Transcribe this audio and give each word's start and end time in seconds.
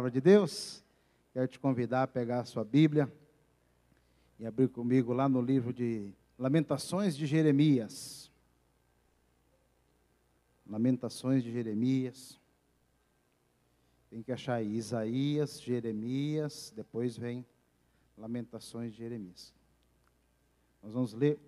palavra 0.00 0.10
de 0.10 0.20
Deus, 0.22 0.82
quero 1.30 1.46
te 1.46 1.58
convidar 1.58 2.04
a 2.04 2.06
pegar 2.06 2.40
a 2.40 2.44
sua 2.46 2.64
Bíblia 2.64 3.12
e 4.38 4.46
abrir 4.46 4.68
comigo 4.68 5.12
lá 5.12 5.28
no 5.28 5.42
livro 5.42 5.74
de 5.74 6.10
Lamentações 6.38 7.14
de 7.14 7.26
Jeremias. 7.26 8.30
Lamentações 10.66 11.44
de 11.44 11.52
Jeremias. 11.52 12.40
Tem 14.08 14.22
que 14.22 14.32
achar 14.32 14.54
aí 14.54 14.74
Isaías, 14.74 15.60
Jeremias, 15.60 16.72
depois 16.74 17.18
vem 17.18 17.44
Lamentações 18.16 18.92
de 18.92 19.00
Jeremias. 19.00 19.52
Nós 20.82 20.94
vamos 20.94 21.12
ler 21.12 21.38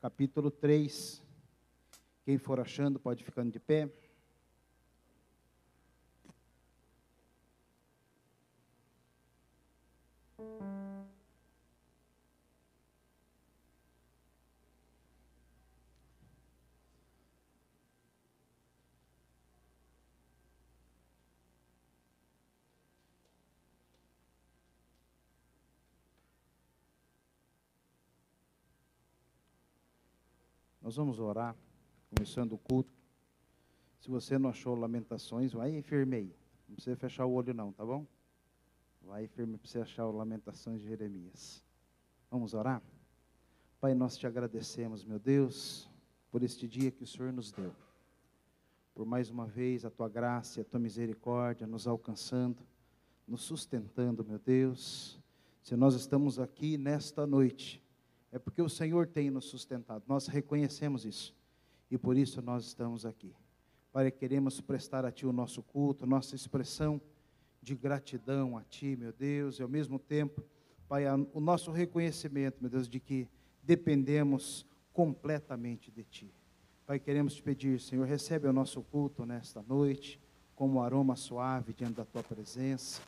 capítulo 0.00 0.50
3. 0.50 1.22
Quem 2.24 2.38
for 2.38 2.58
achando 2.58 2.98
pode 2.98 3.22
ficando 3.22 3.52
de 3.52 3.60
pé. 3.60 3.88
Nós 30.92 30.96
vamos 30.98 31.18
orar, 31.18 31.56
começando 32.14 32.52
o 32.52 32.58
culto. 32.58 32.92
Se 33.98 34.10
você 34.10 34.38
não 34.38 34.50
achou 34.50 34.74
lamentações, 34.74 35.50
vai 35.50 35.74
e 35.74 35.80
firme 35.80 36.16
aí. 36.16 36.36
Não 36.68 36.74
precisa 36.74 36.94
fechar 36.94 37.24
o 37.24 37.32
olho 37.32 37.54
não, 37.54 37.72
tá 37.72 37.82
bom? 37.82 38.06
Vai 39.00 39.26
firme 39.26 39.56
para 39.56 39.66
você 39.66 39.78
achar 39.78 40.04
o 40.04 40.12
Lamentações 40.12 40.82
de 40.82 40.88
Jeremias. 40.88 41.64
Vamos 42.30 42.52
orar? 42.52 42.82
Pai, 43.80 43.94
nós 43.94 44.18
te 44.18 44.26
agradecemos, 44.26 45.02
meu 45.02 45.18
Deus, 45.18 45.88
por 46.30 46.42
este 46.42 46.68
dia 46.68 46.90
que 46.90 47.04
o 47.04 47.06
Senhor 47.06 47.32
nos 47.32 47.50
deu. 47.50 47.74
Por 48.94 49.06
mais 49.06 49.30
uma 49.30 49.46
vez 49.46 49.86
a 49.86 49.90
tua 49.90 50.10
graça 50.10 50.60
e 50.60 50.62
a 50.62 50.64
tua 50.66 50.78
misericórdia 50.78 51.66
nos 51.66 51.86
alcançando, 51.86 52.62
nos 53.26 53.40
sustentando, 53.40 54.22
meu 54.22 54.38
Deus. 54.38 55.18
Se 55.62 55.74
nós 55.74 55.94
estamos 55.94 56.38
aqui 56.38 56.76
nesta 56.76 57.26
noite, 57.26 57.81
é 58.32 58.38
porque 58.38 58.62
o 58.62 58.68
Senhor 58.68 59.06
tem 59.06 59.30
nos 59.30 59.44
sustentado. 59.44 60.02
Nós 60.08 60.26
reconhecemos 60.26 61.04
isso. 61.04 61.34
E 61.90 61.98
por 61.98 62.16
isso 62.16 62.40
nós 62.40 62.64
estamos 62.64 63.04
aqui. 63.04 63.34
Pai, 63.92 64.10
queremos 64.10 64.58
prestar 64.58 65.04
a 65.04 65.12
Ti 65.12 65.26
o 65.26 65.32
nosso 65.32 65.62
culto, 65.62 66.06
nossa 66.06 66.34
expressão 66.34 66.98
de 67.60 67.74
gratidão 67.74 68.56
a 68.56 68.62
Ti, 68.64 68.96
meu 68.96 69.12
Deus, 69.12 69.58
e 69.58 69.62
ao 69.62 69.68
mesmo 69.68 69.98
tempo, 69.98 70.42
Pai, 70.88 71.04
o 71.34 71.40
nosso 71.40 71.70
reconhecimento, 71.70 72.56
meu 72.60 72.70
Deus, 72.70 72.88
de 72.88 72.98
que 72.98 73.28
dependemos 73.62 74.66
completamente 74.94 75.90
de 75.90 76.02
Ti. 76.02 76.34
Pai, 76.86 76.98
queremos 76.98 77.34
te 77.34 77.42
pedir, 77.42 77.78
Senhor, 77.80 78.06
recebe 78.06 78.48
o 78.48 78.52
nosso 78.52 78.82
culto 78.82 79.26
nesta 79.26 79.62
noite, 79.62 80.18
como 80.56 80.82
aroma 80.82 81.14
suave 81.14 81.74
diante 81.74 81.94
da 81.94 82.04
Tua 82.04 82.22
presença. 82.22 83.02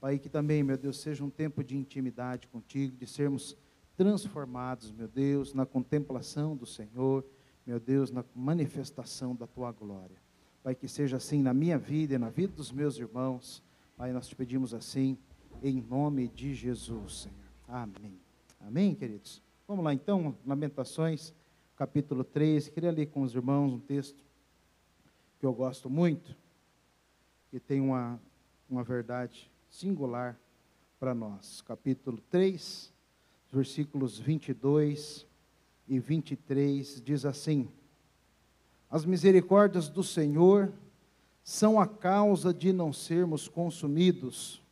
Pai, 0.00 0.18
que 0.20 0.28
também, 0.28 0.62
meu 0.62 0.78
Deus, 0.78 1.00
seja 1.00 1.24
um 1.24 1.30
tempo 1.30 1.64
de 1.64 1.76
intimidade 1.76 2.46
contigo, 2.46 2.96
de 2.96 3.06
sermos 3.06 3.56
transformados, 3.98 4.92
meu 4.92 5.08
Deus, 5.08 5.52
na 5.52 5.66
contemplação 5.66 6.56
do 6.56 6.64
Senhor, 6.64 7.26
meu 7.66 7.80
Deus, 7.80 8.12
na 8.12 8.24
manifestação 8.32 9.34
da 9.34 9.44
tua 9.44 9.72
glória. 9.72 10.16
Pai, 10.62 10.76
que 10.76 10.86
seja 10.86 11.16
assim 11.16 11.42
na 11.42 11.52
minha 11.52 11.76
vida 11.76 12.14
e 12.14 12.18
na 12.18 12.30
vida 12.30 12.52
dos 12.52 12.70
meus 12.70 12.96
irmãos. 12.96 13.60
Pai, 13.96 14.12
nós 14.12 14.28
te 14.28 14.36
pedimos 14.36 14.72
assim, 14.72 15.18
em 15.60 15.82
nome 15.82 16.28
de 16.28 16.54
Jesus, 16.54 17.22
Senhor. 17.22 17.36
Amém. 17.66 18.20
Amém, 18.60 18.94
queridos? 18.94 19.42
Vamos 19.66 19.84
lá 19.84 19.92
então, 19.92 20.32
Lamentações, 20.46 21.34
capítulo 21.74 22.22
3. 22.22 22.68
Queria 22.68 22.92
ler 22.92 23.06
com 23.06 23.22
os 23.22 23.34
irmãos 23.34 23.72
um 23.72 23.80
texto 23.80 24.22
que 25.40 25.44
eu 25.44 25.52
gosto 25.52 25.90
muito, 25.90 26.36
que 27.50 27.58
tem 27.58 27.80
uma, 27.80 28.20
uma 28.70 28.84
verdade 28.84 29.50
singular 29.68 30.38
para 31.00 31.12
nós. 31.16 31.62
Capítulo 31.62 32.18
3, 32.30 32.96
versículos 33.52 34.18
22 34.18 35.26
e 35.86 35.98
23, 35.98 37.02
diz 37.02 37.24
assim: 37.24 37.68
As 38.90 39.04
misericórdias 39.04 39.88
do 39.88 40.02
Senhor 40.02 40.72
são 41.42 41.80
a 41.80 41.86
causa 41.86 42.52
de 42.52 42.72
não 42.72 42.92
sermos 42.92 43.48
consumidos, 43.48 44.62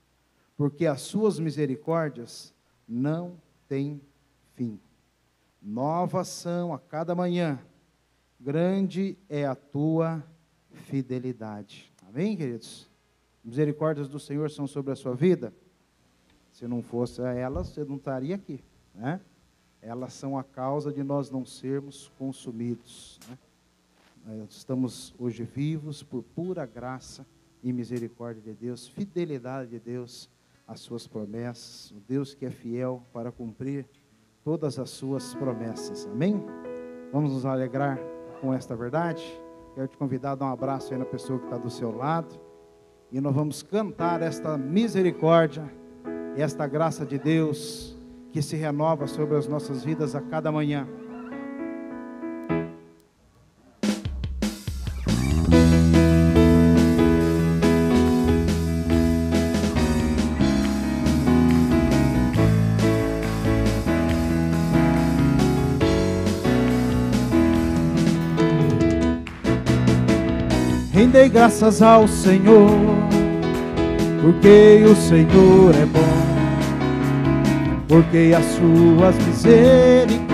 porque 0.57 0.87
as 0.87 1.01
suas 1.01 1.39
misericórdias 1.39 2.55
não 2.87 3.41
têm 3.67 4.01
fim. 4.55 4.79
Novas 5.63 6.29
são 6.29 6.73
a 6.75 6.79
cada 6.79 7.15
manhã, 7.15 7.59
grande 8.39 9.17
é 9.29 9.47
a 9.47 9.55
tua 9.55 10.23
fidelidade. 10.71 11.93
Amém, 12.07 12.37
queridos? 12.37 12.89
Misericórdias 13.43 14.09
do 14.09 14.21
Senhor 14.21 14.51
são 14.51 14.67
sobre 14.67 14.93
a 14.93 14.97
sua 14.97 15.15
vida? 15.15 15.53
Se 16.57 16.67
não 16.67 16.81
fosse 16.81 17.21
elas, 17.21 17.69
você 17.69 17.85
não 17.85 17.97
estaria 17.97 18.35
aqui. 18.35 18.65
Né? 18.95 19.21
Elas 19.83 20.15
são 20.15 20.39
a 20.39 20.43
causa 20.43 20.91
de 20.91 21.03
nós 21.03 21.31
não 21.31 21.45
sermos 21.45 22.11
consumidos. 22.19 23.21
Né? 24.25 24.47
Estamos 24.49 25.15
hoje 25.19 25.45
vivos 25.45 26.03
por 26.03 26.23
pura 26.23 26.65
graça 26.65 27.27
e 27.63 27.75
misericórdia 27.75 28.41
de 28.41 28.55
Deus, 28.55 28.89
fidelidade 28.89 29.69
de 29.69 29.79
Deus 29.79 30.31
às 30.67 30.81
suas 30.81 31.07
promessas, 31.07 31.91
o 31.91 32.01
Deus 32.09 32.35
que 32.35 32.47
é 32.47 32.51
fiel 32.51 33.03
para 33.13 33.31
cumprir 33.31 33.87
todas 34.43 34.79
as 34.79 34.89
suas 34.89 35.35
promessas. 35.35 36.07
Amém? 36.07 36.43
Vamos 37.13 37.35
nos 37.35 37.45
alegrar 37.45 37.99
com 38.41 38.55
esta 38.55 38.75
verdade. 38.75 39.23
Quero 39.75 39.89
te 39.89 39.99
convidar 39.99 40.31
a 40.31 40.35
dar 40.37 40.47
um 40.47 40.53
abraço 40.53 40.95
aí 40.95 40.99
na 40.99 41.05
pessoa 41.05 41.39
que 41.39 41.45
está 41.45 41.59
do 41.59 41.69
seu 41.69 41.95
lado. 41.95 42.41
E 43.13 43.21
nós 43.21 43.35
vamos 43.35 43.63
cantar 43.63 44.23
esta 44.23 44.57
misericórdia 44.57 45.71
esta 46.43 46.67
graça 46.67 47.05
de 47.05 47.19
Deus 47.19 47.97
que 48.31 48.43
se 48.43 48.57
renova 48.57 49.07
sobre 49.07 49.37
as 49.37 49.49
nossas 49.49 49.83
vidas 49.83 50.15
a 50.15 50.21
cada 50.21 50.53
manhã. 50.53 50.87
Rendei 70.93 71.29
graças 71.29 71.81
ao 71.81 72.07
Senhor, 72.07 72.71
porque 74.21 74.85
o 74.85 74.95
Senhor 74.95 75.75
é 75.75 75.87
bom 75.87 76.16
porque 77.89 78.35
as 78.37 78.45
suas 78.45 79.15
misericórdias 79.27 80.27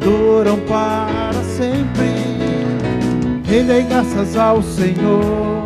duram 0.00 0.58
para 0.60 1.42
sempre. 1.44 2.10
Rendei 3.44 3.82
graças 3.82 4.36
ao 4.36 4.62
Senhor, 4.62 5.64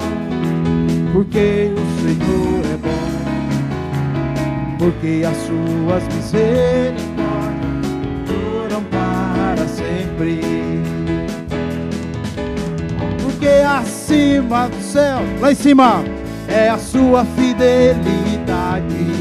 porque 1.13 1.71
o 1.73 1.85
Senhor 2.03 2.65
é 2.73 2.77
bom, 2.77 3.09
porque 4.79 5.23
as 5.27 5.37
suas 5.39 6.03
misericórdias 6.15 7.05
duram 8.27 8.83
para 8.85 9.67
sempre. 9.69 10.41
Porque 13.23 13.49
acima 13.49 14.69
do 14.69 14.83
céu, 14.83 15.21
lá 15.41 15.53
em 15.53 15.55
cima, 15.55 16.05
é 16.49 16.69
a 16.69 16.79
sua 16.79 17.25
fidelidade 17.25 18.95
de 18.95 19.14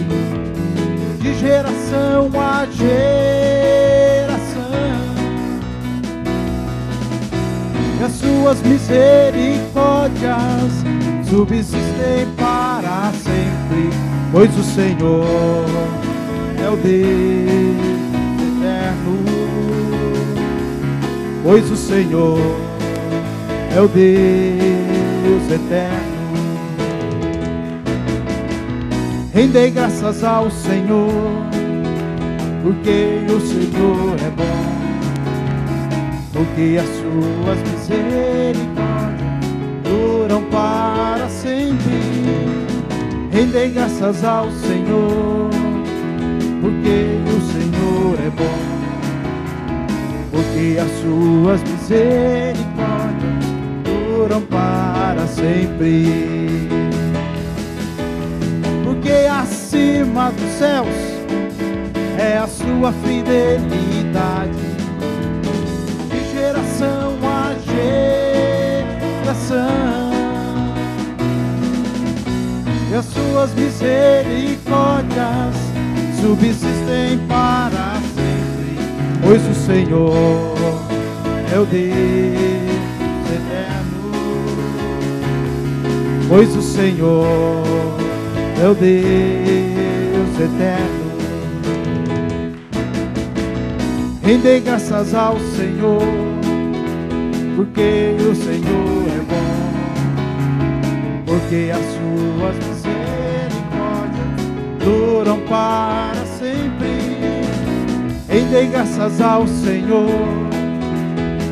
geração 1.44 2.32
a 2.40 2.66
geração. 2.72 3.04
E 8.00 8.04
as 8.04 8.14
suas 8.14 8.62
misericórdias 8.62 10.72
subsistem 11.30 12.26
para 12.38 13.12
sempre, 13.12 13.90
pois 14.32 14.58
o 14.58 14.64
Senhor 14.64 15.66
é 16.64 16.70
o 16.70 16.78
Deus 16.78 17.76
eterno. 18.58 19.20
Pois 21.44 21.70
o 21.70 21.76
Senhor 21.76 22.40
é 23.76 23.82
o 23.82 23.90
Deus 23.90 25.52
eterno. 25.52 26.14
Rendei 29.34 29.72
graças 29.72 30.24
ao 30.24 30.50
Senhor, 30.64 31.12
porque 32.64 33.20
o 33.28 33.40
Senhor 33.42 34.16
é 34.26 34.30
bom, 34.30 34.64
porque 36.32 36.80
as 36.80 36.88
suas 36.88 37.60
misericórdias 37.70 38.64
duram 39.84 40.42
para 40.44 41.28
sempre. 41.28 42.00
Rendei 43.30 43.72
graças 43.72 44.24
ao 44.24 44.50
Senhor, 44.52 45.50
porque 46.62 47.20
o 47.28 47.42
Senhor 47.52 48.18
é 48.26 48.30
bom, 48.30 48.60
porque 50.32 50.78
as 50.80 50.92
suas 51.02 51.62
misericórdias 51.64 53.44
duram 53.84 54.42
para 54.44 55.28
sempre. 55.28 56.54
Acima 60.04 60.32
dos 60.32 60.50
céus 60.58 60.88
é 62.20 62.38
a 62.38 62.48
sua 62.48 62.92
fidelidade, 62.92 64.52
de 66.12 66.32
geração 66.32 67.18
a 67.24 67.56
geração 69.24 70.12
e 72.92 72.96
as 72.96 73.06
suas 73.06 73.54
misericórdias 73.56 75.56
subsistem 76.22 77.18
para 77.28 77.96
sempre, 78.14 78.78
pois 79.26 79.42
o 79.48 79.56
Senhor 79.56 80.54
é 81.54 81.60
o 81.60 81.66
Deus 81.66 81.94
eterno, 83.34 84.12
pois 86.28 86.56
o 86.56 86.62
Senhor 86.62 87.64
é 88.62 88.68
o 88.68 88.76
Deus 88.76 89.73
eterno. 90.44 91.14
Rendei 94.24 94.60
graças 94.62 95.14
ao 95.14 95.40
Senhor, 95.40 96.02
porque 97.56 98.16
o 98.20 98.36
Senhor 98.36 99.08
é 99.08 99.22
bom, 99.30 99.64
porque 101.26 101.72
as 101.72 101.82
suas 101.82 102.74
duram 104.84 105.40
para 105.42 106.26
sempre. 106.38 106.94
Rendei 108.28 108.68
graças 108.68 109.22
ao 109.22 109.48
Senhor, 109.48 110.10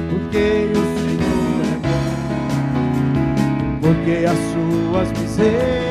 porque 0.09 0.69
o 0.71 0.83
Senhor 0.99 1.63
é 1.65 1.77
bom, 1.87 3.79
porque 3.81 4.25
as 4.25 4.37
suas 4.51 5.11
misericórdias 5.19 5.90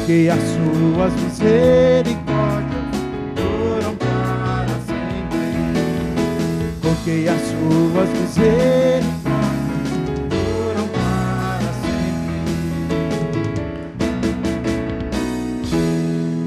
porque 0.00 0.28
as 0.30 0.40
suas 0.40 1.12
misericórdias 1.22 2.84
duram 3.36 3.96
para 3.96 4.68
sempre, 4.80 5.38
porque 6.80 7.28
as 7.28 7.40
suas 7.40 8.08
misericórdias 8.20 9.20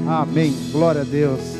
Amém. 0.06 0.52
Glória 0.72 1.02
a 1.02 1.04
Deus. 1.04 1.56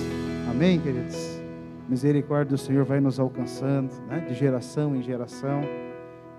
Amém, 0.50 0.80
queridos. 0.80 1.40
Misericórdia 1.88 2.56
do 2.56 2.58
Senhor 2.58 2.84
vai 2.84 2.98
nos 2.98 3.20
alcançando, 3.20 3.92
né? 4.08 4.20
de 4.26 4.34
geração 4.34 4.96
em 4.96 5.02
geração, 5.02 5.62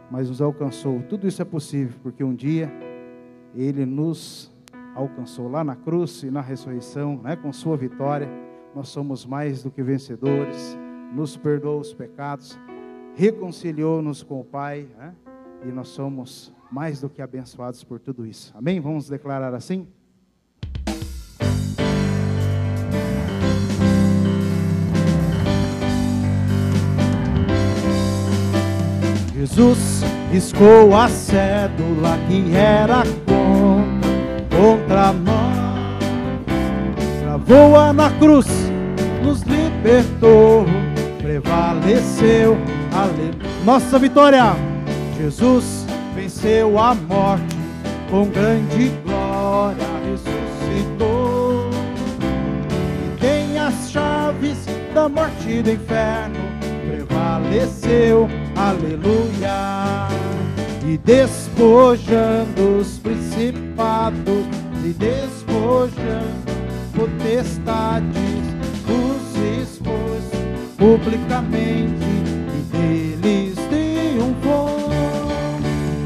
mas 0.10 0.28
nos 0.28 0.42
alcançou. 0.42 1.02
Tudo 1.04 1.28
isso 1.28 1.42
é 1.42 1.46
possível 1.46 1.98
porque 2.02 2.24
um 2.24 2.34
dia 2.34 2.72
Ele 3.54 3.86
nos 3.86 4.55
alcançou 4.96 5.50
lá 5.50 5.64
na 5.64 5.76
cruz 5.76 6.24
e 6.24 6.32
na 6.32 6.42
ressurreição, 6.42 7.20
né? 7.22 7.36
com 7.36 7.52
Sua 7.52 7.76
vitória. 7.76 8.30
Nós 8.74 8.88
somos 8.88 9.26
mais 9.26 9.62
do 9.62 9.70
que 9.70 9.84
vencedores. 9.84 10.78
Nos 11.14 11.38
perdoou 11.38 11.80
os 11.80 11.94
pecados, 11.94 12.58
reconciliou-nos 13.14 14.24
com 14.24 14.40
o 14.40 14.44
Pai, 14.44 14.88
né? 14.98 15.14
e 15.64 15.72
nós 15.72 15.90
somos 15.90 16.54
mais 16.72 17.00
do 17.00 17.10
que 17.10 17.22
abençoados 17.22 17.84
por 17.84 18.00
tudo 18.00 18.26
isso. 18.26 18.54
Amém? 18.58 18.80
Vamos 18.80 19.08
declarar 19.08 19.54
assim? 19.54 19.88
Jesus 29.36 30.02
riscou 30.32 30.96
a 30.96 31.08
cédula 31.08 32.18
que 32.28 32.56
era 32.56 33.04
contra, 33.26 33.45
contra 34.56 35.12
nós. 35.14 35.56
Travou-a 37.22 37.94
na 37.94 38.10
cruz, 38.12 38.48
nos 39.24 39.42
libertou, 39.42 40.66
prevaleceu. 41.22 42.58
Aleluia. 42.94 43.36
Nossa 43.66 44.00
vitória! 44.00 44.56
Jesus 45.18 45.86
venceu 46.16 46.80
a 46.80 46.94
morte 46.94 47.56
com 48.10 48.30
grande 48.30 48.92
glória, 49.04 49.86
ressuscitou. 50.10 51.70
E 53.06 53.20
tem 53.20 53.60
as 53.60 53.92
chaves 53.92 54.66
da 54.94 55.10
morte 55.10 55.50
e 55.50 55.62
do 55.62 55.72
inferno, 55.72 56.40
prevaleceu 56.88 58.30
aleluia. 58.56 60.35
E 60.88 60.98
despojando 60.98 62.78
os 62.80 63.00
principados, 63.00 64.46
e 64.84 64.94
despojando 64.94 66.46
potestades, 66.96 68.14
os 68.88 69.36
expôs 69.62 70.24
publicamente, 70.78 72.06
e 72.54 72.62
deles 72.72 73.56
triunfou, 73.70 74.92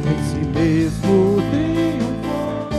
em 0.07 0.45
mesmo 0.57 1.37
triunfou. 1.51 2.69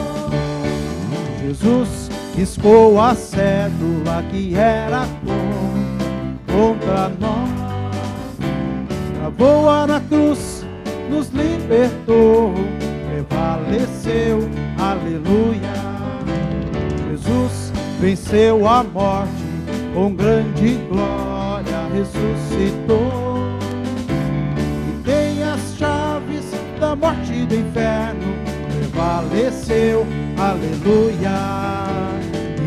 Jesus 1.42 2.10
riscou 2.34 3.00
a 3.00 3.14
cédula 3.14 4.24
que 4.30 4.54
era 4.54 5.06
contra 6.46 7.10
nós 7.20 7.60
voa 9.40 9.86
na 9.86 10.00
cruz, 10.00 10.59
nos 11.10 11.28
libertou, 11.30 12.54
prevaleceu, 13.10 14.48
aleluia. 14.78 15.74
Jesus 17.10 17.72
venceu 18.00 18.66
a 18.66 18.84
morte, 18.84 19.42
com 19.92 20.14
grande 20.14 20.78
glória 20.88 21.88
ressuscitou. 21.92 23.10
E 24.88 25.02
tem 25.02 25.42
as 25.42 25.76
chaves 25.76 26.44
da 26.78 26.94
morte 26.94 27.32
e 27.32 27.44
do 27.44 27.56
inferno, 27.56 28.34
prevaleceu, 28.78 30.06
aleluia. 30.38 31.90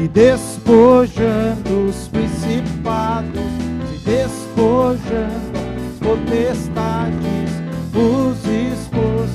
E 0.04 0.08
despojando 0.10 1.88
os 1.88 2.10
principados, 2.10 3.42
se 3.90 4.04
despojando 4.04 5.54
potestades 6.02 7.53
os 7.96 8.38
expôs 8.46 9.30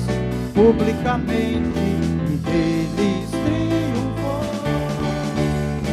publicamente 0.53 1.79
e 2.27 2.35
deles 2.43 3.29
triunfou. 3.31 4.43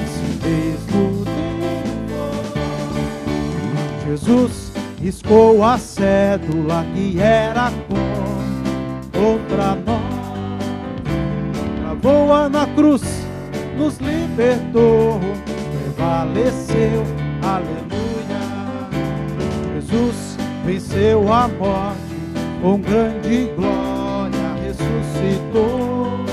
Se 0.08 0.26
mesmo 0.46 1.24
triunfou. 2.04 2.34
Jesus 4.06 4.72
riscou 5.00 5.64
a 5.64 5.78
cédula 5.78 6.84
que 6.94 7.20
era 7.20 7.70
contra 9.12 9.76
nós. 9.76 10.16
Travou-a 11.80 12.48
na 12.48 12.66
cruz, 12.66 13.02
nos 13.76 13.98
libertou, 13.98 15.20
prevaleceu. 15.94 17.04
Aleluia. 17.42 17.76
Jesus 19.74 20.36
venceu 20.64 21.32
a 21.32 21.48
morte, 21.48 22.05
com 22.60 22.80
grande 22.80 23.46
glória 23.54 24.54
ressuscitou. 24.62 26.24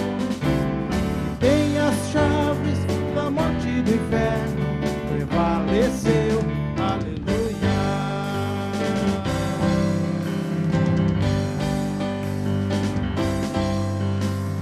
Tem 1.39 1.77
as 1.77 1.95
chaves 2.09 2.79
da 3.13 3.29
morte 3.29 3.67
e 3.67 3.81
do 3.81 3.91
inferno, 3.91 4.65
prevaleceu. 5.09 6.39
Aleluia. 6.79 7.63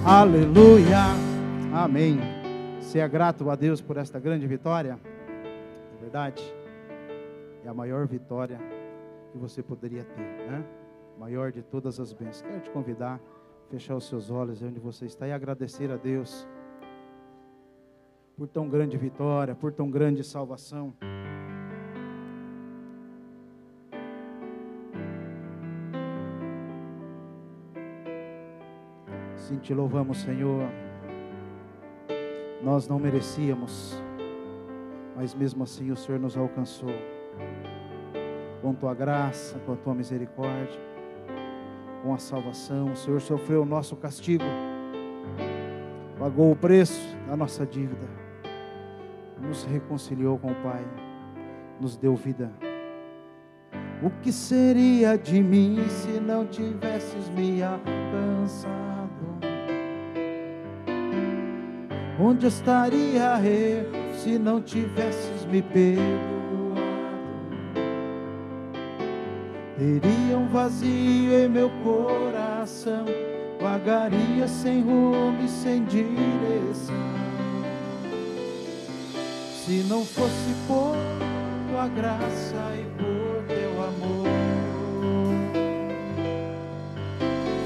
Aleluia. 0.05 0.97
Amém. 1.73 2.19
Seja 2.81 3.07
grato 3.07 3.49
a 3.49 3.55
Deus 3.55 3.79
por 3.79 3.97
esta 3.97 4.19
grande 4.19 4.45
vitória. 4.47 4.99
É 5.95 6.01
verdade. 6.01 6.43
É 7.63 7.69
a 7.69 7.73
maior 7.73 8.07
vitória 8.07 8.59
que 9.31 9.37
você 9.37 9.63
poderia 9.63 10.03
ter, 10.03 10.51
né? 10.51 10.63
Maior 11.21 11.51
de 11.51 11.61
todas 11.61 11.99
as 11.99 12.11
bênçãos. 12.11 12.41
Quero 12.41 12.61
te 12.61 12.71
convidar 12.71 13.21
a 13.67 13.69
fechar 13.69 13.95
os 13.95 14.07
seus 14.07 14.31
olhos 14.31 14.63
onde 14.63 14.79
você 14.79 15.05
está 15.05 15.27
e 15.27 15.31
agradecer 15.31 15.91
a 15.91 15.95
Deus 15.95 16.47
por 18.35 18.47
tão 18.47 18.67
grande 18.67 18.97
vitória, 18.97 19.53
por 19.53 19.71
tão 19.71 19.87
grande 19.91 20.23
salvação. 20.23 20.95
Sim, 29.35 29.59
te 29.59 29.75
louvamos, 29.75 30.21
Senhor. 30.21 30.67
Nós 32.63 32.87
não 32.87 32.97
merecíamos, 32.97 34.01
mas 35.15 35.35
mesmo 35.35 35.61
assim 35.61 35.91
o 35.91 35.95
Senhor 35.95 36.19
nos 36.19 36.35
alcançou. 36.35 36.95
Com 38.59 38.73
tua 38.73 38.95
graça, 38.95 39.59
com 39.59 39.73
a 39.73 39.75
tua 39.75 39.93
misericórdia, 39.93 40.90
com 42.01 42.13
a 42.13 42.17
salvação. 42.17 42.91
O 42.91 42.95
Senhor 42.95 43.21
sofreu 43.21 43.63
o 43.63 43.65
nosso 43.65 43.95
castigo, 43.95 44.43
pagou 46.19 46.51
o 46.51 46.55
preço 46.55 47.01
da 47.27 47.35
nossa 47.35 47.65
dívida, 47.65 48.07
nos 49.39 49.63
reconciliou 49.63 50.37
com 50.37 50.51
o 50.51 50.55
Pai, 50.55 50.83
nos 51.79 51.97
deu 51.97 52.15
vida. 52.15 52.51
O 54.03 54.09
que 54.21 54.31
seria 54.31 55.15
de 55.15 55.41
mim 55.41 55.77
se 55.87 56.19
não 56.19 56.45
tivesses 56.47 57.29
me 57.29 57.61
alcançado? 57.61 58.81
Onde 62.19 62.47
estaria 62.47 63.39
eu 63.43 64.15
se 64.15 64.37
não 64.37 64.61
tivesses 64.61 65.45
me 65.45 65.61
perdoado? 65.61 66.30
Teria 69.81 70.37
um 70.37 70.47
vazio 70.47 71.33
em 71.33 71.49
meu 71.49 71.71
coração, 71.83 73.03
vagaria 73.59 74.47
sem 74.47 74.83
rumo 74.83 75.43
e 75.43 75.47
sem 75.47 75.83
direção. 75.85 76.93
Se 79.65 79.83
não 79.89 80.05
fosse 80.05 80.53
por 80.67 80.95
tua 81.71 81.87
graça 81.87 82.75
e 82.75 82.85
por 82.95 83.43
teu 83.47 83.71
amor, 83.83 84.27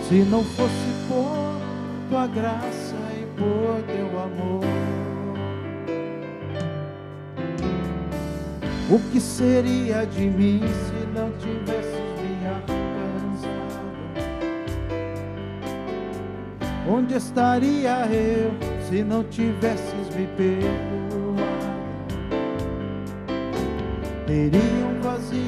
se 0.07 0.15
não 0.29 0.41
fosse 0.41 0.93
por 1.09 1.59
tua 2.09 2.27
graça 2.27 2.95
e 3.11 3.25
por 3.37 3.83
teu 3.93 4.19
amor, 4.21 4.63
o 8.89 8.99
que 9.11 9.19
seria 9.19 10.05
de 10.05 10.29
mim 10.29 10.61
se 10.61 11.07
não 11.13 11.31
tivesses 11.39 11.74
Onde 16.87 17.15
estaria 17.15 18.05
eu 18.11 18.51
se 18.87 19.03
não 19.03 19.23
tivesses 19.23 20.15
me 20.15 20.27
perdoado? 20.37 20.85
Teria 24.27 24.85
um 24.85 25.01
vazio 25.01 25.41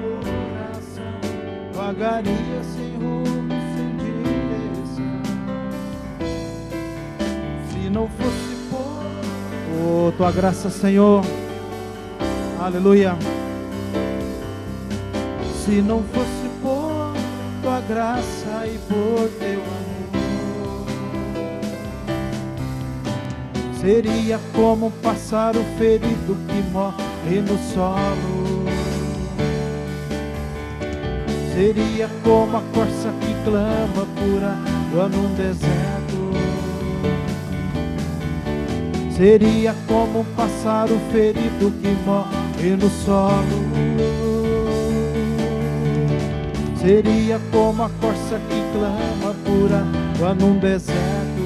no 0.00 0.18
coração, 0.20 1.04
vagaria 1.72 2.62
sem 2.62 2.94
rumo, 2.94 3.50
sem 3.74 3.96
direção. 3.96 5.22
Se 7.70 7.90
não 7.90 8.08
fosse 8.08 8.54
por 8.70 10.08
oh, 10.08 10.12
tua 10.16 10.30
graça, 10.30 10.70
Senhor, 10.70 11.24
aleluia. 12.60 13.16
Se 15.64 15.82
não 15.82 16.02
fosse 16.04 16.48
por 16.62 17.12
tua 17.60 17.80
graça 17.88 18.66
e 18.66 18.78
por 18.86 19.28
teu 19.40 19.60
amor, 19.60 19.93
seria 23.84 24.40
como 24.54 24.86
um 24.86 24.90
pássaro 24.90 25.62
ferido 25.76 26.38
que 26.48 26.62
morre 26.72 27.42
no 27.42 27.58
solo. 27.74 28.64
Seria 31.54 32.08
como 32.24 32.56
a 32.56 32.62
corça 32.72 33.12
que 33.20 33.34
clama 33.44 34.06
por 34.16 34.42
água 34.42 35.08
num 35.10 35.34
deserto. 35.34 36.32
Seria 39.14 39.74
como 39.86 40.20
um 40.20 40.24
pássaro 40.34 40.98
ferido 41.12 41.70
que 41.82 41.94
morre 42.06 42.76
no 42.80 42.88
solo. 43.04 43.64
Seria 46.80 47.38
como 47.52 47.82
a 47.82 47.90
corça 48.00 48.40
que 48.48 48.62
clama 48.72 49.34
por 49.44 49.70
água 49.70 50.34
num 50.34 50.58
deserto. 50.58 51.43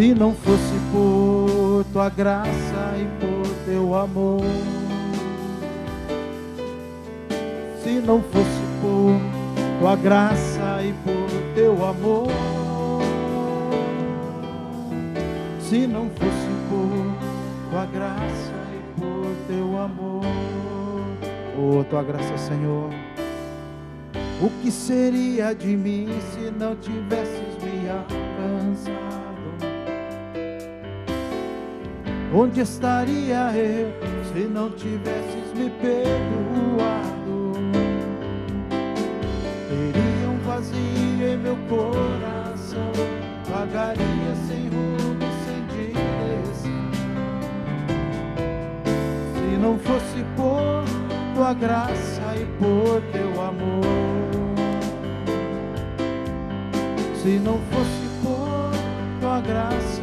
Se 0.00 0.14
não 0.14 0.32
fosse 0.32 0.80
por 0.90 1.84
tua 1.92 2.08
graça 2.08 2.94
e 2.96 3.06
por 3.20 3.46
teu 3.66 3.94
amor, 3.94 4.40
se 7.84 8.00
não 8.00 8.22
fosse 8.22 8.62
por 8.80 9.20
tua 9.78 9.96
graça 9.96 10.82
e 10.82 10.94
por 11.04 11.54
teu 11.54 11.84
amor, 11.84 12.28
se 15.68 15.86
não 15.86 16.08
fosse 16.08 16.48
por 16.70 17.70
tua 17.70 17.84
graça 17.84 18.54
e 18.72 18.98
por 18.98 19.26
teu 19.48 19.78
amor, 19.78 20.24
oh 21.58 21.84
tua 21.84 22.02
graça, 22.02 22.38
Senhor. 22.38 22.88
O 24.40 24.48
que 24.62 24.70
seria 24.70 25.54
de 25.54 25.76
mim 25.76 26.08
se 26.32 26.50
não 26.50 26.74
tivesses 26.74 27.39
Onde 32.32 32.60
estaria 32.60 33.50
eu 33.56 33.92
se 34.32 34.46
não 34.46 34.70
tivesses 34.70 35.52
me 35.52 35.68
perdoado? 35.68 37.52
Teria 39.68 40.28
um 40.28 40.38
vazio 40.46 41.28
em 41.28 41.36
meu 41.36 41.56
coração, 41.68 42.92
vagaria 43.50 44.34
sem 44.46 44.68
rumo, 44.68 45.26
sem 45.44 45.66
direção. 45.74 46.70
Se 49.34 49.56
não 49.60 49.76
fosse 49.76 50.24
por 50.36 50.84
tua 51.34 51.52
graça 51.52 52.36
e 52.36 52.46
por 52.60 53.02
teu 53.10 53.42
amor, 53.42 53.82
se 57.20 57.40
não 57.40 57.58
fosse 57.72 58.08
por 58.22 58.70
tua 59.20 59.40
graça 59.40 59.99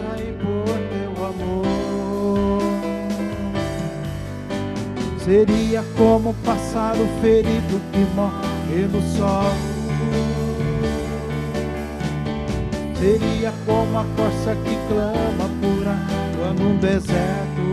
Seria 5.28 5.84
como 5.98 6.30
um 6.30 6.34
pássaro 6.36 7.06
ferido 7.20 7.82
que 7.92 8.00
morre 8.16 8.88
no 8.90 9.02
sol. 9.02 9.52
Seria 12.98 13.54
como 13.66 14.00
a 14.00 14.06
corça 14.16 14.56
que 14.64 14.78
clama 14.88 15.50
por 15.60 15.86
água 15.86 16.54
num 16.54 16.78
deserto. 16.78 17.68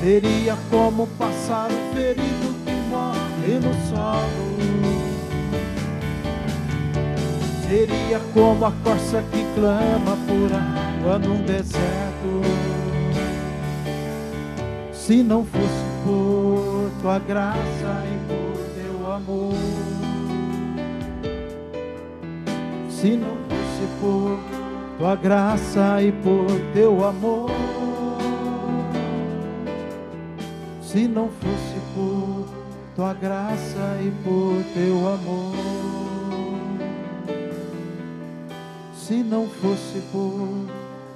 Seria 0.00 0.56
como 0.70 1.02
um 1.02 1.08
pássaro 1.18 1.74
ferido 1.92 2.54
que 2.64 2.72
morre 2.88 3.60
no 3.60 3.74
solo. 3.90 4.54
Seria 7.68 8.18
como 8.32 8.64
a 8.64 8.72
corça 8.82 9.22
que 9.30 9.44
clama 9.54 10.16
por 10.26 10.50
água 10.56 11.18
num 11.18 11.42
deserto. 11.42 12.13
Se 15.04 15.22
não 15.22 15.44
fosse 15.44 15.84
por 16.02 16.90
tua 17.02 17.18
graça 17.18 17.58
e 18.06 18.18
por 18.26 18.56
teu 18.74 19.12
amor, 19.12 19.52
se 22.88 23.14
não 23.14 23.36
fosse 23.36 23.86
por 24.00 24.38
tua 24.96 25.14
graça 25.14 26.00
e 26.02 26.10
por 26.10 26.46
teu 26.72 27.04
amor, 27.04 27.50
se 30.80 31.06
não 31.06 31.28
fosse 31.28 31.80
por 31.94 32.46
tua 32.96 33.12
graça 33.12 33.98
e 34.00 34.10
por 34.24 34.64
teu 34.72 35.06
amor, 35.06 35.54
se 38.94 39.22
não 39.22 39.46
fosse 39.50 40.00
por 40.10 40.66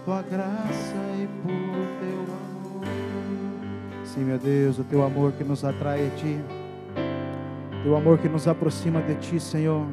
tua 0.04 0.20
graça 0.20 0.94
e 1.16 1.26
por 1.42 2.06
teu 2.06 2.17
amor. 4.18 4.18
Sim, 4.18 4.24
meu 4.24 4.38
Deus, 4.38 4.78
o 4.78 4.84
teu 4.84 5.04
amor 5.04 5.32
que 5.32 5.44
nos 5.44 5.64
atrai 5.64 6.06
a 6.06 6.10
ti, 6.10 6.38
teu 7.82 7.96
amor 7.96 8.18
que 8.18 8.28
nos 8.28 8.48
aproxima 8.48 9.00
de 9.00 9.14
ti, 9.16 9.40
Senhor, 9.40 9.86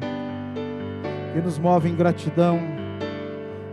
que 1.32 1.40
nos 1.40 1.58
move 1.58 1.88
em 1.88 1.94
gratidão, 1.94 2.58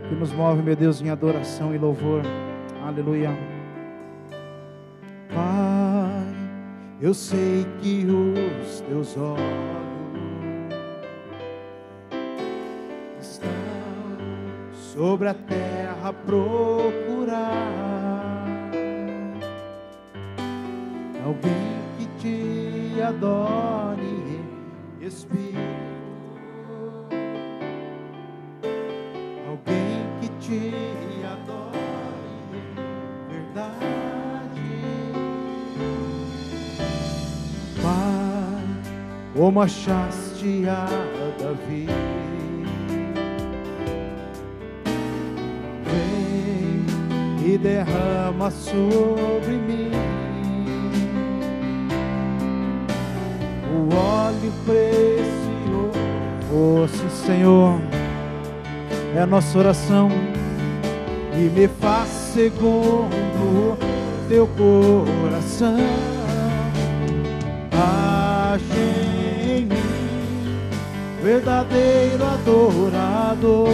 que 0.08 0.14
nos 0.14 0.32
move, 0.32 0.62
meu 0.62 0.76
Deus, 0.76 1.00
em 1.00 1.10
adoração 1.10 1.74
e 1.74 1.78
louvor. 1.78 2.22
Aleluia. 2.86 3.30
Pai, 5.28 6.34
eu 7.00 7.14
sei 7.14 7.66
que 7.80 8.06
os 8.06 8.80
teus 8.80 9.16
olhos 9.16 9.40
estão 13.20 13.50
sobre 14.72 15.28
a 15.28 15.34
terra 15.34 16.12
procurar 16.12 17.93
alguém 21.24 21.80
que 21.98 22.06
te 22.20 23.00
adore 23.00 24.42
Espírito, 25.00 25.58
alguém 29.48 30.06
que 30.20 30.28
te 30.38 30.72
adore 31.24 32.60
verdade, 33.30 34.70
Pai, 37.82 38.62
como 39.34 39.62
achaste 39.62 40.68
a 40.68 40.86
Davi. 41.38 41.86
Vem 45.84 47.54
e 47.54 47.58
derrama 47.58 48.50
sobre 48.50 49.52
mim 49.52 49.90
o 53.74 53.94
óleo 53.94 54.52
precioso. 54.64 55.34
Oh, 56.52 56.86
sim, 56.86 57.26
Senhor, 57.26 57.80
é 59.16 59.20
a 59.20 59.26
nossa 59.26 59.58
oração 59.58 60.08
e 61.36 61.50
me 61.50 61.66
faz 61.66 62.08
segundo 62.08 63.76
teu 64.28 64.46
coração. 64.46 65.76
Achei 68.54 69.58
em 69.58 69.66
mim 69.66 69.84
verdadeiro 71.22 72.24
adorador, 72.24 73.68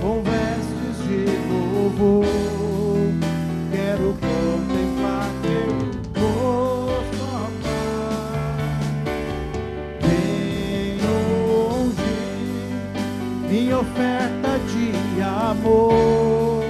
com 0.00 0.22
vestes 0.22 1.06
de 1.06 1.24
louvor. 1.50 2.65
Minha 13.66 13.80
oferta 13.80 14.60
de 14.68 15.20
amor. 15.22 16.62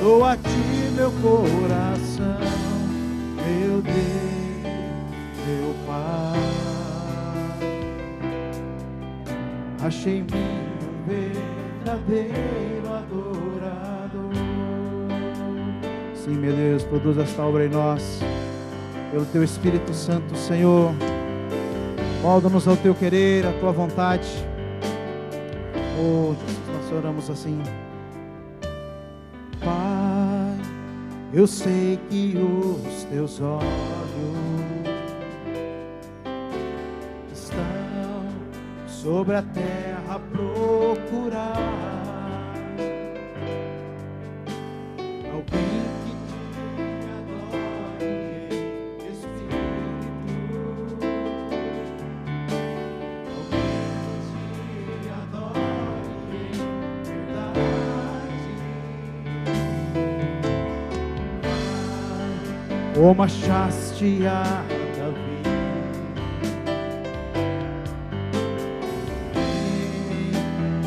Dou 0.00 0.24
a 0.24 0.36
ti 0.36 0.90
meu 0.96 1.12
coração, 1.22 2.40
meu 3.36 3.80
Deus, 3.80 3.94
meu 5.46 5.74
Pai. 5.86 6.40
Achei 9.84 10.18
em 10.18 10.22
mim 10.22 10.26
um 10.82 11.08
verdadeiro 11.84 12.88
adorador. 12.92 14.32
Sim, 16.14 16.34
meu 16.34 16.56
Deus, 16.56 16.82
produz 16.82 17.18
esta 17.18 17.42
obra 17.42 17.66
em 17.66 17.68
nós, 17.68 18.20
pelo 19.12 19.24
Teu 19.26 19.44
Espírito 19.44 19.94
Santo, 19.94 20.36
Senhor. 20.36 20.92
Molda-nos 22.20 22.66
ao 22.66 22.76
Teu 22.76 22.96
querer, 22.96 23.46
à 23.46 23.52
Tua 23.52 23.70
vontade. 23.70 24.26
Oh, 25.98 26.34
Jesus, 26.34 26.68
nós 26.68 26.92
oramos 26.92 27.30
assim. 27.30 27.58
Pai, 29.64 30.58
eu 31.32 31.46
sei 31.46 31.98
que 32.10 32.34
os 32.36 33.04
Teus 33.04 33.40
olhos 33.40 33.64
estão 37.32 38.28
sobre 38.86 39.36
a 39.36 39.42
terra 39.42 40.20
procurar 40.30 41.95
Como 63.06 63.22
achaste 63.22 64.26
a 64.26 64.64
Davi 64.98 65.40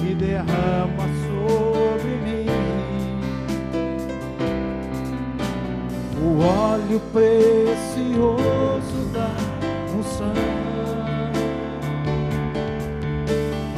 e 0.06 0.16
derrama 0.16 1.08
sobre 1.24 2.12
mim 2.18 2.46
o 6.22 6.42
óleo 6.44 7.00
precioso 7.14 9.00
da 9.14 9.32
unção 9.98 10.34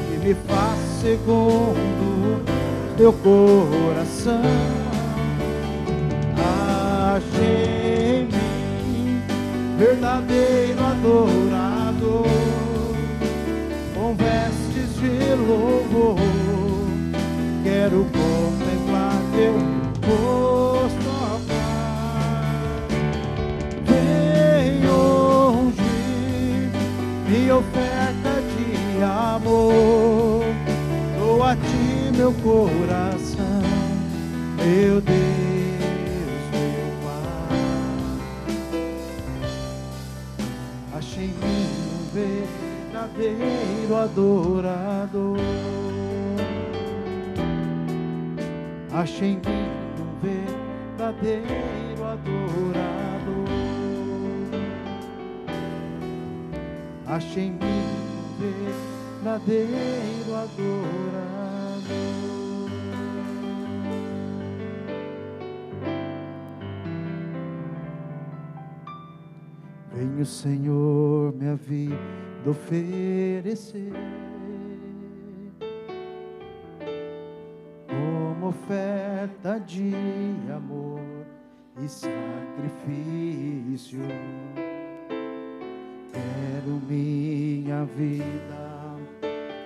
que 0.09 0.17
me 0.27 0.33
faz 0.33 0.79
segundo 0.99 2.43
teu 2.97 3.13
coração. 3.13 4.60
E 81.83 81.89
sacrifício. 81.89 83.99
Quero 86.11 86.79
minha 86.87 87.85
vida 87.85 88.69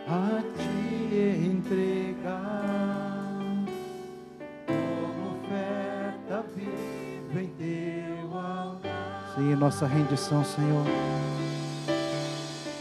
a 0.08 0.42
te 0.58 1.46
entregar 1.46 3.38
como 4.66 5.36
oferta 5.36 6.46
viva 6.56 7.42
em 7.42 7.50
teu 7.58 8.38
altar. 8.38 9.34
Sim, 9.36 9.56
nossa 9.56 9.86
rendição, 9.86 10.46
Senhor. 10.46 10.86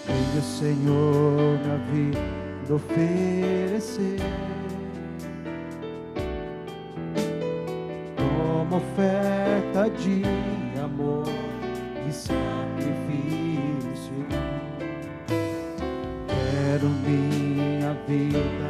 Venho, 0.06 0.42
Senhor, 0.42 1.58
minha 1.62 1.78
vida 1.90 2.20
oferecer 2.74 4.18
de 10.04 10.22
amor 10.84 11.24
e 12.06 12.12
sacrifício. 12.12 12.34
Quero 16.28 16.88
minha 16.90 17.94
vida 18.06 18.63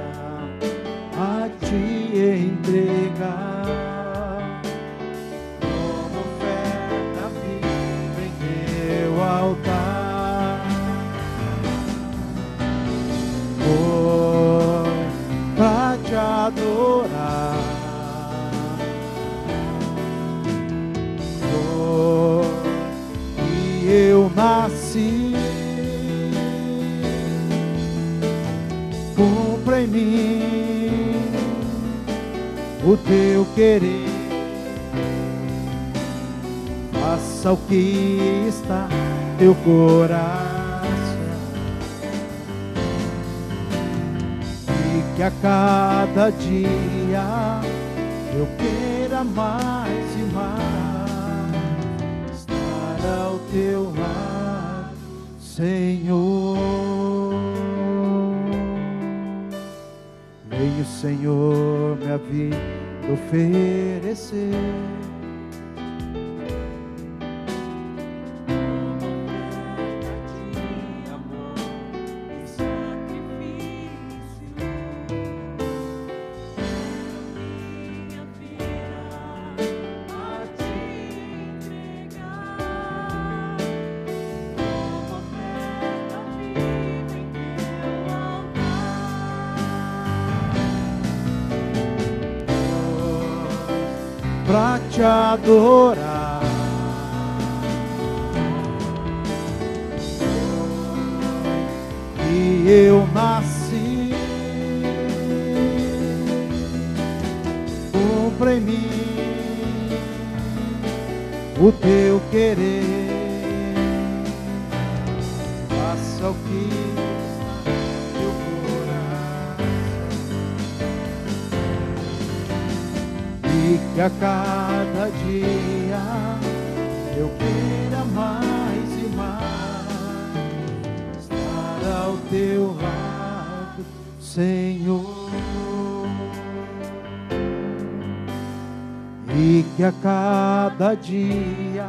dia 141.05 141.87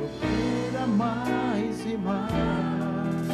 eu 0.00 0.08
queira 0.20 0.86
mais 0.86 1.86
e 1.86 1.96
mais 1.96 3.28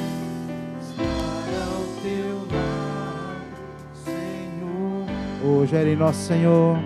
estar 0.82 1.48
ao 1.66 1.84
teu 2.02 2.36
lado, 2.54 3.56
Senhor. 4.04 5.06
Hoje 5.42 5.76
era 5.76 5.88
em 5.88 5.96
nosso 5.96 6.20
Senhor 6.20 6.78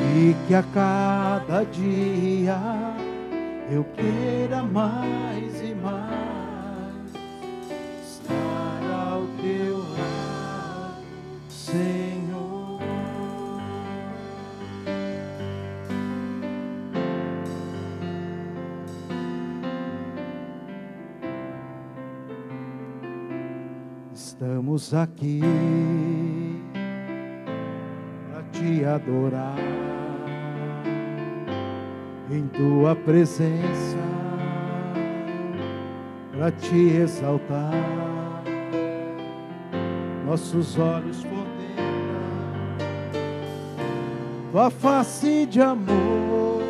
e 0.00 0.34
que 0.48 0.54
a 0.54 0.64
cada 0.64 1.64
dia 1.64 2.58
eu 3.70 3.84
queira 3.84 4.64
mais 4.64 5.41
Estamos 24.42 24.92
aqui 24.92 25.40
para 28.28 28.42
te 28.50 28.84
adorar 28.84 29.56
em 32.28 32.48
tua 32.48 32.96
presença 32.96 33.96
para 36.32 36.50
te 36.50 36.88
exaltar. 36.88 38.42
Nossos 40.26 40.76
olhos 40.76 41.22
contemplam 41.22 41.46
tua 44.50 44.70
face 44.70 45.46
de 45.46 45.60
amor. 45.60 46.64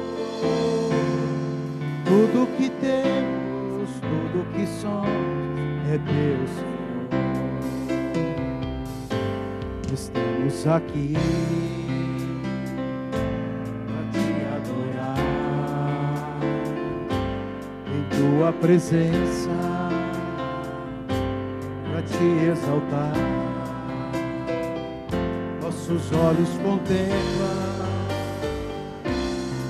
Tudo 2.04 2.54
que 2.58 2.68
temos, 2.68 3.88
tudo 3.92 4.44
que 4.52 4.66
somos 4.66 5.08
é 5.90 5.96
Deus. 5.96 6.71
Estamos 9.92 10.66
aqui 10.66 11.14
tua 18.16 18.52
presença 18.54 19.50
para 21.90 22.02
te 22.02 22.24
exaltar. 22.50 23.12
Nossos 25.60 26.10
olhos 26.12 26.48
contemplam 26.64 27.62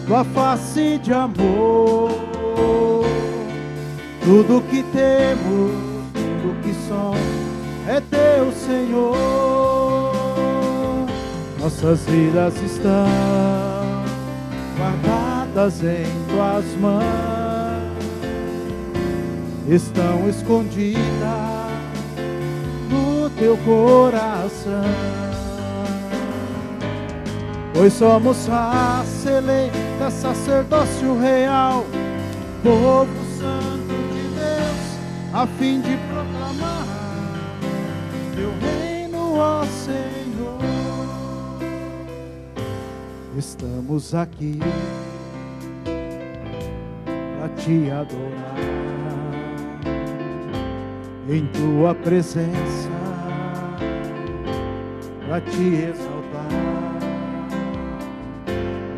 tua 0.06 0.24
face 0.24 0.98
de 0.98 1.12
amor. 1.12 2.10
Tudo 4.24 4.62
que 4.70 4.84
temos, 4.84 5.72
tudo 6.12 6.62
que 6.62 6.74
somos 6.86 7.18
é 7.88 8.00
teu, 8.00 8.52
Senhor. 8.52 9.71
Nossas 11.62 12.00
vidas 12.06 12.54
estão 12.60 13.06
guardadas 14.76 15.80
em 15.82 16.04
tuas 16.28 16.64
mãos 16.80 17.32
estão 19.68 20.28
escondidas 20.28 20.98
no 22.90 23.30
teu 23.30 23.56
coração. 23.58 24.82
Pois 27.74 27.92
somos 27.92 28.46
raça 28.46 29.30
eleita, 29.30 30.10
sacerdócio 30.10 31.18
real, 31.18 31.86
povo 32.62 33.08
santo 33.38 33.94
de 34.12 34.28
Deus, 34.34 35.32
a 35.32 35.46
fim 35.46 35.80
de 35.80 35.96
Estamos 43.36 44.14
aqui 44.14 44.58
para 47.38 47.48
te 47.56 47.90
adorar 47.90 48.56
em 51.28 51.46
tua 51.46 51.94
presença 51.94 52.90
para 55.26 55.40
te 55.40 55.74
exaltar. 55.74 56.48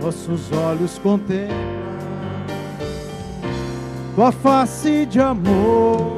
Nossos 0.02 0.50
olhos 0.52 0.98
contemplam 0.98 1.74
tua 4.14 4.32
face 4.32 5.06
de 5.06 5.20
amor. 5.20 6.16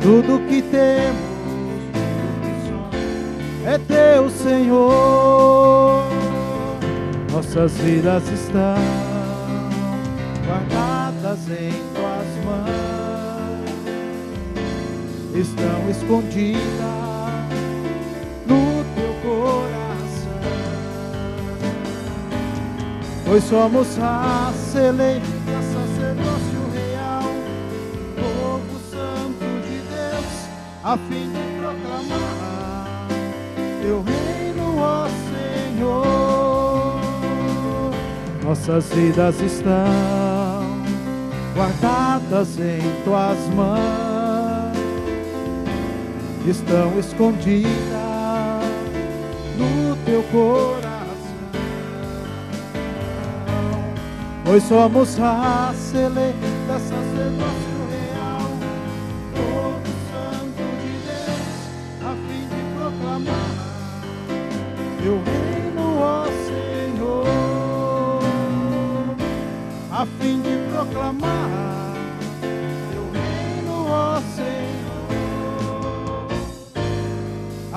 Tudo 0.00 0.44
que 0.48 0.62
temos, 0.62 1.22
é 3.64 3.78
teu, 3.78 4.30
Senhor. 4.30 5.91
Nossas 7.42 7.72
vidas 7.78 8.22
estão 8.28 8.76
guardadas 10.46 11.40
em 11.50 11.72
tuas 11.92 12.44
mãos 12.44 12.92
estão 15.34 15.90
escondidas 15.90 16.60
no 18.46 18.84
teu 18.94 19.14
coração. 19.22 20.40
Pois 23.26 23.44
somos 23.44 23.96
raça 23.96 24.78
eleita, 24.78 25.26
sacerdócio 25.72 26.70
real, 26.72 27.34
povo 28.16 28.78
santo 28.88 29.44
de 29.66 29.78
Deus, 29.90 30.48
a 30.84 30.96
fim 30.96 31.32
de 31.32 31.42
proclamar 31.58 33.08
teu 33.82 34.02
reino, 34.02 34.31
Nossas 38.42 38.86
vidas 38.92 39.40
estão 39.40 40.82
guardadas 41.54 42.58
em 42.58 42.80
tuas 43.04 43.38
mãos, 43.54 44.76
estão 46.46 46.98
escondidas 46.98 47.70
no 49.56 49.96
teu 50.04 50.22
coração. 50.24 50.92
Pois 54.44 54.62
somos 54.64 55.16
raça 55.16 55.98
eleita, 55.98 56.80
sacerdócio 56.80 57.72
real, 57.90 58.50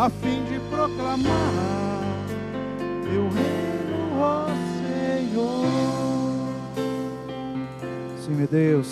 a 0.05 0.09
fim 0.09 0.43
de 0.43 0.59
proclamar 0.69 2.03
teu 3.03 3.23
reino, 3.23 4.21
ó 4.21 4.45
Senhor. 4.83 5.65
Sim, 8.19 8.35
meu 8.35 8.47
Deus, 8.47 8.91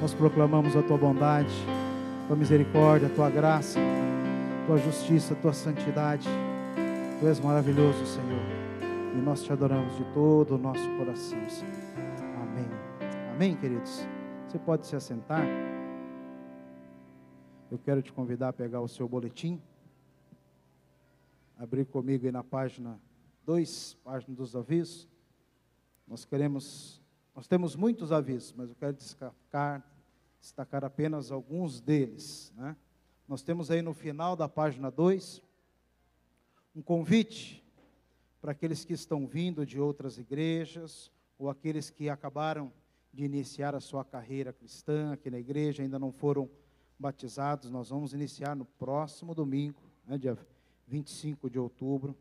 nós 0.00 0.14
proclamamos 0.14 0.74
a 0.74 0.82
tua 0.82 0.96
bondade, 0.96 1.52
tua 2.26 2.36
misericórdia, 2.36 3.08
a 3.08 3.10
tua 3.10 3.28
graça, 3.28 3.78
tua 4.66 4.78
justiça, 4.78 5.34
tua 5.34 5.52
santidade. 5.52 6.26
Tu 7.20 7.26
és 7.26 7.38
maravilhoso, 7.38 8.06
Senhor, 8.06 8.46
e 9.14 9.20
nós 9.20 9.42
te 9.42 9.52
adoramos 9.52 9.94
de 9.98 10.04
todo 10.14 10.54
o 10.54 10.58
nosso 10.58 10.88
coração, 10.96 11.38
Senhor. 11.46 11.74
Amém. 12.40 12.70
Amém, 13.34 13.54
queridos. 13.54 14.08
Você 14.46 14.58
pode 14.58 14.86
se 14.86 14.96
assentar. 14.96 15.44
Eu 17.70 17.78
quero 17.78 18.00
te 18.00 18.10
convidar 18.10 18.48
a 18.48 18.52
pegar 18.52 18.80
o 18.80 18.88
seu 18.88 19.06
boletim, 19.06 19.60
abrir 21.58 21.84
comigo 21.84 22.24
aí 22.24 22.32
na 22.32 22.42
página 22.42 22.98
2, 23.44 23.98
página 24.02 24.34
dos 24.34 24.56
avisos. 24.56 25.06
Nós 26.06 26.24
queremos 26.24 26.98
nós 27.34 27.46
temos 27.46 27.76
muitos 27.76 28.10
avisos, 28.10 28.54
mas 28.56 28.70
eu 28.70 28.74
quero 28.74 28.94
destacar, 28.94 29.86
destacar 30.40 30.82
apenas 30.82 31.30
alguns 31.30 31.78
deles. 31.78 32.52
Né? 32.56 32.74
Nós 33.28 33.42
temos 33.42 33.70
aí 33.70 33.82
no 33.82 33.92
final 33.92 34.34
da 34.34 34.48
página 34.48 34.90
2 34.90 35.42
um 36.74 36.80
convite 36.80 37.62
para 38.40 38.52
aqueles 38.52 38.82
que 38.82 38.94
estão 38.94 39.26
vindo 39.26 39.66
de 39.66 39.78
outras 39.78 40.16
igrejas 40.16 41.12
ou 41.38 41.50
aqueles 41.50 41.90
que 41.90 42.08
acabaram 42.08 42.72
de 43.12 43.26
iniciar 43.26 43.74
a 43.74 43.80
sua 43.80 44.06
carreira 44.06 44.54
cristã 44.54 45.12
aqui 45.12 45.30
na 45.30 45.38
igreja, 45.38 45.82
ainda 45.82 45.98
não 45.98 46.10
foram 46.10 46.48
batizados. 46.98 47.70
Nós 47.70 47.90
vamos 47.90 48.12
iniciar 48.12 48.56
no 48.56 48.64
próximo 48.64 49.34
domingo, 49.34 49.80
né, 50.06 50.18
dia 50.18 50.36
25 50.86 51.48
de 51.48 51.58
outubro, 51.58 52.16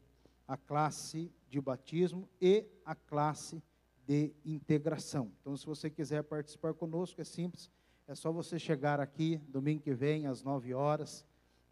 a 0.47 0.55
classe 0.55 1.31
de 1.49 1.59
batismo 1.59 2.27
e 2.41 2.65
a 2.85 2.95
classe 2.95 3.61
de 4.05 4.31
integração. 4.45 5.31
Então, 5.41 5.55
se 5.57 5.65
você 5.65 5.89
quiser 5.89 6.23
participar 6.23 6.73
conosco, 6.73 7.19
é 7.19 7.23
simples, 7.23 7.69
é 8.07 8.15
só 8.15 8.31
você 8.31 8.57
chegar 8.57 8.99
aqui 8.99 9.37
domingo 9.49 9.81
que 9.81 9.93
vem, 9.93 10.27
às 10.27 10.43
9 10.43 10.73
horas, 10.73 11.25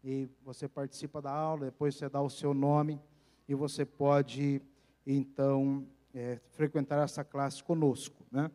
e 0.04 0.28
você 0.44 0.68
participa 0.68 1.22
da 1.22 1.32
aula, 1.32 1.66
depois 1.66 1.94
você 1.94 2.08
dá 2.08 2.20
o 2.20 2.28
seu 2.28 2.52
nome, 2.52 3.00
e 3.48 3.54
você 3.54 3.84
pode, 3.84 4.60
então, 5.06 5.86
é, 6.14 6.38
frequentar 6.50 7.02
essa 7.02 7.24
classe 7.24 7.62
conosco. 7.62 8.22
Né? 8.30 8.50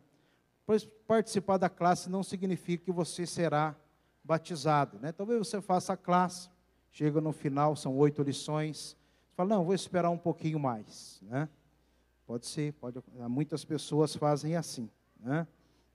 Pois 0.64 0.84
participar 1.06 1.56
da 1.56 1.68
classe 1.68 2.08
não 2.08 2.22
significa 2.22 2.84
que 2.84 2.92
você 2.92 3.26
será 3.26 3.76
batizado. 4.24 4.98
Né? 5.00 5.12
Talvez 5.12 5.38
você 5.38 5.60
faça 5.60 5.92
a 5.92 5.96
classe, 5.96 6.48
chega 6.90 7.20
no 7.20 7.32
final, 7.32 7.74
são 7.76 7.96
oito 7.96 8.22
lições, 8.22 8.96
fala, 9.34 9.50
não, 9.50 9.64
vou 9.64 9.74
esperar 9.74 10.10
um 10.10 10.18
pouquinho 10.18 10.58
mais. 10.58 11.20
Né? 11.22 11.48
Pode 12.26 12.46
ser, 12.46 12.72
pode, 12.74 12.98
muitas 13.28 13.64
pessoas 13.64 14.14
fazem 14.14 14.56
assim, 14.56 14.88
né? 15.18 15.46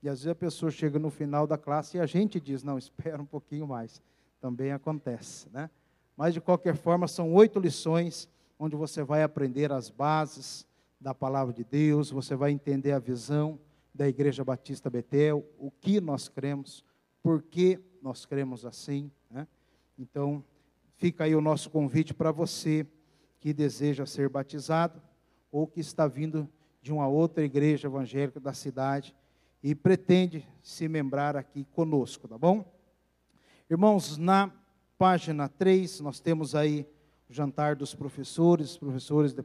E 0.04 0.08
às 0.08 0.20
vezes 0.20 0.32
a 0.32 0.36
pessoa 0.36 0.70
chega 0.70 1.00
no 1.00 1.10
final 1.10 1.48
da 1.48 1.58
classe 1.58 1.98
e 1.98 2.00
a 2.00 2.06
gente 2.06 2.40
diz, 2.40 2.64
não, 2.64 2.78
espera 2.80 3.22
um 3.22 3.26
pouquinho 3.26 3.68
mais. 3.68 4.02
Também 4.40 4.72
acontece, 4.72 5.50
né? 5.50 5.70
Mas 6.16 6.34
de 6.34 6.42
qualquer 6.42 6.76
forma, 6.76 7.08
são 7.08 7.34
oito 7.34 7.60
lições 7.60 8.30
onde 8.60 8.76
você 8.76 9.04
vai 9.04 9.24
aprender 9.24 9.72
as 9.72 9.90
bases 9.90 10.66
da 11.00 11.14
palavra 11.14 11.54
de 11.54 11.64
Deus, 11.64 12.10
você 12.10 12.36
vai 12.36 12.52
entender 12.52 12.92
a 12.92 13.00
visão 13.00 13.60
da 13.94 14.08
Igreja 14.08 14.44
Batista 14.44 14.90
Betel, 14.90 15.46
o 15.58 15.70
que 15.72 16.02
nós 16.02 16.28
cremos, 16.28 16.84
por 17.22 17.42
que 17.42 17.80
nós 18.02 18.26
cremos 18.26 18.66
assim, 18.66 19.12
né? 19.30 19.48
Então, 19.98 20.44
fica 20.96 21.24
aí 21.24 21.36
o 21.36 21.42
nosso 21.42 21.70
convite 21.70 22.14
para 22.14 22.32
você 22.32 22.86
que 23.40 23.54
deseja 23.54 24.06
ser 24.06 24.30
batizado 24.30 25.02
ou 25.52 25.68
que 25.68 25.80
está 25.80 26.08
vindo 26.08 26.50
de 26.82 26.92
uma 26.92 27.08
outra 27.08 27.44
igreja 27.44 27.88
evangélica 27.88 28.40
da 28.40 28.54
cidade 28.54 29.16
e 29.62 29.74
pretende 29.74 30.48
se 30.62 30.88
membrar 30.88 31.36
aqui 31.36 31.66
conosco, 31.66 32.28
tá 32.28 32.38
bom? 32.38 32.64
Irmãos, 33.70 34.18
na 34.18 34.52
página 34.98 35.50
3, 35.50 36.00
nós 36.02 36.20
temos 36.20 36.56
aí 36.56 36.88
o 37.30 37.34
jantar 37.34 37.76
dos 37.76 37.94
professores, 37.94 38.78
professores, 38.78 39.36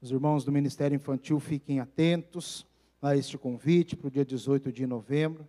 os 0.00 0.10
irmãos 0.10 0.44
do 0.44 0.52
Ministério 0.52 0.94
Infantil, 0.94 1.38
fiquem 1.38 1.80
atentos 1.80 2.66
a 3.02 3.16
este 3.16 3.36
convite 3.36 3.96
para 3.96 4.08
o 4.08 4.10
dia 4.10 4.24
18 4.24 4.72
de 4.72 4.86
novembro. 4.86 5.48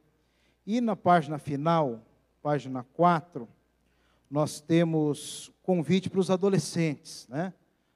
E 0.66 0.82
na 0.82 0.96
página 0.96 1.38
final, 1.38 2.06
página 2.48 2.82
4, 2.94 3.46
nós 4.32 4.62
temos 4.62 5.52
convite 5.62 6.10
para 6.10 6.22
os 6.22 6.32
adolescentes, 6.32 7.28
né? 7.28 7.54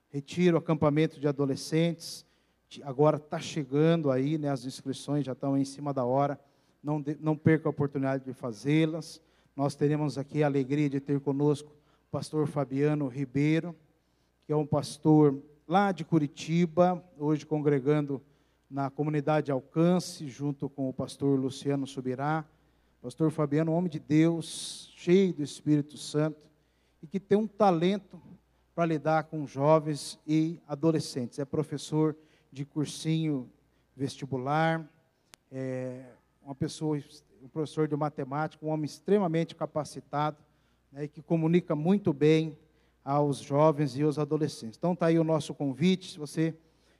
retiro, 0.09 0.57
acampamento 0.57 1.21
de 1.21 1.25
adolescentes. 1.25 2.25
Agora 2.83 3.15
está 3.15 3.39
chegando 3.39 4.11
aí, 4.11 4.37
né, 4.37 4.49
as 4.49 4.65
inscrições 4.65 5.23
já 5.23 5.31
estão 5.31 5.57
em 5.57 5.63
cima 5.63 5.93
da 5.93 6.03
hora. 6.03 6.37
Não, 6.83 6.99
de, 6.99 7.17
não 7.21 7.37
perca 7.37 7.69
a 7.69 7.71
oportunidade 7.71 8.25
de 8.25 8.33
fazê-las. 8.33 9.21
Nós 9.55 9.73
teremos 9.73 10.17
aqui 10.17 10.43
a 10.43 10.47
alegria 10.47 10.89
de 10.89 10.99
ter 10.99 11.21
conosco 11.21 11.71
o 11.71 12.11
pastor 12.11 12.45
Fabiano 12.45 13.07
Ribeiro, 13.07 13.73
que 14.41 14.51
é 14.51 14.55
um 14.57 14.67
pastor 14.67 15.41
lá 15.65 15.93
de 15.93 16.03
Curitiba, 16.03 17.01
hoje 17.17 17.45
congregando 17.45 18.21
na 18.69 18.89
comunidade 18.89 19.49
Alcance, 19.49 20.27
junto 20.27 20.67
com 20.67 20.89
o 20.89 20.93
pastor 20.93 21.39
Luciano 21.39 21.87
Subirá. 21.87 22.43
Pastor 23.01 23.31
Fabiano, 23.31 23.71
homem 23.71 23.89
de 23.89 23.99
Deus, 23.99 24.93
cheio 24.95 25.33
do 25.33 25.41
Espírito 25.41 25.97
Santo, 25.97 26.37
e 27.01 27.07
que 27.07 27.19
tem 27.19 27.35
um 27.35 27.47
talento 27.47 28.21
para 28.75 28.85
lidar 28.85 29.23
com 29.23 29.47
jovens 29.47 30.19
e 30.27 30.59
adolescentes. 30.67 31.39
É 31.39 31.45
professor 31.45 32.15
de 32.51 32.63
cursinho 32.63 33.49
vestibular, 33.97 34.87
é 35.51 36.11
uma 36.43 36.53
pessoa, 36.53 36.95
um 37.41 37.47
professor 37.47 37.87
de 37.87 37.95
matemática, 37.95 38.63
um 38.63 38.69
homem 38.69 38.85
extremamente 38.85 39.55
capacitado, 39.55 40.37
né, 40.91 41.07
que 41.07 41.23
comunica 41.23 41.75
muito 41.75 42.13
bem 42.13 42.55
aos 43.03 43.39
jovens 43.39 43.97
e 43.97 44.03
aos 44.03 44.19
adolescentes. 44.19 44.77
Então 44.77 44.93
está 44.93 45.07
aí 45.07 45.17
o 45.17 45.23
nosso 45.23 45.55
convite, 45.55 46.11
se 46.11 46.19
você 46.19 46.55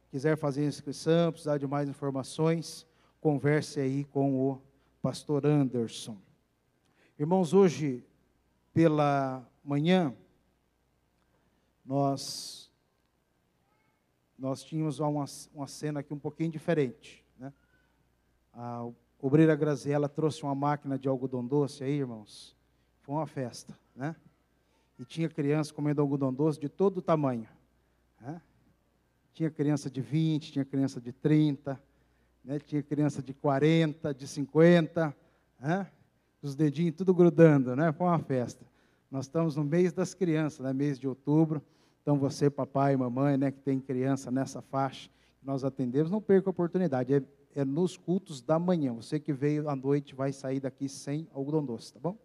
quiser 0.09 0.35
fazer 0.35 0.65
inscrição, 0.65 1.31
precisar 1.31 1.59
de 1.59 1.67
mais 1.67 1.87
informações, 1.87 2.87
converse 3.21 3.79
aí 3.79 4.03
com 4.05 4.33
o 4.33 4.61
pastor 5.01 5.47
Anderson. 5.47 6.15
Irmãos, 7.17 7.53
hoje 7.53 8.05
pela 8.71 9.43
manhã 9.63 10.15
nós 11.83 12.71
nós 14.37 14.63
tínhamos 14.63 14.99
uma, 14.99 15.25
uma 15.53 15.67
cena 15.67 15.99
aqui 15.99 16.13
um 16.13 16.19
pouquinho 16.19 16.51
diferente. 16.51 17.23
Né? 17.37 17.53
A 18.53 18.89
obreira 19.19 19.55
Graziella 19.55 20.09
trouxe 20.09 20.41
uma 20.41 20.55
máquina 20.55 20.97
de 20.97 21.07
algodão 21.07 21.45
doce 21.45 21.83
aí, 21.83 21.99
irmãos. 21.99 22.55
Foi 23.01 23.13
uma 23.13 23.27
festa. 23.27 23.77
Né? 23.95 24.15
E 24.97 25.05
tinha 25.05 25.29
criança 25.29 25.71
comendo 25.71 26.01
algodão 26.01 26.33
doce 26.33 26.59
de 26.59 26.69
todo 26.69 27.03
tamanho. 27.03 27.47
Né? 28.19 28.41
Tinha 29.31 29.51
criança 29.51 29.91
de 29.91 30.01
20, 30.01 30.53
tinha 30.53 30.65
criança 30.65 30.99
de 30.99 31.11
30, 31.11 31.79
né? 32.43 32.59
tinha 32.59 32.81
criança 32.81 33.21
de 33.21 33.33
40, 33.33 34.13
de 34.13 34.27
50, 34.27 35.15
né? 35.59 35.87
os 36.41 36.55
dedinhos 36.55 36.95
tudo 36.95 37.13
grudando, 37.13 37.75
né? 37.75 37.91
Foi 37.91 38.07
uma 38.07 38.19
festa. 38.19 38.65
Nós 39.09 39.25
estamos 39.25 39.55
no 39.55 39.63
mês 39.63 39.93
das 39.93 40.13
crianças, 40.13 40.59
né? 40.59 40.73
mês 40.73 40.97
de 40.97 41.07
outubro. 41.07 41.61
Então, 42.01 42.17
você, 42.17 42.49
papai 42.49 42.95
mamãe, 42.95 43.37
né, 43.37 43.51
que 43.51 43.59
tem 43.59 43.79
criança 43.79 44.31
nessa 44.31 44.59
faixa, 44.59 45.09
nós 45.43 45.63
atendemos, 45.63 46.09
não 46.09 46.19
perca 46.19 46.49
a 46.49 46.51
oportunidade. 46.51 47.13
É, 47.13 47.21
é, 47.55 47.65
nos 47.65 47.97
cultos 47.97 48.41
da 48.41 48.57
manhã. 48.57 48.93
Você 48.93 49.19
que 49.19 49.33
veio 49.33 49.69
à 49.69 49.75
noite 49.75 50.15
vai 50.15 50.31
sair 50.31 50.59
daqui 50.59 50.87
sem 50.87 51.27
algodão 51.33 51.63
doce, 51.63 51.93
tá 51.93 51.99
bom? 51.99 52.17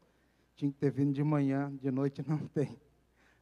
Tinha 0.55 0.71
que 0.71 0.79
ter 0.79 0.91
vindo 0.91 1.13
de 1.13 1.23
manhã, 1.23 1.73
de 1.81 1.91
noite 1.91 2.25
não 2.27 2.39
tem. 2.55 2.79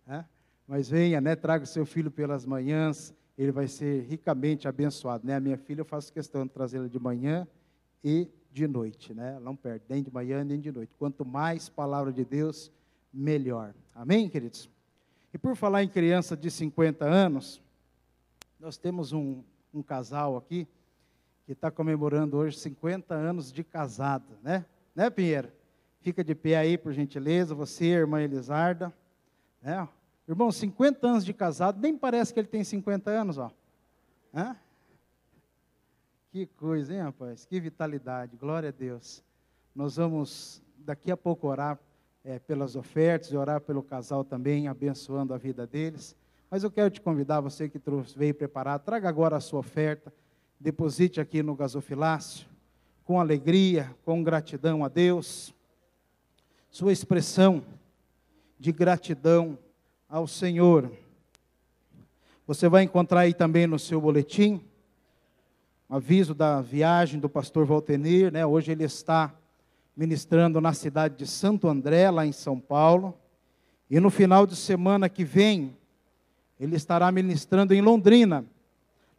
É? 0.07 0.25
Mas 0.67 0.89
venha, 0.89 1.21
né? 1.21 1.37
Traga 1.37 1.65
o 1.65 1.67
seu 1.67 1.85
filho 1.87 2.11
pelas 2.11 2.45
manhãs, 2.47 3.15
ele 3.37 3.53
vai 3.53 3.67
ser 3.67 4.03
ricamente 4.03 4.69
abençoado. 4.69 5.27
Né? 5.27 5.35
A 5.35 5.41
minha 5.41 5.59
filha, 5.59 5.81
eu 5.81 5.85
faço 5.85 6.13
questão 6.13 6.45
de 6.45 6.53
trazê-la 6.53 6.89
de 6.89 6.99
manhã 6.99 7.47
e 8.03 8.29
de 8.53 8.67
noite. 8.67 9.13
Né? 9.13 9.31
Ela 9.33 9.41
não 9.41 9.57
perde 9.57 9.85
nem 9.89 10.03
de 10.03 10.13
manhã 10.13 10.45
nem 10.45 10.61
de 10.61 10.71
noite. 10.71 10.95
Quanto 10.99 11.25
mais 11.25 11.69
palavra 11.69 12.13
de 12.13 12.25
Deus, 12.25 12.71
melhor. 13.13 13.75
Amém, 13.95 14.29
queridos? 14.29 14.71
E 15.33 15.39
por 15.39 15.57
falar 15.57 15.83
em 15.83 15.89
criança 15.89 16.37
de 16.37 16.51
50 16.51 17.05
anos, 17.05 17.61
nós 18.61 18.77
temos 18.77 19.13
um, 19.13 19.43
um 19.73 19.83
casal 19.83 20.37
aqui 20.37 20.67
que 21.45 21.53
está 21.53 21.71
comemorando 21.71 22.37
hoje 22.37 22.59
50 22.59 23.15
anos 23.15 23.53
de 23.53 23.63
casado, 23.63 24.39
né? 24.43 24.65
Né, 24.95 25.11
Pinheiro? 25.11 25.51
Fica 26.01 26.23
de 26.23 26.35
pé 26.35 26.57
aí, 26.57 26.79
por 26.79 26.93
gentileza, 26.93 27.55
você, 27.55 27.87
irmã 27.87 28.23
Elisarda. 28.23 28.95
Né? 29.61 29.89
Irmão, 30.27 30.51
50 30.51 31.07
anos 31.07 31.25
de 31.25 31.35
casado, 31.35 31.81
nem 31.81 31.97
parece 31.97 32.33
que 32.33 32.41
ele 32.41 32.49
tem 32.49 32.65
50 32.65 33.11
anos, 33.11 33.37
ó. 33.37 33.51
Hã? 34.35 34.57
Que 36.33 36.47
coisa, 36.47 36.95
hein, 36.95 37.03
rapaz? 37.03 37.45
Que 37.45 37.61
vitalidade, 37.61 38.37
glória 38.37 38.71
a 38.71 38.73
Deus. 38.73 39.23
Nós 39.75 39.97
vamos 39.97 40.63
daqui 40.79 41.11
a 41.11 41.17
pouco 41.17 41.47
orar 41.47 41.79
é, 42.25 42.39
pelas 42.39 42.75
ofertas 42.75 43.31
e 43.31 43.37
orar 43.37 43.61
pelo 43.61 43.83
casal 43.83 44.25
também, 44.25 44.67
abençoando 44.67 45.35
a 45.35 45.39
vida 45.39 45.67
deles. 45.67 46.17
Mas 46.51 46.65
eu 46.65 46.71
quero 46.71 46.91
te 46.91 47.01
convidar, 47.01 47.41
você 47.41 47.69
que 47.69 47.79
trouxe, 47.79 48.17
veio 48.17 48.35
preparar, 48.35 48.79
traga 48.79 49.09
agora 49.09 49.37
a 49.37 49.41
sua 49.41 49.61
oferta, 49.61 50.13
deposite 50.59 51.21
aqui 51.21 51.43
no 51.43 51.55
gasofilácio, 51.55 52.47
com 53.05 53.21
alegria, 53.21 53.95
com 54.05 54.23
gratidão 54.23 54.85
a 54.85 54.89
Deus. 54.89 55.55
Sua 56.71 56.93
expressão 56.93 57.63
de 58.59 58.73
gratidão 58.73 59.59
ao 60.15 60.29
Senhor. 60.29 60.93
Você 62.47 62.69
vai 62.69 62.85
encontrar 62.85 63.23
aí 63.23 63.35
também 63.35 63.67
no 63.67 63.81
seu 63.81 64.01
boletim 64.01 64.61
um 65.91 65.97
aviso 65.97 66.33
da 66.33 66.61
viagem 66.61 67.19
do 67.19 67.29
pastor 67.29 67.67
Valtenir, 67.67 68.33
né? 68.33 68.47
Hoje 68.47 68.71
ele 68.71 68.85
está 68.85 69.35
ministrando 69.97 70.61
na 70.61 70.73
cidade 70.73 71.17
de 71.17 71.27
Santo 71.27 71.67
André, 71.67 72.13
lá 72.13 72.25
em 72.25 72.31
São 72.31 72.61
Paulo. 72.61 73.13
E 73.91 73.99
no 73.99 74.09
final 74.09 74.47
de 74.47 74.55
semana 74.55 75.09
que 75.09 75.25
vem, 75.25 75.77
ele 76.61 76.77
estará 76.77 77.11
ministrando 77.11 77.75
em 77.75 77.81
Londrina, 77.81 78.45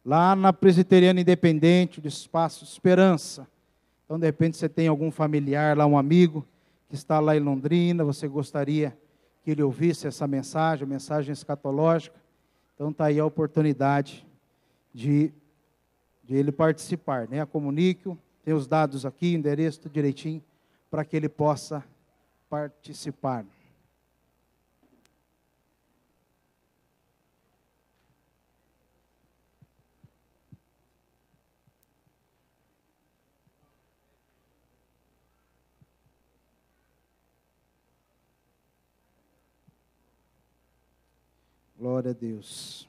lá 0.02 0.34
na 0.34 0.50
Presbiteriana 0.50 1.20
Independente 1.20 2.00
do 2.00 2.08
Espaço 2.08 2.64
Esperança. 2.64 3.46
Então, 4.06 4.18
de 4.18 4.24
repente, 4.24 4.56
você 4.56 4.66
tem 4.66 4.88
algum 4.88 5.10
familiar 5.10 5.76
lá, 5.76 5.84
um 5.84 5.98
amigo 5.98 6.42
que 6.88 6.94
está 6.94 7.20
lá 7.20 7.36
em 7.36 7.40
Londrina, 7.40 8.02
você 8.02 8.26
gostaria 8.26 8.96
que 9.46 9.52
ele 9.52 9.62
ouvisse 9.62 10.08
essa 10.08 10.26
mensagem, 10.26 10.82
a 10.82 10.88
mensagem 10.88 11.32
escatológica. 11.32 12.16
Então 12.74 12.90
está 12.90 13.04
aí 13.04 13.20
a 13.20 13.24
oportunidade 13.24 14.26
de, 14.92 15.32
de 16.24 16.34
ele 16.34 16.50
participar. 16.50 17.28
Né? 17.28 17.46
Comunique-o, 17.46 18.18
tem 18.44 18.52
os 18.52 18.66
dados 18.66 19.06
aqui, 19.06 19.32
endereço 19.32 19.88
direitinho, 19.88 20.42
para 20.90 21.04
que 21.04 21.16
ele 21.16 21.28
possa 21.28 21.84
participar. 22.50 23.46
Glória 41.88 42.10
a 42.10 42.14
Deus. 42.14 42.88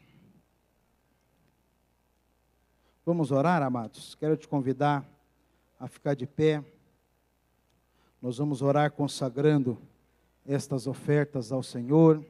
Vamos 3.05 3.29
orar, 3.29 3.61
amados? 3.61 4.15
Quero 4.15 4.35
te 4.35 4.47
convidar 4.47 5.07
a 5.79 5.87
ficar 5.87 6.15
de 6.15 6.25
pé. 6.25 6.65
Nós 8.19 8.39
vamos 8.39 8.63
orar 8.63 8.91
consagrando 8.91 9.77
estas 10.47 10.87
ofertas 10.87 11.51
ao 11.51 11.61
Senhor 11.61 12.25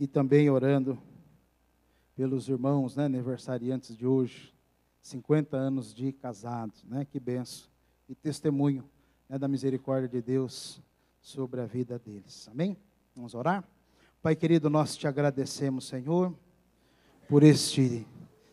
e 0.00 0.08
também 0.08 0.50
orando 0.50 1.00
pelos 2.16 2.48
irmãos, 2.48 2.96
né, 2.96 3.04
aniversariantes 3.04 3.96
de 3.96 4.04
hoje, 4.04 4.52
50 5.00 5.56
anos 5.56 5.94
de 5.94 6.10
casados, 6.10 6.82
né? 6.82 7.04
Que 7.04 7.20
benção 7.20 7.68
e 8.08 8.16
testemunho 8.16 8.82
né, 9.28 9.38
da 9.38 9.46
misericórdia 9.46 10.08
de 10.08 10.20
Deus 10.20 10.82
sobre 11.22 11.60
a 11.60 11.66
vida 11.66 12.00
deles. 12.00 12.48
Amém? 12.48 12.76
Vamos 13.14 13.32
orar? 13.32 13.64
Pai 14.22 14.36
querido, 14.36 14.68
nós 14.68 14.98
te 14.98 15.06
agradecemos, 15.06 15.88
Senhor, 15.88 16.30
por 17.26 17.42
este 17.42 18.06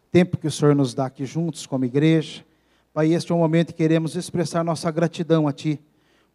tempo 0.10 0.38
que 0.38 0.48
o 0.48 0.52
Senhor 0.52 0.74
nos 0.74 0.94
dá 0.94 1.08
aqui 1.08 1.26
juntos 1.26 1.66
como 1.66 1.84
igreja. 1.84 2.46
Pai, 2.94 3.12
este 3.12 3.34
é 3.34 3.36
um 3.36 3.40
momento 3.40 3.74
que 3.74 3.74
queremos 3.74 4.16
expressar 4.16 4.64
nossa 4.64 4.90
gratidão 4.90 5.46
a 5.46 5.52
Ti, 5.52 5.78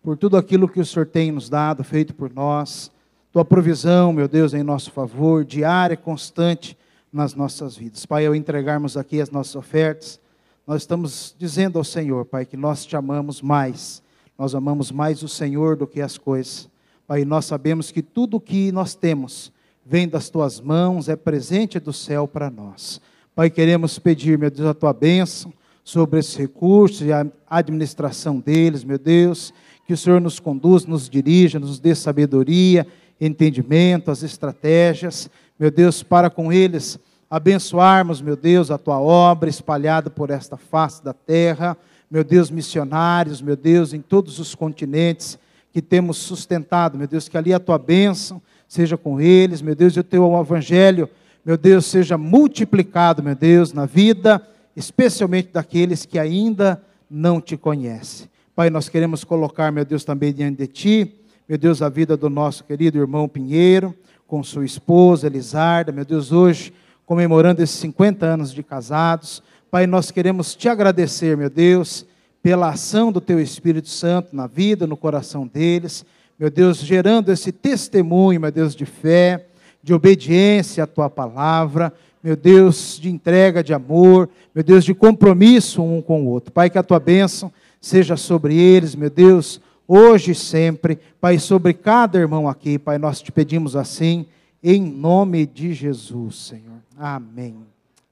por 0.03 0.19
tudo 0.19 0.37
aquilo 0.37 0.69
que 0.69 0.79
o 0.79 0.85
Senhor 0.85 1.07
tem 1.07 1.33
nos 1.33 1.49
dado, 1.49 1.83
feito 1.83 2.15
por 2.15 2.31
nós, 2.31 2.93
Tua 3.33 3.43
provisão, 3.43 4.13
meu 4.13 4.29
Deus, 4.29 4.53
em 4.53 4.63
nosso 4.63 4.93
favor, 4.93 5.47
diária, 5.47 5.97
constante 5.97 6.77
nas 7.11 7.35
nossas 7.35 7.75
vidas. 7.75 8.05
Pai, 8.05 8.27
ao 8.27 8.35
entregarmos 8.35 8.99
aqui 8.99 9.19
as 9.19 9.31
nossas 9.31 9.57
ofertas, 9.57 10.21
nós 10.67 10.83
estamos 10.83 11.35
dizendo 11.39 11.79
ao 11.79 11.85
Senhor, 11.85 12.27
Pai, 12.27 12.45
que 12.45 12.59
nós 12.59 12.85
te 12.85 12.97
amamos 12.97 13.41
mais, 13.41 14.03
nós 14.37 14.55
amamos 14.55 14.93
mais 14.93 15.23
o 15.23 15.29
Senhor 15.29 15.75
do 15.75 15.87
que 15.87 16.03
as 16.03 16.19
coisas. 16.19 16.71
Pai, 17.13 17.27
nós 17.27 17.45
sabemos 17.45 17.91
que 17.91 18.01
tudo 18.01 18.39
o 18.39 18.41
que 18.41 18.73
nós 18.73 18.95
temos 18.95 19.53
vem 19.85 20.09
das 20.09 20.31
tuas 20.31 20.59
mãos, 20.63 21.11
é 21.11 21.15
presente 21.15 21.79
do 21.79 21.93
céu 21.93 22.27
para 22.27 22.49
nós. 22.49 23.03
Pai, 23.35 23.51
queremos 23.51 23.99
pedir, 23.99 24.39
meu 24.39 24.51
Deus, 24.51 24.67
a 24.67 24.73
tua 24.73 24.95
bênção 24.95 25.53
sobre 25.85 26.21
esses 26.21 26.35
recursos 26.35 27.03
e 27.03 27.13
a 27.13 27.27
administração 27.51 28.41
deles, 28.41 28.83
meu 28.83 28.97
Deus, 28.97 29.53
que 29.87 29.93
o 29.93 29.97
Senhor 29.99 30.23
nos 30.23 30.41
conduza, 30.41 30.89
nos 30.89 31.07
dirija, 31.07 31.59
nos 31.59 31.79
dê 31.79 31.95
sabedoria, 31.95 32.87
entendimento, 33.21 34.11
as 34.11 34.23
estratégias, 34.23 35.29
meu 35.59 35.71
Deus, 35.71 36.03
para 36.03 36.31
com 36.31 36.51
eles 36.51 36.99
abençoarmos, 37.29 38.23
meu 38.23 38.37
Deus, 38.37 38.71
a 38.71 38.79
tua 38.79 38.99
obra 38.99 39.51
espalhada 39.51 40.09
por 40.09 40.31
esta 40.31 40.57
face 40.57 41.05
da 41.05 41.13
terra, 41.13 41.77
meu 42.11 42.25
Deus, 42.25 42.51
missionários, 42.51 43.43
meu 43.43 43.55
Deus, 43.55 43.93
em 43.93 44.01
todos 44.01 44.39
os 44.39 44.55
continentes, 44.55 45.39
que 45.73 45.81
temos 45.81 46.19
sustentado, 46.19 46.99
meu 46.99 47.07
Deus, 47.07 47.29
que 47.29 47.39
ali 47.39 47.55
a 47.55 47.59
tua 47.59 47.79
bênção 47.79 48.43
seja 48.69 48.97
com 48.97 49.21
eles, 49.21 49.63
meu 49.63 49.75
Deus, 49.75 49.97
e 49.97 50.01
o 50.01 50.05
teu 50.05 50.39
evangelho, 50.39 51.09
meu 51.45 51.57
Deus, 51.57 51.87
seja 51.87 52.17
multiplicado, 52.17 53.23
meu 53.23 53.35
Deus, 53.35 53.73
na 53.73 53.87
vida, 53.87 54.47
especialmente 54.77 55.51
daqueles 55.53 56.05
que 56.05 56.19
ainda 56.19 56.83
não 57.11 57.41
te 57.41 57.57
conhecem. 57.57 58.29
Pai, 58.55 58.71
nós 58.71 58.89
queremos 58.89 59.25
colocar, 59.25 59.73
meu 59.73 59.85
Deus, 59.85 60.05
também 60.05 60.33
diante 60.33 60.59
de 60.59 60.67
ti, 60.67 61.15
meu 61.49 61.59
Deus, 61.59 61.83
a 61.83 61.89
vida 61.89 62.17
do 62.17 62.31
nosso 62.31 62.65
querido 62.65 62.99
irmão 62.99 63.29
Pinheiro, 63.29 63.95
com 64.27 64.43
sua 64.43 64.65
esposa 64.65 65.27
Elisarda, 65.27 65.91
meu 65.91 66.05
Deus, 66.05 66.33
hoje 66.33 66.73
comemorando 67.05 67.63
esses 67.63 67.77
50 67.77 68.25
anos 68.25 68.53
de 68.55 68.63
casados. 68.63 69.43
Pai, 69.71 69.87
nós 69.87 70.11
queremos 70.11 70.55
te 70.55 70.69
agradecer, 70.69 71.37
meu 71.37 71.51
Deus, 71.51 72.07
pela 72.43 72.71
ação 72.71 73.13
do 73.13 73.21
Teu 73.21 73.41
Espírito 73.41 73.89
Santo 73.89 74.35
na 74.35 74.47
vida, 74.47 74.87
no 74.87 74.97
coração 74.97 75.47
deles, 75.47 76.05
meu 76.39 76.51
Deus, 76.51 76.79
gerando 76.79 77.31
esse 77.31 77.53
testemunho, 77.53 78.41
meu 78.41 78.51
Deus, 78.51 78.75
de 78.75 78.85
fé, 78.85 79.47
de 79.83 79.95
obediência 79.95 80.83
à 80.83 80.87
Tua 80.87 81.09
palavra, 81.09 81.93
meu 82.23 82.35
Deus, 82.35 82.99
de 83.01 83.09
entrega, 83.09 83.63
de 83.63 83.73
amor, 83.73 84.29
meu 84.55 84.65
Deus, 84.65 84.85
de 84.85 84.93
compromisso 84.93 85.83
um 85.83 86.03
com 86.03 86.23
o 86.23 86.29
outro. 86.29 86.53
Pai, 86.53 86.69
que 86.69 86.79
a 86.79 86.83
Tua 86.83 86.99
bênção 86.99 87.53
seja 87.81 88.17
sobre 88.17 88.57
eles, 88.57 88.97
meu 88.97 89.11
Deus, 89.11 89.61
hoje 89.87 90.33
e 90.33 90.35
sempre. 90.35 90.99
Pai, 91.21 91.39
sobre 91.39 91.73
cada 91.73 92.19
irmão 92.19 92.49
aqui, 92.49 92.77
Pai, 92.79 92.99
nós 92.99 93.21
te 93.21 93.31
pedimos 93.31 93.77
assim, 93.77 94.27
em 94.63 94.81
nome 94.81 95.47
de 95.47 95.73
Jesus, 95.73 96.37
Senhor. 96.37 96.79
Amém. 96.99 97.57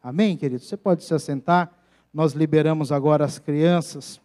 Amém, 0.03 0.37
querido? 0.37 0.63
Você 0.63 0.77
pode 0.77 1.05
se 1.05 1.15
assentar. 1.15 1.80
Nós 2.13 2.33
liberamos 2.33 2.91
agora 2.91 3.25
as 3.25 3.39
crianças 3.39 4.21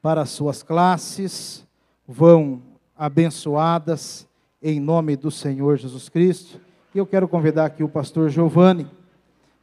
para 0.00 0.22
as 0.22 0.30
suas 0.30 0.62
classes, 0.62 1.66
vão 2.06 2.62
abençoadas 2.96 4.28
em 4.62 4.78
nome 4.78 5.16
do 5.16 5.30
Senhor 5.30 5.76
Jesus 5.76 6.08
Cristo. 6.08 6.60
E 6.94 6.98
eu 6.98 7.06
quero 7.06 7.26
convidar 7.26 7.66
aqui 7.66 7.82
o 7.82 7.88
pastor 7.88 8.30
Giovanni, 8.30 8.88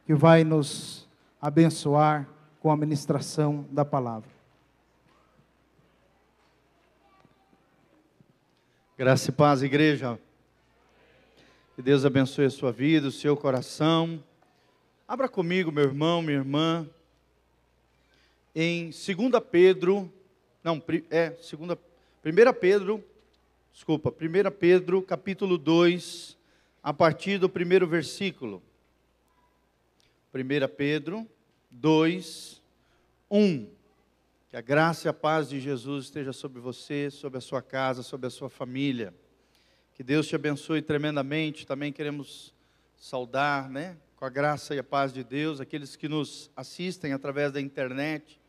que 0.04 0.14
vai 0.14 0.44
nos 0.44 1.08
abençoar 1.40 2.28
com 2.60 2.70
a 2.70 2.76
ministração 2.76 3.64
da 3.70 3.84
palavra. 3.84 4.28
Graça 8.96 9.30
e 9.30 9.32
paz, 9.32 9.62
igreja. 9.62 10.18
Que 11.74 11.82
Deus 11.82 12.04
abençoe 12.04 12.44
a 12.44 12.50
sua 12.50 12.70
vida, 12.70 13.08
o 13.08 13.10
seu 13.10 13.36
coração. 13.36 14.22
Abra 15.08 15.28
comigo, 15.28 15.72
meu 15.72 15.84
irmão, 15.84 16.22
minha 16.22 16.38
irmã, 16.38 16.86
em 18.54 18.84
2 18.84 18.96
Pedro, 19.50 20.12
não, 20.62 20.82
é, 21.10 21.30
2 21.30 21.52
1 21.52 22.52
Pedro, 22.58 23.04
desculpa, 23.72 24.10
1 24.10 24.50
Pedro, 24.58 25.02
capítulo 25.02 25.58
2, 25.58 26.36
a 26.82 26.92
partir 26.92 27.38
do 27.38 27.48
primeiro 27.48 27.86
versículo. 27.86 28.62
1 30.32 30.74
Pedro 30.76 31.26
2, 31.70 32.62
1. 33.30 33.68
Que 34.48 34.56
a 34.56 34.60
graça 34.60 35.08
e 35.08 35.10
a 35.10 35.12
paz 35.12 35.48
de 35.48 35.60
Jesus 35.60 36.04
esteja 36.04 36.32
sobre 36.32 36.60
você, 36.60 37.10
sobre 37.10 37.38
a 37.38 37.40
sua 37.40 37.60
casa, 37.60 38.02
sobre 38.02 38.28
a 38.28 38.30
sua 38.30 38.48
família. 38.48 39.12
Que 39.94 40.02
Deus 40.02 40.28
te 40.28 40.36
abençoe 40.36 40.80
tremendamente. 40.80 41.66
Também 41.66 41.92
queremos 41.92 42.54
saudar, 42.96 43.68
né, 43.68 43.96
com 44.16 44.24
a 44.24 44.30
graça 44.30 44.74
e 44.74 44.78
a 44.78 44.84
paz 44.84 45.12
de 45.12 45.22
Deus, 45.22 45.60
aqueles 45.60 45.96
que 45.96 46.08
nos 46.08 46.50
assistem 46.56 47.12
através 47.12 47.52
da 47.52 47.60
internet, 47.60 48.40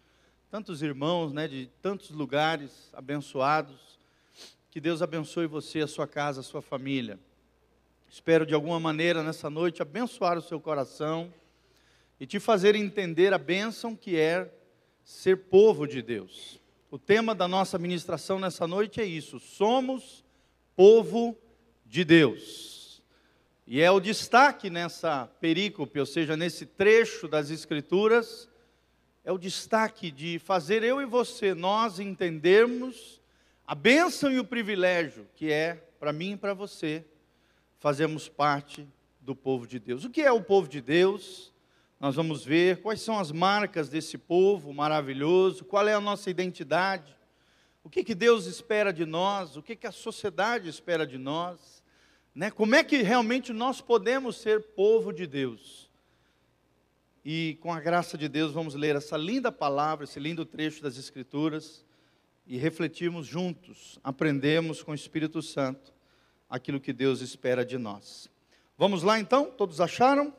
tantos 0.55 0.81
irmãos, 0.81 1.33
né, 1.33 1.49
de 1.49 1.69
tantos 1.81 2.11
lugares 2.11 2.89
abençoados. 2.93 3.99
Que 4.71 4.79
Deus 4.79 5.01
abençoe 5.01 5.47
você, 5.47 5.81
a 5.81 5.87
sua 5.87 6.07
casa, 6.07 6.39
a 6.39 6.43
sua 6.43 6.61
família. 6.61 7.19
Espero 8.07 8.45
de 8.45 8.53
alguma 8.53 8.79
maneira 8.79 9.21
nessa 9.21 9.49
noite 9.49 9.81
abençoar 9.81 10.37
o 10.37 10.41
seu 10.41 10.57
coração 10.57 11.29
e 12.21 12.25
te 12.25 12.39
fazer 12.39 12.73
entender 12.73 13.33
a 13.33 13.37
bênção 13.37 13.97
que 13.97 14.15
é 14.15 14.49
ser 15.03 15.35
povo 15.49 15.85
de 15.85 16.01
Deus. 16.01 16.57
O 16.89 16.97
tema 16.97 17.35
da 17.35 17.49
nossa 17.49 17.77
ministração 17.77 18.39
nessa 18.39 18.65
noite 18.65 19.01
é 19.01 19.05
isso: 19.05 19.41
somos 19.41 20.23
povo 20.73 21.37
de 21.85 22.05
Deus. 22.05 23.03
E 23.67 23.81
é 23.81 23.91
o 23.91 23.99
destaque 23.99 24.69
nessa 24.69 25.27
perícope, 25.41 25.99
ou 25.99 26.05
seja, 26.05 26.37
nesse 26.37 26.65
trecho 26.65 27.27
das 27.27 27.49
Escrituras, 27.49 28.47
é 29.25 29.31
o 29.31 29.39
destaque 29.39 30.11
de 30.11 30.37
fazer 30.37 30.83
eu 30.83 31.01
e 31.01 31.05
você, 31.05 31.55
nós 31.55 31.99
entendermos 31.99 33.19
a 33.65 33.73
bênção 33.73 34.31
e 34.31 34.39
o 34.39 34.45
privilégio 34.45 35.27
que 35.35 35.51
é 35.51 35.83
para 35.99 36.13
mim 36.13 36.33
e 36.33 36.37
para 36.37 36.53
você 36.53 37.03
fazermos 37.79 38.29
parte 38.29 38.87
do 39.19 39.35
povo 39.35 39.65
de 39.65 39.79
Deus. 39.79 40.05
O 40.05 40.11
que 40.11 40.21
é 40.21 40.31
o 40.31 40.43
povo 40.43 40.69
de 40.69 40.79
Deus? 40.79 41.51
Nós 41.99 42.15
vamos 42.15 42.45
ver 42.45 42.83
quais 42.83 43.01
são 43.01 43.17
as 43.17 43.31
marcas 43.31 43.89
desse 43.89 44.15
povo 44.15 44.71
maravilhoso, 44.71 45.65
qual 45.65 45.87
é 45.87 45.95
a 45.95 45.99
nossa 45.99 46.29
identidade, 46.29 47.17
o 47.83 47.89
que, 47.89 48.03
que 48.03 48.13
Deus 48.13 48.45
espera 48.45 48.93
de 48.93 49.07
nós, 49.07 49.57
o 49.57 49.63
que, 49.63 49.75
que 49.75 49.87
a 49.87 49.91
sociedade 49.91 50.69
espera 50.69 51.05
de 51.05 51.17
nós, 51.17 51.83
né? 52.35 52.51
como 52.51 52.75
é 52.75 52.83
que 52.83 53.01
realmente 53.01 53.51
nós 53.51 53.81
podemos 53.81 54.35
ser 54.35 54.61
povo 54.61 55.11
de 55.11 55.25
Deus. 55.25 55.84
E 57.27 57.57
com 57.59 57.73
a 57.73 57.79
graça 57.79 58.15
de 58.19 58.29
Deus 58.29 58.51
vamos 58.51 58.75
ler 58.75 58.95
essa 58.95 59.17
linda 59.17 59.51
palavra, 59.51 60.03
esse 60.03 60.19
lindo 60.19 60.45
trecho 60.45 60.83
das 60.83 60.95
Escrituras 60.95 61.83
e 62.45 62.55
refletirmos 62.55 63.25
juntos, 63.25 63.97
aprendemos 64.03 64.83
com 64.83 64.91
o 64.91 64.95
Espírito 64.95 65.41
Santo 65.41 65.91
aquilo 66.47 66.79
que 66.79 66.93
Deus 66.93 67.21
espera 67.21 67.65
de 67.65 67.79
nós. 67.79 68.29
Vamos 68.77 69.01
lá 69.01 69.19
então? 69.19 69.49
Todos 69.49 69.81
acharam? 69.81 70.31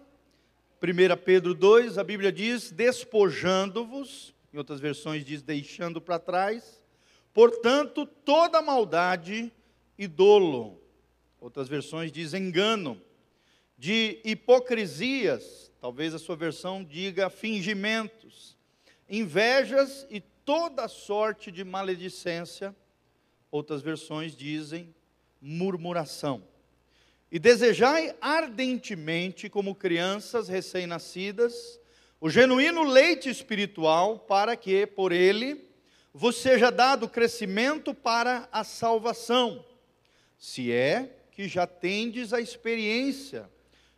1 0.80 1.24
Pedro 1.24 1.54
2, 1.54 1.98
a 1.98 2.04
Bíblia 2.04 2.30
diz: 2.30 2.70
despojando-vos, 2.70 4.32
em 4.54 4.58
outras 4.58 4.78
versões 4.78 5.24
diz 5.24 5.42
deixando 5.42 6.00
para 6.00 6.20
trás, 6.20 6.84
portanto, 7.34 8.06
toda 8.06 8.62
maldade 8.62 9.52
e 9.98 10.06
dolo, 10.06 10.80
outras 11.40 11.66
versões 11.66 12.12
diz 12.12 12.32
engano, 12.32 13.02
de 13.76 14.20
hipocrisias, 14.24 15.65
talvez 15.80 16.14
a 16.14 16.18
sua 16.18 16.36
versão 16.36 16.82
diga 16.84 17.30
fingimentos, 17.30 18.56
invejas 19.08 20.06
e 20.10 20.20
toda 20.20 20.88
sorte 20.88 21.50
de 21.50 21.64
maledicência, 21.64 22.74
outras 23.50 23.82
versões 23.82 24.36
dizem 24.36 24.94
murmuração. 25.40 26.42
E 27.30 27.38
desejai 27.38 28.14
ardentemente, 28.20 29.48
como 29.48 29.74
crianças 29.74 30.48
recém-nascidas, 30.48 31.80
o 32.20 32.30
genuíno 32.30 32.82
leite 32.84 33.28
espiritual, 33.28 34.18
para 34.18 34.56
que, 34.56 34.86
por 34.86 35.12
ele, 35.12 35.68
vos 36.14 36.36
seja 36.36 36.70
dado 36.70 37.08
crescimento 37.08 37.92
para 37.92 38.48
a 38.50 38.64
salvação, 38.64 39.64
se 40.38 40.72
é 40.72 41.14
que 41.30 41.46
já 41.46 41.66
tendes 41.66 42.32
a 42.32 42.40
experiência 42.40 43.50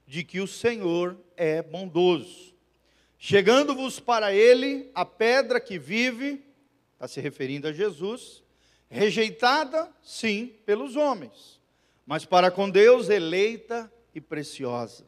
de 0.09 0.25
que 0.25 0.41
o 0.41 0.49
Senhor 0.49 1.17
é 1.37 1.63
bondoso. 1.63 2.53
Chegando-vos 3.17 4.01
para 4.01 4.35
ele 4.35 4.91
a 4.93 5.05
pedra 5.05 5.61
que 5.61 5.79
vive, 5.79 6.45
está 6.95 7.07
se 7.07 7.21
referindo 7.21 7.69
a 7.69 7.73
Jesus, 7.73 8.43
rejeitada, 8.91 9.89
sim, 10.03 10.53
pelos 10.67 10.97
homens 10.97 11.59
mas 12.09 12.25
para 12.25 12.51
com 12.51 12.71
Deus 12.71 13.11
eleita 13.11 13.93
e 14.15 14.21
preciosa. 14.21 15.05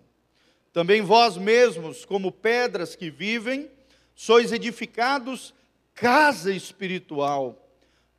Também 0.71 1.01
vós 1.01 1.39
mesmos, 1.39 2.05
como 2.05 2.31
pedras 2.31 2.95
que 2.95 3.11
vivem, 3.11 3.71
sois 4.15 4.53
edificados 4.53 5.55
casa 5.95 6.53
espiritual, 6.53 7.67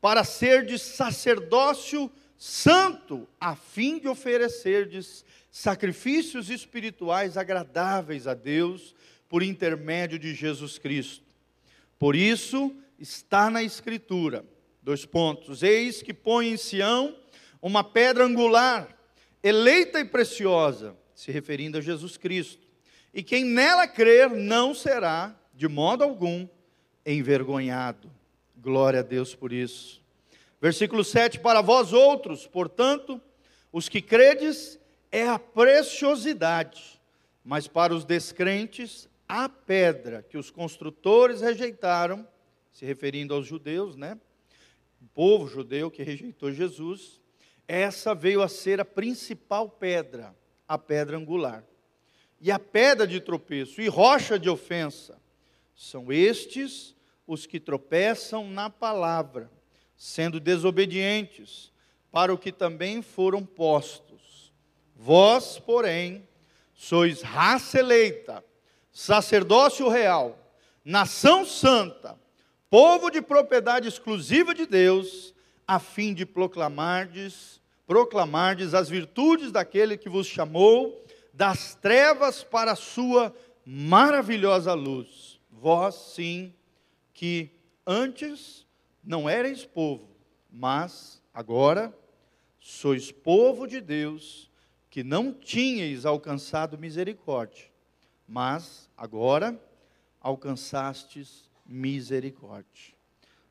para 0.01 0.23
serdes 0.23 0.81
sacerdócio 0.81 2.11
santo, 2.35 3.27
a 3.39 3.55
fim 3.55 3.99
de 3.99 4.07
oferecerdes 4.07 5.23
sacrifícios 5.51 6.49
espirituais 6.49 7.35
agradáveis 7.35 8.25
a 8.25 8.33
Deus 8.33 8.95
por 9.27 9.43
intermédio 9.43 10.17
de 10.17 10.33
Jesus 10.33 10.79
Cristo. 10.79 11.25
Por 11.99 12.15
isso 12.15 12.73
está 12.97 13.49
na 13.49 13.61
Escritura, 13.61 14.45
dois 14.81 15.05
pontos: 15.05 15.61
Eis 15.61 16.01
que 16.01 16.13
põe 16.13 16.49
em 16.49 16.57
Sião 16.57 17.15
uma 17.61 17.83
pedra 17.83 18.25
angular, 18.25 18.97
eleita 19.43 19.99
e 19.99 20.05
preciosa, 20.05 20.97
se 21.13 21.31
referindo 21.31 21.77
a 21.77 21.81
Jesus 21.81 22.17
Cristo. 22.17 22.67
E 23.13 23.21
quem 23.21 23.43
nela 23.43 23.87
crer 23.87 24.29
não 24.29 24.73
será, 24.73 25.35
de 25.53 25.67
modo 25.67 26.03
algum, 26.03 26.47
envergonhado. 27.05 28.09
Glória 28.55 29.01
a 29.01 29.03
Deus 29.03 29.35
por 29.35 29.51
isso. 29.51 30.01
Versículo 30.61 31.03
7: 31.03 31.39
Para 31.39 31.61
vós 31.61 31.91
outros, 31.91 32.47
portanto, 32.47 33.19
os 33.71 33.89
que 33.89 34.01
credes, 34.01 34.79
é 35.11 35.27
a 35.27 35.37
preciosidade, 35.37 37.01
mas 37.43 37.67
para 37.67 37.93
os 37.93 38.05
descrentes, 38.05 39.09
a 39.27 39.49
pedra 39.49 40.23
que 40.23 40.37
os 40.37 40.49
construtores 40.49 41.41
rejeitaram, 41.41 42.27
se 42.71 42.85
referindo 42.85 43.33
aos 43.33 43.45
judeus, 43.45 43.95
né? 43.95 44.17
O 45.01 45.05
povo 45.13 45.47
judeu 45.47 45.91
que 45.91 46.03
rejeitou 46.03 46.51
Jesus, 46.51 47.19
essa 47.67 48.13
veio 48.13 48.41
a 48.41 48.47
ser 48.47 48.79
a 48.79 48.85
principal 48.85 49.69
pedra, 49.69 50.35
a 50.67 50.77
pedra 50.77 51.17
angular. 51.17 51.63
E 52.39 52.51
a 52.51 52.59
pedra 52.59 53.05
de 53.05 53.19
tropeço 53.19 53.81
e 53.81 53.87
rocha 53.87 54.37
de 54.39 54.49
ofensa 54.49 55.19
são 55.75 56.11
estes 56.11 56.95
os 57.25 57.45
que 57.45 57.59
tropeçam 57.59 58.49
na 58.49 58.69
palavra, 58.69 59.51
sendo 59.95 60.39
desobedientes, 60.39 61.71
para 62.11 62.33
o 62.33 62.37
que 62.37 62.51
também 62.51 63.01
foram 63.01 63.45
postos. 63.45 64.10
Vós, 65.03 65.57
porém, 65.57 66.27
sois 66.75 67.23
raça 67.23 67.79
eleita, 67.79 68.45
sacerdócio 68.91 69.89
real, 69.89 70.37
nação 70.85 71.43
santa, 71.43 72.19
povo 72.69 73.09
de 73.09 73.19
propriedade 73.19 73.87
exclusiva 73.87 74.53
de 74.53 74.67
Deus, 74.67 75.33
a 75.67 75.79
fim 75.79 76.13
de 76.13 76.23
proclamardes 76.23 77.59
proclamardes 77.87 78.75
as 78.75 78.89
virtudes 78.89 79.51
daquele 79.51 79.97
que 79.97 80.07
vos 80.07 80.27
chamou 80.27 81.03
das 81.33 81.73
trevas 81.73 82.43
para 82.43 82.73
a 82.73 82.75
sua 82.75 83.35
maravilhosa 83.65 84.75
luz. 84.75 85.41
Vós, 85.49 85.95
sim, 86.13 86.53
que 87.11 87.49
antes 87.87 88.67
não 89.03 89.27
erais 89.27 89.65
povo, 89.65 90.07
mas 90.47 91.23
agora 91.33 91.91
sois 92.59 93.11
povo 93.11 93.65
de 93.65 93.81
Deus, 93.81 94.50
que 94.91 95.03
não 95.05 95.33
tinhais 95.33 96.05
alcançado 96.05 96.77
misericórdia, 96.77 97.65
mas 98.27 98.89
agora 98.97 99.57
alcançastes 100.19 101.49
misericórdia. 101.65 102.93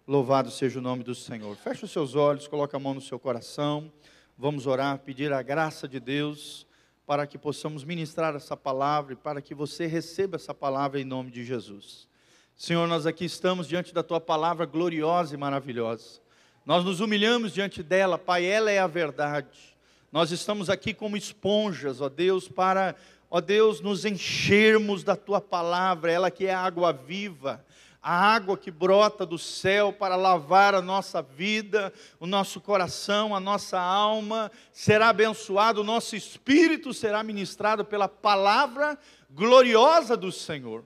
Louvado 0.06 0.50
seja 0.50 0.78
o 0.78 0.82
nome 0.82 1.02
do 1.02 1.14
Senhor. 1.14 1.56
Feche 1.56 1.86
os 1.86 1.90
seus 1.90 2.14
olhos, 2.14 2.46
coloque 2.46 2.76
a 2.76 2.78
mão 2.78 2.92
no 2.92 3.00
seu 3.00 3.18
coração. 3.18 3.90
Vamos 4.36 4.66
orar, 4.66 4.98
pedir 4.98 5.32
a 5.32 5.40
graça 5.40 5.88
de 5.88 5.98
Deus 5.98 6.66
para 7.06 7.26
que 7.26 7.38
possamos 7.38 7.84
ministrar 7.84 8.36
essa 8.36 8.56
palavra 8.56 9.14
e 9.14 9.16
para 9.16 9.40
que 9.40 9.54
você 9.54 9.86
receba 9.86 10.36
essa 10.36 10.52
palavra 10.52 11.00
em 11.00 11.04
nome 11.04 11.30
de 11.30 11.42
Jesus. 11.42 12.06
Senhor, 12.54 12.86
nós 12.86 13.06
aqui 13.06 13.24
estamos 13.24 13.66
diante 13.66 13.94
da 13.94 14.02
tua 14.02 14.20
palavra 14.20 14.66
gloriosa 14.66 15.34
e 15.34 15.38
maravilhosa. 15.38 16.20
Nós 16.66 16.84
nos 16.84 17.00
humilhamos 17.00 17.54
diante 17.54 17.82
dela, 17.82 18.18
Pai, 18.18 18.44
ela 18.44 18.70
é 18.70 18.78
a 18.78 18.86
verdade. 18.86 19.69
Nós 20.12 20.32
estamos 20.32 20.68
aqui 20.68 20.92
como 20.92 21.16
esponjas, 21.16 22.00
ó 22.00 22.08
Deus, 22.08 22.48
para, 22.48 22.96
ó 23.30 23.40
Deus, 23.40 23.80
nos 23.80 24.04
enchermos 24.04 25.04
da 25.04 25.14
tua 25.14 25.40
palavra, 25.40 26.10
ela 26.10 26.32
que 26.32 26.46
é 26.46 26.54
água 26.54 26.92
viva, 26.92 27.64
a 28.02 28.12
água 28.12 28.58
que 28.58 28.72
brota 28.72 29.24
do 29.24 29.38
céu 29.38 29.92
para 29.92 30.16
lavar 30.16 30.74
a 30.74 30.82
nossa 30.82 31.22
vida, 31.22 31.92
o 32.18 32.26
nosso 32.26 32.60
coração, 32.60 33.36
a 33.36 33.38
nossa 33.38 33.78
alma, 33.78 34.50
será 34.72 35.10
abençoado, 35.10 35.82
o 35.82 35.84
nosso 35.84 36.16
espírito 36.16 36.92
será 36.92 37.22
ministrado 37.22 37.84
pela 37.84 38.08
palavra 38.08 38.98
gloriosa 39.30 40.16
do 40.16 40.32
Senhor. 40.32 40.84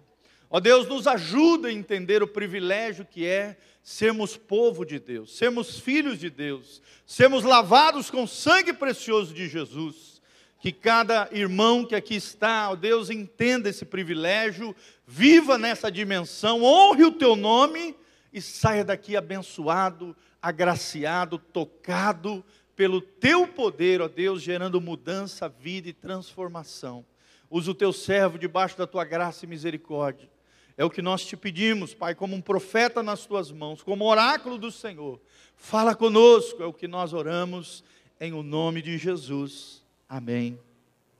Ó 0.55 0.61
Deus, 0.61 0.87
nos 0.87 1.09
ajuda 1.09 1.67
a 1.67 1.73
entender 1.73 2.23
o 2.23 2.29
privilégio 2.29 3.05
que 3.05 3.27
é 3.27 3.57
sermos 3.83 4.37
povo 4.37 4.85
de 4.85 5.01
Deus, 5.01 5.37
sermos 5.37 5.81
filhos 5.81 6.17
de 6.17 6.31
Deus, 6.31 6.81
sermos 7.05 7.43
lavados 7.43 8.09
com 8.09 8.25
sangue 8.25 8.73
precioso 8.73 9.35
de 9.35 9.49
Jesus 9.49 10.23
que 10.61 10.71
cada 10.71 11.29
irmão 11.33 11.85
que 11.85 11.97
aqui 11.97 12.15
está, 12.15 12.71
ó 12.71 12.77
Deus, 12.77 13.11
entenda 13.11 13.69
esse 13.69 13.85
privilégio, 13.85 14.77
viva 15.05 15.59
nessa 15.59 15.91
dimensão, 15.91 16.63
honre 16.63 17.03
o 17.03 17.11
teu 17.11 17.35
nome 17.35 17.97
e 18.33 18.41
saia 18.41 18.85
daqui 18.85 19.17
abençoado, 19.17 20.17
agraciado, 20.41 21.37
tocado 21.37 22.45
pelo 22.77 23.01
teu 23.01 23.45
poder, 23.49 24.01
ó 24.01 24.07
Deus, 24.07 24.41
gerando 24.41 24.81
mudança, 24.81 25.49
vida 25.49 25.89
e 25.89 25.93
transformação. 25.93 27.05
Usa 27.51 27.73
o 27.73 27.75
teu 27.75 27.93
servo 27.93 28.39
debaixo 28.39 28.79
da 28.79 28.87
tua 28.87 29.05
graça 29.05 29.45
e 29.45 29.49
misericórdia. 29.49 30.33
É 30.77 30.85
o 30.85 30.91
que 30.91 31.01
nós 31.01 31.25
te 31.25 31.37
pedimos, 31.37 31.95
Pai, 31.95 32.15
como 32.15 32.35
um 32.35 32.41
profeta 32.41 33.03
nas 33.03 33.25
tuas 33.25 33.53
mãos, 33.53 33.83
como 33.83 34.05
oráculo 34.05 34.59
do 34.59 34.73
Senhor. 34.73 35.21
Fala 35.57 35.95
conosco, 35.95 36.63
é 36.63 36.67
o 36.67 36.73
que 36.73 36.89
nós 36.89 37.13
oramos 37.13 37.85
em 38.21 38.33
o 38.33 38.43
nome 38.43 38.83
de 38.83 38.99
Jesus. 38.99 39.85
Amém 40.09 40.59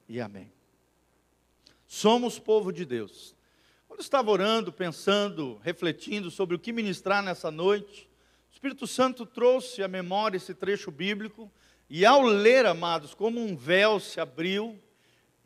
e 0.09 0.21
amém. 0.21 0.51
Somos 1.87 2.39
povo 2.41 2.73
de 2.73 2.85
Deus. 2.85 3.35
Quando 3.87 4.01
estava 4.01 4.29
orando, 4.29 4.73
pensando, 4.73 5.61
refletindo 5.63 6.33
sobre 6.33 6.57
o 6.57 6.59
que 6.59 6.73
ministrar 6.73 7.23
nessa 7.23 7.49
noite, 7.49 8.09
o 8.51 8.53
Espírito 8.53 8.89
Santo 8.89 9.25
trouxe 9.25 9.85
à 9.85 9.89
memória 9.89 10.37
esse 10.37 10.53
trecho 10.53 10.91
bíblico, 10.91 11.49
e 11.89 12.05
ao 12.05 12.23
ler, 12.23 12.67
amados, 12.67 13.15
como 13.15 13.41
um 13.41 13.55
véu 13.55 14.01
se 14.01 14.19
abriu 14.19 14.77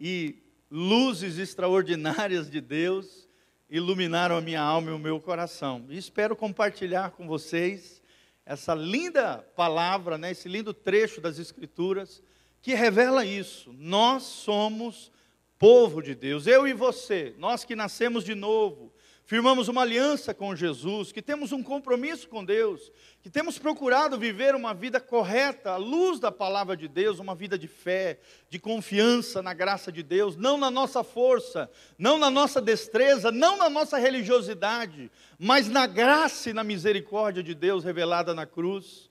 e 0.01 0.37
luzes 0.71 1.37
extraordinárias 1.37 2.49
de 2.49 2.61
Deus 2.61 3.28
iluminaram 3.71 4.37
a 4.37 4.41
minha 4.41 4.61
alma 4.61 4.91
e 4.91 4.95
o 4.95 4.99
meu 4.99 5.21
coração. 5.21 5.85
E 5.89 5.99
espero 5.99 6.35
compartilhar 6.35 7.11
com 7.11 7.27
vocês 7.27 8.03
essa 8.47 8.75
linda 8.75 9.39
palavra, 9.55 10.17
né, 10.17 10.31
esse 10.31 10.49
lindo 10.49 10.73
trecho 10.73 11.21
das 11.21 11.39
Escrituras 11.39 12.23
que 12.63 12.75
revela 12.75 13.25
isso. 13.25 13.75
Nós 13.79 14.23
somos 14.23 15.13
povo 15.59 16.01
de 16.01 16.15
Deus, 16.15 16.47
eu 16.47 16.67
e 16.67 16.73
você, 16.73 17.35
nós 17.37 17.65
que 17.65 17.75
nascemos 17.75 18.25
de 18.25 18.35
novo, 18.35 18.93
firmamos 19.29 19.69
uma 19.69 19.83
aliança 19.83 20.33
com 20.33 20.57
Jesus, 20.57 21.13
que 21.13 21.21
temos 21.21 21.53
um 21.53 21.63
compromisso 21.63 22.27
com 22.31 22.43
Deus, 22.43 22.91
que 23.21 23.29
temos 23.29 23.59
procurado 23.59 24.19
viver 24.19 24.55
uma 24.55 24.73
vida 24.73 24.99
correta, 24.99 25.73
à 25.73 25.77
luz 25.77 26.19
da 26.19 26.33
palavra 26.33 26.75
de 26.75 26.89
Deus, 26.89 27.19
uma 27.19 27.35
vida 27.35 27.59
de 27.59 27.69
fé, 27.69 28.21
de 28.49 28.59
confiança 28.59 29.43
na 29.43 29.53
graça 29.53 29.93
de 29.93 30.03
Deus, 30.03 30.35
não 30.35 30.57
na 30.57 30.71
nossa 30.71 31.05
força, 31.05 31.71
não 31.99 32.19
na 32.19 32.31
nossa 32.31 32.59
destreza, 32.59 33.31
não 33.31 33.59
na 33.59 33.69
nossa 33.69 33.99
religiosidade, 33.99 35.11
mas 35.39 35.69
na 35.69 35.87
graça 35.87 36.49
e 36.49 36.55
na 36.55 36.65
misericórdia 36.65 37.43
de 37.43 37.55
Deus 37.55 37.85
revelada 37.85 38.33
na 38.33 38.47
cruz. 38.47 39.11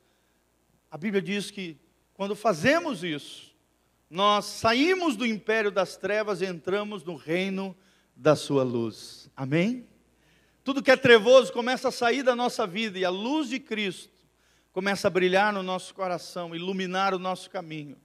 A 0.90 0.98
Bíblia 0.98 1.22
diz 1.22 1.52
que 1.52 1.78
quando 2.16 2.36
fazemos 2.36 3.04
isso, 3.04 3.56
nós 4.10 4.46
saímos 4.46 5.16
do 5.16 5.28
império 5.28 5.70
das 5.70 5.96
trevas 5.96 6.42
e 6.42 6.46
entramos 6.48 7.04
no 7.04 7.16
reino 7.16 7.78
da 8.16 8.36
sua 8.36 8.64
luz. 8.64 9.30
Amém? 9.36 9.86
Tudo 10.68 10.84
que 10.84 10.92
é 10.92 10.98
trevoso 10.98 11.54
começa 11.54 11.88
a 11.88 11.92
sair 11.94 12.24
da 12.24 12.36
nossa 12.36 12.68
vida 12.68 13.00
e 13.00 13.06
a 13.06 13.10
luz 13.10 13.48
de 13.48 13.58
Cristo 13.58 14.12
começa 14.74 15.08
a 15.08 15.10
brilhar 15.10 15.54
no 15.54 15.64
nosso 15.64 15.96
coração, 15.96 16.54
iluminar 16.54 17.14
o 17.14 17.18
nosso 17.18 17.50
caminho 17.50 17.98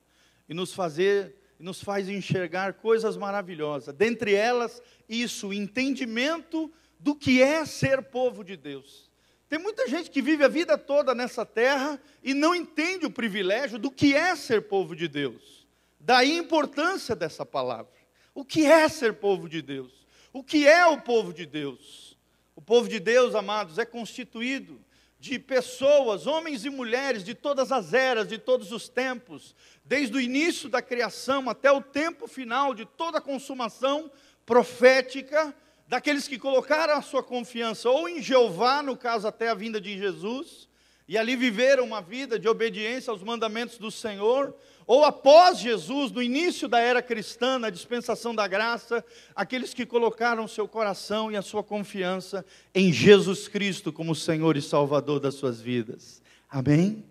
e 0.48 0.54
nos 0.54 0.72
fazer 0.72 1.34
nos 1.58 1.82
faz 1.82 2.08
enxergar 2.08 2.74
coisas 2.74 3.16
maravilhosas. 3.16 3.92
Dentre 3.92 4.34
elas, 4.34 4.80
isso, 5.08 5.48
o 5.48 5.52
entendimento 5.52 6.72
do 7.00 7.16
que 7.16 7.42
é 7.42 7.66
ser 7.66 8.00
povo 8.00 8.44
de 8.44 8.56
Deus. 8.56 9.10
Tem 9.48 9.58
muita 9.58 9.88
gente 9.88 10.08
que 10.08 10.22
vive 10.22 10.44
a 10.44 10.48
vida 10.48 10.78
toda 10.78 11.16
nessa 11.16 11.44
terra 11.44 12.00
e 12.22 12.32
não 12.32 12.54
entende 12.54 13.04
o 13.04 13.10
privilégio 13.10 13.76
do 13.76 13.90
que 13.90 14.14
é 14.14 14.36
ser 14.36 14.68
povo 14.68 14.94
de 14.94 15.08
Deus. 15.08 15.66
Daí 15.98 16.30
a 16.30 16.38
importância 16.38 17.16
dessa 17.16 17.44
palavra. 17.44 17.90
O 18.32 18.44
que 18.44 18.64
é 18.66 18.88
ser 18.88 19.14
povo 19.14 19.48
de 19.48 19.60
Deus? 19.60 20.06
O 20.32 20.44
que 20.44 20.64
é 20.64 20.86
o 20.86 21.00
povo 21.00 21.32
de 21.32 21.44
Deus? 21.44 22.11
O 22.54 22.60
povo 22.60 22.88
de 22.88 23.00
Deus, 23.00 23.34
amados, 23.34 23.78
é 23.78 23.84
constituído 23.84 24.80
de 25.18 25.38
pessoas, 25.38 26.26
homens 26.26 26.64
e 26.64 26.70
mulheres 26.70 27.22
de 27.22 27.34
todas 27.34 27.70
as 27.70 27.94
eras, 27.94 28.26
de 28.26 28.38
todos 28.38 28.72
os 28.72 28.88
tempos, 28.88 29.54
desde 29.84 30.16
o 30.16 30.20
início 30.20 30.68
da 30.68 30.82
criação 30.82 31.48
até 31.48 31.70
o 31.70 31.80
tempo 31.80 32.26
final 32.26 32.74
de 32.74 32.84
toda 32.84 33.18
a 33.18 33.20
consumação 33.20 34.10
profética 34.44 35.54
daqueles 35.86 36.26
que 36.26 36.38
colocaram 36.38 36.94
a 36.94 37.02
sua 37.02 37.22
confiança 37.22 37.88
ou 37.88 38.08
em 38.08 38.20
Jeová, 38.20 38.82
no 38.82 38.96
caso 38.96 39.28
até 39.28 39.48
a 39.48 39.54
vinda 39.54 39.80
de 39.80 39.96
Jesus, 39.96 40.68
e 41.06 41.16
ali 41.16 41.36
viveram 41.36 41.84
uma 41.84 42.02
vida 42.02 42.38
de 42.38 42.48
obediência 42.48 43.10
aos 43.10 43.22
mandamentos 43.22 43.78
do 43.78 43.90
Senhor, 43.90 44.54
ou 44.86 45.04
após 45.04 45.58
Jesus, 45.58 46.10
no 46.10 46.22
início 46.22 46.68
da 46.68 46.78
era 46.78 47.02
cristã, 47.02 47.58
na 47.58 47.70
dispensação 47.70 48.34
da 48.34 48.46
graça, 48.46 49.04
aqueles 49.34 49.72
que 49.72 49.86
colocaram 49.86 50.48
seu 50.48 50.66
coração 50.66 51.30
e 51.30 51.36
a 51.36 51.42
sua 51.42 51.62
confiança 51.62 52.44
em 52.74 52.92
Jesus 52.92 53.48
Cristo 53.48 53.92
como 53.92 54.14
Senhor 54.14 54.56
e 54.56 54.62
Salvador 54.62 55.20
das 55.20 55.34
suas 55.34 55.60
vidas. 55.60 56.20
Amém? 56.48 57.04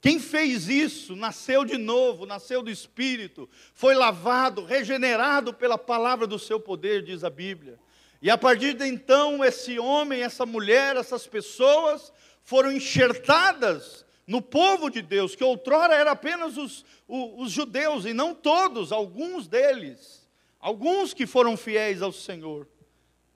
Quem 0.00 0.18
fez 0.18 0.68
isso 0.68 1.14
nasceu 1.14 1.64
de 1.64 1.76
novo, 1.76 2.24
nasceu 2.24 2.62
do 2.62 2.70
Espírito, 2.70 3.48
foi 3.74 3.94
lavado, 3.94 4.64
regenerado 4.64 5.52
pela 5.52 5.76
palavra 5.76 6.26
do 6.26 6.38
seu 6.38 6.58
poder, 6.58 7.02
diz 7.02 7.22
a 7.22 7.30
Bíblia. 7.30 7.78
E 8.22 8.30
a 8.30 8.36
partir 8.36 8.74
de 8.74 8.86
então, 8.86 9.44
esse 9.44 9.78
homem, 9.78 10.22
essa 10.22 10.46
mulher, 10.46 10.96
essas 10.96 11.26
pessoas 11.26 12.12
foram 12.42 12.72
enxertadas 12.72 14.04
no 14.30 14.40
povo 14.40 14.88
de 14.88 15.02
Deus, 15.02 15.34
que 15.34 15.42
outrora 15.42 15.92
era 15.92 16.12
apenas 16.12 16.56
os, 16.56 16.84
os, 17.08 17.46
os 17.46 17.52
judeus, 17.52 18.04
e 18.04 18.12
não 18.12 18.32
todos, 18.32 18.92
alguns 18.92 19.48
deles, 19.48 20.24
alguns 20.60 21.12
que 21.12 21.26
foram 21.26 21.56
fiéis 21.56 22.00
ao 22.00 22.12
Senhor. 22.12 22.68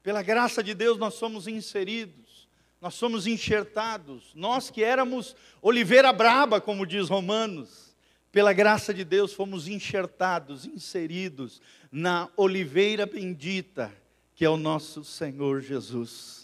Pela 0.04 0.22
graça 0.22 0.62
de 0.62 0.72
Deus, 0.72 0.96
nós 0.96 1.14
somos 1.14 1.48
inseridos, 1.48 2.48
nós 2.80 2.94
somos 2.94 3.26
enxertados, 3.26 4.30
nós 4.36 4.70
que 4.70 4.84
éramos 4.84 5.34
oliveira 5.60 6.12
braba, 6.12 6.60
como 6.60 6.86
diz 6.86 7.08
Romanos, 7.08 7.96
pela 8.30 8.52
graça 8.52 8.94
de 8.94 9.04
Deus, 9.04 9.32
fomos 9.32 9.66
enxertados, 9.66 10.64
inseridos 10.64 11.60
na 11.90 12.28
oliveira 12.36 13.04
bendita 13.04 13.92
que 14.36 14.44
é 14.44 14.48
o 14.48 14.56
nosso 14.56 15.04
Senhor 15.04 15.60
Jesus. 15.60 16.43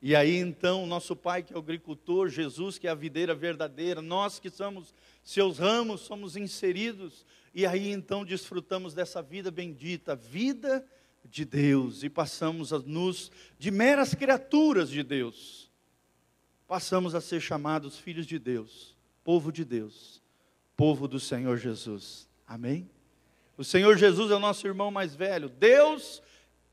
E 0.00 0.14
aí 0.14 0.36
então, 0.36 0.86
nosso 0.86 1.16
Pai 1.16 1.42
que 1.42 1.52
é 1.52 1.56
o 1.56 1.60
agricultor, 1.60 2.28
Jesus 2.28 2.78
que 2.78 2.86
é 2.86 2.90
a 2.90 2.94
videira 2.94 3.34
verdadeira, 3.34 4.02
nós 4.02 4.38
que 4.38 4.50
somos 4.50 4.94
seus 5.24 5.58
ramos, 5.58 6.02
somos 6.02 6.36
inseridos, 6.36 7.24
e 7.54 7.66
aí 7.66 7.90
então 7.90 8.24
desfrutamos 8.24 8.94
dessa 8.94 9.22
vida 9.22 9.50
bendita, 9.50 10.14
vida 10.14 10.86
de 11.24 11.44
Deus, 11.44 12.04
e 12.04 12.10
passamos 12.10 12.72
a 12.72 12.78
nos, 12.78 13.32
de 13.58 13.70
meras 13.70 14.14
criaturas 14.14 14.90
de 14.90 15.02
Deus, 15.02 15.70
passamos 16.68 17.14
a 17.14 17.20
ser 17.20 17.40
chamados 17.40 17.98
filhos 17.98 18.26
de 18.26 18.38
Deus, 18.38 18.94
povo 19.24 19.50
de 19.50 19.64
Deus, 19.64 20.22
povo 20.76 21.08
do 21.08 21.18
Senhor 21.18 21.56
Jesus. 21.56 22.28
Amém? 22.46 22.88
O 23.56 23.64
Senhor 23.64 23.96
Jesus 23.96 24.30
é 24.30 24.34
o 24.34 24.40
nosso 24.40 24.66
irmão 24.66 24.90
mais 24.90 25.14
velho. 25.14 25.48
Deus 25.48 26.22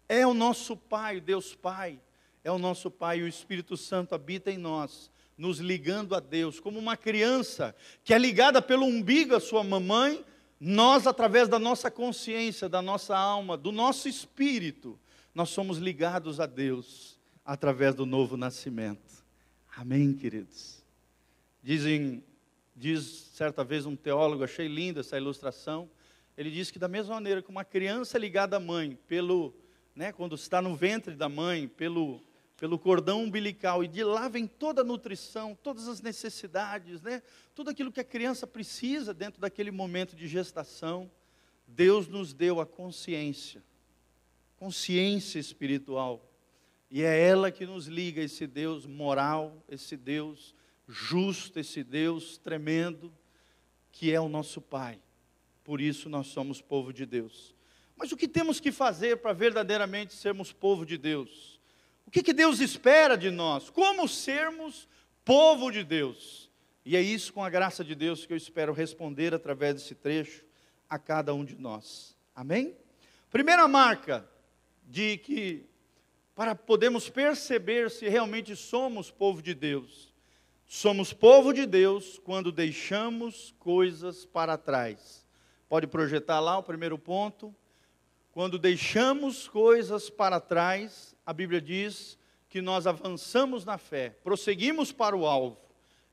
é 0.09 0.27
o 0.27 0.33
nosso 0.33 0.75
Pai, 0.75 1.21
Deus 1.21 1.55
Pai, 1.55 1.99
é 2.43 2.51
o 2.51 2.59
nosso 2.59 2.91
Pai, 2.91 3.19
e 3.19 3.23
o 3.23 3.27
Espírito 3.27 3.77
Santo 3.77 4.13
habita 4.13 4.51
em 4.51 4.57
nós, 4.57 5.09
nos 5.37 5.59
ligando 5.59 6.13
a 6.13 6.19
Deus, 6.19 6.59
como 6.59 6.77
uma 6.77 6.97
criança 6.97 7.75
que 8.03 8.13
é 8.13 8.17
ligada 8.17 8.61
pelo 8.61 8.85
umbigo 8.85 9.35
à 9.35 9.39
sua 9.39 9.63
mamãe, 9.63 10.23
nós, 10.59 11.07
através 11.07 11.47
da 11.47 11.57
nossa 11.57 11.89
consciência, 11.89 12.69
da 12.69 12.81
nossa 12.81 13.17
alma, 13.17 13.57
do 13.57 13.71
nosso 13.71 14.07
espírito, 14.07 14.99
nós 15.33 15.49
somos 15.49 15.77
ligados 15.77 16.39
a 16.39 16.45
Deus 16.45 17.19
através 17.43 17.95
do 17.95 18.05
novo 18.05 18.37
nascimento. 18.37 19.23
Amém, 19.75 20.13
queridos? 20.13 20.83
Dizem, 21.61 22.23
diz 22.75 23.29
certa 23.33 23.63
vez 23.63 23.85
um 23.85 23.95
teólogo, 23.95 24.43
achei 24.43 24.67
linda 24.67 24.99
essa 24.99 25.17
ilustração. 25.17 25.89
Ele 26.37 26.51
diz 26.51 26.69
que 26.69 26.79
da 26.79 26.87
mesma 26.87 27.15
maneira 27.15 27.41
que 27.41 27.49
uma 27.49 27.65
criança 27.65 28.17
ligada 28.17 28.57
à 28.57 28.59
mãe 28.59 28.97
pelo 29.07 29.53
né, 29.95 30.11
quando 30.11 30.35
está 30.35 30.61
no 30.61 30.75
ventre 30.75 31.15
da 31.15 31.29
mãe, 31.29 31.67
pelo, 31.67 32.21
pelo 32.57 32.79
cordão 32.79 33.23
umbilical, 33.23 33.83
e 33.83 33.87
de 33.87 34.03
lá 34.03 34.27
vem 34.27 34.47
toda 34.47 34.81
a 34.81 34.85
nutrição, 34.85 35.57
todas 35.61 35.87
as 35.87 36.01
necessidades, 36.01 37.01
né, 37.01 37.21
tudo 37.53 37.69
aquilo 37.69 37.91
que 37.91 37.99
a 37.99 38.05
criança 38.05 38.45
precisa 38.45 39.13
dentro 39.13 39.41
daquele 39.41 39.71
momento 39.71 40.15
de 40.15 40.27
gestação. 40.27 41.09
Deus 41.67 42.07
nos 42.07 42.33
deu 42.33 42.61
a 42.61 42.65
consciência, 42.65 43.63
consciência 44.55 45.39
espiritual. 45.39 46.29
E 46.89 47.01
é 47.01 47.27
ela 47.27 47.51
que 47.51 47.65
nos 47.65 47.87
liga 47.87 48.21
esse 48.21 48.45
Deus 48.45 48.85
moral, 48.85 49.63
esse 49.67 49.97
Deus 49.97 50.53
justo, 50.87 51.59
esse 51.59 51.83
Deus 51.83 52.37
tremendo, 52.37 53.11
que 53.91 54.11
é 54.11 54.19
o 54.19 54.29
nosso 54.29 54.61
Pai. 54.61 54.99
Por 55.63 55.81
isso 55.81 56.09
nós 56.09 56.27
somos 56.27 56.61
povo 56.61 56.93
de 56.93 57.05
Deus. 57.05 57.55
Mas 57.95 58.11
o 58.11 58.17
que 58.17 58.27
temos 58.27 58.59
que 58.59 58.71
fazer 58.71 59.17
para 59.17 59.33
verdadeiramente 59.33 60.13
sermos 60.13 60.51
povo 60.51 60.85
de 60.85 60.97
Deus? 60.97 61.52
O 62.05 62.11
que, 62.11 62.23
que 62.23 62.33
Deus 62.33 62.59
espera 62.59 63.17
de 63.17 63.31
nós? 63.31 63.69
Como 63.69 64.07
sermos 64.07 64.87
povo 65.25 65.71
de 65.71 65.83
Deus? 65.83 66.51
E 66.85 66.97
é 66.97 67.01
isso, 67.01 67.31
com 67.31 67.43
a 67.43 67.49
graça 67.49 67.83
de 67.83 67.95
Deus, 67.95 68.25
que 68.25 68.33
eu 68.33 68.37
espero 68.37 68.73
responder 68.73 69.33
através 69.33 69.75
desse 69.75 69.95
trecho 69.95 70.43
a 70.89 70.99
cada 70.99 71.33
um 71.33 71.45
de 71.45 71.55
nós. 71.55 72.15
Amém? 72.35 72.75
Primeira 73.29 73.67
marca 73.67 74.29
de 74.83 75.17
que, 75.17 75.65
para 76.35 76.53
podermos 76.53 77.09
perceber 77.09 77.89
se 77.89 78.07
realmente 78.09 78.55
somos 78.55 79.09
povo 79.09 79.41
de 79.41 79.53
Deus, 79.53 80.13
somos 80.65 81.13
povo 81.13 81.53
de 81.53 81.65
Deus 81.65 82.19
quando 82.19 82.51
deixamos 82.51 83.55
coisas 83.59 84.25
para 84.25 84.57
trás. 84.57 85.25
Pode 85.69 85.87
projetar 85.87 86.39
lá 86.39 86.57
o 86.57 86.63
primeiro 86.63 86.97
ponto. 86.97 87.55
Quando 88.31 88.59
deixamos 88.59 89.47
coisas 89.47 90.09
para 90.09 90.39
trás, 90.39 91.12
a 91.25 91.33
Bíblia 91.33 91.61
diz 91.61 92.17
que 92.49 92.61
nós 92.61 92.85
avançamos 92.85 93.65
na 93.65 93.77
fé, 93.77 94.11
prosseguimos 94.23 94.91
para 94.91 95.15
o 95.15 95.25
alvo, 95.25 95.57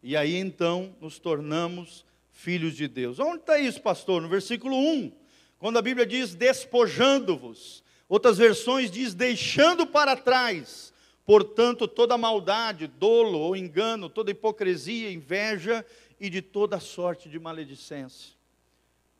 e 0.02 0.16
aí 0.16 0.34
então 0.36 0.96
nos 1.00 1.18
tornamos 1.18 2.04
filhos 2.32 2.74
de 2.74 2.88
Deus. 2.88 3.18
Onde 3.18 3.40
está 3.40 3.58
isso, 3.58 3.82
pastor? 3.82 4.22
No 4.22 4.28
versículo 4.28 4.74
1, 4.76 5.12
quando 5.58 5.78
a 5.78 5.82
Bíblia 5.82 6.06
diz 6.06 6.34
despojando-vos, 6.34 7.84
outras 8.08 8.38
versões 8.38 8.90
diz 8.90 9.12
deixando 9.12 9.86
para 9.86 10.16
trás, 10.16 10.92
portanto, 11.26 11.86
toda 11.86 12.16
maldade, 12.16 12.86
dolo 12.86 13.38
ou 13.38 13.54
engano, 13.54 14.08
toda 14.08 14.30
hipocrisia, 14.30 15.12
inveja 15.12 15.84
e 16.18 16.30
de 16.30 16.40
toda 16.40 16.80
sorte 16.80 17.28
de 17.28 17.38
maledicência. 17.38 18.39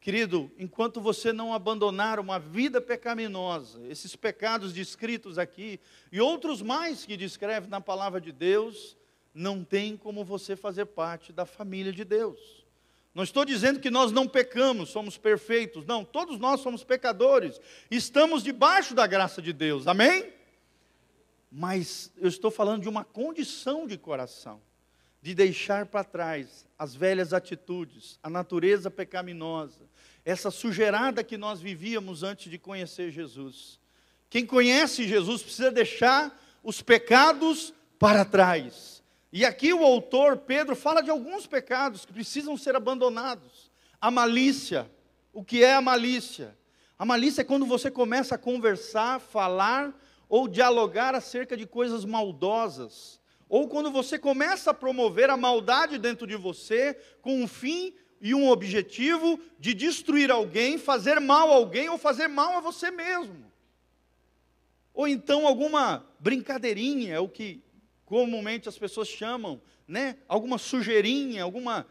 Querido, 0.01 0.51
enquanto 0.59 0.99
você 0.99 1.31
não 1.31 1.53
abandonar 1.53 2.19
uma 2.19 2.39
vida 2.39 2.81
pecaminosa, 2.81 3.87
esses 3.87 4.17
pecados 4.17 4.73
descritos 4.73 5.39
aqui, 5.39 5.79
e 6.11 6.19
outros 6.21 6.63
mais 6.63 7.05
que 7.05 7.19
descreve 7.19 7.69
na 7.69 7.83
palavra 7.83 8.19
de 8.19 8.33
Deus, 8.33 8.97
não 9.35 9.63
tem 9.63 9.99
como 9.99 10.25
você 10.25 10.57
fazer 10.57 10.87
parte 10.87 11.35
da 11.35 11.45
família 11.45 11.93
de 11.93 12.03
Deus. 12.03 12.65
Não 13.15 13.23
estou 13.23 13.45
dizendo 13.45 13.79
que 13.79 13.91
nós 13.91 14.11
não 14.11 14.27
pecamos, 14.27 14.89
somos 14.89 15.19
perfeitos, 15.19 15.85
não, 15.85 16.03
todos 16.03 16.39
nós 16.39 16.61
somos 16.61 16.83
pecadores, 16.83 17.61
estamos 17.91 18.43
debaixo 18.43 18.95
da 18.95 19.07
graça 19.07 19.43
de 19.43 19.53
Deus, 19.53 19.87
amém? 19.87 20.33
Mas 21.53 22.11
eu 22.17 22.29
estou 22.29 22.51
falando 22.51 22.83
de 22.83 22.89
uma 22.89 23.05
condição 23.05 23.87
de 23.87 23.99
coração 23.99 24.63
de 25.23 25.35
deixar 25.35 25.87
para 25.87 26.05
trás 26.05 26.67
as 26.79 26.95
velhas 26.95 27.35
atitudes, 27.35 28.19
a 28.23 28.31
natureza 28.31 28.91
pecaminosa, 28.91 29.90
essa 30.25 30.51
sujeirada 30.51 31.25
que 31.25 31.37
nós 31.37 31.61
vivíamos 31.61 32.23
antes 32.23 32.51
de 32.51 32.59
conhecer 32.59 33.11
Jesus. 33.11 33.81
Quem 34.29 34.47
conhece 34.47 35.09
Jesus 35.09 35.43
precisa 35.43 35.71
deixar 35.71 36.39
os 36.63 36.83
pecados 36.83 37.73
para 37.99 38.25
trás. 38.25 39.03
E 39.33 39.45
aqui 39.45 39.73
o 39.73 39.85
autor 39.85 40.39
Pedro 40.39 40.77
fala 40.77 41.03
de 41.03 41.11
alguns 41.11 41.47
pecados 41.47 42.05
que 42.05 42.13
precisam 42.13 42.57
ser 42.57 42.77
abandonados. 42.77 43.71
A 44.01 44.11
malícia. 44.11 44.91
O 45.33 45.45
que 45.45 45.63
é 45.63 45.75
a 45.75 45.81
malícia? 45.81 46.57
A 46.99 47.05
malícia 47.05 47.43
é 47.43 47.45
quando 47.45 47.65
você 47.65 47.91
começa 47.91 48.35
a 48.35 48.39
conversar, 48.39 49.21
falar 49.21 49.95
ou 50.29 50.49
dialogar 50.49 51.15
acerca 51.15 51.57
de 51.57 51.67
coisas 51.67 52.05
maldosas 52.05 53.21
ou 53.51 53.67
quando 53.67 53.91
você 53.91 54.17
começa 54.17 54.71
a 54.71 54.75
promover 54.75 55.29
a 55.29 55.37
maldade 55.37 55.99
dentro 55.99 56.25
de 56.25 56.37
você 56.37 56.97
com 57.21 57.43
um 57.43 57.49
fim 57.49 57.93
e 58.21 58.35
um 58.35 58.49
objetivo 58.49 59.41
de 59.59 59.73
destruir 59.73 60.31
alguém, 60.31 60.77
fazer 60.77 61.19
mal 61.21 61.51
a 61.51 61.55
alguém 61.55 61.89
ou 61.89 61.97
fazer 61.97 62.29
mal 62.29 62.57
a 62.57 62.61
você 62.61 62.91
mesmo. 62.91 63.51
Ou 64.93 65.09
então 65.09 65.47
alguma 65.47 66.05
brincadeirinha, 66.19 67.15
é 67.15 67.19
o 67.19 67.29
que 67.29 67.63
comumente 68.05 68.69
as 68.69 68.77
pessoas 68.77 69.09
chamam, 69.09 69.61
né? 69.89 70.19
Alguma 70.29 70.59
sujeirinha, 70.59 71.43
alguma 71.43 71.87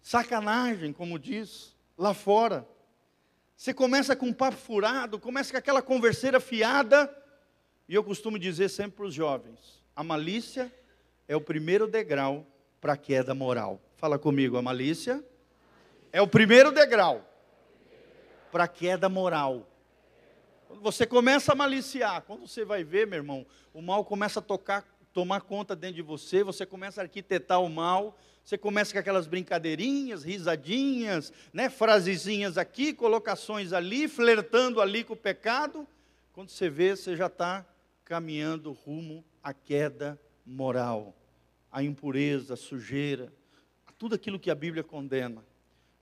sacanagem, 0.00 0.92
como 0.92 1.18
diz 1.18 1.76
lá 1.96 2.12
fora. 2.12 2.66
Você 3.56 3.72
começa 3.72 4.16
com 4.16 4.26
um 4.26 4.32
papo 4.32 4.56
furado, 4.56 5.18
começa 5.18 5.52
com 5.52 5.58
aquela 5.58 5.82
converseira 5.82 6.40
fiada, 6.40 7.14
e 7.88 7.94
eu 7.94 8.02
costumo 8.02 8.38
dizer 8.38 8.68
sempre 8.68 8.96
para 8.96 9.06
os 9.06 9.14
jovens: 9.14 9.82
a 9.94 10.02
malícia 10.02 10.72
é 11.28 11.36
o 11.36 11.40
primeiro 11.40 11.86
degrau 11.86 12.46
para 12.80 12.94
a 12.94 12.96
queda 12.96 13.34
moral. 13.34 13.80
Fala 13.96 14.18
comigo, 14.18 14.56
a 14.56 14.62
malícia 14.62 15.24
é 16.12 16.20
o 16.20 16.26
primeiro 16.28 16.72
degrau 16.72 17.24
para 18.50 18.64
a 18.64 18.68
queda 18.68 19.08
moral. 19.08 19.68
Quando 20.66 20.82
você 20.82 21.06
começa 21.06 21.52
a 21.52 21.54
maliciar, 21.54 22.22
quando 22.22 22.46
você 22.46 22.64
vai 22.64 22.84
ver, 22.84 23.06
meu 23.06 23.18
irmão, 23.18 23.46
o 23.72 23.80
mal 23.80 24.04
começa 24.04 24.40
a 24.40 24.42
tocar, 24.42 24.84
tomar 25.12 25.40
conta 25.42 25.74
dentro 25.74 25.96
de 25.96 26.02
você, 26.02 26.42
você 26.42 26.66
começa 26.66 27.00
a 27.00 27.04
arquitetar 27.04 27.62
o 27.62 27.68
mal, 27.68 28.16
você 28.44 28.56
começa 28.56 28.92
com 28.92 28.98
aquelas 28.98 29.26
brincadeirinhas, 29.26 30.24
risadinhas, 30.24 31.32
né, 31.52 31.68
frasezinhas 31.68 32.56
aqui, 32.56 32.92
colocações 32.92 33.72
ali, 33.72 34.08
flertando 34.08 34.80
ali 34.80 35.04
com 35.04 35.14
o 35.14 35.16
pecado. 35.16 35.86
Quando 36.32 36.50
você 36.50 36.68
vê, 36.68 36.96
você 36.96 37.16
já 37.16 37.26
está 37.26 37.66
caminhando 38.04 38.72
rumo 38.72 39.24
à 39.42 39.52
queda 39.52 40.18
moral 40.46 41.14
a 41.70 41.82
impureza, 41.82 42.54
a 42.54 42.56
sujeira, 42.56 43.32
a 43.86 43.92
tudo 43.92 44.14
aquilo 44.14 44.38
que 44.38 44.50
a 44.50 44.54
Bíblia 44.54 44.82
condena. 44.82 45.44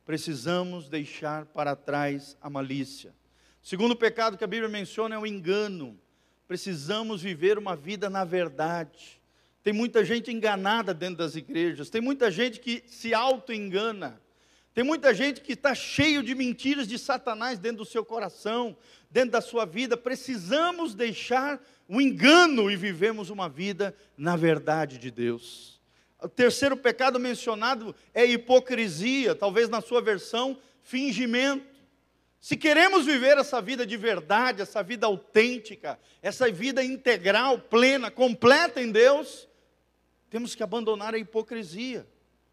Precisamos 0.07 0.89
deixar 0.89 1.47
para 1.47 1.75
trás 1.75 2.37
a 2.41 2.49
malícia. 2.49 3.13
O 3.61 3.67
segundo 3.67 3.97
pecado 3.97 4.39
que 4.39 4.45
a 4.45 4.47
Bíblia 4.47 4.69
menciona 4.69 5.17
é 5.17 5.19
o 5.19 5.27
engano. 5.27 5.99
Precisamos 6.47 7.21
viver 7.21 7.59
uma 7.59 7.75
vida 7.75 8.09
na 8.09 8.25
verdade. 8.25 9.21
Tem 9.65 9.73
muita 9.73 10.05
gente 10.05 10.33
enganada 10.33 10.95
dentro 10.95 11.17
das 11.17 11.35
igrejas, 11.35 11.91
tem 11.91 12.01
muita 12.01 12.31
gente 12.31 12.61
que 12.61 12.85
se 12.87 13.13
auto-engana. 13.13 14.23
Tem 14.73 14.85
muita 14.85 15.13
gente 15.13 15.41
que 15.41 15.55
está 15.55 15.75
cheio 15.75 16.23
de 16.23 16.37
mentiras 16.37 16.87
de 16.87 16.99
Satanás 16.99 17.59
dentro 17.59 17.79
do 17.79 17.85
seu 17.85 18.05
coração, 18.05 18.77
dentro 19.11 19.31
da 19.33 19.41
sua 19.41 19.65
vida. 19.65 19.97
Precisamos 19.97 20.95
deixar 20.95 21.61
o 21.89 22.01
engano 22.01 22.71
e 22.71 22.77
vivemos 22.77 23.29
uma 23.29 23.49
vida 23.49 23.97
na 24.17 24.37
verdade 24.37 24.99
de 24.99 25.11
Deus. 25.11 25.76
O 26.23 26.29
terceiro 26.29 26.77
pecado 26.77 27.21
mencionado 27.21 27.95
é 28.15 28.25
hipocrisia, 28.25 29.35
talvez 29.35 29.69
na 29.69 29.81
sua 29.81 30.01
versão, 30.01 30.59
fingimento. 30.83 31.77
Se 32.41 32.57
queremos 32.57 33.05
viver 33.05 33.37
essa 33.39 33.61
vida 33.61 33.85
de 33.85 33.97
verdade, 33.97 34.63
essa 34.63 34.83
vida 34.83 35.07
autêntica, 35.07 35.99
essa 36.23 36.51
vida 36.51 36.83
integral, 36.83 37.59
plena, 37.59 38.11
completa 38.11 38.81
em 38.81 38.91
Deus, 38.91 39.49
temos 40.31 40.55
que 40.55 40.63
abandonar 40.63 41.15
a 41.15 41.19
hipocrisia. 41.19 42.07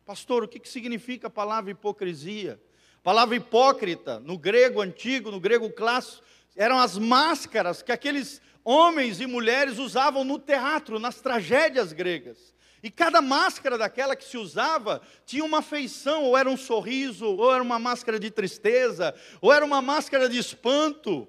Pastor, 0.05 0.43
o 0.43 0.47
que 0.47 0.68
significa 0.68 1.28
a 1.28 1.30
palavra 1.30 1.72
hipocrisia? 1.72 2.59
A 2.97 3.01
palavra 3.03 3.36
hipócrita, 3.36 4.20
no 4.20 4.38
grego 4.38 4.82
antigo, 4.82 5.32
no 5.32 5.39
grego 5.39 5.70
clássico, 5.70 6.24
eram 6.55 6.80
as 6.80 6.97
máscaras 6.97 7.82
que 7.82 7.91
aqueles 7.91 8.41
homens 8.64 9.20
e 9.20 9.28
mulheres 9.28 9.78
usavam 9.78 10.24
no 10.24 10.39
teatro, 10.39 10.99
nas 10.99 11.22
tragédias 11.22 11.93
gregas. 11.93 12.53
E 12.84 12.91
cada 12.91 13.21
máscara 13.21 13.77
daquela 13.77 14.13
que 14.13 14.25
se 14.25 14.38
usava 14.38 15.01
tinha 15.25 15.45
uma 15.45 15.61
feição, 15.61 16.25
ou 16.25 16.38
era 16.38 16.49
um 16.49 16.57
sorriso, 16.57 17.25
ou 17.25 17.53
era 17.53 17.63
uma 17.63 17.79
máscara 17.79 18.19
de 18.19 18.29
tristeza, 18.29 19.15
ou 19.41 19.53
era 19.53 19.63
uma 19.63 19.81
máscara 19.81 20.27
de 20.27 20.38
espanto. 20.38 21.25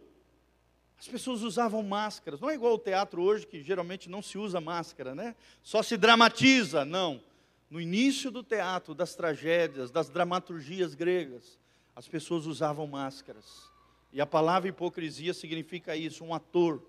As 0.99 1.07
pessoas 1.07 1.43
usavam 1.43 1.81
máscaras, 1.83 2.41
não 2.41 2.51
é 2.51 2.55
igual 2.55 2.73
ao 2.73 2.79
teatro 2.79 3.23
hoje, 3.23 3.47
que 3.47 3.63
geralmente 3.63 4.11
não 4.11 4.21
se 4.21 4.37
usa 4.37 4.61
máscara, 4.61 5.15
né? 5.15 5.37
Só 5.63 5.81
se 5.81 5.97
dramatiza, 5.97 6.85
não. 6.85 7.23
No 7.71 7.81
início 7.81 8.33
do 8.33 8.43
teatro, 8.43 8.93
das 8.93 9.15
tragédias, 9.15 9.93
das 9.93 10.09
dramaturgias 10.09 10.95
gregas, 10.95 11.59
as 11.95 12.09
pessoas 12.09 12.47
usavam 12.47 12.87
máscaras. 12.87 13.71
E 14.13 14.21
a 14.21 14.27
palavra 14.27 14.69
hipocrisia 14.69 15.33
significa 15.33 15.97
isso, 15.97 16.25
um 16.25 16.35
ator 16.35 16.83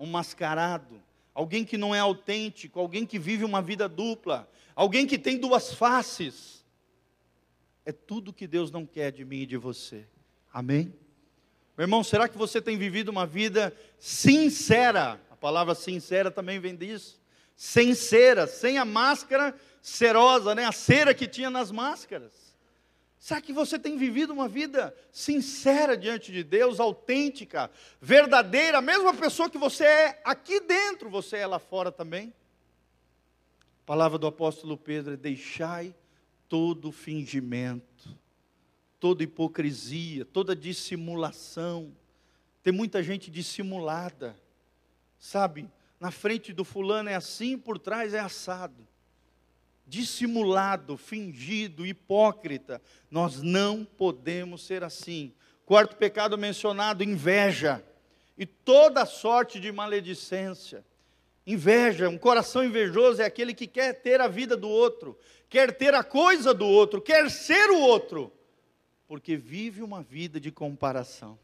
um 0.00 0.06
mascarado, 0.06 1.00
alguém 1.40 1.64
que 1.64 1.78
não 1.78 1.94
é 1.94 1.98
autêntico, 1.98 2.78
alguém 2.78 3.06
que 3.06 3.18
vive 3.18 3.44
uma 3.44 3.62
vida 3.62 3.88
dupla, 3.88 4.46
alguém 4.74 5.06
que 5.06 5.18
tem 5.18 5.38
duas 5.38 5.72
faces. 5.72 6.62
É 7.82 7.92
tudo 7.92 8.30
que 8.30 8.46
Deus 8.46 8.70
não 8.70 8.84
quer 8.84 9.10
de 9.10 9.24
mim 9.24 9.38
e 9.38 9.46
de 9.46 9.56
você. 9.56 10.06
Amém? 10.52 10.92
Meu 11.78 11.84
irmão, 11.84 12.04
será 12.04 12.28
que 12.28 12.36
você 12.36 12.60
tem 12.60 12.76
vivido 12.76 13.08
uma 13.08 13.26
vida 13.26 13.74
sincera? 13.98 15.18
A 15.30 15.36
palavra 15.36 15.74
sincera 15.74 16.30
também 16.30 16.60
vem 16.60 16.76
disso. 16.76 17.18
Sincera, 17.56 18.46
sem 18.46 18.76
a 18.76 18.84
máscara 18.84 19.54
serosa, 19.80 20.54
né? 20.54 20.66
a 20.66 20.72
cera 20.72 21.14
que 21.14 21.26
tinha 21.26 21.48
nas 21.48 21.70
máscaras. 21.70 22.34
Será 23.20 23.38
que 23.38 23.52
você 23.52 23.78
tem 23.78 23.98
vivido 23.98 24.32
uma 24.32 24.48
vida 24.48 24.96
sincera 25.12 25.94
diante 25.94 26.32
de 26.32 26.42
Deus, 26.42 26.80
autêntica, 26.80 27.70
verdadeira, 28.00 28.78
a 28.78 28.82
mesma 28.82 29.12
pessoa 29.12 29.50
que 29.50 29.58
você 29.58 29.84
é 29.84 30.22
aqui 30.24 30.58
dentro, 30.60 31.10
você 31.10 31.36
é 31.36 31.46
lá 31.46 31.58
fora 31.58 31.92
também? 31.92 32.32
A 33.82 33.84
palavra 33.84 34.16
do 34.18 34.26
apóstolo 34.26 34.74
Pedro 34.74 35.12
é: 35.12 35.16
deixai 35.18 35.94
todo 36.48 36.90
fingimento, 36.90 38.18
toda 38.98 39.22
hipocrisia, 39.22 40.24
toda 40.24 40.56
dissimulação. 40.56 41.94
Tem 42.62 42.72
muita 42.72 43.02
gente 43.02 43.30
dissimulada, 43.30 44.34
sabe? 45.18 45.70
Na 46.00 46.10
frente 46.10 46.54
do 46.54 46.64
fulano 46.64 47.10
é 47.10 47.16
assim, 47.16 47.58
por 47.58 47.78
trás 47.78 48.14
é 48.14 48.18
assado 48.18 48.88
dissimulado, 49.90 50.96
fingido, 50.96 51.84
hipócrita. 51.84 52.80
Nós 53.10 53.42
não 53.42 53.84
podemos 53.84 54.64
ser 54.64 54.84
assim. 54.84 55.34
Quarto 55.66 55.96
pecado 55.96 56.38
mencionado: 56.38 57.02
inveja 57.02 57.84
e 58.38 58.46
toda 58.46 59.04
sorte 59.04 59.58
de 59.58 59.72
maledicência. 59.72 60.84
Inveja, 61.44 62.08
um 62.08 62.16
coração 62.16 62.62
invejoso 62.62 63.20
é 63.20 63.24
aquele 63.24 63.52
que 63.52 63.66
quer 63.66 63.94
ter 63.94 64.20
a 64.20 64.28
vida 64.28 64.56
do 64.56 64.68
outro, 64.68 65.18
quer 65.48 65.76
ter 65.76 65.92
a 65.94 66.04
coisa 66.04 66.54
do 66.54 66.66
outro, 66.66 67.00
quer 67.00 67.28
ser 67.28 67.70
o 67.70 67.80
outro, 67.80 68.32
porque 69.08 69.36
vive 69.36 69.82
uma 69.82 70.02
vida 70.02 70.38
de 70.38 70.52
comparação, 70.52 71.36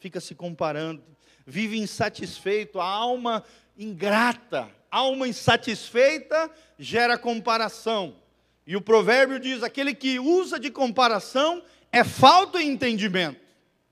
fica 0.00 0.20
se 0.20 0.34
comparando, 0.34 1.04
vive 1.46 1.78
insatisfeito, 1.78 2.80
a 2.80 2.84
alma 2.84 3.44
ingrata, 3.76 4.70
alma 4.90 5.26
insatisfeita 5.26 6.50
gera 6.78 7.18
comparação. 7.18 8.16
E 8.66 8.76
o 8.76 8.80
provérbio 8.80 9.38
diz: 9.38 9.62
aquele 9.62 9.94
que 9.94 10.18
usa 10.18 10.58
de 10.58 10.70
comparação 10.70 11.62
é 11.90 12.04
falta 12.04 12.58
de 12.58 12.64
entendimento. 12.64 13.40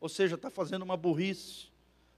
Ou 0.01 0.09
seja, 0.09 0.37
está 0.37 0.51
fazendo 0.51 0.83
uma 0.83 0.97
burrice, 0.97 1.69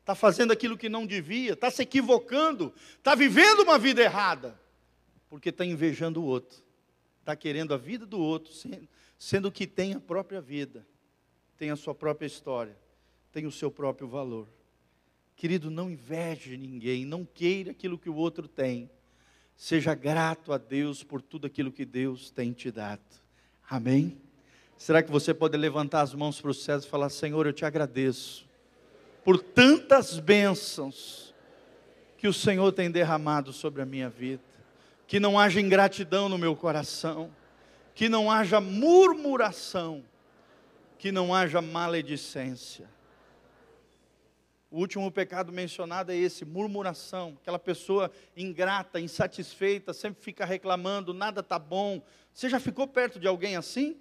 está 0.00 0.14
fazendo 0.14 0.52
aquilo 0.52 0.76
que 0.76 0.88
não 0.88 1.06
devia, 1.06 1.52
está 1.52 1.70
se 1.70 1.82
equivocando, 1.82 2.74
está 2.98 3.14
vivendo 3.14 3.60
uma 3.62 3.78
vida 3.78 4.02
errada, 4.02 4.60
porque 5.28 5.48
está 5.48 5.64
invejando 5.64 6.20
o 6.20 6.24
outro, 6.24 6.62
está 7.20 7.34
querendo 7.34 7.72
a 7.72 7.78
vida 7.78 8.04
do 8.04 8.18
outro, 8.18 8.52
sendo, 8.52 8.88
sendo 9.18 9.52
que 9.52 9.66
tem 9.66 9.94
a 9.94 10.00
própria 10.00 10.40
vida, 10.40 10.86
tem 11.56 11.70
a 11.70 11.76
sua 11.76 11.94
própria 11.94 12.26
história, 12.26 12.76
tem 13.32 13.46
o 13.46 13.52
seu 13.52 13.70
próprio 13.70 14.08
valor. 14.08 14.48
Querido, 15.40 15.70
não 15.70 15.90
inveje 15.90 16.54
ninguém, 16.54 17.06
não 17.06 17.24
queira 17.24 17.70
aquilo 17.70 17.96
que 17.96 18.10
o 18.10 18.14
outro 18.14 18.46
tem. 18.46 18.90
Seja 19.56 19.94
grato 19.94 20.52
a 20.52 20.58
Deus 20.58 21.02
por 21.02 21.22
tudo 21.22 21.46
aquilo 21.46 21.72
que 21.72 21.86
Deus 21.86 22.30
tem 22.30 22.52
te 22.52 22.70
dado. 22.70 23.00
Amém? 23.66 24.20
Será 24.76 25.02
que 25.02 25.10
você 25.10 25.32
pode 25.32 25.56
levantar 25.56 26.02
as 26.02 26.12
mãos 26.12 26.38
para 26.38 26.50
os 26.50 26.62
céus 26.62 26.84
e 26.84 26.88
falar: 26.90 27.08
Senhor, 27.08 27.46
eu 27.46 27.54
te 27.54 27.64
agradeço 27.64 28.46
por 29.24 29.38
tantas 29.42 30.18
bênçãos 30.18 31.34
que 32.18 32.28
o 32.28 32.34
Senhor 32.34 32.70
tem 32.70 32.90
derramado 32.90 33.50
sobre 33.50 33.80
a 33.80 33.86
minha 33.86 34.10
vida. 34.10 34.42
Que 35.06 35.18
não 35.18 35.38
haja 35.38 35.58
ingratidão 35.58 36.28
no 36.28 36.36
meu 36.36 36.54
coração, 36.54 37.30
que 37.94 38.10
não 38.10 38.30
haja 38.30 38.60
murmuração, 38.60 40.04
que 40.98 41.10
não 41.10 41.34
haja 41.34 41.62
maledicência 41.62 42.86
o 44.70 44.78
último 44.78 45.10
pecado 45.10 45.52
mencionado 45.52 46.12
é 46.12 46.16
esse: 46.16 46.44
murmuração. 46.44 47.36
Aquela 47.40 47.58
pessoa 47.58 48.10
ingrata, 48.36 49.00
insatisfeita, 49.00 49.92
sempre 49.92 50.22
fica 50.22 50.44
reclamando, 50.44 51.12
nada 51.12 51.40
está 51.40 51.58
bom. 51.58 52.00
Você 52.32 52.48
já 52.48 52.60
ficou 52.60 52.86
perto 52.86 53.18
de 53.18 53.26
alguém 53.26 53.56
assim? 53.56 54.00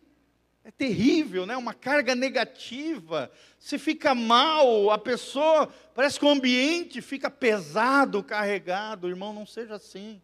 É 0.63 0.70
terrível, 0.70 1.47
né? 1.47 1.57
Uma 1.57 1.74
carga 1.74 2.13
negativa. 2.13 3.32
Você 3.57 3.80
fica 3.80 4.13
mal, 4.13 4.91
a 4.91 4.97
pessoa, 4.99 5.67
parece 5.95 6.20
que 6.20 6.26
o 6.26 6.30
ambiente 6.30 7.01
fica 7.01 7.32
pesado, 7.32 8.24
carregado. 8.24 9.07
Irmão, 9.07 9.34
não 9.34 9.47
seja 9.47 9.76
assim. 9.76 10.22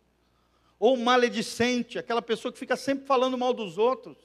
Ou 0.78 0.96
maledicente, 0.98 1.98
aquela 1.98 2.22
pessoa 2.22 2.52
que 2.52 2.60
fica 2.60 2.76
sempre 2.76 3.08
falando 3.08 3.38
mal 3.38 3.54
dos 3.54 3.80
outros. 3.80 4.18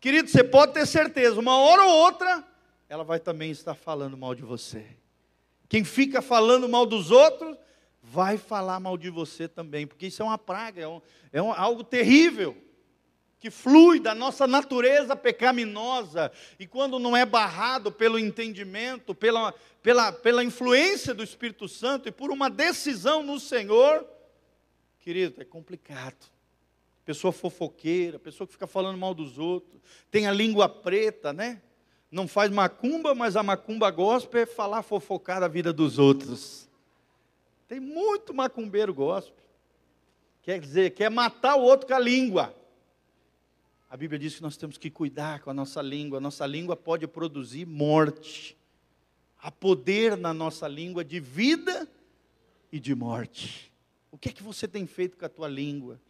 Querido, 0.00 0.28
você 0.28 0.42
pode 0.42 0.72
ter 0.72 0.86
certeza, 0.86 1.38
uma 1.38 1.58
hora 1.58 1.84
ou 1.84 1.98
outra, 1.98 2.42
ela 2.88 3.04
vai 3.04 3.20
também 3.20 3.50
estar 3.50 3.74
falando 3.74 4.16
mal 4.16 4.34
de 4.34 4.42
você. 4.42 4.84
Quem 5.70 5.84
fica 5.84 6.20
falando 6.20 6.68
mal 6.68 6.84
dos 6.84 7.12
outros, 7.12 7.56
vai 8.02 8.36
falar 8.36 8.80
mal 8.80 8.98
de 8.98 9.08
você 9.08 9.46
também, 9.46 9.86
porque 9.86 10.08
isso 10.08 10.20
é 10.20 10.24
uma 10.24 10.36
praga, 10.36 10.82
é, 10.82 10.88
um, 10.88 11.00
é 11.32 11.40
um, 11.40 11.52
algo 11.52 11.84
terrível, 11.84 12.56
que 13.38 13.52
flui 13.52 14.00
da 14.00 14.12
nossa 14.12 14.48
natureza 14.48 15.14
pecaminosa, 15.14 16.32
e 16.58 16.66
quando 16.66 16.98
não 16.98 17.16
é 17.16 17.24
barrado 17.24 17.92
pelo 17.92 18.18
entendimento, 18.18 19.14
pela, 19.14 19.54
pela, 19.80 20.10
pela 20.10 20.42
influência 20.42 21.14
do 21.14 21.22
Espírito 21.22 21.68
Santo 21.68 22.08
e 22.08 22.12
por 22.12 22.32
uma 22.32 22.50
decisão 22.50 23.22
no 23.22 23.38
Senhor, 23.38 24.04
querido, 24.98 25.40
é 25.40 25.44
complicado. 25.44 26.28
Pessoa 27.04 27.32
fofoqueira, 27.32 28.18
pessoa 28.18 28.44
que 28.44 28.54
fica 28.54 28.66
falando 28.66 28.98
mal 28.98 29.14
dos 29.14 29.38
outros, 29.38 29.80
tem 30.10 30.26
a 30.26 30.32
língua 30.32 30.68
preta, 30.68 31.32
né? 31.32 31.62
Não 32.10 32.26
faz 32.26 32.50
macumba, 32.50 33.14
mas 33.14 33.36
a 33.36 33.42
macumba 33.42 33.90
gospel 33.90 34.42
é 34.42 34.46
falar 34.46 34.82
fofocar 34.82 35.42
a 35.42 35.48
vida 35.48 35.72
dos 35.72 35.98
outros. 35.98 36.68
Tem 37.68 37.78
muito 37.78 38.34
macumbeiro 38.34 38.92
gospel. 38.92 39.44
Quer 40.42 40.58
dizer, 40.58 40.90
quer 40.90 41.10
matar 41.10 41.54
o 41.56 41.62
outro 41.62 41.86
com 41.86 41.94
a 41.94 41.98
língua. 41.98 42.54
A 43.88 43.96
Bíblia 43.96 44.18
diz 44.18 44.34
que 44.34 44.42
nós 44.42 44.56
temos 44.56 44.76
que 44.76 44.90
cuidar 44.90 45.40
com 45.40 45.50
a 45.50 45.54
nossa 45.54 45.80
língua. 45.80 46.18
A 46.18 46.20
nossa 46.20 46.46
língua 46.46 46.74
pode 46.74 47.06
produzir 47.06 47.64
morte. 47.66 48.56
Há 49.40 49.50
poder 49.50 50.16
na 50.16 50.34
nossa 50.34 50.66
língua 50.66 51.04
de 51.04 51.20
vida 51.20 51.88
e 52.72 52.80
de 52.80 52.94
morte. 52.94 53.72
O 54.10 54.18
que 54.18 54.30
é 54.30 54.32
que 54.32 54.42
você 54.42 54.66
tem 54.66 54.86
feito 54.86 55.16
com 55.16 55.24
a 55.24 55.28
tua 55.28 55.46
língua? 55.46 56.00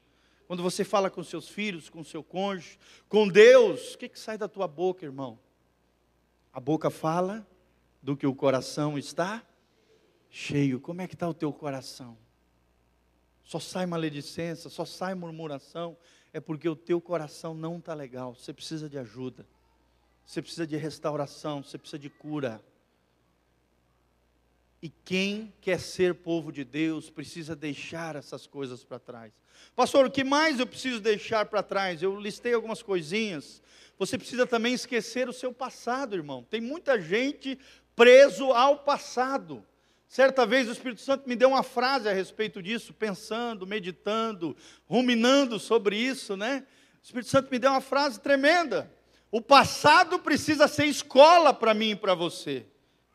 Quando 0.46 0.62
você 0.62 0.82
fala 0.82 1.10
com 1.10 1.22
seus 1.22 1.48
filhos, 1.48 1.90
com 1.90 2.02
seu 2.02 2.22
cônjuge, 2.22 2.78
com 3.08 3.28
Deus, 3.28 3.94
o 3.94 3.98
que, 3.98 4.06
é 4.06 4.08
que 4.08 4.18
sai 4.18 4.36
da 4.38 4.48
tua 4.48 4.66
boca, 4.66 5.04
irmão? 5.04 5.38
A 6.52 6.58
boca 6.58 6.90
fala 6.90 7.46
do 8.02 8.16
que 8.16 8.26
o 8.26 8.34
coração 8.34 8.98
está 8.98 9.44
cheio. 10.28 10.80
Como 10.80 11.00
é 11.00 11.06
que 11.06 11.14
está 11.14 11.28
o 11.28 11.34
teu 11.34 11.52
coração? 11.52 12.16
Só 13.44 13.58
sai 13.58 13.86
maledicência, 13.86 14.70
só 14.70 14.84
sai 14.84 15.14
murmuração. 15.14 15.96
É 16.32 16.40
porque 16.40 16.68
o 16.68 16.76
teu 16.76 17.00
coração 17.00 17.54
não 17.54 17.78
está 17.78 17.94
legal. 17.94 18.34
Você 18.34 18.52
precisa 18.52 18.88
de 18.88 18.98
ajuda. 18.98 19.46
Você 20.24 20.40
precisa 20.40 20.66
de 20.66 20.76
restauração. 20.76 21.62
Você 21.62 21.78
precisa 21.78 21.98
de 21.98 22.10
cura. 22.10 22.62
E 24.82 24.88
quem 24.88 25.52
quer 25.60 25.78
ser 25.78 26.14
povo 26.14 26.50
de 26.50 26.64
Deus 26.64 27.10
precisa 27.10 27.54
deixar 27.54 28.16
essas 28.16 28.46
coisas 28.46 28.82
para 28.82 28.98
trás. 28.98 29.32
Pastor, 29.76 30.06
o 30.06 30.10
que 30.10 30.24
mais 30.24 30.58
eu 30.58 30.66
preciso 30.66 31.00
deixar 31.00 31.46
para 31.46 31.62
trás? 31.62 32.02
Eu 32.02 32.18
listei 32.18 32.54
algumas 32.54 32.82
coisinhas. 32.82 33.62
Você 33.98 34.16
precisa 34.16 34.46
também 34.46 34.72
esquecer 34.72 35.28
o 35.28 35.32
seu 35.32 35.52
passado, 35.52 36.16
irmão. 36.16 36.42
Tem 36.48 36.60
muita 36.60 36.98
gente 36.98 37.58
preso 37.94 38.52
ao 38.52 38.78
passado. 38.78 39.62
Certa 40.08 40.46
vez 40.46 40.66
o 40.68 40.72
Espírito 40.72 41.02
Santo 41.02 41.28
me 41.28 41.36
deu 41.36 41.50
uma 41.50 41.62
frase 41.62 42.08
a 42.08 42.12
respeito 42.12 42.62
disso, 42.62 42.94
pensando, 42.94 43.66
meditando, 43.66 44.56
ruminando 44.86 45.58
sobre 45.58 45.96
isso, 45.96 46.36
né? 46.36 46.66
O 47.00 47.04
Espírito 47.04 47.30
Santo 47.30 47.50
me 47.50 47.58
deu 47.58 47.70
uma 47.70 47.82
frase 47.82 48.18
tremenda. 48.18 48.90
O 49.30 49.40
passado 49.40 50.18
precisa 50.18 50.66
ser 50.66 50.86
escola 50.86 51.52
para 51.52 51.74
mim 51.74 51.90
e 51.90 51.96
para 51.96 52.14
você, 52.14 52.66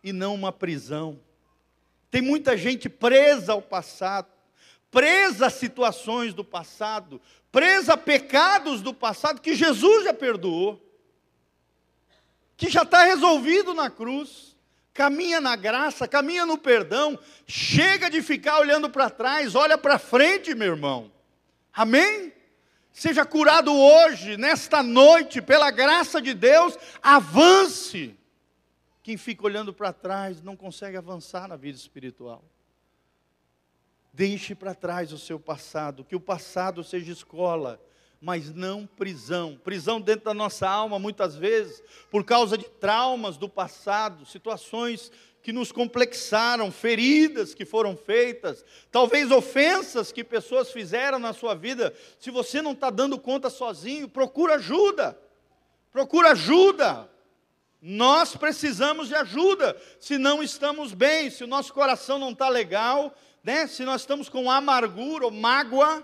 e 0.03 0.13
não 0.13 0.35
uma 0.35 0.51
prisão. 0.51 1.19
Tem 2.15 2.21
muita 2.21 2.55
gente 2.55 2.87
presa 2.87 3.51
ao 3.51 3.61
passado, 3.61 4.29
presa 4.89 5.47
a 5.47 5.49
situações 5.49 6.33
do 6.33 6.45
passado, 6.45 7.19
presa 7.51 7.95
a 7.95 7.97
pecados 7.97 8.81
do 8.81 8.93
passado 8.93 9.41
que 9.41 9.53
Jesus 9.53 10.05
já 10.05 10.13
perdoou, 10.13 10.81
que 12.55 12.69
já 12.69 12.83
está 12.83 13.03
resolvido 13.03 13.73
na 13.73 13.89
cruz, 13.89 14.55
caminha 14.93 15.41
na 15.41 15.57
graça, 15.57 16.07
caminha 16.07 16.45
no 16.45 16.57
perdão, 16.57 17.19
chega 17.45 18.09
de 18.09 18.21
ficar 18.21 18.59
olhando 18.59 18.89
para 18.89 19.09
trás, 19.09 19.53
olha 19.53 19.77
para 19.77 19.99
frente, 19.99 20.55
meu 20.55 20.71
irmão. 20.71 21.11
Amém? 21.73 22.31
Seja 22.93 23.25
curado 23.25 23.75
hoje, 23.75 24.37
nesta 24.37 24.81
noite, 24.81 25.41
pela 25.41 25.69
graça 25.69 26.21
de 26.21 26.33
Deus, 26.33 26.77
avance. 27.03 28.17
Quem 29.05 29.17
fica 29.17 29.45
olhando 29.45 29.71
para 29.71 29.93
trás 29.93 30.41
não 30.41 30.55
consegue 30.55 30.97
avançar 30.97 31.47
na 31.47 31.55
vida 31.55 31.77
espiritual. 31.77 32.43
Deixe 34.11 34.55
para 34.55 34.73
trás 34.73 35.13
o 35.13 35.17
seu 35.19 35.39
passado, 35.39 36.03
que 36.03 36.15
o 36.15 36.19
passado 36.19 36.83
seja 36.83 37.11
escola, 37.11 37.79
mas 38.19 38.51
não 38.51 38.87
prisão. 38.87 39.61
Prisão 39.63 40.01
dentro 40.01 40.25
da 40.25 40.33
nossa 40.33 40.67
alma, 40.67 40.97
muitas 40.97 41.35
vezes, 41.35 41.83
por 42.09 42.23
causa 42.23 42.57
de 42.57 42.67
traumas 42.67 43.37
do 43.37 43.47
passado, 43.47 44.25
situações 44.25 45.11
que 45.43 45.53
nos 45.53 45.71
complexaram, 45.71 46.71
feridas 46.71 47.53
que 47.53 47.63
foram 47.63 47.95
feitas, 47.95 48.65
talvez 48.91 49.29
ofensas 49.29 50.11
que 50.11 50.23
pessoas 50.23 50.71
fizeram 50.71 51.19
na 51.19 51.31
sua 51.31 51.53
vida. 51.53 51.93
Se 52.17 52.31
você 52.31 52.59
não 52.59 52.71
está 52.71 52.89
dando 52.89 53.19
conta 53.19 53.51
sozinho, 53.51 54.09
procura 54.09 54.55
ajuda. 54.55 55.15
procura 55.91 56.31
ajuda. 56.31 57.13
Nós 57.87 58.35
precisamos 58.35 59.09
de 59.09 59.13
ajuda, 59.13 59.79
se 59.99 60.17
não 60.17 60.41
estamos 60.41 60.91
bem, 60.91 61.29
se 61.29 61.43
o 61.43 61.47
nosso 61.47 61.71
coração 61.71 62.17
não 62.17 62.31
está 62.31 62.49
legal, 62.49 63.15
né? 63.43 63.67
se 63.67 63.85
nós 63.85 64.01
estamos 64.01 64.27
com 64.27 64.49
amargura 64.49 65.25
ou 65.25 65.31
mágoa, 65.31 66.03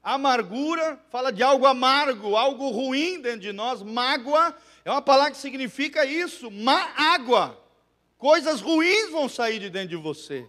amargura 0.00 1.00
fala 1.10 1.32
de 1.32 1.42
algo 1.42 1.66
amargo, 1.66 2.36
algo 2.36 2.70
ruim 2.70 3.20
dentro 3.20 3.40
de 3.40 3.52
nós, 3.52 3.82
mágoa 3.82 4.56
é 4.84 4.90
uma 4.92 5.02
palavra 5.02 5.32
que 5.32 5.38
significa 5.38 6.06
isso, 6.06 6.48
má 6.48 6.92
água, 6.96 7.60
coisas 8.16 8.60
ruins 8.60 9.10
vão 9.10 9.28
sair 9.28 9.58
de 9.58 9.68
dentro 9.68 9.88
de 9.88 9.96
você. 9.96 10.48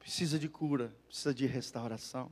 Precisa 0.00 0.38
de 0.38 0.50
cura, 0.50 0.94
precisa 1.06 1.32
de 1.32 1.46
restauração. 1.46 2.30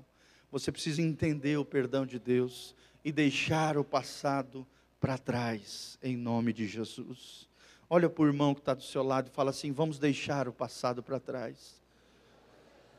Você 0.52 0.70
precisa 0.70 1.00
entender 1.00 1.56
o 1.56 1.64
perdão 1.64 2.04
de 2.04 2.18
Deus 2.18 2.74
e 3.02 3.10
deixar 3.10 3.78
o 3.78 3.84
passado 3.84 4.66
para 5.00 5.16
trás, 5.16 5.98
em 6.02 6.16
nome 6.16 6.52
de 6.52 6.66
Jesus. 6.66 7.48
Olha 7.88 8.08
para 8.08 8.22
o 8.22 8.26
irmão 8.26 8.54
que 8.54 8.60
está 8.60 8.74
do 8.74 8.82
seu 8.82 9.02
lado 9.02 9.28
e 9.28 9.34
fala 9.34 9.50
assim: 9.50 9.72
vamos 9.72 9.98
deixar 9.98 10.48
o 10.48 10.52
passado 10.52 11.02
para 11.02 11.20
trás. 11.20 11.80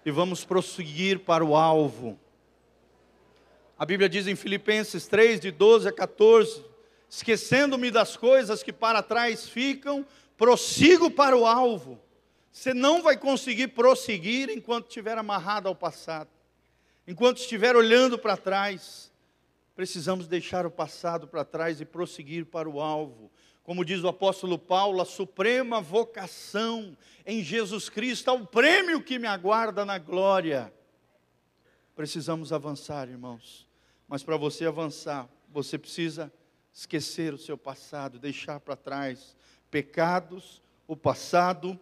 E 0.06 0.12
vamos 0.12 0.46
prosseguir 0.46 1.20
para 1.20 1.44
o 1.44 1.56
alvo. 1.56 2.20
A 3.78 3.86
Bíblia 3.86 4.10
diz 4.10 4.28
em 4.28 4.36
Filipenses 4.36 5.08
3, 5.08 5.40
de 5.40 5.52
12 5.52 5.88
a 5.88 5.92
14: 5.92 6.66
esquecendo-me 7.10 7.92
das 7.92 8.16
coisas 8.18 8.64
que 8.64 8.74
para 8.74 9.04
trás 9.04 9.48
ficam, 9.48 10.06
prossigo 10.38 11.12
para 11.12 11.38
o 11.38 11.46
alvo. 11.46 12.00
Você 12.52 12.74
não 12.74 13.04
vai 13.04 13.18
conseguir 13.18 13.70
prosseguir 13.70 14.50
enquanto 14.50 14.88
estiver 14.88 15.18
amarrado 15.18 15.68
ao 15.68 15.76
passado, 15.76 16.30
enquanto 17.08 17.38
estiver 17.38 17.76
olhando 17.76 18.18
para 18.18 18.36
trás. 18.36 19.09
Precisamos 19.80 20.28
deixar 20.28 20.66
o 20.66 20.70
passado 20.72 21.26
para 21.26 21.46
trás 21.46 21.80
e 21.80 21.86
prosseguir 21.86 22.46
para 22.48 22.70
o 22.70 22.82
alvo. 22.82 23.32
Como 23.64 23.86
diz 23.86 24.04
o 24.04 24.10
apóstolo 24.10 24.60
Paulo, 24.60 25.02
a 25.02 25.06
suprema 25.06 25.80
vocação 25.80 26.98
em 27.26 27.42
Jesus 27.42 27.88
Cristo, 27.88 28.30
ao 28.30 28.46
prêmio 28.46 29.02
que 29.02 29.18
me 29.18 29.26
aguarda 29.26 29.86
na 29.86 29.98
glória. 29.98 30.74
Precisamos 31.96 32.52
avançar, 32.52 33.08
irmãos. 33.08 33.70
Mas 34.06 34.22
para 34.22 34.36
você 34.36 34.66
avançar, 34.66 35.30
você 35.48 35.78
precisa 35.78 36.30
esquecer 36.74 37.34
o 37.34 37.38
seu 37.38 37.58
passado, 37.58 38.20
deixar 38.20 38.60
para 38.60 38.76
trás 38.76 39.34
pecados, 39.72 40.62
o 40.90 40.98
passado. 40.98 41.80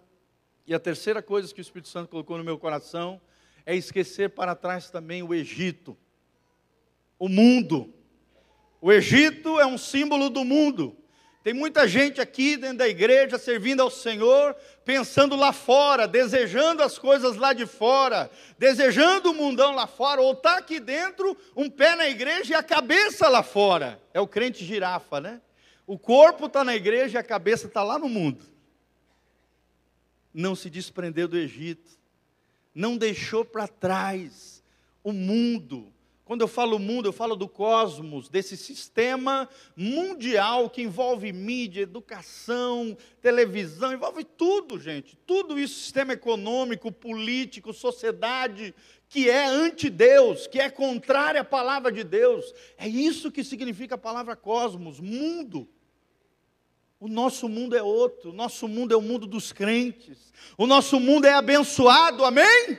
E 0.68 0.74
a 0.76 0.80
terceira 0.80 1.24
coisa 1.24 1.52
que 1.52 1.60
o 1.60 1.64
Espírito 1.64 1.90
Santo 1.90 2.10
colocou 2.10 2.38
no 2.38 2.44
meu 2.44 2.60
coração 2.60 3.20
é 3.66 3.76
esquecer 3.76 4.30
para 4.30 4.54
trás 4.54 4.92
também 4.92 5.24
o 5.24 5.34
Egito 5.34 5.98
o 7.20 7.28
mundo. 7.28 7.94
O 8.80 8.92
Egito 8.92 9.60
é 9.60 9.66
um 9.66 9.78
símbolo 9.78 10.30
do 10.30 10.44
mundo. 10.44 10.96
Tem 11.48 11.54
muita 11.54 11.88
gente 11.88 12.20
aqui 12.20 12.58
dentro 12.58 12.80
da 12.80 12.90
igreja 12.90 13.38
servindo 13.38 13.82
ao 13.82 13.90
Senhor, 13.90 14.54
pensando 14.84 15.34
lá 15.34 15.54
fora, 15.54 16.06
desejando 16.06 16.84
as 16.84 16.98
coisas 16.98 17.38
lá 17.38 17.54
de 17.54 17.66
fora, 17.66 18.30
desejando 18.60 19.32
o 19.32 19.34
mundão 19.34 19.74
lá 19.74 19.88
fora, 19.88 20.22
ou 20.22 20.34
está 20.34 20.58
aqui 20.58 20.78
dentro, 20.78 21.38
um 21.56 21.70
pé 21.70 21.96
na 21.96 22.10
igreja 22.10 22.54
e 22.54 22.56
a 22.56 22.62
cabeça 22.62 23.30
lá 23.30 23.44
fora. 23.44 23.98
É 24.14 24.20
o 24.20 24.28
crente 24.28 24.66
girafa, 24.66 25.22
né? 25.22 25.42
O 25.86 25.98
corpo 25.98 26.48
está 26.48 26.66
na 26.66 26.76
igreja 26.76 27.18
e 27.18 27.22
a 27.22 27.24
cabeça 27.24 27.68
está 27.68 27.82
lá 27.82 27.98
no 27.98 28.10
mundo. 28.10 28.44
Não 30.34 30.54
se 30.54 30.70
desprendeu 30.70 31.30
do 31.30 31.38
Egito, 31.38 31.98
não 32.76 32.98
deixou 32.98 33.46
para 33.46 33.70
trás 33.70 34.62
o 35.02 35.14
mundo, 35.14 35.94
quando 36.28 36.42
eu 36.42 36.48
falo 36.50 36.78
mundo, 36.78 37.08
eu 37.08 37.14
falo 37.14 37.38
do 37.38 37.48
cosmos, 37.48 38.28
desse 38.28 38.58
sistema 38.58 39.48
mundial 39.78 40.70
que 40.70 40.82
envolve 40.82 41.32
mídia, 41.32 41.84
educação, 41.84 42.98
televisão, 43.22 43.94
envolve 43.94 44.26
tudo, 44.26 44.78
gente. 44.78 45.18
Tudo 45.26 45.58
isso, 45.58 45.80
sistema 45.80 46.12
econômico, 46.12 46.92
político, 46.92 47.72
sociedade, 47.72 48.76
que 49.08 49.30
é 49.30 49.46
anti-Deus, 49.46 50.48
que 50.48 50.60
é 50.60 50.70
contrária 50.70 51.40
à 51.40 51.46
palavra 51.46 51.94
de 51.94 52.04
Deus. 52.04 52.54
É 52.78 52.90
isso 52.90 53.32
que 53.32 53.42
significa 53.42 53.96
a 53.96 53.98
palavra 53.98 54.36
cosmos, 54.36 55.00
mundo. 55.00 55.66
O 57.00 57.08
nosso 57.08 57.48
mundo 57.48 57.74
é 57.74 57.82
outro, 57.82 58.32
o 58.32 58.34
nosso 58.34 58.68
mundo 58.68 58.94
é 58.94 58.98
o 58.98 59.02
mundo 59.02 59.26
dos 59.26 59.54
crentes, 59.54 60.34
o 60.58 60.68
nosso 60.68 61.00
mundo 61.00 61.24
é 61.24 61.32
abençoado, 61.32 62.26
amém? 62.26 62.78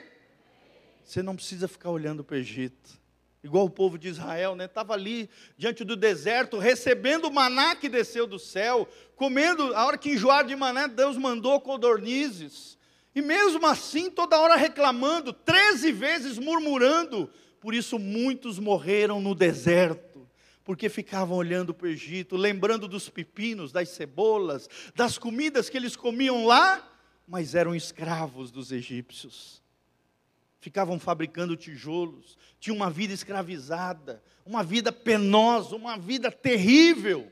Você 1.02 1.22
não 1.22 1.34
precisa 1.34 1.66
ficar 1.66 1.90
olhando 1.90 2.22
para 2.22 2.34
o 2.34 2.38
Egito 2.38 2.97
igual 3.42 3.64
o 3.64 3.70
povo 3.70 3.98
de 3.98 4.08
Israel, 4.08 4.54
né? 4.54 4.64
Estava 4.64 4.94
ali 4.94 5.28
diante 5.56 5.84
do 5.84 5.96
deserto, 5.96 6.58
recebendo 6.58 7.26
o 7.26 7.32
maná 7.32 7.76
que 7.76 7.88
desceu 7.88 8.26
do 8.26 8.38
céu, 8.38 8.88
comendo, 9.14 9.74
a 9.74 9.86
hora 9.86 9.98
que 9.98 10.10
enjoaram 10.10 10.48
de 10.48 10.56
maná, 10.56 10.86
Deus 10.86 11.16
mandou 11.16 11.60
codornizes. 11.60 12.76
E 13.14 13.22
mesmo 13.22 13.66
assim, 13.66 14.10
toda 14.10 14.38
hora 14.38 14.56
reclamando, 14.56 15.32
treze 15.32 15.90
vezes 15.92 16.38
murmurando. 16.38 17.30
Por 17.60 17.74
isso 17.74 17.98
muitos 17.98 18.58
morreram 18.58 19.20
no 19.20 19.34
deserto, 19.34 20.28
porque 20.64 20.88
ficavam 20.88 21.36
olhando 21.36 21.74
para 21.74 21.86
o 21.86 21.90
Egito, 21.90 22.36
lembrando 22.36 22.86
dos 22.86 23.08
pepinos, 23.08 23.72
das 23.72 23.88
cebolas, 23.88 24.68
das 24.94 25.18
comidas 25.18 25.68
que 25.68 25.76
eles 25.76 25.96
comiam 25.96 26.44
lá, 26.44 26.88
mas 27.26 27.54
eram 27.54 27.74
escravos 27.74 28.50
dos 28.50 28.70
egípcios 28.70 29.62
ficavam 30.60 30.98
fabricando 30.98 31.56
tijolos, 31.56 32.36
tinham 32.58 32.76
uma 32.76 32.90
vida 32.90 33.14
escravizada, 33.14 34.22
uma 34.44 34.62
vida 34.62 34.90
penosa, 34.90 35.76
uma 35.76 35.96
vida 35.96 36.30
terrível. 36.30 37.30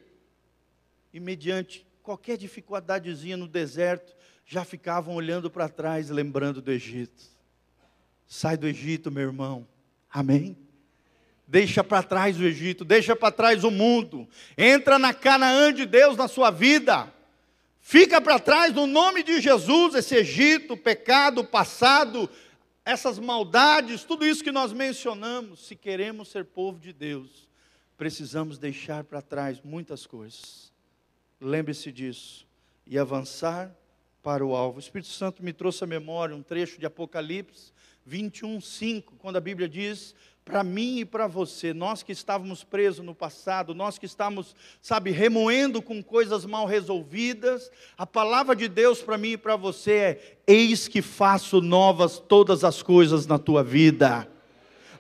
E 1.13 1.19
mediante 1.19 1.87
qualquer 2.03 2.37
dificuldadezinha 2.37 3.37
no 3.37 3.49
deserto, 3.49 4.15
já 4.45 4.65
ficavam 4.65 5.17
olhando 5.17 5.51
para 5.51 5.69
trás, 5.69 6.09
lembrando 6.09 6.63
do 6.63 6.71
Egito. 6.71 7.25
Sai 8.29 8.57
do 8.57 8.67
Egito, 8.67 9.11
meu 9.11 9.25
irmão. 9.25 9.67
Amém? 10.09 10.57
Deixa 11.49 11.83
para 11.83 12.03
trás 12.03 12.39
o 12.39 12.45
Egito, 12.45 12.85
deixa 12.85 13.17
para 13.17 13.33
trás 13.33 13.65
o 13.65 13.71
mundo. 13.71 14.29
Entra 14.57 14.99
na 14.99 15.13
Canaã 15.13 15.73
de 15.73 15.85
Deus 15.85 16.17
na 16.17 16.29
sua 16.29 16.51
vida. 16.51 17.13
Fica 17.81 18.21
para 18.21 18.39
trás 18.39 18.73
no 18.75 18.87
nome 18.87 19.23
de 19.23 19.41
Jesus 19.41 19.95
esse 19.95 20.17
Egito, 20.17 20.75
o 20.75 20.77
pecado, 20.77 21.41
o 21.41 21.47
passado, 21.47 22.29
essas 22.87 23.19
maldades, 23.19 24.05
tudo 24.05 24.25
isso 24.25 24.45
que 24.45 24.53
nós 24.53 24.73
mencionamos, 24.73 25.67
se 25.67 25.75
queremos 25.75 26.29
ser 26.29 26.45
povo 26.45 26.79
de 26.79 26.93
Deus, 26.93 27.49
precisamos 27.99 28.59
deixar 28.59 29.03
para 29.03 29.21
trás 29.21 29.61
muitas 29.61 30.07
coisas. 30.07 30.73
Lembre-se 31.41 31.91
disso 31.91 32.47
e 32.87 32.97
avançar 32.97 33.75
para 34.23 34.47
o 34.47 34.55
alvo. 34.55 34.77
O 34.77 34.81
Espírito 34.81 35.09
Santo 35.09 35.43
me 35.43 35.53
trouxe 35.53 35.83
à 35.83 35.87
memória 35.87 36.37
um 36.37 36.45
trecho 36.45 36.79
de 36.79 36.87
Apocalipse 36.87 37.73
21, 38.05 38.61
5, 38.61 39.17
quando 39.17 39.35
a 39.35 39.41
Bíblia 39.41 39.69
diz: 39.69 40.15
para 40.47 40.63
mim 40.63 41.01
e 41.01 41.05
para 41.05 41.27
você, 41.27 41.75
nós 41.75 42.05
que 42.05 42.13
estávamos 42.13 42.63
presos 42.63 43.05
no 43.05 43.13
passado, 43.13 43.75
nós 43.75 43.99
que 43.99 44.07
estamos, 44.07 44.55
sabe, 44.81 45.11
remoendo 45.11 45.83
com 45.83 46.01
coisas 46.01 46.45
mal 46.47 46.67
resolvidas, 46.67 47.69
a 47.99 48.07
palavra 48.07 48.55
de 48.55 48.69
Deus 48.69 49.03
para 49.03 49.19
mim 49.19 49.33
e 49.33 49.37
para 49.37 49.57
você 49.57 49.91
é: 49.93 50.37
eis 50.47 50.87
que 50.87 51.03
faço 51.03 51.61
novas 51.61 52.21
todas 52.21 52.63
as 52.63 52.81
coisas 52.81 53.27
na 53.27 53.41
tua 53.41 53.65
vida. 53.65 54.29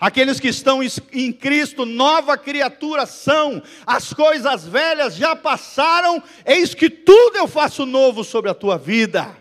Aqueles 0.00 0.40
que 0.40 0.48
estão 0.48 0.80
em 1.12 1.32
Cristo, 1.32 1.86
nova 1.86 2.36
criatura 2.36 3.06
são, 3.06 3.62
as 3.86 4.12
coisas 4.12 4.66
velhas 4.66 5.14
já 5.14 5.36
passaram, 5.36 6.20
eis 6.44 6.74
que 6.74 6.90
tudo 6.90 7.36
eu 7.36 7.46
faço 7.46 7.86
novo 7.86 8.24
sobre 8.24 8.50
a 8.50 8.54
tua 8.54 8.76
vida. 8.76 9.34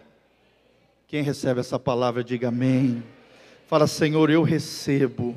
Quem 1.07 1.23
recebe 1.23 1.61
essa 1.61 1.79
palavra, 1.79 2.23
diga 2.23 2.49
amém. 2.49 3.03
Fala, 3.65 3.87
Senhor, 3.87 4.29
eu 4.29 4.43
recebo 4.43 5.35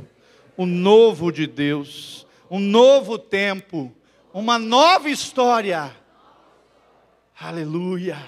o 0.58 0.66
novo 0.66 1.30
de 1.30 1.46
Deus, 1.46 2.26
um 2.50 2.58
novo 2.58 3.16
tempo, 3.16 3.94
uma 4.34 4.58
nova 4.58 5.08
história. 5.08 5.94
Aleluia. 7.38 8.18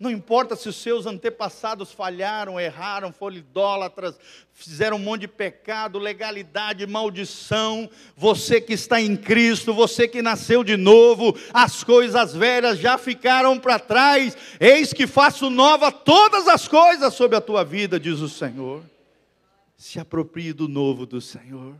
Não 0.00 0.10
importa 0.10 0.56
se 0.56 0.70
os 0.70 0.76
seus 0.76 1.04
antepassados 1.04 1.92
falharam, 1.92 2.58
erraram, 2.58 3.12
foram 3.12 3.36
idólatras, 3.36 4.18
fizeram 4.54 4.96
um 4.96 5.00
monte 5.00 5.22
de 5.22 5.28
pecado, 5.28 5.98
legalidade, 5.98 6.86
maldição. 6.86 7.90
Você 8.16 8.58
que 8.58 8.72
está 8.72 8.98
em 8.98 9.14
Cristo, 9.14 9.74
você 9.74 10.08
que 10.08 10.22
nasceu 10.22 10.64
de 10.64 10.78
novo, 10.78 11.36
as 11.52 11.84
coisas 11.84 12.34
velhas 12.34 12.78
já 12.78 12.96
ficaram 12.96 13.60
para 13.60 13.78
trás. 13.78 14.34
Eis 14.58 14.94
que 14.94 15.06
faço 15.06 15.50
nova 15.50 15.92
todas 15.92 16.48
as 16.48 16.66
coisas 16.66 17.12
sobre 17.12 17.36
a 17.36 17.40
tua 17.42 17.62
vida, 17.64 18.00
diz 18.00 18.20
o 18.20 18.30
Senhor 18.30 18.93
se 19.84 20.00
aproprie 20.00 20.54
do 20.54 20.66
novo 20.66 21.04
do 21.04 21.20
Senhor. 21.20 21.78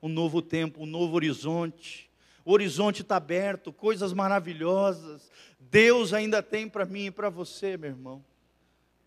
Um 0.00 0.08
novo 0.08 0.40
tempo, 0.40 0.82
um 0.82 0.86
novo 0.86 1.16
horizonte. 1.16 2.10
O 2.46 2.52
horizonte 2.52 3.02
está 3.02 3.16
aberto, 3.16 3.70
coisas 3.70 4.14
maravilhosas. 4.14 5.30
Deus 5.60 6.14
ainda 6.14 6.42
tem 6.42 6.66
para 6.66 6.86
mim 6.86 7.06
e 7.06 7.10
para 7.10 7.28
você, 7.28 7.76
meu 7.76 7.90
irmão. 7.90 8.24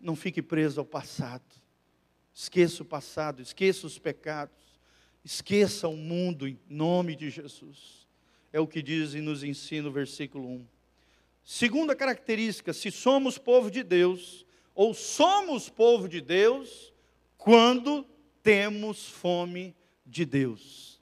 Não 0.00 0.14
fique 0.14 0.40
preso 0.40 0.78
ao 0.78 0.86
passado. 0.86 1.42
Esqueça 2.32 2.84
o 2.84 2.86
passado, 2.86 3.42
esqueça 3.42 3.84
os 3.84 3.98
pecados. 3.98 4.78
Esqueça 5.24 5.88
o 5.88 5.96
mundo 5.96 6.46
em 6.46 6.56
nome 6.68 7.16
de 7.16 7.28
Jesus. 7.30 8.06
É 8.52 8.60
o 8.60 8.68
que 8.68 8.80
diz 8.80 9.14
e 9.14 9.20
nos 9.20 9.42
ensina 9.42 9.88
o 9.88 9.92
versículo 9.92 10.48
1. 10.48 10.66
Segunda 11.42 11.96
característica: 11.96 12.72
se 12.72 12.92
somos 12.92 13.38
povo 13.38 13.72
de 13.72 13.82
Deus, 13.82 14.46
ou 14.72 14.94
somos 14.94 15.68
povo 15.68 16.08
de 16.08 16.20
Deus, 16.20 16.92
quando 17.36 18.06
temos 18.46 19.08
fome 19.08 19.74
de 20.06 20.24
Deus. 20.24 21.00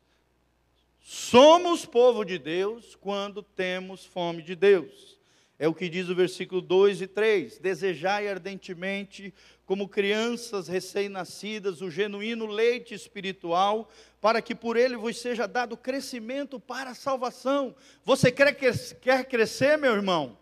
Somos 0.99 1.84
povo 1.84 2.24
de 2.24 2.38
Deus 2.38 2.97
quando 2.97 3.42
temos 3.42 4.03
fome 4.03 4.40
de 4.40 4.57
Deus. 4.57 5.18
É 5.59 5.68
o 5.68 5.74
que 5.74 5.90
diz 5.90 6.09
o 6.09 6.14
versículo 6.14 6.62
2 6.62 7.03
e 7.03 7.07
3: 7.07 7.59
Desejai 7.59 8.28
ardentemente, 8.28 9.34
como 9.66 9.90
crianças 9.90 10.68
recém-nascidas, 10.68 11.82
o 11.82 11.90
genuíno 11.90 12.47
leite 12.47 12.95
espiritual, 12.95 13.90
para 14.22 14.40
que 14.40 14.55
por 14.55 14.74
ele 14.74 14.97
vos 14.97 15.18
seja 15.18 15.47
dado 15.47 15.76
crescimento 15.76 16.59
para 16.59 16.92
a 16.92 16.95
salvação. 16.95 17.76
Você 18.07 18.32
quer, 18.32 18.55
quer 18.55 19.28
crescer, 19.28 19.76
meu 19.76 19.92
irmão? 19.92 20.38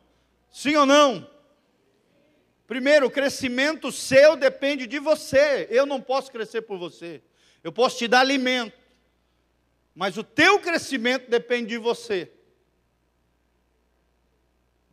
Sim 0.53 0.77
ou 0.77 0.87
não? 0.87 1.29
Primeiro, 2.73 3.05
o 3.05 3.11
crescimento 3.11 3.93
seu 3.93 4.35
depende 4.35 4.87
de 4.87 4.99
você. 4.99 5.69
Eu 5.69 5.85
não 5.85 6.01
posso 6.01 6.33
crescer 6.33 6.63
por 6.63 6.79
você. 6.79 7.21
Eu 7.63 7.71
posso 7.71 7.99
te 7.99 8.09
dar 8.09 8.21
alimento. 8.21 8.73
Mas 9.95 10.17
o 10.17 10.25
teu 10.25 10.59
crescimento 10.59 11.29
depende 11.29 11.69
de 11.69 11.77
você. 11.77 12.33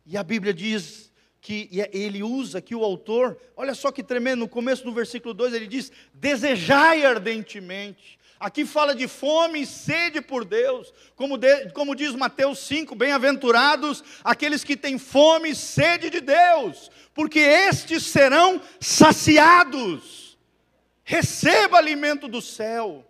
E 0.04 0.14
a 0.14 0.22
Bíblia 0.22 0.52
diz 0.52 1.10
que 1.40 1.70
ele 1.90 2.22
usa 2.22 2.58
aqui 2.58 2.74
o 2.74 2.84
autor, 2.84 3.40
olha 3.56 3.72
só 3.74 3.90
que 3.90 4.02
tremendo, 4.02 4.40
no 4.40 4.48
começo 4.48 4.84
do 4.84 4.92
versículo 4.92 5.32
2 5.32 5.54
ele 5.54 5.66
diz: 5.66 5.90
desejai 6.12 7.06
ardentemente. 7.06 8.20
Aqui 8.40 8.64
fala 8.64 8.94
de 8.94 9.06
fome 9.06 9.60
e 9.60 9.66
sede 9.66 10.22
por 10.22 10.46
Deus, 10.46 10.94
como, 11.14 11.36
de, 11.36 11.68
como 11.72 11.94
diz 11.94 12.14
Mateus 12.14 12.58
5: 12.60 12.94
bem-aventurados 12.94 14.02
aqueles 14.24 14.64
que 14.64 14.78
têm 14.78 14.98
fome 14.98 15.50
e 15.50 15.54
sede 15.54 16.08
de 16.08 16.22
Deus, 16.22 16.90
porque 17.20 17.38
estes 17.38 18.04
serão 18.04 18.62
saciados. 18.80 20.38
Receba 21.04 21.76
alimento 21.76 22.26
do 22.26 22.40
céu. 22.40 23.06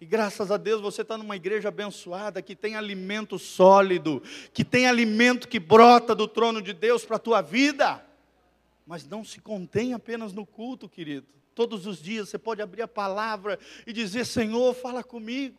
E 0.00 0.04
graças 0.04 0.50
a 0.50 0.56
Deus 0.56 0.80
você 0.80 1.02
está 1.02 1.16
numa 1.16 1.36
igreja 1.36 1.68
abençoada, 1.68 2.42
que 2.42 2.56
tem 2.56 2.74
alimento 2.74 3.38
sólido, 3.38 4.20
que 4.52 4.64
tem 4.64 4.88
alimento 4.88 5.46
que 5.46 5.60
brota 5.60 6.12
do 6.12 6.26
trono 6.26 6.60
de 6.60 6.72
Deus 6.72 7.04
para 7.04 7.14
a 7.14 7.20
tua 7.20 7.40
vida. 7.40 8.04
Mas 8.84 9.06
não 9.06 9.24
se 9.24 9.40
contém 9.40 9.94
apenas 9.94 10.32
no 10.32 10.44
culto, 10.44 10.88
querido. 10.88 11.28
Todos 11.54 11.86
os 11.86 12.02
dias 12.02 12.28
você 12.28 12.38
pode 12.38 12.60
abrir 12.60 12.82
a 12.82 12.88
palavra 12.88 13.60
e 13.86 13.92
dizer: 13.92 14.26
Senhor, 14.26 14.74
fala 14.74 15.04
comigo. 15.04 15.56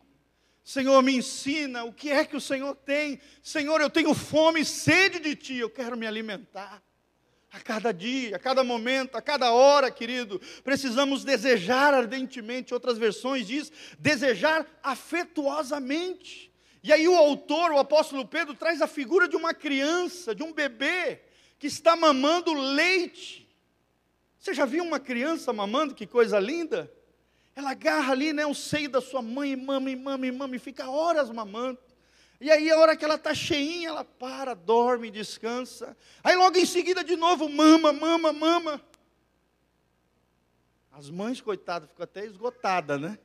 Senhor, 0.62 1.02
me 1.02 1.16
ensina 1.16 1.84
o 1.84 1.92
que 1.94 2.10
é 2.10 2.22
que 2.22 2.36
o 2.36 2.40
Senhor 2.40 2.76
tem. 2.76 3.18
Senhor, 3.42 3.80
eu 3.80 3.88
tenho 3.88 4.12
fome 4.12 4.60
e 4.60 4.64
sede 4.66 5.20
de 5.20 5.34
Ti, 5.34 5.56
eu 5.56 5.70
quero 5.70 5.96
me 5.96 6.06
alimentar. 6.06 6.86
A 7.58 7.60
cada 7.60 7.92
dia, 7.92 8.36
a 8.36 8.38
cada 8.38 8.62
momento, 8.62 9.16
a 9.16 9.20
cada 9.20 9.50
hora, 9.50 9.90
querido, 9.90 10.40
precisamos 10.62 11.24
desejar 11.24 11.92
ardentemente. 11.92 12.72
Outras 12.72 12.96
versões 12.96 13.48
diz 13.48 13.72
desejar 13.98 14.64
afetuosamente. 14.80 16.52
E 16.84 16.92
aí 16.92 17.08
o 17.08 17.16
autor, 17.16 17.72
o 17.72 17.78
apóstolo 17.78 18.24
Pedro, 18.24 18.54
traz 18.54 18.80
a 18.80 18.86
figura 18.86 19.26
de 19.26 19.34
uma 19.34 19.52
criança, 19.52 20.36
de 20.36 20.44
um 20.44 20.52
bebê 20.52 21.20
que 21.58 21.66
está 21.66 21.96
mamando 21.96 22.54
leite. 22.54 23.48
Você 24.38 24.54
já 24.54 24.64
viu 24.64 24.84
uma 24.84 25.00
criança 25.00 25.52
mamando? 25.52 25.96
Que 25.96 26.06
coisa 26.06 26.38
linda! 26.38 26.88
Ela 27.56 27.72
agarra 27.72 28.12
ali, 28.12 28.32
né, 28.32 28.46
o 28.46 28.54
seio 28.54 28.88
da 28.88 29.00
sua 29.00 29.20
mãe 29.20 29.50
e 29.50 29.56
mama, 29.56 29.90
e 29.90 29.96
mama, 29.96 30.24
e 30.24 30.30
mama, 30.30 30.54
e 30.54 30.60
fica 30.60 30.88
horas 30.88 31.28
mamando. 31.28 31.80
E 32.40 32.50
aí, 32.50 32.70
a 32.70 32.78
hora 32.78 32.96
que 32.96 33.04
ela 33.04 33.16
está 33.16 33.34
cheinha, 33.34 33.88
ela 33.88 34.04
para, 34.04 34.54
dorme, 34.54 35.10
descansa. 35.10 35.96
Aí, 36.22 36.36
logo 36.36 36.56
em 36.56 36.66
seguida, 36.66 37.02
de 37.02 37.16
novo, 37.16 37.48
mama, 37.48 37.92
mama, 37.92 38.32
mama. 38.32 38.80
As 40.92 41.10
mães, 41.10 41.40
coitadas, 41.40 41.88
ficam 41.88 42.04
até 42.04 42.24
esgotadas, 42.24 43.00
né? 43.00 43.18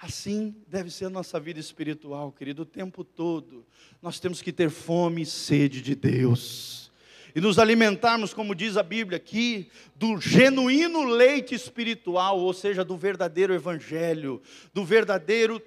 Assim 0.00 0.56
deve 0.66 0.90
ser 0.90 1.06
a 1.06 1.10
nossa 1.10 1.38
vida 1.38 1.60
espiritual, 1.60 2.32
querido, 2.32 2.62
o 2.62 2.66
tempo 2.66 3.04
todo. 3.04 3.66
Nós 4.00 4.18
temos 4.18 4.40
que 4.40 4.50
ter 4.50 4.70
fome 4.70 5.22
e 5.22 5.26
sede 5.26 5.82
de 5.82 5.94
Deus. 5.94 6.89
E 7.34 7.40
nos 7.40 7.58
alimentarmos, 7.58 8.34
como 8.34 8.54
diz 8.54 8.76
a 8.76 8.82
Bíblia 8.82 9.16
aqui, 9.16 9.70
do 9.94 10.20
genuíno 10.20 11.04
leite 11.04 11.54
espiritual, 11.54 12.38
ou 12.38 12.52
seja, 12.52 12.84
do 12.84 12.96
verdadeiro 12.96 13.54
evangelho, 13.54 14.42
do 14.72 14.84
verdadeiro 14.84 15.62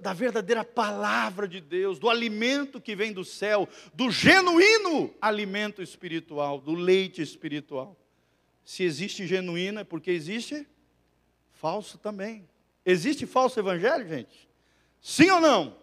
da, 0.00 0.12
verdadeira 0.12 0.64
palavra 0.64 1.46
de 1.46 1.60
Deus, 1.60 1.98
do 1.98 2.08
alimento 2.08 2.80
que 2.80 2.96
vem 2.96 3.12
do 3.12 3.24
céu, 3.24 3.68
do 3.92 4.10
genuíno 4.10 5.14
alimento 5.20 5.82
espiritual, 5.82 6.58
do 6.58 6.72
leite 6.72 7.20
espiritual. 7.20 7.96
Se 8.64 8.82
existe 8.82 9.26
genuíno 9.26 9.80
é 9.80 9.84
porque 9.84 10.10
existe 10.10 10.66
falso 11.52 11.98
também. 11.98 12.48
Existe 12.84 13.26
falso 13.26 13.60
evangelho, 13.60 14.08
gente? 14.08 14.48
Sim 15.00 15.30
ou 15.30 15.40
não? 15.40 15.76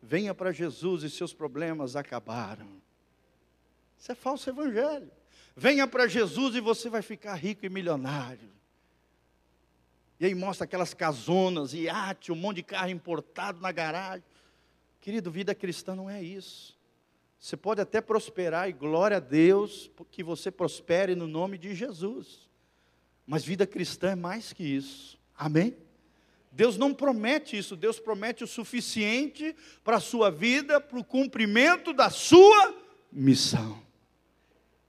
Venha 0.00 0.34
para 0.34 0.52
Jesus 0.52 1.02
e 1.02 1.10
seus 1.10 1.32
problemas 1.32 1.96
acabaram. 1.96 2.79
Isso 4.00 4.10
é 4.10 4.14
falso 4.14 4.48
evangelho. 4.48 5.10
Venha 5.54 5.86
para 5.86 6.08
Jesus 6.08 6.54
e 6.54 6.60
você 6.60 6.88
vai 6.88 7.02
ficar 7.02 7.34
rico 7.34 7.66
e 7.66 7.68
milionário. 7.68 8.50
E 10.18 10.24
aí 10.24 10.34
mostra 10.34 10.64
aquelas 10.64 10.94
casonas, 10.94 11.74
iate, 11.74 12.32
um 12.32 12.36
monte 12.36 12.56
de 12.56 12.62
carro 12.62 12.88
importado 12.88 13.60
na 13.60 13.70
garagem. 13.70 14.24
Querido, 15.02 15.30
vida 15.30 15.54
cristã 15.54 15.94
não 15.94 16.08
é 16.08 16.22
isso. 16.22 16.78
Você 17.38 17.56
pode 17.56 17.80
até 17.80 18.00
prosperar 18.00 18.70
e 18.70 18.72
glória 18.72 19.18
a 19.18 19.20
Deus 19.20 19.90
que 20.10 20.22
você 20.22 20.50
prospere 20.50 21.14
no 21.14 21.26
nome 21.26 21.58
de 21.58 21.74
Jesus. 21.74 22.48
Mas 23.26 23.44
vida 23.44 23.66
cristã 23.66 24.12
é 24.12 24.14
mais 24.14 24.52
que 24.52 24.64
isso. 24.64 25.18
Amém? 25.36 25.76
Deus 26.50 26.76
não 26.76 26.92
promete 26.92 27.56
isso, 27.56 27.76
Deus 27.76 28.00
promete 28.00 28.44
o 28.44 28.46
suficiente 28.46 29.54
para 29.84 29.96
a 29.96 30.00
sua 30.00 30.30
vida, 30.30 30.80
para 30.80 30.98
o 30.98 31.04
cumprimento 31.04 31.92
da 31.92 32.10
sua 32.10 32.74
missão. 33.12 33.89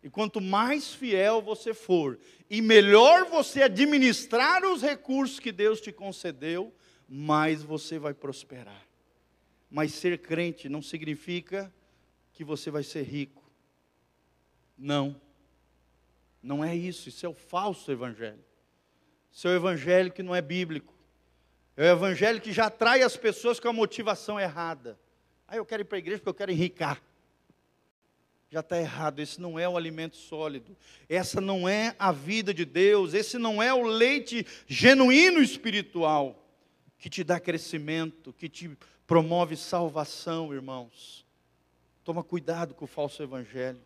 E 0.04 0.10
quanto 0.10 0.42
mais 0.42 0.94
fiel 0.94 1.42
você 1.42 1.74
for, 1.74 2.20
e 2.50 2.62
melhor 2.62 3.26
você 3.26 3.62
administrar 3.62 4.64
os 4.66 4.82
recursos 4.82 5.40
que 5.40 5.52
Deus 5.52 5.80
te 5.80 5.92
concedeu, 5.92 6.74
mais 7.08 7.62
você 7.62 8.00
vai 8.00 8.14
prosperar. 8.14 8.88
Mas 9.70 9.94
ser 9.94 10.18
crente 10.18 10.68
não 10.68 10.82
significa 10.82 11.72
que 12.34 12.44
você 12.44 12.72
vai 12.72 12.84
ser 12.84 13.04
rico. 13.04 13.44
Não. 14.78 15.20
Não 16.42 16.64
é 16.64 16.76
isso, 16.76 17.08
isso 17.08 17.26
é 17.26 17.30
o 17.30 17.34
falso 17.34 17.92
evangelho. 17.92 18.44
Isso 19.32 19.48
é 19.48 19.52
o 19.52 19.56
evangelho 19.56 20.12
que 20.12 20.24
não 20.24 20.36
é 20.36 20.42
bíblico. 20.42 20.94
É 21.78 21.84
o 21.84 21.96
evangelho 21.96 22.42
que 22.42 22.52
já 22.52 22.66
atrai 22.66 23.04
as 23.04 23.16
pessoas 23.16 23.60
com 23.60 23.70
a 23.70 23.74
motivação 23.74 24.40
errada. 24.40 25.00
Ah, 25.48 25.56
eu 25.56 25.66
quero 25.66 25.84
ir 25.84 25.86
para 25.86 25.98
a 25.98 26.00
igreja 26.00 26.18
porque 26.20 26.30
eu 26.30 26.34
quero 26.34 26.52
enricar. 26.52 27.02
Já 28.54 28.60
está 28.60 28.78
errado, 28.78 29.22
esse 29.22 29.40
não 29.40 29.58
é 29.58 29.68
o 29.68 29.78
alimento 29.78 30.18
sólido, 30.18 30.76
essa 31.08 31.40
não 31.40 31.70
é 31.70 31.96
a 31.98 32.12
vida 32.12 32.54
de 32.54 32.66
Deus, 32.66 33.14
esse 33.14 33.38
não 33.38 33.64
é 33.64 33.74
o 33.74 33.82
leite 33.82 34.46
genuíno 34.68 35.42
espiritual 35.42 36.38
que 37.00 37.10
te 37.10 37.24
dá 37.24 37.40
crescimento, 37.40 38.34
que 38.34 38.50
te 38.50 38.78
promove 39.08 39.56
salvação, 39.56 40.54
irmãos. 40.54 41.26
Toma 42.04 42.26
cuidado 42.26 42.74
com 42.74 42.84
o 42.84 42.88
falso 42.90 43.24
evangelho. 43.24 43.80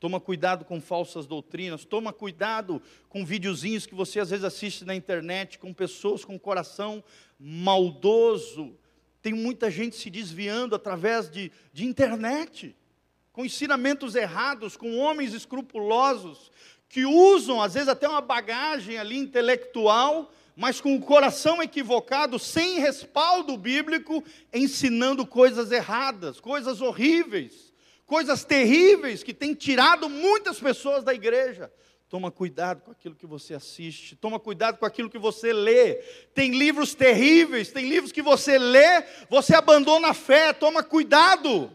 Toma 0.00 0.18
cuidado 0.18 0.64
com 0.64 0.80
falsas 0.80 1.24
doutrinas, 1.24 1.84
toma 1.84 2.12
cuidado 2.12 2.82
com 3.08 3.24
videozinhos 3.24 3.86
que 3.86 3.94
você 3.94 4.18
às 4.18 4.30
vezes 4.30 4.44
assiste 4.44 4.84
na 4.84 4.96
internet, 4.96 5.56
com 5.56 5.72
pessoas 5.72 6.24
com 6.24 6.36
coração 6.36 7.04
maldoso. 7.38 8.76
Tem 9.22 9.32
muita 9.32 9.70
gente 9.70 9.94
se 9.94 10.10
desviando 10.10 10.74
através 10.74 11.30
de, 11.30 11.52
de 11.72 11.84
internet 11.84 12.74
com 13.40 13.44
ensinamentos 13.46 14.14
errados, 14.16 14.76
com 14.76 14.98
homens 14.98 15.32
escrupulosos, 15.32 16.52
que 16.90 17.06
usam, 17.06 17.62
às 17.62 17.72
vezes, 17.72 17.88
até 17.88 18.06
uma 18.06 18.20
bagagem 18.20 18.98
ali 18.98 19.16
intelectual, 19.16 20.30
mas 20.54 20.78
com 20.78 20.94
o 20.94 21.00
coração 21.00 21.62
equivocado, 21.62 22.38
sem 22.38 22.80
respaldo 22.80 23.56
bíblico, 23.56 24.22
ensinando 24.52 25.26
coisas 25.26 25.72
erradas, 25.72 26.38
coisas 26.38 26.82
horríveis, 26.82 27.72
coisas 28.04 28.44
terríveis 28.44 29.22
que 29.22 29.32
têm 29.32 29.54
tirado 29.54 30.06
muitas 30.06 30.60
pessoas 30.60 31.02
da 31.02 31.14
igreja. 31.14 31.72
Toma 32.10 32.30
cuidado 32.30 32.82
com 32.82 32.90
aquilo 32.90 33.14
que 33.14 33.26
você 33.26 33.54
assiste, 33.54 34.16
toma 34.16 34.38
cuidado 34.38 34.76
com 34.76 34.84
aquilo 34.84 35.08
que 35.08 35.18
você 35.18 35.50
lê. 35.50 35.94
Tem 36.34 36.50
livros 36.50 36.94
terríveis, 36.94 37.72
tem 37.72 37.88
livros 37.88 38.12
que 38.12 38.20
você 38.20 38.58
lê, 38.58 39.02
você 39.30 39.54
abandona 39.54 40.08
a 40.08 40.14
fé, 40.14 40.52
toma 40.52 40.82
cuidado. 40.82 41.74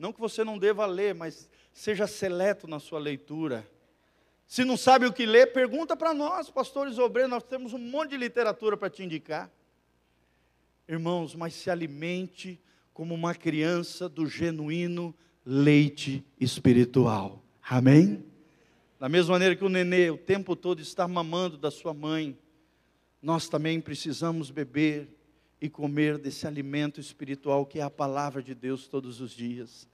Não 0.00 0.14
que 0.14 0.18
você 0.18 0.42
não 0.42 0.56
deva 0.56 0.86
ler, 0.86 1.14
mas 1.14 1.46
seja 1.74 2.06
seleto 2.06 2.66
na 2.66 2.80
sua 2.80 2.98
leitura. 2.98 3.70
Se 4.46 4.64
não 4.64 4.74
sabe 4.74 5.04
o 5.04 5.12
que 5.12 5.26
ler, 5.26 5.52
pergunta 5.52 5.94
para 5.94 6.14
nós, 6.14 6.48
pastores 6.48 6.98
obreiros, 6.98 7.30
nós 7.30 7.42
temos 7.42 7.74
um 7.74 7.78
monte 7.78 8.12
de 8.12 8.16
literatura 8.16 8.78
para 8.78 8.88
te 8.88 9.04
indicar. 9.04 9.52
irmãos, 10.88 11.34
mas 11.34 11.52
se 11.52 11.70
alimente 11.70 12.58
como 12.94 13.14
uma 13.14 13.34
criança 13.34 14.08
do 14.08 14.26
genuíno 14.26 15.14
leite 15.44 16.24
espiritual. 16.40 17.44
Amém? 17.62 18.24
Da 18.98 19.06
mesma 19.06 19.32
maneira 19.32 19.54
que 19.54 19.64
o 19.64 19.68
nenê 19.68 20.08
o 20.08 20.16
tempo 20.16 20.56
todo 20.56 20.80
está 20.80 21.06
mamando 21.06 21.58
da 21.58 21.70
sua 21.70 21.92
mãe, 21.92 22.38
nós 23.20 23.50
também 23.50 23.82
precisamos 23.82 24.50
beber 24.50 25.19
e 25.60 25.68
comer 25.68 26.18
desse 26.18 26.46
alimento 26.46 27.00
espiritual 27.00 27.66
que 27.66 27.78
é 27.78 27.82
a 27.82 27.90
palavra 27.90 28.42
de 28.42 28.54
Deus 28.54 28.86
todos 28.86 29.20
os 29.20 29.32
dias. 29.32 29.88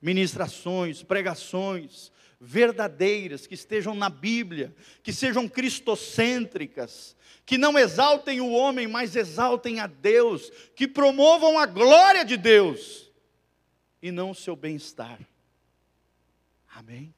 Ministrações, 0.00 1.02
pregações 1.02 2.10
verdadeiras 2.44 3.46
que 3.46 3.54
estejam 3.54 3.94
na 3.94 4.10
Bíblia, 4.10 4.74
que 5.00 5.12
sejam 5.12 5.48
cristocêntricas, 5.48 7.16
que 7.46 7.56
não 7.56 7.78
exaltem 7.78 8.40
o 8.40 8.50
homem, 8.50 8.88
mas 8.88 9.14
exaltem 9.14 9.78
a 9.78 9.86
Deus, 9.86 10.50
que 10.74 10.88
promovam 10.88 11.56
a 11.56 11.66
glória 11.66 12.24
de 12.24 12.36
Deus 12.36 13.12
e 14.02 14.10
não 14.10 14.30
o 14.30 14.34
seu 14.34 14.56
bem-estar. 14.56 15.20
Amém? 16.74 17.14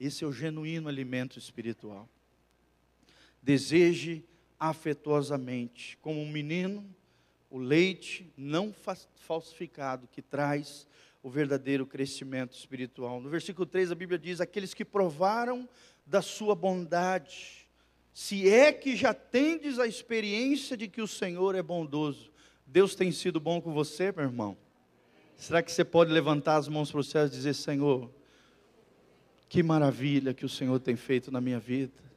Esse 0.00 0.24
é 0.24 0.26
o 0.26 0.32
genuíno 0.32 0.88
alimento 0.88 1.38
espiritual. 1.38 2.08
Deseje 3.42 4.24
afetuosamente, 4.62 5.98
como 6.00 6.20
um 6.20 6.30
menino, 6.30 6.88
o 7.50 7.58
leite 7.58 8.32
não 8.36 8.72
falsificado 9.16 10.06
que 10.06 10.22
traz 10.22 10.86
o 11.20 11.28
verdadeiro 11.28 11.84
crescimento 11.84 12.56
espiritual. 12.56 13.20
No 13.20 13.28
versículo 13.28 13.66
3 13.66 13.90
a 13.90 13.96
Bíblia 13.96 14.20
diz: 14.20 14.40
Aqueles 14.40 14.72
que 14.72 14.84
provaram 14.84 15.68
da 16.06 16.22
sua 16.22 16.54
bondade, 16.54 17.68
se 18.12 18.48
é 18.48 18.72
que 18.72 18.94
já 18.94 19.12
tendes 19.12 19.80
a 19.80 19.86
experiência 19.88 20.76
de 20.76 20.86
que 20.86 21.02
o 21.02 21.08
Senhor 21.08 21.56
é 21.56 21.62
bondoso. 21.62 22.30
Deus 22.64 22.94
tem 22.94 23.10
sido 23.10 23.40
bom 23.40 23.60
com 23.60 23.72
você, 23.72 24.12
meu 24.12 24.26
irmão? 24.26 24.56
Será 25.36 25.60
que 25.60 25.72
você 25.72 25.84
pode 25.84 26.12
levantar 26.12 26.54
as 26.54 26.68
mãos 26.68 26.88
para 26.88 27.00
o 27.00 27.04
céu 27.04 27.26
e 27.26 27.30
dizer: 27.30 27.54
Senhor, 27.54 28.08
que 29.48 29.60
maravilha 29.60 30.32
que 30.32 30.46
o 30.46 30.48
Senhor 30.48 30.78
tem 30.78 30.94
feito 30.94 31.32
na 31.32 31.40
minha 31.40 31.58
vida? 31.58 32.11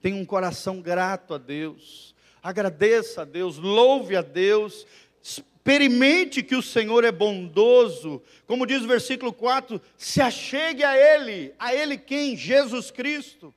Tenha 0.00 0.16
um 0.16 0.24
coração 0.24 0.80
grato 0.80 1.34
a 1.34 1.38
Deus, 1.38 2.14
agradeça 2.42 3.22
a 3.22 3.24
Deus, 3.24 3.58
louve 3.58 4.14
a 4.16 4.22
Deus, 4.22 4.86
experimente 5.20 6.42
que 6.42 6.54
o 6.54 6.62
Senhor 6.62 7.04
é 7.04 7.12
bondoso, 7.12 8.22
como 8.46 8.66
diz 8.66 8.82
o 8.82 8.88
versículo 8.88 9.32
4: 9.32 9.80
se 9.96 10.20
achegue 10.20 10.84
a 10.84 10.96
Ele, 10.96 11.52
a 11.58 11.74
Ele 11.74 11.98
quem? 11.98 12.36
Jesus 12.36 12.90
Cristo. 12.90 13.54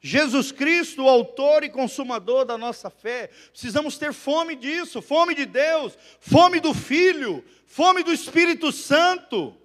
Jesus 0.00 0.52
Cristo, 0.52 1.02
o 1.02 1.08
autor 1.08 1.64
e 1.64 1.68
consumador 1.68 2.44
da 2.44 2.56
nossa 2.56 2.88
fé, 2.88 3.28
precisamos 3.50 3.98
ter 3.98 4.12
fome 4.12 4.54
disso, 4.54 5.02
fome 5.02 5.34
de 5.34 5.44
Deus, 5.44 5.98
fome 6.20 6.60
do 6.60 6.72
Filho, 6.72 7.44
fome 7.66 8.04
do 8.04 8.12
Espírito 8.12 8.70
Santo. 8.70 9.56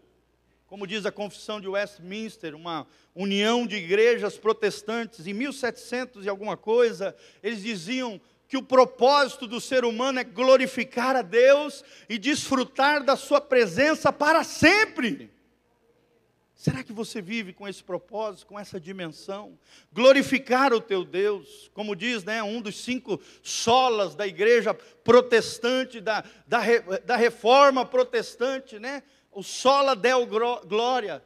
Como 0.71 0.87
diz 0.87 1.05
a 1.05 1.11
Confissão 1.11 1.59
de 1.59 1.67
Westminster, 1.67 2.55
uma 2.55 2.87
união 3.13 3.67
de 3.67 3.75
igrejas 3.75 4.37
protestantes, 4.37 5.27
em 5.27 5.33
1700 5.33 6.25
e 6.25 6.29
alguma 6.29 6.55
coisa, 6.55 7.13
eles 7.43 7.61
diziam 7.61 8.21
que 8.47 8.55
o 8.55 8.63
propósito 8.63 9.47
do 9.47 9.59
ser 9.59 9.83
humano 9.83 10.21
é 10.21 10.23
glorificar 10.23 11.13
a 11.17 11.21
Deus 11.21 11.83
e 12.07 12.17
desfrutar 12.17 13.03
da 13.03 13.17
Sua 13.17 13.41
presença 13.41 14.13
para 14.13 14.45
sempre. 14.45 15.29
Será 16.55 16.85
que 16.85 16.93
você 16.93 17.21
vive 17.21 17.51
com 17.51 17.67
esse 17.67 17.83
propósito, 17.83 18.47
com 18.47 18.57
essa 18.57 18.79
dimensão? 18.79 19.59
Glorificar 19.91 20.71
o 20.71 20.79
teu 20.79 21.03
Deus, 21.03 21.69
como 21.73 21.97
diz 21.97 22.23
né, 22.23 22.41
um 22.41 22.61
dos 22.61 22.81
cinco 22.81 23.19
solas 23.43 24.15
da 24.15 24.25
igreja 24.25 24.73
protestante, 24.73 25.99
da, 25.99 26.23
da, 26.47 26.61
da 27.03 27.15
reforma 27.17 27.85
protestante, 27.85 28.79
né? 28.79 29.03
O 29.31 29.41
sola 29.41 29.95
del 29.95 30.25
glória, 30.25 31.23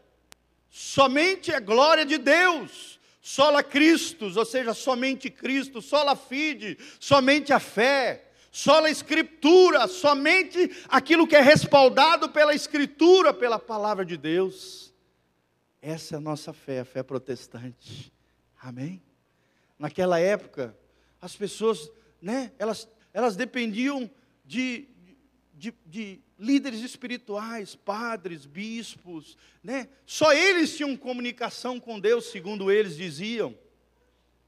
somente 0.70 1.52
a 1.52 1.60
glória 1.60 2.06
de 2.06 2.18
Deus, 2.18 3.00
sola 3.22 3.64
Christus, 3.64 4.38
ou 4.38 4.46
seja, 4.46 4.74
somente 4.74 5.30
Cristo, 5.30 5.82
sola 5.82 6.16
fide, 6.16 6.78
somente 7.00 7.52
a 7.52 7.60
fé, 7.60 8.30
sola 8.52 8.90
escritura, 8.90 9.88
somente 9.88 10.72
aquilo 10.88 11.28
que 11.28 11.36
é 11.36 11.42
respaldado 11.42 12.30
pela 12.30 12.54
escritura, 12.54 13.34
pela 13.34 13.58
palavra 13.60 14.06
de 14.06 14.16
Deus. 14.16 14.94
Essa 15.82 16.16
é 16.16 16.18
a 16.18 16.22
nossa 16.22 16.54
fé, 16.54 16.80
a 16.80 16.86
fé 16.86 17.04
protestante. 17.04 18.14
Amém? 18.62 19.02
Naquela 19.78 20.20
época, 20.20 20.78
as 21.22 21.36
pessoas, 21.36 21.92
né, 22.22 22.52
elas, 22.58 22.88
elas 23.14 23.36
dependiam 23.36 24.10
de, 24.46 24.88
de, 25.54 25.74
de 25.86 26.25
líderes 26.38 26.82
espirituais, 26.82 27.76
padres, 27.76 28.46
bispos, 28.46 29.38
né? 29.64 29.88
Só 30.06 30.34
eles 30.34 30.76
tinham 30.76 30.96
comunicação 30.98 31.80
com 31.80 32.00
Deus, 32.00 32.26
segundo 32.26 32.72
eles 32.72 32.98
diziam. 32.98 33.56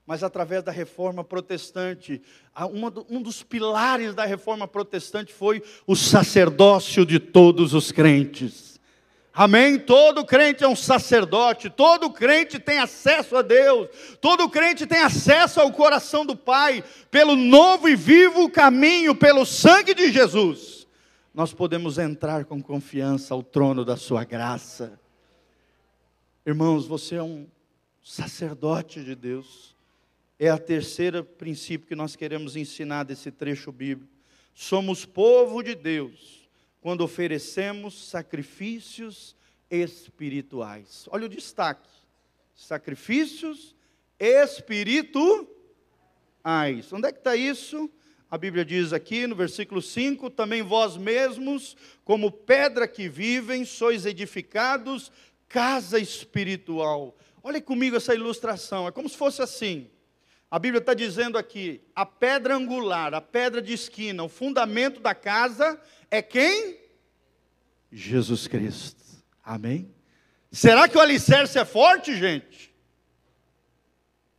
Mas 0.06 0.24
através 0.24 0.64
da 0.64 0.72
reforma 0.72 1.24
protestante, 1.24 2.22
um 3.10 3.22
dos 3.22 3.44
pilares 3.44 4.16
da 4.16 4.26
reforma 4.26 4.68
protestante 4.68 5.34
foi 5.34 5.62
o 5.86 5.96
sacerdócio 5.96 7.06
de 7.06 7.20
todos 7.20 7.74
os 7.74 7.92
crentes. 7.92 8.80
Amém? 9.34 9.78
Todo 9.78 10.26
crente 10.26 10.64
é 10.64 10.68
um 10.68 10.76
sacerdote, 10.76 11.70
todo 11.70 12.10
crente 12.10 12.58
tem 12.58 12.80
acesso 12.80 13.36
a 13.36 13.42
Deus, 13.42 13.90
todo 14.20 14.50
crente 14.50 14.88
tem 14.88 15.00
acesso 15.00 15.60
ao 15.60 15.72
coração 15.72 16.26
do 16.26 16.36
Pai, 16.36 16.84
pelo 17.12 17.36
novo 17.36 17.88
e 17.88 17.96
vivo 17.96 18.50
caminho, 18.50 19.14
pelo 19.14 19.46
sangue 19.46 19.94
de 19.94 20.12
Jesus 20.12 20.77
nós 21.38 21.54
podemos 21.54 22.00
entrar 22.00 22.44
com 22.46 22.60
confiança 22.60 23.32
ao 23.32 23.44
trono 23.44 23.86
da 23.86 23.96
Sua 23.96 24.24
graça. 24.24 25.00
Irmãos, 26.44 26.88
você 26.88 27.14
é 27.14 27.22
um 27.22 27.48
sacerdote 28.04 29.04
de 29.04 29.14
Deus. 29.14 29.76
É 30.40 30.50
a 30.50 30.58
terceira 30.58 31.24
princípio 31.24 31.88
que 31.88 31.96
nós 31.96 32.16
queremos 32.16 32.56
ensinar 32.56 33.04
desse 33.04 33.30
trecho 33.30 33.72
bíblico. 33.72 34.12
Somos 34.52 35.06
povo 35.06 35.62
de 35.62 35.76
Deus 35.76 36.50
quando 36.82 37.02
oferecemos 37.02 38.10
sacrifícios 38.10 39.36
espirituais. 39.70 41.08
Olha 41.12 41.28
o 41.28 41.30
destaque: 41.30 41.88
sacrifícios 42.56 43.76
espirituais. 44.20 45.32
Onde 46.92 47.08
é 47.08 47.12
que 47.12 47.20
está 47.20 47.36
isso? 47.36 47.92
A 48.30 48.38
Bíblia 48.38 48.66
diz 48.66 48.92
aqui 48.92 49.26
no 49.26 49.36
versículo 49.36 49.82
5: 49.82 50.30
também 50.30 50.62
vós 50.62 50.98
mesmos, 50.98 51.78
como 52.04 52.32
pedra 52.32 52.88
que 52.88 53.08
vivem, 53.08 53.64
sois 53.64 54.06
edificados 54.06 55.12
casa 55.48 55.98
espiritual. 55.98 57.18
Olha 57.42 57.62
comigo 57.62 57.96
essa 57.96 58.14
ilustração, 58.14 58.88
é 58.88 58.92
como 58.92 59.08
se 59.08 59.16
fosse 59.16 59.42
assim. 59.42 59.90
A 60.52 60.60
Bíblia 60.60 60.80
está 60.80 60.94
dizendo 60.94 61.38
aqui: 61.38 61.82
a 61.96 62.06
pedra 62.06 62.56
angular, 62.56 63.14
a 63.14 63.22
pedra 63.22 63.62
de 63.62 63.74
esquina, 63.74 64.24
o 64.24 64.30
fundamento 64.30 65.00
da 65.00 65.16
casa 65.16 65.80
é 66.12 66.22
quem? 66.22 66.78
Jesus 67.92 68.48
Cristo. 68.48 69.04
Amém? 69.44 69.90
Será 70.52 70.90
que 70.90 70.98
o 70.98 71.02
alicerce 71.02 71.58
é 71.58 71.64
forte, 71.64 72.14
gente? 72.14 72.76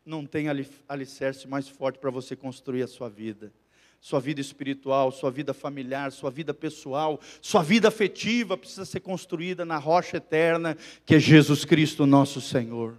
Não 0.05 0.25
tem 0.25 0.45
alicerce 0.87 1.47
mais 1.47 1.67
forte 1.67 1.97
para 1.99 2.09
você 2.09 2.35
construir 2.35 2.83
a 2.83 2.87
sua 2.87 3.09
vida 3.09 3.51
sua 3.99 4.19
vida 4.19 4.39
espiritual, 4.39 5.11
sua 5.11 5.29
vida 5.29 5.53
familiar, 5.53 6.11
sua 6.11 6.31
vida 6.31 6.53
pessoal, 6.53 7.19
sua 7.41 7.61
vida 7.61 7.89
afetiva 7.89 8.57
precisa 8.57 8.85
ser 8.85 9.01
construída 9.01 9.65
na 9.65 9.77
rocha 9.77 10.17
eterna, 10.17 10.77
que 11.05 11.15
é 11.15 11.19
Jesus 11.19 11.65
Cristo, 11.65 12.05
nosso 12.05 12.39
Senhor. 12.39 12.97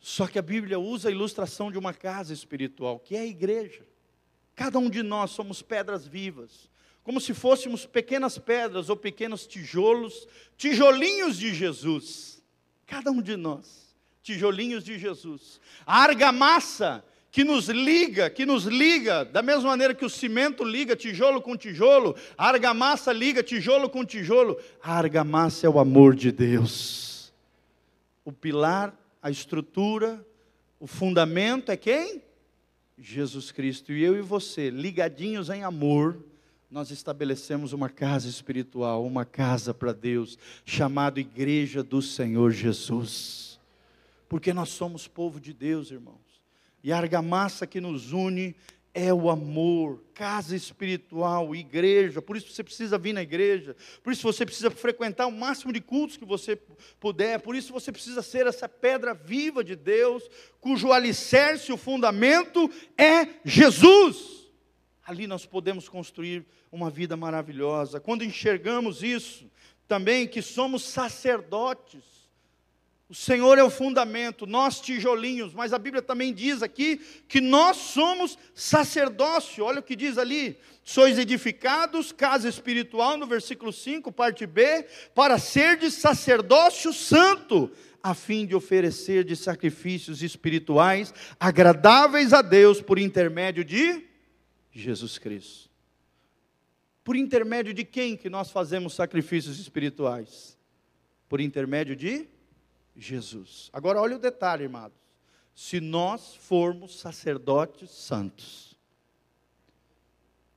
Só 0.00 0.26
que 0.26 0.38
a 0.38 0.42
Bíblia 0.42 0.78
usa 0.78 1.08
a 1.10 1.12
ilustração 1.12 1.70
de 1.70 1.76
uma 1.76 1.92
casa 1.92 2.32
espiritual, 2.32 2.98
que 2.98 3.14
é 3.14 3.20
a 3.20 3.26
igreja. 3.26 3.86
Cada 4.54 4.78
um 4.78 4.88
de 4.88 5.02
nós 5.02 5.30
somos 5.30 5.60
pedras 5.60 6.06
vivas, 6.06 6.70
como 7.02 7.20
se 7.20 7.34
fôssemos 7.34 7.84
pequenas 7.84 8.38
pedras 8.38 8.88
ou 8.88 8.96
pequenos 8.96 9.46
tijolos, 9.46 10.26
tijolinhos 10.56 11.36
de 11.36 11.54
Jesus. 11.54 12.42
Cada 12.86 13.10
um 13.10 13.20
de 13.20 13.36
nós, 13.36 13.94
tijolinhos 14.22 14.84
de 14.84 14.98
Jesus. 14.98 15.60
A 15.84 16.02
argamassa 16.02 17.04
que 17.30 17.44
nos 17.44 17.68
liga, 17.68 18.28
que 18.28 18.44
nos 18.44 18.64
liga, 18.64 19.24
da 19.24 19.40
mesma 19.40 19.70
maneira 19.70 19.94
que 19.94 20.04
o 20.04 20.10
cimento 20.10 20.64
liga 20.64 20.96
tijolo 20.96 21.40
com 21.40 21.56
tijolo, 21.56 22.16
a 22.36 22.48
argamassa 22.48 23.12
liga 23.12 23.42
tijolo 23.42 23.88
com 23.88 24.04
tijolo. 24.04 24.58
A 24.82 24.94
argamassa 24.94 25.66
é 25.66 25.70
o 25.70 25.78
amor 25.78 26.16
de 26.16 26.32
Deus. 26.32 27.32
O 28.24 28.32
pilar, 28.32 28.94
a 29.22 29.30
estrutura, 29.30 30.24
o 30.80 30.86
fundamento 30.86 31.70
é 31.70 31.76
quem? 31.76 32.22
Jesus 32.98 33.52
Cristo. 33.52 33.92
E 33.92 34.02
eu 34.02 34.16
e 34.16 34.22
você, 34.22 34.68
ligadinhos 34.68 35.50
em 35.50 35.62
amor, 35.62 36.18
nós 36.68 36.90
estabelecemos 36.90 37.72
uma 37.72 37.88
casa 37.88 38.28
espiritual, 38.28 39.04
uma 39.04 39.24
casa 39.24 39.72
para 39.72 39.92
Deus, 39.92 40.36
chamada 40.64 41.20
Igreja 41.20 41.82
do 41.82 42.02
Senhor 42.02 42.50
Jesus. 42.50 43.60
Porque 44.28 44.52
nós 44.52 44.68
somos 44.68 45.06
povo 45.06 45.40
de 45.40 45.52
Deus, 45.52 45.90
irmãos. 45.90 46.29
E 46.82 46.92
a 46.92 46.96
argamassa 46.96 47.66
que 47.66 47.80
nos 47.80 48.12
une 48.12 48.56
é 48.92 49.14
o 49.14 49.30
amor, 49.30 50.02
casa 50.14 50.56
espiritual, 50.56 51.54
igreja. 51.54 52.20
Por 52.20 52.36
isso 52.36 52.52
você 52.52 52.64
precisa 52.64 52.98
vir 52.98 53.12
na 53.12 53.22
igreja. 53.22 53.76
Por 54.02 54.12
isso 54.12 54.22
você 54.22 54.44
precisa 54.44 54.70
frequentar 54.70 55.26
o 55.26 55.32
máximo 55.32 55.72
de 55.72 55.80
cultos 55.80 56.16
que 56.16 56.24
você 56.24 56.56
puder. 56.98 57.40
Por 57.40 57.54
isso 57.54 57.72
você 57.72 57.92
precisa 57.92 58.20
ser 58.22 58.46
essa 58.46 58.68
pedra 58.68 59.14
viva 59.14 59.62
de 59.62 59.76
Deus, 59.76 60.28
cujo 60.60 60.92
alicerce, 60.92 61.72
o 61.72 61.76
fundamento 61.76 62.68
é 62.98 63.28
Jesus. 63.44 64.48
Ali 65.06 65.26
nós 65.26 65.46
podemos 65.46 65.88
construir 65.88 66.44
uma 66.70 66.90
vida 66.90 67.16
maravilhosa. 67.16 68.00
Quando 68.00 68.24
enxergamos 68.24 69.02
isso, 69.02 69.48
também 69.86 70.26
que 70.26 70.42
somos 70.42 70.82
sacerdotes 70.82 72.09
o 73.10 73.14
Senhor 73.14 73.58
é 73.58 73.64
o 73.64 73.68
fundamento, 73.68 74.46
nós 74.46 74.80
tijolinhos, 74.80 75.52
mas 75.52 75.72
a 75.72 75.78
Bíblia 75.80 76.00
também 76.00 76.32
diz 76.32 76.62
aqui 76.62 77.00
que 77.26 77.40
nós 77.40 77.76
somos 77.76 78.38
sacerdócio. 78.54 79.64
Olha 79.64 79.80
o 79.80 79.82
que 79.82 79.96
diz 79.96 80.16
ali: 80.16 80.56
sois 80.84 81.18
edificados, 81.18 82.12
casa 82.12 82.48
espiritual, 82.48 83.16
no 83.16 83.26
versículo 83.26 83.72
5, 83.72 84.12
parte 84.12 84.46
B, 84.46 84.86
para 85.12 85.40
ser 85.40 85.76
de 85.76 85.90
sacerdócio 85.90 86.92
santo, 86.92 87.68
a 88.00 88.14
fim 88.14 88.46
de 88.46 88.54
oferecer 88.54 89.24
de 89.24 89.34
sacrifícios 89.34 90.22
espirituais 90.22 91.12
agradáveis 91.40 92.32
a 92.32 92.42
Deus 92.42 92.80
por 92.80 92.96
intermédio 92.96 93.64
de 93.64 94.04
Jesus 94.70 95.18
Cristo. 95.18 95.68
Por 97.02 97.16
intermédio 97.16 97.74
de 97.74 97.84
quem 97.84 98.16
que 98.16 98.30
nós 98.30 98.52
fazemos 98.52 98.94
sacrifícios 98.94 99.58
espirituais? 99.58 100.56
Por 101.28 101.40
intermédio 101.40 101.96
de 101.96 102.28
Jesus. 103.00 103.70
Agora 103.72 104.00
olha 104.00 104.16
o 104.16 104.18
detalhe, 104.18 104.66
amados. 104.66 104.98
Se 105.54 105.80
nós 105.80 106.34
formos 106.34 106.98
sacerdotes 107.00 107.90
santos. 107.90 108.76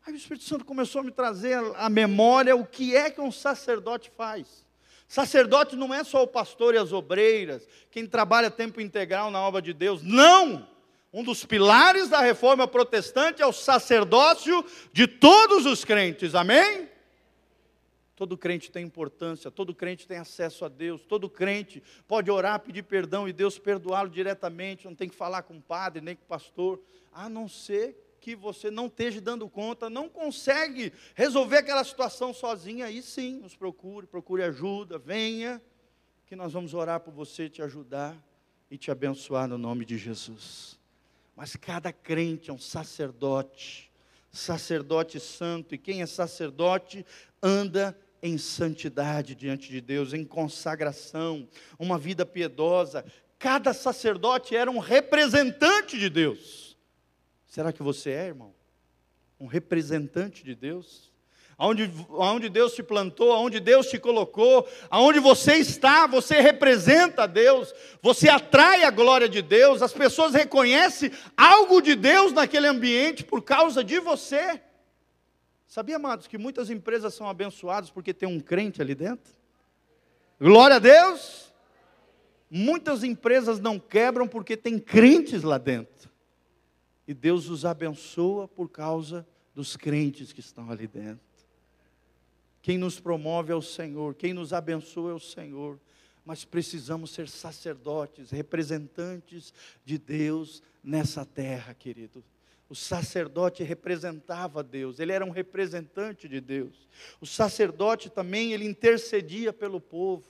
Aí 0.05 0.13
o 0.13 0.17
Espírito 0.17 0.45
Santo 0.45 0.65
começou 0.65 1.01
a 1.01 1.03
me 1.03 1.11
trazer 1.11 1.57
à 1.75 1.89
memória 1.89 2.55
o 2.55 2.65
que 2.65 2.95
é 2.95 3.09
que 3.09 3.21
um 3.21 3.31
sacerdote 3.31 4.11
faz. 4.15 4.65
Sacerdote 5.07 5.75
não 5.75 5.93
é 5.93 6.03
só 6.03 6.23
o 6.23 6.27
pastor 6.27 6.73
e 6.73 6.77
as 6.77 6.91
obreiras, 6.91 7.67
quem 7.91 8.05
trabalha 8.05 8.51
tempo 8.51 8.81
integral 8.81 9.31
na 9.31 9.39
obra 9.41 9.61
de 9.61 9.73
Deus. 9.73 10.01
Não! 10.01 10.67
Um 11.13 11.23
dos 11.23 11.45
pilares 11.45 12.09
da 12.09 12.19
reforma 12.19 12.67
protestante 12.67 13.41
é 13.41 13.45
o 13.45 13.53
sacerdócio 13.53 14.65
de 14.91 15.05
todos 15.05 15.67
os 15.67 15.85
crentes. 15.85 16.33
Amém? 16.33 16.89
Todo 18.15 18.37
crente 18.37 18.71
tem 18.71 18.85
importância, 18.85 19.49
todo 19.49 19.73
crente 19.73 20.07
tem 20.07 20.17
acesso 20.17 20.65
a 20.65 20.69
Deus, 20.69 21.03
todo 21.03 21.29
crente 21.29 21.81
pode 22.07 22.29
orar, 22.29 22.59
pedir 22.59 22.83
perdão 22.83 23.27
e 23.27 23.33
Deus 23.33 23.57
perdoá-lo 23.57 24.09
diretamente, 24.09 24.85
não 24.85 24.93
tem 24.93 25.09
que 25.09 25.15
falar 25.15 25.43
com 25.43 25.57
o 25.57 25.61
padre, 25.61 26.01
nem 26.01 26.15
com 26.15 26.23
o 26.23 26.27
pastor, 26.27 26.79
a 27.11 27.27
não 27.27 27.47
ser 27.47 28.17
que 28.21 28.35
você 28.35 28.71
não 28.71 28.85
esteja 28.85 29.19
dando 29.19 29.49
conta, 29.49 29.89
não 29.89 30.07
consegue 30.07 30.93
resolver 31.13 31.57
aquela 31.57 31.83
situação 31.83 32.33
sozinho, 32.33 32.85
aí 32.85 33.01
sim, 33.01 33.39
nos 33.39 33.55
procure, 33.55 34.07
procure 34.07 34.43
ajuda, 34.43 34.97
venha, 34.97 35.61
que 36.25 36.35
nós 36.35 36.53
vamos 36.53 36.73
orar 36.73 37.01
por 37.01 37.13
você, 37.13 37.49
te 37.49 37.61
ajudar 37.61 38.17
e 38.71 38.77
te 38.77 38.89
abençoar 38.89 39.47
no 39.47 39.57
nome 39.57 39.83
de 39.85 39.97
Jesus. 39.97 40.79
Mas 41.35 41.55
cada 41.55 41.91
crente 41.91 42.49
é 42.49 42.53
um 42.53 42.59
sacerdote, 42.59 43.91
sacerdote 44.33 45.19
santo, 45.19 45.75
e 45.75 45.77
quem 45.77 46.01
é 46.01 46.05
sacerdote 46.07 47.05
anda 47.41 47.97
em 48.21 48.37
santidade 48.37 49.35
diante 49.35 49.69
de 49.69 49.79
Deus, 49.79 50.11
em 50.11 50.25
consagração, 50.25 51.47
uma 51.77 51.99
vida 51.99 52.25
piedosa. 52.25 53.05
Cada 53.37 53.73
sacerdote 53.73 54.55
era 54.55 54.71
um 54.71 54.79
representante 54.79 55.99
de 55.99 56.09
Deus. 56.09 56.75
Será 57.45 57.71
que 57.71 57.83
você 57.83 58.09
é, 58.09 58.27
irmão? 58.27 58.55
Um 59.39 59.45
representante 59.45 60.43
de 60.43 60.55
Deus? 60.55 61.12
Aonde, 61.57 61.91
aonde 62.09 62.49
Deus 62.49 62.73
te 62.73 62.81
plantou, 62.81 63.31
aonde 63.31 63.59
Deus 63.59 63.87
te 63.87 63.99
colocou, 63.99 64.67
aonde 64.89 65.19
você 65.19 65.55
está, 65.55 66.07
você 66.07 66.41
representa 66.41 67.27
Deus, 67.27 67.73
você 68.01 68.27
atrai 68.27 68.83
a 68.83 68.91
glória 68.91 69.29
de 69.29 69.41
Deus, 69.41 69.81
as 69.81 69.93
pessoas 69.93 70.33
reconhecem 70.33 71.11
algo 71.37 71.81
de 71.81 71.95
Deus 71.95 72.33
naquele 72.33 72.67
ambiente 72.67 73.23
por 73.23 73.41
causa 73.41 73.83
de 73.83 73.99
você. 73.99 74.61
Sabia, 75.67 75.95
amados, 75.95 76.27
que 76.27 76.37
muitas 76.37 76.69
empresas 76.69 77.13
são 77.13 77.27
abençoadas 77.27 77.89
porque 77.89 78.13
tem 78.13 78.29
um 78.29 78.39
crente 78.39 78.81
ali 78.81 78.93
dentro? 78.93 79.33
Glória 80.39 80.75
a 80.75 80.79
Deus! 80.79 81.53
Muitas 82.49 83.03
empresas 83.03 83.59
não 83.59 83.79
quebram 83.79 84.27
porque 84.27 84.55
tem 84.55 84.77
crentes 84.77 85.41
lá 85.41 85.57
dentro. 85.57 86.11
E 87.07 87.13
Deus 87.13 87.49
os 87.49 87.65
abençoa 87.65 88.47
por 88.47 88.69
causa 88.69 89.25
dos 89.55 89.75
crentes 89.75 90.31
que 90.31 90.39
estão 90.39 90.69
ali 90.69 90.85
dentro. 90.85 91.32
Quem 92.63 92.77
nos 92.77 92.97
promove 92.97 93.51
é 93.51 93.55
o 93.55 93.61
Senhor, 93.61 94.15
quem 94.15 94.33
nos 94.33 94.53
abençoa 94.53 95.11
é 95.11 95.13
o 95.13 95.19
Senhor. 95.19 95.77
Mas 96.25 96.45
precisamos 96.45 97.11
ser 97.11 97.27
sacerdotes, 97.27 98.31
representantes 98.31 99.53
de 99.83 99.97
Deus 99.97 100.63
nessa 100.81 101.25
terra, 101.25 101.73
querido. 101.73 102.23
O 102.69 102.73
sacerdote 102.73 103.61
representava 103.63 104.63
Deus, 104.63 105.01
ele 105.01 105.11
era 105.11 105.25
um 105.25 105.29
representante 105.29 106.29
de 106.29 106.39
Deus. 106.39 106.87
O 107.19 107.25
sacerdote 107.27 108.09
também, 108.09 108.53
ele 108.53 108.63
intercedia 108.63 109.51
pelo 109.51 109.81
povo. 109.81 110.23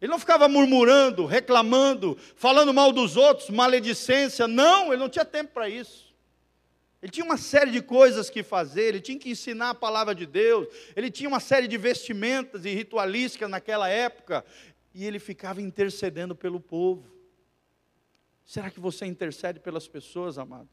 Ele 0.00 0.10
não 0.10 0.18
ficava 0.18 0.48
murmurando, 0.48 1.26
reclamando, 1.26 2.16
falando 2.34 2.72
mal 2.72 2.92
dos 2.92 3.14
outros, 3.14 3.50
maledicência. 3.50 4.48
Não, 4.48 4.86
ele 4.90 5.02
não 5.02 5.08
tinha 5.10 5.24
tempo 5.24 5.52
para 5.52 5.68
isso. 5.68 6.07
Ele 7.00 7.12
tinha 7.12 7.24
uma 7.24 7.36
série 7.36 7.70
de 7.70 7.80
coisas 7.80 8.28
que 8.28 8.42
fazer, 8.42 8.82
ele 8.82 9.00
tinha 9.00 9.18
que 9.18 9.30
ensinar 9.30 9.70
a 9.70 9.74
palavra 9.74 10.14
de 10.14 10.26
Deus, 10.26 10.66
ele 10.96 11.10
tinha 11.10 11.28
uma 11.28 11.38
série 11.38 11.68
de 11.68 11.78
vestimentas 11.78 12.64
e 12.64 12.70
ritualísticas 12.70 13.48
naquela 13.48 13.88
época, 13.88 14.44
e 14.92 15.04
ele 15.04 15.18
ficava 15.18 15.62
intercedendo 15.62 16.34
pelo 16.34 16.58
povo. 16.58 17.06
Será 18.44 18.70
que 18.70 18.80
você 18.80 19.06
intercede 19.06 19.60
pelas 19.60 19.86
pessoas, 19.86 20.38
amados? 20.38 20.72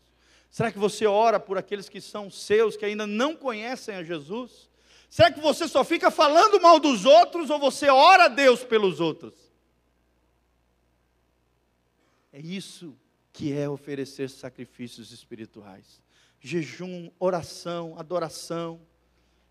Será 0.50 0.72
que 0.72 0.80
você 0.80 1.06
ora 1.06 1.40
por 1.40 1.58
aqueles 1.58 1.90
que 1.90 2.00
são 2.00 2.32
seus, 2.32 2.78
que 2.78 2.86
ainda 2.86 3.06
não 3.06 3.36
conhecem 3.36 3.96
a 3.96 4.04
Jesus? 4.04 4.70
Será 5.10 5.32
que 5.32 5.40
você 5.40 5.68
só 5.68 5.84
fica 5.84 6.10
falando 6.10 6.60
mal 6.62 6.80
dos 6.80 7.06
outros 7.06 7.50
ou 7.50 7.60
você 7.60 7.90
ora 7.90 8.26
a 8.26 8.28
Deus 8.30 8.64
pelos 8.64 9.00
outros? 9.00 9.34
É 12.32 12.40
isso 12.40 12.98
que 13.32 13.54
é 13.54 13.70
oferecer 13.70 14.30
sacrifícios 14.30 15.12
espirituais: 15.12 16.02
jejum, 16.46 17.10
oração, 17.18 17.96
adoração. 17.98 18.80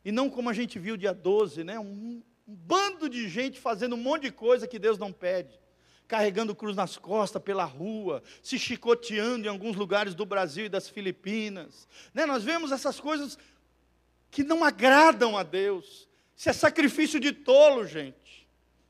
E 0.05 0.13
não 0.13 0.31
como 0.31 0.49
a 0.49 0.53
gente 0.53 0.79
viu 0.79 0.97
dia 0.97 1.13
12, 1.13 1.65
né? 1.65 1.79
um, 1.79 2.23
um 2.47 2.55
bando 2.55 3.09
de 3.09 3.29
gente 3.29 3.59
fazendo 3.59 3.95
um 3.97 3.99
monte 3.99 4.23
de 4.23 4.31
coisa 4.31 4.69
que 4.69 4.79
Deus 4.79 4.97
não 4.99 5.13
pede 5.13 5.59
carregando 6.07 6.55
cruz 6.55 6.77
nas 6.77 6.99
costas 6.99 7.43
pela 7.43 7.65
rua, 7.65 8.23
se 8.43 8.59
chicoteando 8.59 9.47
em 9.47 9.49
alguns 9.49 9.75
lugares 9.75 10.15
do 10.15 10.27
Brasil 10.27 10.67
e 10.67 10.69
das 10.69 10.87
Filipinas. 10.87 11.89
Né? 12.13 12.27
Nós 12.27 12.45
vemos 12.45 12.71
essas 12.71 13.01
coisas 13.01 13.39
que 14.31 14.45
não 14.45 14.63
agradam 14.63 15.37
a 15.37 15.43
Deus. 15.43 16.07
Isso 16.37 16.51
é 16.51 16.53
sacrifício 16.53 17.19
de 17.19 17.33
tolo, 17.33 17.87
gente. 17.87 18.47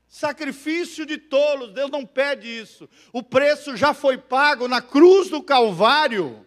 Sacrifício 0.09 1.05
de 1.05 1.17
tolos, 1.17 1.71
Deus 1.71 1.89
não 1.89 2.05
pede 2.05 2.47
isso. 2.47 2.87
O 3.13 3.23
preço 3.23 3.77
já 3.77 3.93
foi 3.93 4.17
pago 4.17 4.67
na 4.67 4.81
cruz 4.81 5.29
do 5.29 5.41
Calvário. 5.41 6.44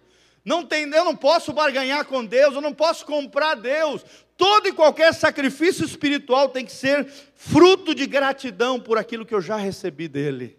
Não 0.48 0.64
tem, 0.64 0.84
eu 0.84 1.04
não 1.04 1.14
posso 1.14 1.52
barganhar 1.52 2.04
com 2.06 2.24
Deus, 2.24 2.54
eu 2.54 2.60
não 2.60 2.72
posso 2.72 3.04
comprar 3.04 3.54
Deus. 3.54 4.04
Todo 4.36 4.68
e 4.68 4.72
qualquer 4.72 5.12
sacrifício 5.12 5.84
espiritual 5.84 6.48
tem 6.48 6.64
que 6.64 6.72
ser 6.72 7.06
fruto 7.34 7.94
de 7.94 8.06
gratidão 8.06 8.80
por 8.80 8.96
aquilo 8.96 9.26
que 9.26 9.34
eu 9.34 9.40
já 9.40 9.56
recebi 9.56 10.08
dele 10.08 10.58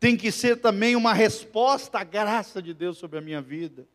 tem 0.00 0.16
que 0.16 0.30
ser 0.30 0.56
também 0.56 0.94
uma 0.94 1.12
resposta 1.12 1.98
à 1.98 2.04
graça 2.04 2.62
de 2.62 2.72
Deus 2.72 2.98
sobre 2.98 3.18
a 3.18 3.20
minha 3.20 3.42
vida. 3.42 3.86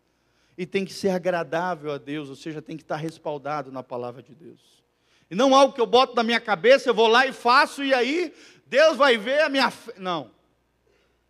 E 0.58 0.66
tem 0.66 0.86
que 0.86 0.94
ser 0.94 1.10
agradável 1.10 1.92
a 1.92 1.98
Deus, 1.98 2.30
ou 2.30 2.36
seja, 2.36 2.62
tem 2.62 2.78
que 2.78 2.84
estar 2.84 2.98
respaldado 2.98 3.72
na 3.72 3.82
palavra 3.82 4.22
de 4.22 4.36
Deus. 4.36 4.84
E 5.32 5.36
não 5.36 5.56
algo 5.56 5.74
que 5.74 5.82
eu 5.82 5.88
boto 5.88 6.16
na 6.16 6.22
minha 6.22 6.40
cabeça, 6.40 6.90
eu 6.90 6.94
vou 6.94 7.08
lá 7.08 7.26
e 7.26 7.34
faço, 7.34 7.84
e 7.84 7.94
aí 7.94 8.34
Deus 8.68 8.98
vai 8.98 9.18
ver 9.18 9.42
a 9.42 9.50
minha. 9.50 9.72
Não. 9.98 10.30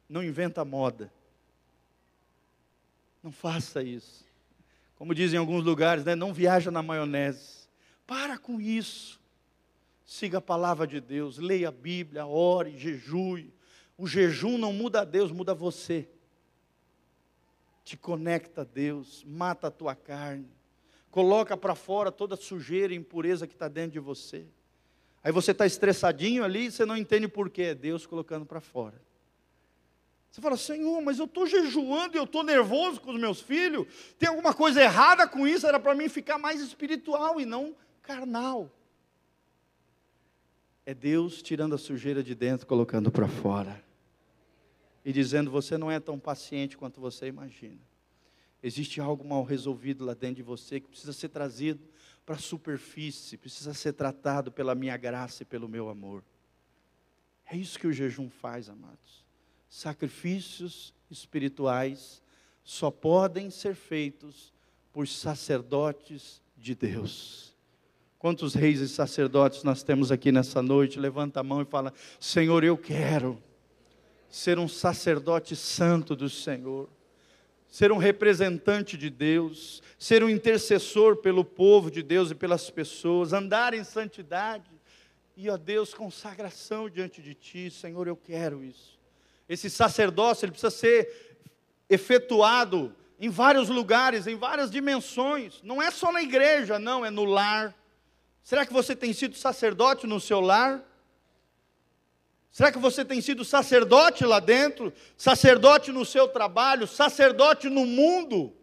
Não 0.09 0.23
inventa 0.23 0.65
moda. 0.65 1.11
Não 3.23 3.31
faça 3.31 3.81
isso. 3.81 4.25
Como 4.95 5.15
dizem 5.15 5.37
em 5.37 5.39
alguns 5.39 5.63
lugares, 5.63 6.03
né? 6.03 6.13
não 6.13 6.33
viaja 6.33 6.69
na 6.69 6.83
maionese. 6.83 7.69
Para 8.05 8.37
com 8.37 8.59
isso. 8.59 9.19
Siga 10.05 10.37
a 10.37 10.41
palavra 10.41 10.85
de 10.85 10.99
Deus, 10.99 11.37
leia 11.37 11.69
a 11.69 11.71
Bíblia, 11.71 12.25
ore, 12.25 12.77
jejue 12.77 13.53
o 13.97 14.07
jejum 14.07 14.57
não 14.57 14.73
muda 14.73 15.01
a 15.01 15.05
Deus, 15.05 15.31
muda 15.31 15.53
você. 15.53 16.07
Te 17.83 17.97
conecta 17.97 18.61
a 18.61 18.63
Deus, 18.63 19.23
mata 19.25 19.67
a 19.67 19.71
tua 19.71 19.95
carne, 19.95 20.49
coloca 21.11 21.55
para 21.55 21.75
fora 21.75 22.11
toda 22.11 22.35
sujeira 22.35 22.93
e 22.93 22.97
impureza 22.97 23.45
que 23.45 23.53
está 23.53 23.67
dentro 23.67 23.91
de 23.91 23.99
você. 23.99 24.45
Aí 25.23 25.31
você 25.31 25.51
está 25.51 25.65
estressadinho 25.65 26.43
ali 26.43 26.65
e 26.65 26.71
você 26.71 26.85
não 26.85 26.97
entende 26.97 27.27
por 27.27 27.49
quê. 27.49 27.63
É 27.63 27.75
Deus 27.75 28.05
colocando 28.05 28.45
para 28.45 28.59
fora. 28.59 28.99
Você 30.33 30.41
fala, 30.41 30.57
Senhor, 30.57 30.99
mas 30.99 31.19
eu 31.19 31.25
estou 31.25 31.45
jejuando 31.45 32.17
e 32.17 32.19
eu 32.19 32.23
estou 32.23 32.41
nervoso 32.41 32.99
com 32.99 33.11
os 33.11 33.19
meus 33.19 33.39
filhos. 33.39 33.85
Tem 34.17 34.27
alguma 34.27 34.51
coisa 34.51 34.81
errada 34.81 35.27
com 35.27 35.47
isso? 35.47 35.67
Era 35.67 35.79
para 35.79 35.93
mim 35.93 36.09
ficar 36.09 36.39
mais 36.39 36.59
espiritual 36.59 37.39
e 37.39 37.45
não 37.45 37.75
carnal. 38.01 38.71
É 40.87 40.91
Deus 40.91 41.39
tirando 41.43 41.75
a 41.75 41.77
sujeira 41.77 42.23
de 42.23 42.33
dentro, 42.33 42.65
colocando 42.65 43.11
para 43.11 43.27
fora. 43.27 43.79
E 45.05 45.13
dizendo: 45.13 45.51
Você 45.51 45.77
não 45.77 45.91
é 45.91 45.99
tão 45.99 46.17
paciente 46.17 46.75
quanto 46.75 46.99
você 46.99 47.27
imagina. 47.27 47.79
Existe 48.63 48.99
algo 48.99 49.23
mal 49.23 49.43
resolvido 49.43 50.03
lá 50.03 50.15
dentro 50.15 50.37
de 50.37 50.43
você 50.43 50.79
que 50.79 50.87
precisa 50.87 51.13
ser 51.13 51.29
trazido 51.29 51.79
para 52.25 52.33
a 52.33 52.39
superfície, 52.39 53.37
precisa 53.37 53.71
ser 53.75 53.93
tratado 53.93 54.51
pela 54.51 54.73
minha 54.73 54.97
graça 54.97 55.43
e 55.43 55.45
pelo 55.45 55.69
meu 55.69 55.89
amor. 55.89 56.23
É 57.45 57.55
isso 57.55 57.77
que 57.77 57.85
o 57.85 57.93
jejum 57.93 58.31
faz, 58.31 58.67
amados 58.67 59.22
sacrifícios 59.73 60.93
espirituais 61.09 62.21
só 62.63 62.91
podem 62.91 63.49
ser 63.49 63.73
feitos 63.73 64.53
por 64.91 65.07
sacerdotes 65.07 66.39
de 66.55 66.75
Deus. 66.75 67.55
Quantos 68.19 68.53
reis 68.53 68.79
e 68.81 68.87
sacerdotes 68.87 69.63
nós 69.63 69.81
temos 69.81 70.11
aqui 70.11 70.31
nessa 70.31 70.61
noite? 70.61 70.99
Levanta 70.99 71.39
a 71.39 71.43
mão 71.43 71.59
e 71.59 71.65
fala: 71.65 71.91
Senhor, 72.19 72.63
eu 72.63 72.77
quero 72.77 73.41
ser 74.29 74.59
um 74.59 74.67
sacerdote 74.67 75.55
santo 75.55 76.15
do 76.15 76.29
Senhor, 76.29 76.87
ser 77.67 77.91
um 77.91 77.97
representante 77.97 78.95
de 78.95 79.09
Deus, 79.09 79.81
ser 79.97 80.23
um 80.23 80.29
intercessor 80.29 81.17
pelo 81.17 81.43
povo 81.43 81.89
de 81.89 82.03
Deus 82.03 82.29
e 82.29 82.35
pelas 82.35 82.69
pessoas, 82.69 83.33
andar 83.33 83.73
em 83.73 83.83
santidade. 83.83 84.69
E, 85.35 85.49
ó 85.49 85.57
Deus, 85.57 85.95
consagração 85.95 86.87
diante 86.87 87.23
de 87.23 87.33
Ti, 87.33 87.71
Senhor, 87.71 88.07
eu 88.07 88.15
quero 88.15 88.63
isso. 88.63 89.01
Esse 89.47 89.69
sacerdócio 89.69 90.45
ele 90.45 90.51
precisa 90.51 90.71
ser 90.71 91.37
efetuado 91.89 92.95
em 93.19 93.29
vários 93.29 93.69
lugares, 93.69 94.27
em 94.27 94.35
várias 94.35 94.71
dimensões. 94.71 95.61
Não 95.63 95.81
é 95.81 95.91
só 95.91 96.11
na 96.11 96.21
igreja, 96.21 96.79
não, 96.79 97.05
é 97.05 97.09
no 97.09 97.23
lar. 97.23 97.75
Será 98.43 98.65
que 98.65 98.73
você 98.73 98.95
tem 98.95 99.13
sido 99.13 99.35
sacerdote 99.35 100.05
no 100.07 100.19
seu 100.19 100.41
lar? 100.41 100.83
Será 102.51 102.71
que 102.71 102.77
você 102.77 103.03
tem 103.03 103.21
sido 103.21 103.43
sacerdote 103.43 104.25
lá 104.25 104.39
dentro? 104.39 104.93
Sacerdote 105.17 105.91
no 105.91 106.05
seu 106.05 106.27
trabalho? 106.27 106.85
Sacerdote 106.85 107.69
no 107.69 107.85
mundo? 107.85 108.53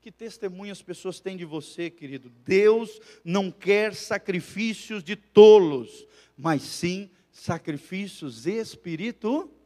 Que 0.00 0.10
testemunho 0.10 0.72
as 0.72 0.80
pessoas 0.80 1.20
têm 1.20 1.36
de 1.36 1.44
você, 1.44 1.90
querido? 1.90 2.30
Deus 2.44 3.00
não 3.24 3.50
quer 3.50 3.94
sacrifícios 3.94 5.02
de 5.02 5.16
tolos, 5.16 6.06
mas 6.36 6.62
sim 6.62 7.10
sacrifícios 7.30 8.46
espirituais 8.46 9.57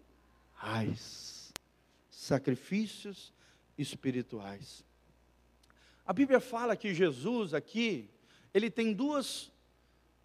espirituais. 0.63 1.53
Sacrifícios 2.11 3.33
espirituais. 3.77 4.85
A 6.07 6.13
Bíblia 6.13 6.41
fala 6.41 6.77
que 6.77 6.95
Jesus 6.95 7.53
aqui, 7.53 8.09
ele 8.55 8.71
tem 8.71 8.93
duas, 8.93 9.51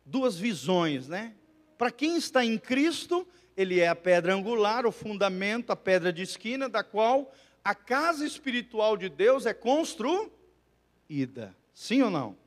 duas 0.06 0.38
visões, 0.38 1.08
né? 1.08 1.36
Para 1.78 1.92
quem 1.92 2.18
está 2.18 2.46
em 2.46 2.58
Cristo, 2.58 3.28
ele 3.56 3.80
é 3.80 3.88
a 3.88 3.96
pedra 3.96 4.34
angular, 4.34 4.86
o 4.86 4.92
fundamento, 4.92 5.72
a 5.72 5.76
pedra 5.76 6.14
de 6.14 6.22
esquina, 6.22 6.70
da 6.70 6.84
qual 6.84 7.34
a 7.64 7.74
casa 7.74 8.26
espiritual 8.26 8.96
de 8.96 9.10
Deus 9.10 9.46
é 9.46 9.54
construída. 9.54 10.32
Sim 11.74 12.04
ou 12.04 12.12
não? 12.12 12.38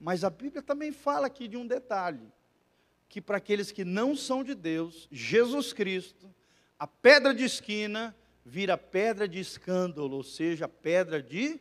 Mas 0.00 0.24
a 0.24 0.30
Bíblia 0.30 0.62
também 0.62 0.90
fala 0.90 1.28
aqui 1.28 1.46
de 1.46 1.56
um 1.56 1.66
detalhe: 1.66 2.32
que 3.08 3.20
para 3.20 3.36
aqueles 3.36 3.70
que 3.70 3.84
não 3.84 4.16
são 4.16 4.42
de 4.42 4.54
Deus, 4.54 5.08
Jesus 5.12 5.72
Cristo 5.72 6.32
a 6.82 6.86
pedra 6.88 7.32
de 7.32 7.44
esquina 7.44 8.12
vira 8.44 8.76
pedra 8.76 9.28
de 9.28 9.38
escândalo, 9.38 10.16
ou 10.16 10.24
seja, 10.24 10.66
pedra 10.66 11.22
de 11.22 11.60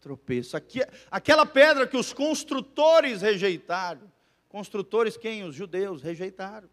tropeço. 0.00 0.56
Aqui, 0.56 0.80
aquela 1.10 1.44
pedra 1.44 1.86
que 1.86 1.98
os 1.98 2.14
construtores 2.14 3.20
rejeitaram. 3.20 4.10
Construtores 4.48 5.18
quem? 5.18 5.44
Os 5.44 5.54
judeus 5.54 6.00
rejeitaram. 6.00 6.70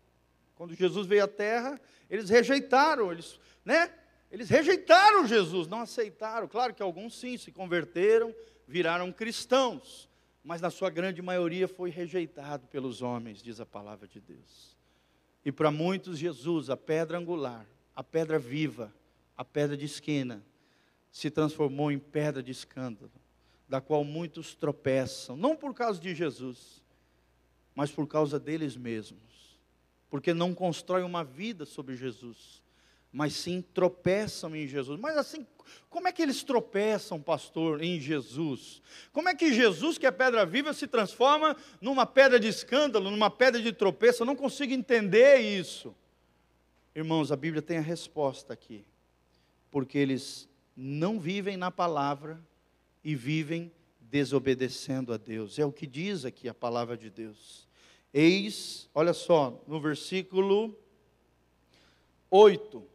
Quando 0.56 0.74
Jesus 0.74 1.06
veio 1.06 1.26
à 1.26 1.28
terra, 1.28 1.82
eles 2.10 2.30
rejeitaram, 2.30 3.12
eles, 3.12 3.38
né? 3.66 3.94
Eles 4.32 4.48
rejeitaram 4.48 5.28
Jesus, 5.28 5.68
não 5.68 5.82
aceitaram. 5.82 6.48
Claro 6.48 6.74
que 6.74 6.82
alguns 6.82 7.20
sim 7.20 7.38
se 7.38 7.52
converteram, 7.52 8.34
viraram 8.66 9.12
cristãos, 9.12 10.10
mas 10.42 10.62
na 10.62 10.70
sua 10.70 10.90
grande 10.90 11.22
maioria 11.22 11.68
foi 11.68 11.90
rejeitado 11.90 12.68
pelos 12.68 13.02
homens, 13.02 13.44
diz 13.44 13.60
a 13.60 13.66
palavra 13.66 14.08
de 14.08 14.22
Deus. 14.22 14.78
E 15.44 15.52
para 15.52 15.70
muitos, 15.70 16.18
Jesus, 16.18 16.70
a 16.70 16.78
pedra 16.78 17.18
angular, 17.18 17.68
a 17.96 18.04
pedra 18.04 18.40
viva, 18.40 18.94
a 19.38 19.44
pedra 19.44 19.76
de 19.76 19.86
esquina, 19.86 20.44
se 21.12 21.30
transformou 21.30 21.92
em 21.92 22.00
pedra 22.00 22.42
de 22.42 22.52
escândalo, 22.52 23.12
da 23.68 23.82
qual 23.82 24.04
muitos 24.04 24.56
tropeçam, 24.56 25.36
não 25.36 25.56
por 25.56 25.74
causa 25.74 26.00
de 26.00 26.16
Jesus, 26.16 26.82
mas 27.76 27.92
por 27.92 28.08
causa 28.08 28.40
deles 28.40 28.76
mesmos, 28.76 29.60
porque 30.10 30.34
não 30.34 30.54
constroem 30.54 31.06
uma 31.06 31.24
vida 31.24 31.66
sobre 31.66 31.96
Jesus, 31.96 32.62
mas 33.12 33.34
sim 33.34 33.62
tropeçam 33.74 34.56
em 34.56 34.68
Jesus. 34.68 35.00
Mas 35.00 35.18
assim, 35.18 35.46
como 35.90 36.08
é 36.08 36.12
que 36.12 36.22
eles 36.22 36.44
tropeçam, 36.44 37.22
pastor, 37.22 37.84
em 37.84 38.00
Jesus? 38.00 38.82
Como 39.12 39.28
é 39.28 39.36
que 39.36 39.54
Jesus, 39.54 39.98
que 39.98 40.06
é 40.06 40.12
pedra 40.12 40.46
viva, 40.46 40.74
se 40.74 40.88
transforma 40.88 41.56
numa 41.82 42.06
pedra 42.06 42.40
de 42.40 42.48
escândalo, 42.48 43.12
numa 43.12 43.30
pedra 43.30 43.62
de 43.62 43.74
tropeço? 43.74 44.24
Eu 44.24 44.28
não 44.28 44.36
consigo 44.36 44.74
entender 44.74 45.40
isso. 45.40 45.94
Irmãos, 46.94 47.32
a 47.32 47.38
Bíblia 47.38 47.62
tem 47.62 47.78
a 47.78 47.82
resposta 47.82 48.52
aqui. 48.52 48.86
Porque 49.70 49.98
eles 49.98 50.50
não 50.76 51.20
vivem 51.20 51.56
na 51.56 51.72
palavra 51.72 52.40
e 53.04 53.16
vivem 53.16 53.72
desobedecendo 54.00 55.14
a 55.14 55.18
Deus. 55.18 55.58
É 55.58 55.66
o 55.66 55.72
que 55.72 55.88
diz 55.88 56.26
aqui 56.26 56.50
a 56.50 56.54
palavra 56.54 56.98
de 56.98 57.10
Deus. 57.10 57.66
Eis, 58.14 58.90
olha 58.94 59.14
só, 59.14 59.64
no 59.66 59.80
versículo 59.80 60.78
8: 62.30 62.86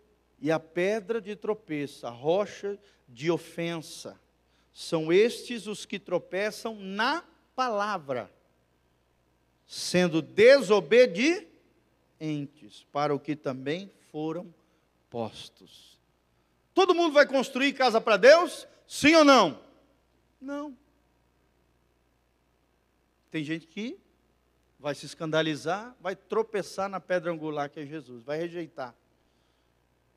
E 0.42 0.52
a 0.52 0.60
pedra 0.60 1.18
de 1.18 1.34
tropeço, 1.34 2.06
a 2.06 2.10
rocha 2.10 2.78
de 3.08 3.30
ofensa, 3.30 4.20
são 4.74 5.10
estes 5.10 5.66
os 5.66 5.86
que 5.86 5.98
tropeçam 5.98 6.76
na 6.78 7.24
palavra, 7.54 8.30
sendo 9.66 10.20
desobedientes 10.20 11.55
entes, 12.20 12.84
para 12.92 13.14
o 13.14 13.20
que 13.20 13.36
também 13.36 13.90
foram 14.10 14.52
postos. 15.10 15.98
Todo 16.74 16.94
mundo 16.94 17.12
vai 17.12 17.26
construir 17.26 17.72
casa 17.72 18.00
para 18.00 18.16
Deus? 18.16 18.66
Sim 18.86 19.14
ou 19.14 19.24
não? 19.24 19.60
Não. 20.40 20.76
Tem 23.30 23.42
gente 23.42 23.66
que 23.66 23.98
vai 24.78 24.94
se 24.94 25.06
escandalizar, 25.06 25.96
vai 26.00 26.14
tropeçar 26.14 26.88
na 26.88 27.00
pedra 27.00 27.32
angular 27.32 27.70
que 27.70 27.80
é 27.80 27.86
Jesus, 27.86 28.22
vai 28.22 28.38
rejeitar. 28.38 28.94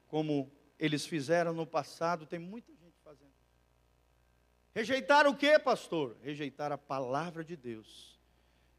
Como 0.07 0.51
eles 0.77 1.05
fizeram 1.05 1.53
no 1.53 1.65
passado, 1.65 2.25
tem 2.25 2.39
muita 2.39 2.71
gente 2.73 2.97
fazendo. 3.03 3.31
Rejeitar 4.73 5.27
o 5.27 5.35
que, 5.35 5.57
pastor? 5.59 6.15
Rejeitar 6.21 6.71
a 6.71 6.77
palavra 6.77 7.43
de 7.43 7.55
Deus. 7.55 8.19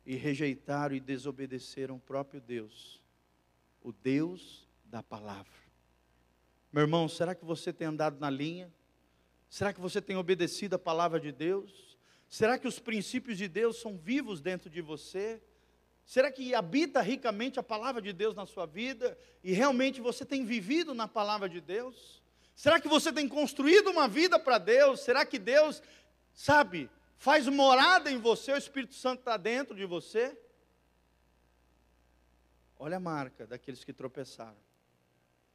E 0.05 0.17
rejeitaram 0.17 0.95
e 0.95 1.01
desobedeceram 1.01 1.97
o 1.97 2.01
próprio 2.01 2.41
Deus 2.41 3.00
o 3.83 3.93
Deus 3.93 4.69
da 4.85 5.03
palavra. 5.03 5.53
Meu 6.73 6.83
irmão, 6.83 7.09
será 7.09 7.35
que 7.35 7.45
você 7.45 7.73
tem 7.73 7.89
andado 7.89 8.19
na 8.21 8.31
linha? 8.31 8.73
Será 9.49 9.73
que 9.73 9.81
você 9.81 10.01
tem 10.01 10.17
obedecido 10.17 10.77
a 10.77 10.79
palavra 10.79 11.19
de 11.19 11.33
Deus? 11.33 11.99
Será 12.29 12.57
que 12.59 12.69
os 12.69 12.79
princípios 12.79 13.37
de 13.37 13.49
Deus 13.49 13.81
são 13.81 13.97
vivos 13.97 14.41
dentro 14.41 14.71
de 14.71 14.81
você? 14.81 15.43
Será 16.07 16.31
que 16.31 16.55
habita 16.55 17.01
ricamente 17.01 17.59
a 17.59 17.63
palavra 17.63 18.01
de 18.01 18.13
Deus 18.13 18.35
na 18.35 18.47
sua 18.47 18.67
vida 18.67 19.19
e 19.43 19.53
realmente 19.53 20.01
você 20.01 20.25
tem 20.25 20.45
vivido 20.45 20.95
na 20.95 21.09
palavra 21.09 21.49
de 21.49 21.61
Deus? 21.61 22.23
Será 22.55 22.81
que 22.81 22.89
você 22.89 23.13
tem 23.13 23.29
construído 23.29 23.91
uma 23.91 24.07
vida 24.07 24.39
para 24.39 24.59
Deus? 24.59 25.01
Será 25.01 25.25
que 25.25 25.39
Deus, 25.39 25.83
sabe, 26.33 26.91
faz 27.17 27.49
morada 27.49 28.11
em 28.11 28.19
você, 28.19 28.53
o 28.53 28.57
Espírito 28.57 28.95
Santo 28.95 29.21
está 29.21 29.37
dentro 29.37 29.75
de 29.75 29.85
você? 29.85 30.37
Olha 32.83 32.97
a 32.97 33.01
marca 33.01 33.47
daqueles 33.47 33.85
que 33.85 33.93
tropeçaram: 33.93 34.57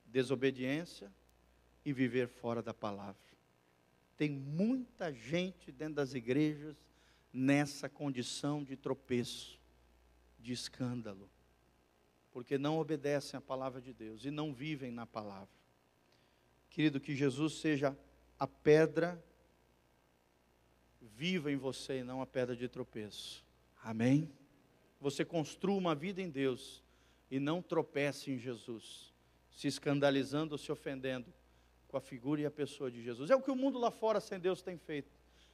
desobediência 0.06 1.12
e 1.84 1.92
viver 1.92 2.28
fora 2.28 2.62
da 2.62 2.72
palavra. 2.72 3.20
Tem 4.16 4.30
muita 4.30 5.12
gente 5.12 5.72
dentro 5.72 5.96
das 5.96 6.14
igrejas 6.14 6.78
nessa 7.34 7.90
condição 7.90 8.64
de 8.64 8.78
tropeço, 8.78 9.60
de 10.40 10.54
escândalo, 10.54 11.28
porque 12.32 12.60
não 12.60 12.78
obedecem 12.78 13.40
à 13.40 13.42
palavra 13.42 13.82
de 13.82 13.92
Deus 13.92 14.24
e 14.24 14.30
não 14.30 14.54
vivem 14.54 14.92
na 14.92 15.08
palavra. 15.08 15.50
Querido, 16.70 17.00
que 17.00 17.16
Jesus 17.16 17.54
seja 17.54 17.98
a 18.38 18.46
pedra 18.46 19.22
viva 21.02 21.52
em 21.52 21.56
você 21.56 22.02
e 22.02 22.04
não 22.04 22.22
a 22.22 22.28
pedra 22.28 22.56
de 22.56 22.70
tropeço. 22.70 23.44
Amém? 23.84 24.32
Você 25.02 25.26
construa 25.26 25.76
uma 25.76 25.96
vida 25.96 26.22
em 26.22 26.30
Deus 26.30 26.85
e 27.30 27.40
não 27.40 27.62
tropece 27.62 28.32
em 28.32 28.38
Jesus. 28.38 29.14
se 29.52 29.68
escandalizando 29.68 30.54
ou 30.54 30.58
se 30.58 30.72
ofendendo 30.72 31.34
com 31.88 31.96
a 31.96 32.02
figura 32.02 32.42
e 32.42 32.46
a 32.46 32.52
pessoa 32.52 32.92
de 32.92 33.02
Jesus. 33.02 33.32
É 33.32 33.36
o 33.36 33.42
que 33.42 33.50
o 33.50 33.56
mundo 33.56 33.80
lá 33.80 33.90
fora 33.90 34.20
sem 34.20 34.38
Deus 34.38 34.62
tem 34.62 34.78
feito. 34.78 35.10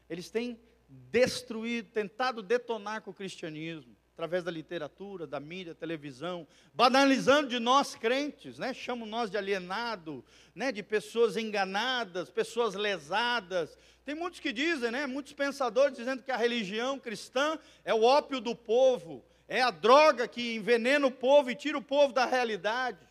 Eles 0.10 0.30
têm 0.30 0.60
destruído, 0.90 1.90
tentado 1.92 2.42
detonar 2.42 3.02
com 3.02 3.12
o 3.12 3.14
cristianismo, 3.14 3.96
através 4.14 4.44
da 4.44 4.52
literatura, 4.52 5.26
da 5.26 5.40
mídia, 5.40 5.74
televisão, 5.74 6.48
banalizando 6.74 7.48
de 7.48 7.60
nós 7.60 7.96
crentes, 7.96 8.58
né? 8.58 8.74
Chamam 8.74 9.08
nós 9.08 9.30
de 9.30 9.38
alienado, 9.38 10.26
né? 10.54 10.72
De 10.72 10.84
pessoas 10.84 11.38
enganadas, 11.38 12.30
pessoas 12.30 12.74
lesadas. 12.74 13.78
Tem 14.04 14.16
muitos 14.16 14.40
que 14.40 14.52
dizem, 14.52 14.92
né? 14.92 15.08
Muitos 15.08 15.34
pensadores 15.34 15.98
dizendo 15.98 16.24
que 16.24 16.32
a 16.32 16.38
religião 16.38 17.00
cristã 17.00 17.58
é 17.86 17.94
o 17.94 18.02
ópio 18.02 18.42
do 18.42 18.56
povo, 18.56 19.24
é 19.52 19.62
a 19.62 19.70
droga 19.70 20.30
que 20.30 20.56
envenena 20.56 21.06
o 21.06 21.12
povo 21.12 21.52
e 21.52 21.56
tira 21.56 21.78
o 21.78 21.82
povo 21.82 22.14
da 22.14 22.26
realidade. 22.26 23.06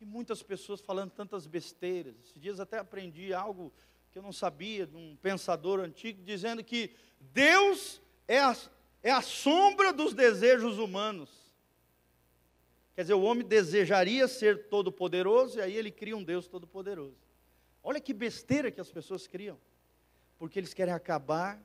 E 0.00 0.06
muitas 0.06 0.42
pessoas 0.42 0.80
falando 0.80 1.10
tantas 1.10 1.46
besteiras. 1.46 2.14
Esses 2.24 2.40
dias 2.40 2.58
até 2.58 2.78
aprendi 2.78 3.34
algo 3.34 3.70
que 4.10 4.18
eu 4.18 4.22
não 4.22 4.32
sabia, 4.32 4.86
de 4.86 4.96
um 4.96 5.14
pensador 5.16 5.80
antigo, 5.80 6.22
dizendo 6.22 6.64
que 6.64 6.90
Deus 7.20 8.00
é 8.26 8.38
a, 8.40 8.56
é 9.02 9.10
a 9.10 9.20
sombra 9.20 9.92
dos 9.92 10.14
desejos 10.14 10.78
humanos. 10.78 11.28
Quer 12.94 13.02
dizer, 13.02 13.14
o 13.14 13.20
homem 13.20 13.46
desejaria 13.46 14.26
ser 14.26 14.70
todo-poderoso 14.70 15.58
e 15.58 15.60
aí 15.60 15.76
ele 15.76 15.90
cria 15.90 16.16
um 16.16 16.24
Deus 16.24 16.48
todo-poderoso. 16.48 17.20
Olha 17.82 18.00
que 18.00 18.14
besteira 18.14 18.70
que 18.70 18.80
as 18.80 18.90
pessoas 18.90 19.26
criam. 19.26 19.60
Porque 20.38 20.58
eles 20.58 20.72
querem 20.72 20.94
acabar 20.94 21.62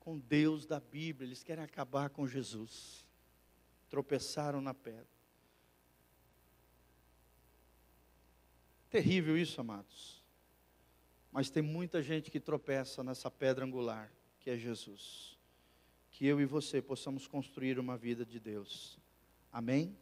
com 0.00 0.18
Deus 0.18 0.66
da 0.66 0.80
Bíblia, 0.80 1.28
eles 1.28 1.44
querem 1.44 1.62
acabar 1.62 2.10
com 2.10 2.26
Jesus. 2.26 3.01
Tropeçaram 3.92 4.62
na 4.62 4.72
pedra. 4.72 5.06
Terrível 8.88 9.36
isso, 9.36 9.60
amados. 9.60 10.24
Mas 11.30 11.50
tem 11.50 11.62
muita 11.62 12.02
gente 12.02 12.30
que 12.30 12.40
tropeça 12.40 13.04
nessa 13.04 13.30
pedra 13.30 13.66
angular, 13.66 14.10
que 14.40 14.48
é 14.48 14.56
Jesus. 14.56 15.38
Que 16.10 16.26
eu 16.26 16.40
e 16.40 16.46
você 16.46 16.80
possamos 16.80 17.26
construir 17.26 17.78
uma 17.78 17.98
vida 17.98 18.24
de 18.24 18.40
Deus. 18.40 18.98
Amém? 19.52 19.94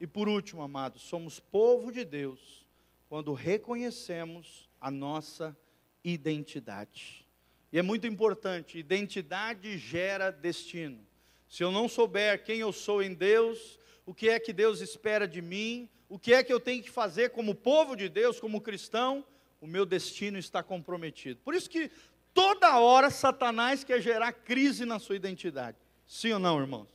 E 0.00 0.06
por 0.06 0.26
último, 0.26 0.62
amados, 0.62 1.02
somos 1.02 1.38
povo 1.38 1.92
de 1.92 2.06
Deus 2.06 2.66
quando 3.10 3.34
reconhecemos 3.34 4.70
a 4.80 4.90
nossa 4.90 5.54
identidade. 6.02 7.28
E 7.70 7.78
é 7.78 7.82
muito 7.82 8.06
importante, 8.06 8.78
identidade 8.78 9.76
gera 9.76 10.30
destino. 10.30 11.11
Se 11.52 11.62
eu 11.62 11.70
não 11.70 11.86
souber 11.86 12.42
quem 12.44 12.60
eu 12.60 12.72
sou 12.72 13.02
em 13.02 13.12
Deus, 13.12 13.78
o 14.06 14.14
que 14.14 14.26
é 14.30 14.40
que 14.40 14.54
Deus 14.54 14.80
espera 14.80 15.28
de 15.28 15.42
mim, 15.42 15.86
o 16.08 16.18
que 16.18 16.32
é 16.32 16.42
que 16.42 16.50
eu 16.50 16.58
tenho 16.58 16.82
que 16.82 16.88
fazer 16.88 17.28
como 17.28 17.54
povo 17.54 17.94
de 17.94 18.08
Deus, 18.08 18.40
como 18.40 18.58
cristão, 18.58 19.22
o 19.60 19.66
meu 19.66 19.84
destino 19.84 20.38
está 20.38 20.62
comprometido. 20.62 21.40
Por 21.44 21.54
isso 21.54 21.68
que 21.68 21.90
toda 22.32 22.78
hora 22.78 23.10
Satanás 23.10 23.84
quer 23.84 24.00
gerar 24.00 24.32
crise 24.32 24.86
na 24.86 24.98
sua 24.98 25.14
identidade. 25.14 25.76
Sim 26.06 26.32
ou 26.32 26.38
não, 26.38 26.58
irmãos? 26.58 26.88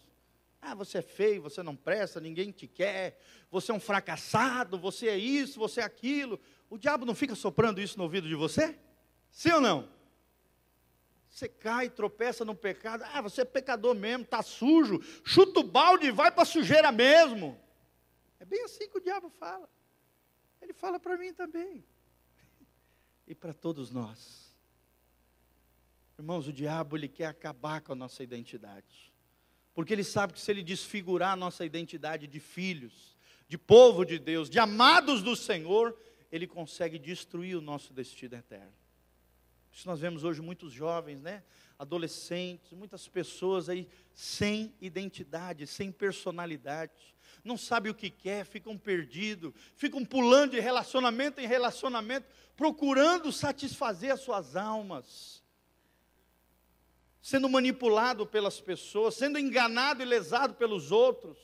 Ah, 0.60 0.74
você 0.74 0.98
é 0.98 1.04
feio, 1.04 1.44
você 1.44 1.62
não 1.62 1.76
presta, 1.76 2.20
ninguém 2.20 2.50
te 2.50 2.66
quer, 2.66 3.22
você 3.52 3.72
é 3.72 3.76
um 3.76 3.80
fracassado, 3.80 4.80
você 4.80 5.08
é 5.08 5.18
isso, 5.20 5.60
você 5.60 5.82
é 5.82 5.84
aquilo. 5.84 6.40
O 6.68 6.80
diabo 6.80 7.06
não 7.06 7.14
fica 7.14 7.36
soprando 7.36 7.80
isso 7.80 7.96
no 7.96 8.06
ouvido 8.06 8.28
de 8.28 8.34
você? 8.34 8.76
Sim 9.30 9.52
ou 9.52 9.62
não? 9.62 9.97
Você 11.38 11.48
cai, 11.48 11.88
tropeça 11.88 12.44
no 12.44 12.56
pecado, 12.56 13.04
ah, 13.14 13.22
você 13.22 13.42
é 13.42 13.46
pecador 13.46 13.94
mesmo, 13.94 14.24
está 14.24 14.42
sujo, 14.42 15.00
chuta 15.24 15.60
o 15.60 15.64
balde 15.64 16.08
e 16.08 16.12
vai 16.12 16.32
para 16.32 16.42
a 16.42 16.46
sujeira 16.48 16.92
mesmo. 16.92 17.56
É 18.40 18.46
bem 18.46 18.64
assim 18.64 18.90
que 18.90 18.98
o 18.98 19.00
diabo 19.00 19.30
fala. 19.30 19.70
Ele 20.60 20.74
fala 20.74 21.00
para 21.00 21.16
mim 21.16 21.32
também 21.32 21.86
e 23.28 23.36
para 23.36 23.54
todos 23.54 23.92
nós. 23.92 24.52
Irmãos, 26.18 26.48
o 26.48 26.52
diabo 26.52 26.98
ele 26.98 27.08
quer 27.08 27.28
acabar 27.28 27.82
com 27.82 27.92
a 27.92 27.96
nossa 27.96 28.24
identidade. 28.24 29.14
Porque 29.76 29.94
ele 29.94 30.04
sabe 30.04 30.34
que 30.34 30.42
se 30.42 30.50
ele 30.50 30.64
desfigurar 30.64 31.34
a 31.34 31.36
nossa 31.36 31.64
identidade 31.64 32.26
de 32.26 32.40
filhos, 32.40 33.16
de 33.48 33.60
povo 33.60 34.04
de 34.04 34.18
Deus, 34.18 34.50
de 34.50 34.58
amados 34.58 35.22
do 35.22 35.36
Senhor, 35.36 35.96
ele 36.32 36.48
consegue 36.48 36.98
destruir 36.98 37.56
o 37.56 37.62
nosso 37.62 37.94
destino 37.94 38.36
eterno. 38.36 38.74
Isso 39.78 39.88
nós 39.88 40.00
vemos 40.00 40.24
hoje 40.24 40.42
muitos 40.42 40.74
jovens, 40.74 41.22
né? 41.22 41.44
Adolescentes, 41.78 42.74
muitas 42.74 43.08
pessoas 43.08 43.70
aí 43.70 43.88
sem 44.12 44.74
identidade, 44.82 45.68
sem 45.68 45.92
personalidade 45.92 47.16
não 47.44 47.56
sabem 47.56 47.92
o 47.92 47.96
que 47.96 48.10
quer, 48.10 48.44
ficam 48.44 48.76
perdidos, 48.76 49.54
ficam 49.76 50.04
pulando 50.04 50.52
de 50.52 50.60
relacionamento 50.60 51.40
em 51.40 51.46
relacionamento, 51.48 52.28
procurando 52.56 53.32
satisfazer 53.32 54.12
as 54.12 54.20
suas 54.20 54.56
almas, 54.56 55.44
sendo 57.22 57.48
manipulado 57.48 58.26
pelas 58.26 58.60
pessoas, 58.60 59.14
sendo 59.14 59.38
enganado 59.38 60.02
e 60.02 60.06
lesado 60.06 60.56
pelos 60.56 60.92
outros, 60.92 61.38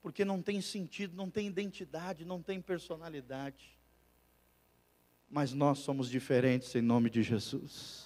porque 0.00 0.24
não 0.24 0.40
tem 0.40 0.60
sentido, 0.60 1.16
não 1.16 1.28
tem 1.28 1.48
identidade, 1.48 2.24
não 2.24 2.40
tem 2.40 2.62
personalidade. 2.62 3.74
Mas 5.34 5.52
nós 5.52 5.80
somos 5.80 6.08
diferentes 6.08 6.72
em 6.76 6.80
nome 6.80 7.10
de 7.10 7.20
Jesus 7.20 8.04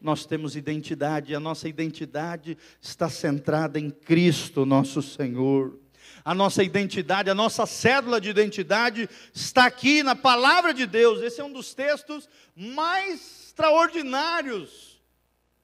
nós 0.00 0.26
temos 0.26 0.54
identidade, 0.54 1.32
e 1.32 1.34
a 1.34 1.40
nossa 1.40 1.66
identidade 1.66 2.58
está 2.78 3.08
centrada 3.08 3.80
em 3.80 3.90
Cristo, 3.90 4.66
nosso 4.66 5.00
Senhor. 5.00 5.78
A 6.22 6.34
nossa 6.34 6.62
identidade, 6.62 7.30
a 7.30 7.34
nossa 7.34 7.64
cédula 7.64 8.20
de 8.20 8.28
identidade 8.28 9.08
está 9.32 9.64
aqui 9.64 10.02
na 10.02 10.14
palavra 10.14 10.74
de 10.74 10.84
Deus. 10.84 11.22
Esse 11.22 11.40
é 11.40 11.44
um 11.44 11.52
dos 11.52 11.72
textos 11.72 12.28
mais 12.54 13.46
extraordinários. 13.46 15.02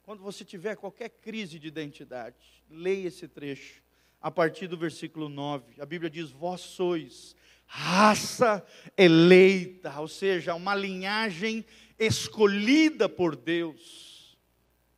Quando 0.05 0.23
você 0.23 0.43
tiver 0.43 0.75
qualquer 0.75 1.11
crise 1.11 1.59
de 1.59 1.69
identidade, 1.69 2.65
leia 2.71 3.09
esse 3.09 3.29
trecho, 3.29 3.83
a 4.23 4.31
partir 4.31 4.69
do 4.69 4.77
versículo 4.79 5.29
9. 5.29 5.83
A 5.83 5.85
Bíblia 5.85 6.09
diz: 6.09 6.31
Vós 6.31 6.63
sois 6.63 7.37
raça 7.73 8.65
eleita, 8.97 10.01
ou 10.01 10.09
seja, 10.09 10.55
uma 10.55 10.75
linhagem 10.75 11.65
escolhida 11.99 13.09
por 13.09 13.37
Deus 13.37 14.11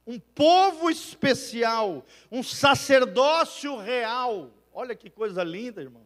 um 0.07 0.19
povo 0.19 0.91
especial, 0.91 2.05
um 2.31 2.43
sacerdócio 2.43 3.77
real. 3.79 4.51
Olha 4.73 4.95
que 4.95 5.09
coisa 5.09 5.45
linda, 5.45 5.81
irmãos. 5.81 6.03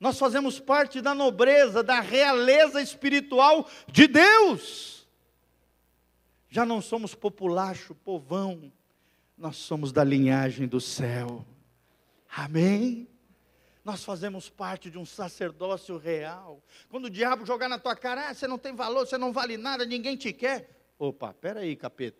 Nós 0.00 0.18
fazemos 0.18 0.60
parte 0.60 1.00
da 1.00 1.14
nobreza, 1.14 1.82
da 1.82 2.00
realeza 2.00 2.80
espiritual 2.80 3.68
de 3.90 4.06
Deus. 4.06 5.06
Já 6.48 6.64
não 6.64 6.80
somos 6.80 7.14
populacho, 7.14 7.94
povão, 7.94 8.72
nós 9.36 9.56
somos 9.56 9.92
da 9.92 10.02
linhagem 10.02 10.66
do 10.66 10.80
céu. 10.80 11.44
Amém? 12.28 13.08
Nós 13.88 14.04
fazemos 14.04 14.50
parte 14.50 14.90
de 14.90 14.98
um 14.98 15.06
sacerdócio 15.06 15.96
real. 15.96 16.62
Quando 16.90 17.06
o 17.06 17.10
diabo 17.10 17.46
jogar 17.46 17.70
na 17.70 17.78
tua 17.78 17.96
cara, 17.96 18.28
ah, 18.28 18.34
você 18.34 18.46
não 18.46 18.58
tem 18.58 18.74
valor, 18.76 19.06
você 19.06 19.16
não 19.16 19.32
vale 19.32 19.56
nada, 19.56 19.86
ninguém 19.86 20.14
te 20.14 20.30
quer. 20.30 20.68
Opa, 20.98 21.32
peraí, 21.32 21.74
capeta. 21.74 22.18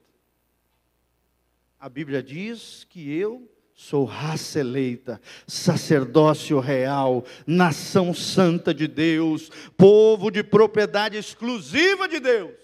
A 1.78 1.86
Bíblia 1.90 2.22
diz 2.22 2.84
que 2.84 3.12
eu 3.12 3.54
sou 3.74 4.06
raça 4.06 4.60
eleita, 4.60 5.20
sacerdócio 5.46 6.58
real, 6.58 7.22
nação 7.46 8.14
santa 8.14 8.72
de 8.72 8.88
Deus, 8.88 9.50
povo 9.76 10.30
de 10.30 10.42
propriedade 10.42 11.18
exclusiva 11.18 12.08
de 12.08 12.18
Deus. 12.18 12.56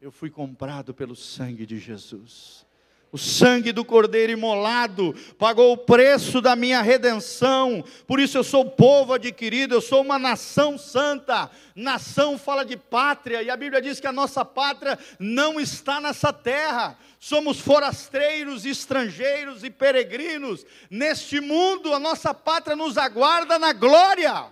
Eu 0.00 0.12
fui 0.12 0.30
comprado 0.30 0.94
pelo 0.94 1.16
sangue 1.16 1.66
de 1.66 1.76
Jesus. 1.76 2.64
O 3.12 3.18
sangue 3.18 3.72
do 3.72 3.84
Cordeiro 3.84 4.32
imolado 4.32 5.14
pagou 5.38 5.70
o 5.70 5.76
preço 5.76 6.40
da 6.40 6.56
minha 6.56 6.80
redenção. 6.80 7.84
Por 8.06 8.18
isso 8.18 8.38
eu 8.38 8.42
sou 8.42 8.70
povo 8.70 9.12
adquirido, 9.12 9.74
eu 9.74 9.82
sou 9.82 10.00
uma 10.00 10.18
nação 10.18 10.78
santa. 10.78 11.50
Nação 11.76 12.38
fala 12.38 12.64
de 12.64 12.74
pátria, 12.74 13.42
e 13.42 13.50
a 13.50 13.56
Bíblia 13.56 13.82
diz 13.82 14.00
que 14.00 14.06
a 14.06 14.12
nossa 14.12 14.46
pátria 14.46 14.98
não 15.18 15.60
está 15.60 16.00
nessa 16.00 16.32
terra. 16.32 16.96
Somos 17.20 17.60
forasteiros, 17.60 18.64
estrangeiros 18.64 19.62
e 19.62 19.68
peregrinos. 19.68 20.64
Neste 20.90 21.38
mundo, 21.38 21.92
a 21.92 21.98
nossa 21.98 22.32
pátria 22.32 22.74
nos 22.74 22.96
aguarda 22.96 23.58
na 23.58 23.74
glória. 23.74 24.50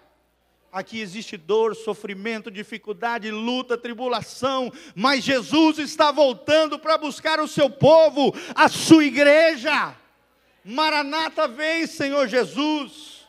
Aqui 0.73 1.01
existe 1.01 1.37
dor, 1.37 1.75
sofrimento, 1.75 2.49
dificuldade, 2.49 3.29
luta, 3.31 3.77
tribulação, 3.77 4.73
mas 4.95 5.25
Jesus 5.25 5.79
está 5.79 6.13
voltando 6.13 6.79
para 6.79 6.97
buscar 6.97 7.41
o 7.41 7.49
seu 7.49 7.69
povo, 7.69 8.33
a 8.55 8.69
sua 8.69 9.05
igreja. 9.05 9.97
Maranata 10.65 11.49
vem, 11.49 11.89
Senhor 11.89 12.29
Jesus. 12.29 13.21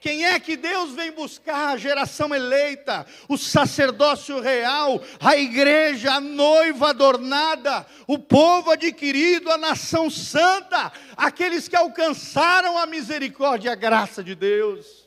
Quem 0.00 0.24
é 0.24 0.38
que 0.40 0.56
Deus 0.56 0.92
vem 0.92 1.10
buscar? 1.10 1.74
A 1.74 1.76
geração 1.76 2.34
eleita, 2.34 3.04
o 3.28 3.36
sacerdócio 3.36 4.40
real, 4.40 5.02
a 5.20 5.36
igreja, 5.36 6.12
a 6.12 6.20
noiva 6.20 6.90
adornada, 6.90 7.86
o 8.06 8.18
povo 8.18 8.70
adquirido, 8.70 9.50
a 9.50 9.58
nação 9.58 10.08
santa, 10.08 10.92
aqueles 11.16 11.68
que 11.68 11.76
alcançaram 11.76 12.78
a 12.78 12.86
misericórdia 12.86 13.68
e 13.68 13.72
a 13.72 13.74
graça 13.74 14.24
de 14.24 14.34
Deus. 14.34 15.05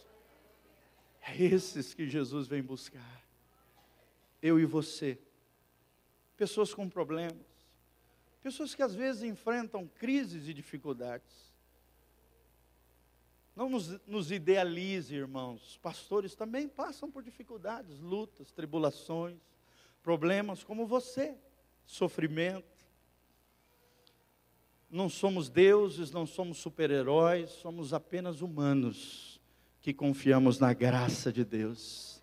É 1.30 1.44
esses 1.44 1.94
que 1.94 2.08
Jesus 2.08 2.48
vem 2.48 2.62
buscar. 2.62 3.24
Eu 4.42 4.60
e 4.60 4.66
você. 4.66 5.20
Pessoas 6.36 6.74
com 6.74 6.90
problemas. 6.90 7.46
Pessoas 8.42 8.74
que 8.74 8.82
às 8.82 8.96
vezes 8.96 9.24
enfrentam 9.24 9.88
crises 9.88 10.48
e 10.48 10.54
dificuldades. 10.54 11.54
Não 13.56 13.70
nos, 13.70 14.00
nos 14.08 14.32
idealize, 14.32 15.14
irmãos. 15.14 15.78
Pastores 15.84 16.34
também 16.34 16.68
passam 16.68 17.12
por 17.12 17.22
dificuldades, 17.22 18.00
lutas, 18.00 18.52
tribulações, 18.52 19.38
problemas 20.02 20.64
como 20.64 20.88
você, 20.88 21.38
sofrimento. 21.86 22.80
Não 24.90 25.10
somos 25.10 25.50
deuses, 25.50 26.10
não 26.10 26.26
somos 26.26 26.58
super-heróis, 26.58 27.52
somos 27.52 27.94
apenas 27.94 28.42
humanos 28.42 29.39
que 29.82 29.94
confiamos 29.94 30.60
na 30.60 30.74
graça 30.74 31.32
de 31.32 31.44
Deus. 31.44 32.22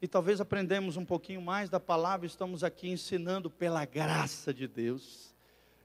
E 0.00 0.06
talvez 0.06 0.40
aprendemos 0.40 0.96
um 0.96 1.04
pouquinho 1.04 1.40
mais 1.40 1.70
da 1.70 1.80
palavra, 1.80 2.26
estamos 2.26 2.62
aqui 2.62 2.88
ensinando 2.88 3.50
pela 3.50 3.84
graça 3.84 4.52
de 4.52 4.68
Deus 4.68 5.34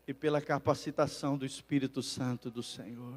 e 0.07 0.13
pela 0.13 0.41
capacitação 0.41 1.37
do 1.37 1.45
Espírito 1.45 2.03
Santo 2.03 2.51
do 2.51 2.61
Senhor. 2.61 3.15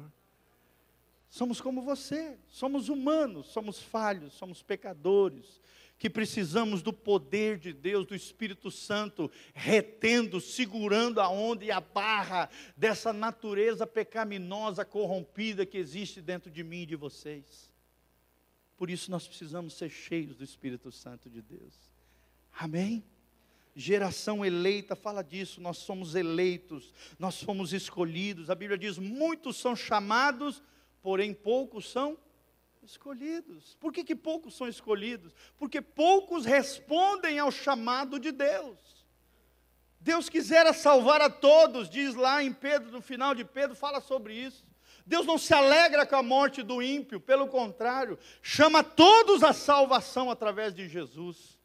Somos 1.29 1.59
como 1.59 1.81
você, 1.81 2.37
somos 2.47 2.87
humanos, 2.87 3.47
somos 3.47 3.81
falhos, 3.81 4.33
somos 4.33 4.63
pecadores, 4.63 5.59
que 5.97 6.09
precisamos 6.09 6.81
do 6.81 6.91
poder 6.91 7.57
de 7.57 7.71
Deus, 7.71 8.05
do 8.05 8.15
Espírito 8.15 8.69
Santo, 8.69 9.31
retendo, 9.53 10.41
segurando 10.41 11.21
a 11.21 11.29
onda 11.29 11.63
e 11.63 11.71
a 11.71 11.79
barra 11.79 12.49
dessa 12.75 13.13
natureza 13.13 13.87
pecaminosa, 13.87 14.83
corrompida 14.83 15.65
que 15.65 15.77
existe 15.77 16.21
dentro 16.21 16.51
de 16.51 16.63
mim 16.63 16.81
e 16.81 16.85
de 16.85 16.95
vocês. 16.95 17.71
Por 18.77 18.89
isso 18.89 19.09
nós 19.09 19.25
precisamos 19.25 19.73
ser 19.75 19.89
cheios 19.89 20.35
do 20.35 20.43
Espírito 20.43 20.91
Santo 20.91 21.29
de 21.29 21.41
Deus. 21.41 21.73
Amém? 22.57 23.03
Geração 23.73 24.45
eleita, 24.45 24.95
fala 24.95 25.21
disso, 25.21 25.59
nós 25.61 25.77
somos 25.77 26.15
eleitos, 26.15 26.93
nós 27.17 27.41
fomos 27.41 27.73
escolhidos. 27.73 28.49
A 28.49 28.55
Bíblia 28.55 28.77
diz: 28.77 28.97
muitos 28.97 29.57
são 29.57 29.75
chamados, 29.75 30.61
porém 31.01 31.33
poucos 31.33 31.89
são 31.89 32.17
escolhidos. 32.85 33.75
Por 33.79 33.91
que, 33.91 34.03
que 34.03 34.15
poucos 34.15 34.55
são 34.55 34.67
escolhidos? 34.67 35.33
Porque 35.57 35.81
poucos 35.81 36.45
respondem 36.45 37.39
ao 37.39 37.51
chamado 37.51 38.19
de 38.19 38.31
Deus. 38.31 39.05
Deus 39.99 40.29
quisera 40.29 40.71
salvar 40.71 41.19
a 41.21 41.29
todos, 41.29 41.89
diz 41.89 42.13
lá 42.13 42.43
em 42.43 42.53
Pedro, 42.53 42.91
no 42.91 43.01
final 43.01 43.33
de 43.33 43.43
Pedro, 43.43 43.75
fala 43.75 43.99
sobre 43.99 44.35
isso. 44.35 44.63
Deus 45.05 45.25
não 45.25 45.37
se 45.37 45.53
alegra 45.53 46.05
com 46.05 46.15
a 46.15 46.23
morte 46.23 46.63
do 46.63 46.81
ímpio, 46.81 47.19
pelo 47.19 47.47
contrário, 47.47 48.17
chama 48.41 48.83
todos 48.83 49.43
à 49.43 49.53
salvação 49.53 50.31
através 50.31 50.73
de 50.73 50.87
Jesus. 50.87 51.59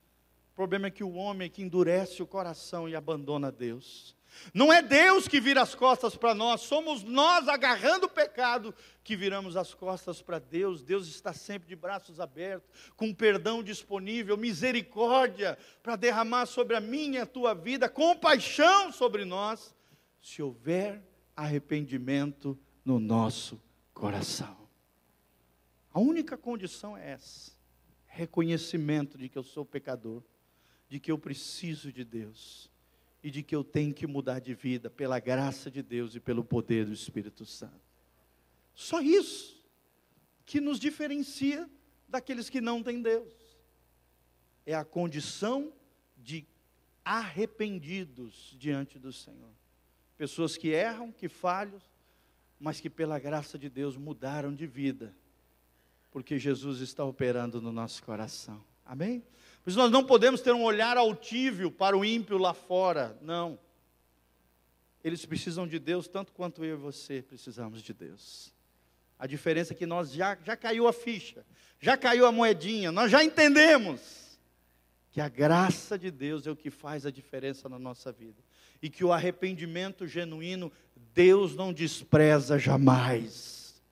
O 0.52 0.54
problema 0.54 0.88
é 0.88 0.90
que 0.90 1.04
o 1.04 1.14
homem 1.14 1.46
é 1.46 1.48
que 1.48 1.62
endurece 1.62 2.22
o 2.22 2.26
coração 2.26 2.88
e 2.88 2.94
abandona 2.94 3.50
Deus. 3.50 4.14
Não 4.52 4.72
é 4.72 4.82
Deus 4.82 5.28
que 5.28 5.40
vira 5.40 5.62
as 5.62 5.74
costas 5.74 6.16
para 6.16 6.34
nós, 6.34 6.62
somos 6.62 7.02
nós 7.02 7.48
agarrando 7.48 8.06
o 8.06 8.10
pecado 8.10 8.74
que 9.02 9.16
viramos 9.16 9.56
as 9.56 9.74
costas 9.74 10.22
para 10.22 10.38
Deus. 10.38 10.82
Deus 10.82 11.08
está 11.08 11.32
sempre 11.32 11.68
de 11.68 11.76
braços 11.76 12.20
abertos, 12.20 12.70
com 12.96 13.14
perdão 13.14 13.62
disponível, 13.62 14.36
misericórdia 14.36 15.58
para 15.82 15.96
derramar 15.96 16.46
sobre 16.46 16.76
a 16.76 16.80
minha 16.80 17.18
e 17.18 17.22
a 17.22 17.26
tua 17.26 17.54
vida, 17.54 17.88
compaixão 17.88 18.92
sobre 18.92 19.24
nós, 19.24 19.74
se 20.20 20.42
houver 20.42 21.02
arrependimento 21.36 22.58
no 22.84 22.98
nosso 22.98 23.60
coração. 23.92 24.56
A 25.92 25.98
única 25.98 26.36
condição 26.36 26.96
é 26.96 27.12
essa: 27.12 27.52
reconhecimento 28.06 29.18
de 29.18 29.28
que 29.28 29.36
eu 29.36 29.42
sou 29.42 29.64
pecador, 29.64 30.22
de 30.88 31.00
que 31.00 31.10
eu 31.10 31.18
preciso 31.18 31.92
de 31.92 32.04
Deus 32.04 32.69
e 33.22 33.30
de 33.30 33.42
que 33.42 33.54
eu 33.54 33.62
tenho 33.62 33.92
que 33.92 34.06
mudar 34.06 34.38
de 34.38 34.54
vida 34.54 34.88
pela 34.88 35.18
graça 35.18 35.70
de 35.70 35.82
Deus 35.82 36.14
e 36.14 36.20
pelo 36.20 36.44
poder 36.44 36.86
do 36.86 36.92
Espírito 36.92 37.44
Santo. 37.44 37.80
Só 38.74 39.00
isso 39.00 39.62
que 40.46 40.60
nos 40.60 40.80
diferencia 40.80 41.68
daqueles 42.08 42.48
que 42.48 42.60
não 42.60 42.82
têm 42.82 43.02
Deus. 43.02 43.32
É 44.64 44.74
a 44.74 44.84
condição 44.84 45.72
de 46.16 46.46
arrependidos 47.04 48.54
diante 48.58 48.98
do 48.98 49.12
Senhor. 49.12 49.50
Pessoas 50.16 50.56
que 50.56 50.68
erram, 50.68 51.12
que 51.12 51.28
falham, 51.28 51.80
mas 52.58 52.80
que 52.80 52.90
pela 52.90 53.18
graça 53.18 53.58
de 53.58 53.70
Deus 53.70 53.96
mudaram 53.96 54.54
de 54.54 54.66
vida, 54.66 55.14
porque 56.10 56.38
Jesus 56.38 56.80
está 56.80 57.04
operando 57.04 57.60
no 57.60 57.72
nosso 57.72 58.02
coração. 58.02 58.62
Amém? 58.84 59.24
Por 59.62 59.70
isso 59.70 59.78
nós 59.78 59.90
não 59.90 60.04
podemos 60.04 60.40
ter 60.40 60.52
um 60.52 60.62
olhar 60.62 60.96
altível 60.96 61.70
para 61.70 61.96
o 61.96 62.04
ímpio 62.04 62.38
lá 62.38 62.54
fora. 62.54 63.18
Não. 63.20 63.58
Eles 65.02 65.24
precisam 65.24 65.66
de 65.66 65.78
Deus 65.78 66.08
tanto 66.08 66.32
quanto 66.32 66.64
eu 66.64 66.76
e 66.76 66.80
você 66.80 67.22
precisamos 67.22 67.82
de 67.82 67.92
Deus. 67.92 68.52
A 69.18 69.26
diferença 69.26 69.72
é 69.72 69.76
que 69.76 69.86
nós 69.86 70.12
já, 70.12 70.36
já 70.44 70.56
caiu 70.56 70.88
a 70.88 70.92
ficha, 70.92 71.44
já 71.78 71.96
caiu 71.96 72.26
a 72.26 72.32
moedinha, 72.32 72.90
nós 72.90 73.10
já 73.10 73.22
entendemos 73.22 74.38
que 75.10 75.20
a 75.20 75.28
graça 75.28 75.98
de 75.98 76.10
Deus 76.10 76.46
é 76.46 76.50
o 76.50 76.56
que 76.56 76.70
faz 76.70 77.04
a 77.04 77.10
diferença 77.10 77.68
na 77.68 77.78
nossa 77.78 78.12
vida. 78.12 78.42
E 78.80 78.88
que 78.88 79.04
o 79.04 79.12
arrependimento 79.12 80.06
genuíno, 80.06 80.72
Deus 81.12 81.54
não 81.54 81.72
despreza 81.72 82.58
jamais. 82.58 83.82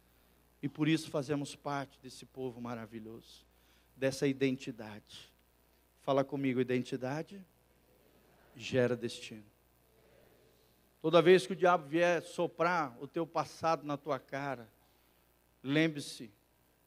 E 0.62 0.69
por 0.69 0.89
isso 0.89 1.11
fazemos 1.11 1.55
parte 1.55 1.99
desse 2.03 2.24
povo 2.24 2.61
maravilhoso, 2.61 3.45
dessa 3.97 4.27
identidade. 4.27 5.27
Fala 6.09 6.24
comigo, 6.24 6.59
identidade 6.59 7.39
gera 8.56 8.97
destino. 8.97 9.44
Toda 11.02 11.20
vez 11.20 11.47
que 11.47 11.52
o 11.52 11.55
diabo 11.55 11.86
vier 11.86 12.22
soprar 12.22 12.97
o 12.98 13.06
teu 13.06 13.26
passado 13.26 13.85
na 13.85 13.98
tua 13.98 14.18
cara, 14.18 14.72
lembre-se 15.62 16.32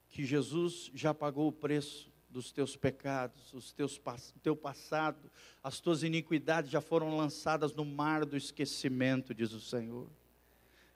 que 0.09 0.25
Jesus 0.25 0.89
já 0.95 1.13
pagou 1.13 1.47
o 1.47 1.51
preço 1.51 2.11
dos 2.31 2.51
teus 2.51 2.75
pecados, 2.75 3.53
os 3.53 3.71
teus, 3.71 4.01
teu 4.41 4.55
passado, 4.55 5.29
as 5.63 5.79
tuas 5.79 6.01
iniquidades 6.01 6.71
já 6.71 6.81
foram 6.81 7.15
lançadas 7.15 7.75
no 7.75 7.85
mar 7.85 8.25
do 8.25 8.35
esquecimento, 8.35 9.35
diz 9.35 9.51
o 9.53 9.61
Senhor 9.61 10.09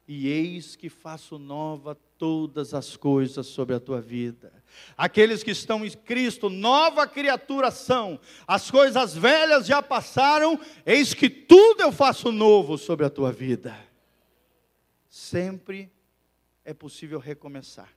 e 0.07 0.27
eis 0.27 0.76
que 0.76 0.89
faço 0.89 1.39
nova 1.39 1.95
todas 2.18 2.74
as 2.74 2.96
coisas 2.96 3.48
sobre 3.48 3.76
a 3.76 3.80
tua 3.80 4.02
vida. 4.02 4.52
Aqueles 4.98 5.44
que 5.44 5.52
estão 5.52 5.86
em 5.86 5.92
Cristo, 5.92 6.50
nova 6.50 7.08
criatura 7.08 7.72
são, 7.72 8.20
as 8.48 8.70
coisas 8.70 9.16
velhas 9.16 9.66
já 9.66 9.82
passaram, 9.82 10.60
eis 10.86 11.14
que 11.14 11.30
tudo 11.30 11.82
eu 11.82 11.92
faço 11.92 12.32
novo 12.32 12.78
sobre 12.78 13.06
a 13.06 13.10
tua 13.10 13.32
vida. 13.32 13.78
Sempre 15.10 15.92
é 16.64 16.74
possível 16.74 17.20
recomeçar. 17.20 17.90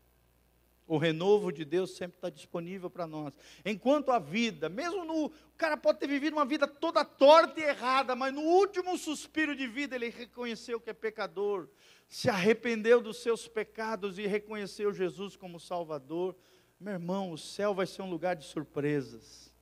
O 0.88 0.96
renovo 0.96 1.52
de 1.52 1.66
Deus 1.66 1.90
sempre 1.90 2.16
está 2.16 2.30
disponível 2.30 2.88
para 2.88 3.06
nós. 3.06 3.34
Enquanto 3.62 4.10
a 4.10 4.18
vida, 4.18 4.70
mesmo 4.70 5.04
no. 5.04 5.26
O 5.26 5.32
cara 5.58 5.76
pode 5.76 5.98
ter 5.98 6.06
vivido 6.06 6.32
uma 6.32 6.46
vida 6.46 6.66
toda 6.66 7.04
torta 7.04 7.60
e 7.60 7.64
errada, 7.64 8.16
mas 8.16 8.32
no 8.32 8.40
último 8.40 8.96
suspiro 8.96 9.54
de 9.54 9.66
vida 9.66 9.94
ele 9.96 10.08
reconheceu 10.08 10.80
que 10.80 10.88
é 10.88 10.94
pecador, 10.94 11.68
se 12.08 12.30
arrependeu 12.30 13.02
dos 13.02 13.18
seus 13.18 13.46
pecados 13.46 14.18
e 14.18 14.26
reconheceu 14.26 14.92
Jesus 14.92 15.36
como 15.36 15.60
Salvador, 15.60 16.34
meu 16.80 16.94
irmão, 16.94 17.32
o 17.32 17.38
céu 17.38 17.74
vai 17.74 17.86
ser 17.86 18.02
um 18.02 18.10
lugar 18.10 18.34
de 18.34 18.46
surpresas. 18.46 19.52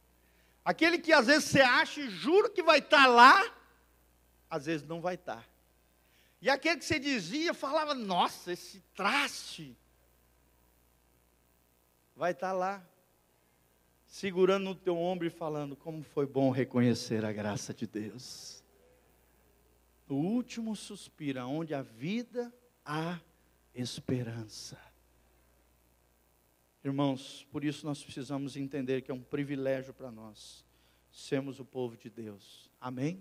Aquele 0.65 0.99
que 0.99 1.13
às 1.13 1.27
vezes 1.27 1.51
você 1.51 1.61
acha 1.61 2.01
e 2.01 2.09
jura 2.09 2.49
que 2.49 2.63
vai 2.63 2.79
estar 2.79 3.07
lá, 3.07 3.53
às 4.49 4.67
vezes 4.67 4.87
não 4.87 5.01
vai 5.01 5.17
estar. 5.17 5.49
E 6.41 6.49
aquele 6.49 6.79
que 6.79 6.85
você 6.85 6.99
dizia, 6.99 7.53
falava, 7.53 7.95
nossa, 7.95 8.53
esse 8.53 8.81
traste, 8.95 9.77
vai 12.15 12.31
estar 12.31 12.53
lá, 12.53 12.87
segurando 14.07 14.65
no 14.65 14.75
teu 14.75 14.97
ombro 14.97 15.27
e 15.27 15.31
falando, 15.31 15.75
como 15.75 16.03
foi 16.03 16.27
bom 16.27 16.51
reconhecer 16.51 17.25
a 17.25 17.33
graça 17.33 17.75
de 17.75 17.87
Deus 17.87 18.56
no 20.09 20.17
último 20.17 20.77
suspiro, 20.77 21.47
onde 21.47 21.75
a 21.75 21.83
vida 21.83 22.53
há 22.85 23.19
esperança. 23.75 24.79
Irmãos, 26.85 27.47
por 27.51 27.65
isso 27.65 27.85
nós 27.85 28.03
precisamos 28.03 28.57
entender 28.57 29.03
que 29.03 29.11
é 29.11 29.15
um 29.15 29.23
privilégio 29.23 29.93
para 29.93 30.11
nós 30.11 30.65
sermos 31.11 31.59
o 31.59 31.65
povo 31.65 31.97
de 31.97 32.09
Deus. 32.09 32.71
Amém? 32.81 33.21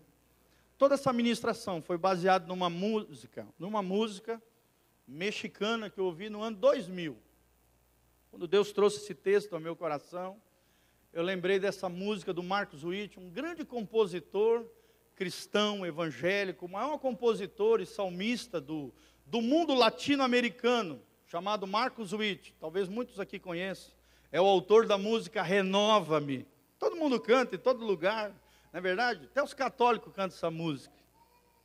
Toda 0.78 0.96
essa 0.96 1.12
ministração 1.12 1.82
foi 1.82 1.98
baseada 1.98 2.46
numa 2.46 2.70
música, 2.70 3.48
numa 3.58 3.82
música 3.82 4.42
mexicana 5.08 5.90
que 5.90 6.00
eu 6.00 6.06
ouvi 6.06 6.30
no 6.30 6.42
ano 6.42 6.58
2000. 6.58 7.18
Quando 8.30 8.48
Deus 8.48 8.72
trouxe 8.72 8.98
esse 8.98 9.16
texto 9.16 9.54
ao 9.54 9.60
meu 9.60 9.76
coração, 9.76 10.40
eu 11.14 11.24
lembrei 11.24 11.58
dessa 11.58 11.88
música 11.88 12.34
do 12.34 12.44
Marcos 12.44 12.84
Witt, 12.84 13.18
um 13.18 13.30
grande 13.30 13.64
compositor, 13.64 14.66
cristão, 15.16 15.86
evangélico, 15.86 16.66
o 16.66 16.70
maior 16.70 16.98
compositor 17.00 17.80
e 17.80 17.86
salmista 17.86 18.60
do, 18.60 18.94
do 19.26 19.42
mundo 19.42 19.74
latino-americano, 19.74 21.02
chamado 21.26 21.66
Marcos 21.66 22.12
Witt. 22.14 22.54
Talvez 22.60 22.90
muitos 22.90 23.20
aqui 23.20 23.40
conheçam. 23.40 23.94
é 24.32 24.40
o 24.42 24.46
autor 24.46 24.86
da 24.86 24.98
música 24.98 25.42
Renova-me. 25.42 26.46
Todo 26.78 26.98
mundo 26.98 27.20
canta 27.20 27.56
em 27.56 27.60
todo 27.60 27.86
lugar, 27.86 28.30
não 28.72 28.78
é 28.78 28.82
verdade? 28.82 29.26
Até 29.26 29.42
os 29.42 29.54
católicos 29.54 30.14
cantam 30.14 30.36
essa 30.36 30.52
música. 30.52 30.94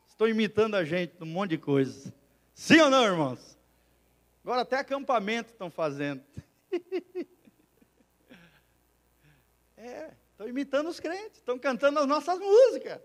Estão 0.07 0.29
imitando 0.29 0.77
a 0.77 0.85
gente 0.85 1.15
num 1.19 1.27
monte 1.27 1.51
de 1.51 1.59
coisa. 1.59 2.15
Sim 2.55 2.81
ou 2.81 2.91
não, 2.91 3.05
irmãos? 3.05 3.59
Agora 4.45 4.63
até 4.63 4.77
acampamento 4.77 5.51
estão 5.51 5.71
fazendo. 5.71 6.23
é, 9.77 10.11
estão 10.31 10.49
imitando 10.49 10.89
os 10.89 11.01
crentes, 11.01 11.39
estão 11.39 11.59
cantando 11.59 11.99
as 11.99 12.07
nossas 12.07 12.39
músicas. 12.39 13.01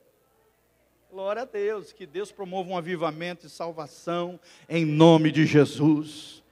Glória 1.12 1.44
a 1.44 1.46
Deus, 1.46 1.94
que 1.94 2.06
Deus 2.06 2.32
promova 2.32 2.70
um 2.70 2.78
avivamento 2.78 3.46
e 3.46 3.50
salvação 3.50 4.40
em 4.68 4.86
nome 4.86 5.32
de 5.32 5.46
Jesus. 5.46 6.44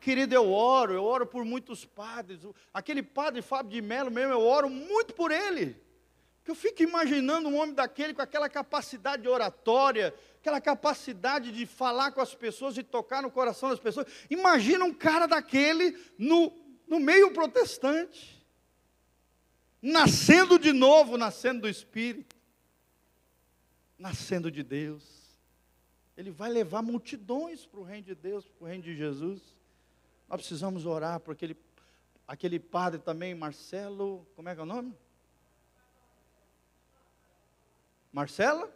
Querido, 0.00 0.34
eu 0.34 0.52
oro, 0.52 0.92
eu 0.92 1.04
oro 1.04 1.26
por 1.26 1.44
muitos 1.44 1.84
padres. 1.84 2.40
Aquele 2.74 3.02
padre 3.02 3.40
Fábio 3.40 3.72
de 3.72 3.80
Mello 3.80 4.10
mesmo, 4.10 4.32
eu 4.32 4.42
oro 4.42 4.68
muito 4.68 5.14
por 5.14 5.30
ele. 5.30 5.76
Porque 6.38 6.50
eu 6.50 6.54
fico 6.54 6.82
imaginando 6.82 7.48
um 7.48 7.56
homem 7.56 7.74
daquele 7.74 8.12
com 8.12 8.20
aquela 8.20 8.48
capacidade 8.48 9.22
de 9.22 9.28
oratória, 9.28 10.14
aquela 10.40 10.60
capacidade 10.60 11.52
de 11.52 11.64
falar 11.64 12.12
com 12.12 12.20
as 12.20 12.34
pessoas 12.34 12.76
e 12.76 12.82
tocar 12.82 13.22
no 13.22 13.30
coração 13.30 13.68
das 13.68 13.78
pessoas. 13.78 14.06
Imagina 14.28 14.84
um 14.84 14.92
cara 14.92 15.26
daquele 15.26 15.96
no, 16.18 16.52
no 16.88 16.98
meio 16.98 17.30
protestante, 17.32 18.44
nascendo 19.80 20.58
de 20.58 20.72
novo, 20.72 21.16
nascendo 21.16 21.62
do 21.62 21.68
Espírito, 21.68 22.39
nascendo 24.00 24.50
de 24.50 24.62
Deus. 24.62 25.04
Ele 26.16 26.30
vai 26.30 26.50
levar 26.50 26.82
multidões 26.82 27.66
para 27.66 27.80
o 27.80 27.84
reino 27.84 28.06
de 28.06 28.14
Deus, 28.14 28.46
para 28.48 28.64
o 28.64 28.68
reino 28.68 28.82
de 28.82 28.96
Jesus. 28.96 29.40
Nós 30.28 30.40
precisamos 30.40 30.86
orar 30.86 31.20
por 31.20 31.32
aquele, 31.32 31.56
aquele 32.26 32.58
padre 32.58 33.00
também, 33.00 33.34
Marcelo, 33.34 34.26
como 34.34 34.48
é 34.48 34.54
que 34.54 34.60
é 34.60 34.62
o 34.62 34.66
nome? 34.66 34.94
Marcela? 38.12 38.74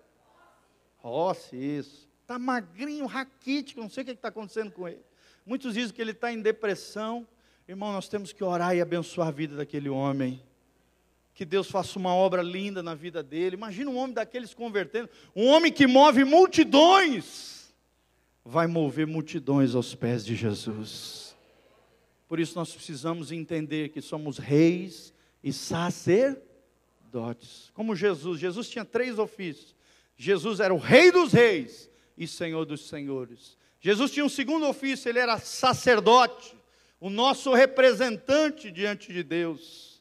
Rossi, 0.98 1.56
isso. 1.56 2.08
Está 2.22 2.38
magrinho, 2.38 3.06
raquítico, 3.06 3.80
não 3.80 3.90
sei 3.90 4.02
o 4.02 4.06
que 4.06 4.12
está 4.12 4.28
acontecendo 4.28 4.70
com 4.70 4.86
ele. 4.86 5.04
Muitos 5.44 5.74
dizem 5.74 5.94
que 5.94 6.00
ele 6.00 6.12
está 6.12 6.32
em 6.32 6.40
depressão. 6.40 7.26
Irmão, 7.66 7.92
nós 7.92 8.08
temos 8.08 8.32
que 8.32 8.44
orar 8.44 8.76
e 8.76 8.80
abençoar 8.80 9.28
a 9.28 9.30
vida 9.30 9.56
daquele 9.56 9.88
homem. 9.88 10.42
Que 11.34 11.44
Deus 11.44 11.68
faça 11.68 11.98
uma 11.98 12.14
obra 12.14 12.42
linda 12.42 12.82
na 12.82 12.94
vida 12.94 13.22
dele. 13.22 13.56
Imagina 13.56 13.90
um 13.90 13.96
homem 13.96 14.14
daqueles 14.14 14.54
convertendo. 14.54 15.10
Um 15.34 15.46
homem 15.46 15.72
que 15.72 15.86
move 15.86 16.24
multidões. 16.24 17.74
Vai 18.44 18.66
mover 18.66 19.06
multidões 19.06 19.74
aos 19.74 19.94
pés 19.94 20.24
de 20.24 20.36
Jesus. 20.36 21.36
Por 22.28 22.38
isso 22.38 22.54
nós 22.54 22.72
precisamos 22.72 23.32
entender 23.32 23.90
que 23.90 24.00
somos 24.00 24.38
reis 24.38 25.12
e 25.42 25.52
sacerdotes. 25.52 26.42
Como 27.74 27.96
Jesus. 27.96 28.40
Jesus 28.40 28.68
tinha 28.68 28.84
três 28.84 29.18
ofícios 29.18 29.74
Jesus 30.16 30.60
era 30.60 30.72
o 30.72 30.78
Rei 30.78 31.10
dos 31.10 31.32
Reis 31.32 31.90
e 32.16 32.26
Senhor 32.26 32.64
dos 32.64 32.88
Senhores. 32.88 33.56
Jesus 33.80 34.10
tinha 34.10 34.24
um 34.24 34.28
segundo 34.28 34.66
ofício, 34.66 35.08
ele 35.08 35.18
era 35.18 35.38
sacerdote, 35.38 36.56
o 37.00 37.10
nosso 37.10 37.52
representante 37.52 38.70
diante 38.70 39.12
de 39.12 39.22
Deus. 39.22 39.93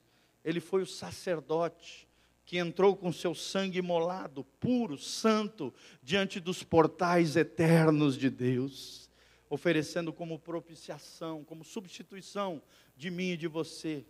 Ele 0.44 0.60
foi 0.60 0.82
o 0.82 0.88
sacerdote 0.88 2.08
que 2.46 2.58
entrou 2.58 2.96
com 2.96 3.12
seu 3.12 3.34
sangue 3.34 3.82
molado, 3.82 4.44
puro, 4.60 4.98
santo, 4.98 5.74
diante 6.02 6.40
dos 6.40 6.62
portais 6.62 7.36
eternos 7.36 8.18
de 8.18 8.30
Deus, 8.30 9.10
oferecendo 9.50 10.12
como 10.12 10.38
propiciação, 10.38 11.44
como 11.44 11.64
substituição 11.64 12.62
de 12.98 13.10
mim 13.10 13.32
e 13.32 13.38
de 13.38 13.48
você, 13.48 14.06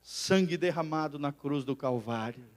sangue 0.00 0.56
derramado 0.56 1.18
na 1.18 1.32
cruz 1.32 1.64
do 1.64 1.74
Calvário 1.74 2.48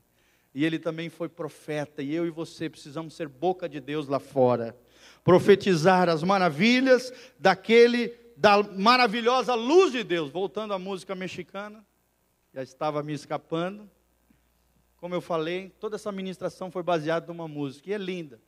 e 0.54 0.66
ele 0.66 0.78
também 0.78 1.10
foi 1.10 1.30
profeta, 1.30 2.02
e 2.02 2.14
eu 2.14 2.26
e 2.26 2.30
você 2.30 2.70
precisamos 2.70 3.14
ser 3.14 3.28
boca 3.28 3.70
de 3.70 3.80
Deus 3.80 4.08
lá 4.08 4.20
fora, 4.20 4.78
profetizar 5.24 6.10
as 6.10 6.24
maravilhas 6.24 7.12
daquele, 7.40 8.14
da 8.36 8.62
maravilhosa 8.62 9.56
luz 9.56 9.94
de 9.94 10.04
Deus. 10.04 10.30
Voltando 10.30 10.74
à 10.74 10.80
música 10.80 11.16
mexicana, 11.16 11.86
já 12.54 12.62
estava 12.62 13.02
me 13.02 13.14
escapando. 13.14 13.90
Como 14.98 15.16
eu 15.16 15.22
falei, 15.22 15.70
toda 15.80 15.96
essa 15.96 16.12
ministração 16.12 16.70
foi 16.70 16.84
baseada 16.84 17.28
numa 17.28 17.48
música, 17.48 17.90
e 17.90 17.94
é 17.94 17.98
linda. 17.98 18.40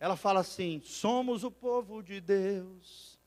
Ela 0.00 0.16
fala 0.16 0.40
assim: 0.40 0.80
somos 0.84 1.44
o 1.44 1.50
povo 1.50 2.02
de 2.02 2.20
Deus, 2.20 3.18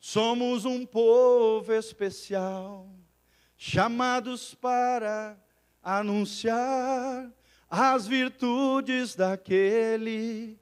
somos 0.00 0.64
um 0.64 0.86
povo 0.86 1.72
especial, 1.72 2.88
chamados 3.56 4.54
para 4.54 5.38
anunciar 5.82 7.30
as 7.68 8.06
virtudes 8.06 9.14
daquele 9.14 10.58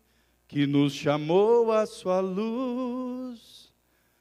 que 0.49 0.67
nos 0.67 0.93
chamou 0.93 1.73
à 1.73 1.87
sua 1.87 2.21
luz. 2.21 3.73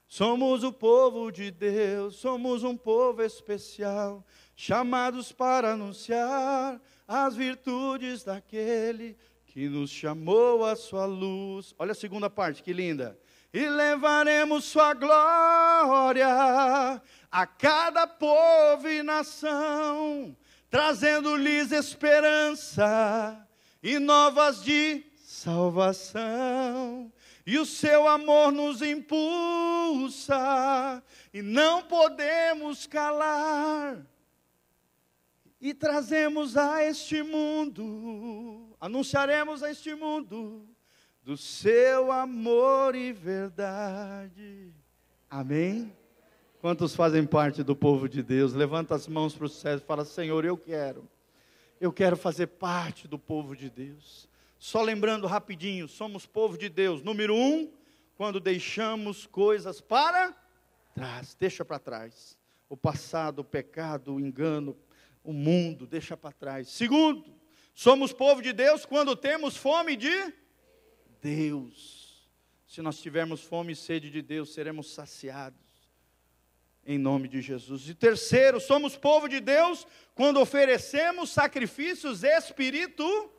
Somos 0.07 0.63
o 0.63 0.71
povo 0.71 1.29
de 1.29 1.51
Deus, 1.51 2.15
somos 2.15 2.63
um 2.63 2.77
povo 2.77 3.21
especial, 3.21 4.25
chamados 4.55 5.31
para 5.31 5.73
anunciar 5.73 6.81
as 7.07 7.35
virtudes 7.35 8.23
daquele 8.23 9.17
que 9.45 9.67
nos 9.69 9.89
chamou 9.89 10.65
à 10.65 10.75
sua 10.75 11.05
luz. 11.05 11.73
Olha 11.77 11.91
a 11.91 11.95
segunda 11.95 12.29
parte, 12.29 12.63
que 12.63 12.73
linda. 12.73 13.19
E 13.53 13.69
levaremos 13.69 14.65
sua 14.65 14.93
glória 14.93 16.27
a 17.31 17.47
cada 17.47 18.05
povo 18.05 18.89
e 18.89 19.01
nação 19.01 20.35
trazendo-lhes 20.75 21.71
esperança 21.71 23.47
e 23.81 23.97
novas 23.97 24.61
de 24.61 25.05
salvação. 25.23 27.09
E 27.45 27.57
o 27.57 27.65
seu 27.65 28.05
amor 28.09 28.51
nos 28.51 28.81
impulsa 28.81 30.33
e 31.33 31.41
não 31.41 31.81
podemos 31.83 32.85
calar. 32.85 34.05
E 35.65 35.73
trazemos 35.73 36.55
a 36.55 36.83
este 36.83 37.23
mundo, 37.23 38.77
anunciaremos 38.79 39.63
a 39.63 39.71
este 39.71 39.95
mundo 39.95 40.63
do 41.23 41.35
seu 41.35 42.11
amor 42.11 42.93
e 42.93 43.11
verdade. 43.11 44.71
Amém? 45.27 45.91
Quantos 46.61 46.95
fazem 46.95 47.25
parte 47.25 47.63
do 47.63 47.75
povo 47.75 48.07
de 48.07 48.21
Deus? 48.21 48.53
Levanta 48.53 48.93
as 48.93 49.07
mãos 49.07 49.33
para 49.33 49.47
o 49.47 49.49
céu 49.49 49.77
e 49.77 49.79
fala: 49.79 50.05
Senhor, 50.05 50.45
eu 50.45 50.55
quero. 50.55 51.09
Eu 51.81 51.91
quero 51.91 52.15
fazer 52.15 52.45
parte 52.45 53.07
do 53.07 53.17
povo 53.17 53.55
de 53.55 53.67
Deus. 53.67 54.29
Só 54.59 54.83
lembrando 54.83 55.25
rapidinho, 55.25 55.87
somos 55.87 56.27
povo 56.27 56.59
de 56.59 56.69
Deus. 56.69 57.01
Número 57.01 57.33
um, 57.33 57.71
quando 58.15 58.39
deixamos 58.39 59.25
coisas 59.25 59.81
para 59.81 60.31
trás, 60.93 61.35
deixa 61.39 61.65
para 61.65 61.79
trás. 61.79 62.37
O 62.69 62.77
passado, 62.77 63.39
o 63.39 63.43
pecado, 63.43 64.13
o 64.13 64.19
engano, 64.19 64.77
o 65.25 65.33
mundo, 65.33 65.85
deixa 65.87 66.15
para 66.15 66.31
trás. 66.31 66.69
Segundo, 66.69 67.35
somos 67.73 68.13
povo 68.13 68.41
de 68.41 68.53
Deus 68.53 68.85
quando 68.85 69.15
temos 69.15 69.57
fome 69.57 69.97
de 69.97 70.33
Deus. 71.19 72.29
Se 72.67 72.81
nós 72.81 73.01
tivermos 73.01 73.41
fome 73.41 73.73
e 73.73 73.75
sede 73.75 74.09
de 74.09 74.21
Deus, 74.21 74.53
seremos 74.53 74.93
saciados 74.93 75.65
em 76.85 76.99
nome 76.99 77.27
de 77.27 77.41
Jesus. 77.41 77.89
E 77.89 77.95
terceiro, 77.95 78.59
somos 78.59 78.95
povo 78.95 79.27
de 79.27 79.39
Deus 79.39 79.87
quando 80.13 80.39
oferecemos 80.39 81.31
sacrifícios 81.31 82.23
espírito, 82.23 83.31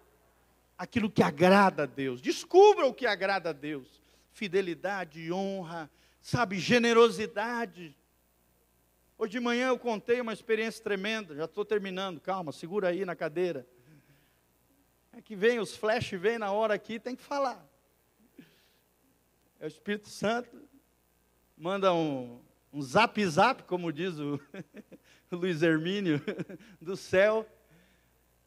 aquilo 0.77 1.09
que 1.09 1.23
agrada 1.23 1.85
a 1.85 1.87
Deus. 1.87 2.21
Descubra 2.21 2.87
o 2.87 2.95
que 2.95 3.07
agrada 3.07 3.51
a 3.51 3.53
Deus. 3.53 4.03
Fidelidade, 4.33 5.31
honra, 5.31 5.89
sabe, 6.21 6.59
generosidade. 6.59 7.97
Hoje 9.19 9.33
de 9.33 9.41
manhã 9.41 9.69
eu 9.69 9.79
contei 9.79 10.21
uma 10.21 10.35
experiência 10.35 10.85
tremenda, 10.85 11.35
já 11.35 11.47
estou 11.47 11.65
terminando, 11.65 12.21
calma, 12.21 12.53
segura 12.53 12.89
aí 12.89 13.03
na 13.03 13.17
cadeira. 13.17 13.67
É 15.11 15.23
que 15.23 15.35
vem, 15.35 15.59
os 15.59 15.75
flash 15.75 16.11
vem 16.11 16.39
na 16.39 16.53
hora 16.53 16.75
aqui, 16.75 17.01
tem 17.01 17.17
que 17.17 17.23
falar. 17.23 17.67
É 19.59 19.65
o 19.65 19.67
Espírito 19.67 20.11
Santo, 20.11 20.69
manda 21.57 21.95
um, 21.95 22.43
um 22.71 22.83
zap 22.83 23.27
zap, 23.27 23.63
como 23.63 23.91
diz 23.91 24.19
o, 24.19 24.39
o 25.33 25.37
Luiz 25.37 25.63
Hermínio, 25.63 26.21
do 26.79 26.95
céu. 26.95 27.49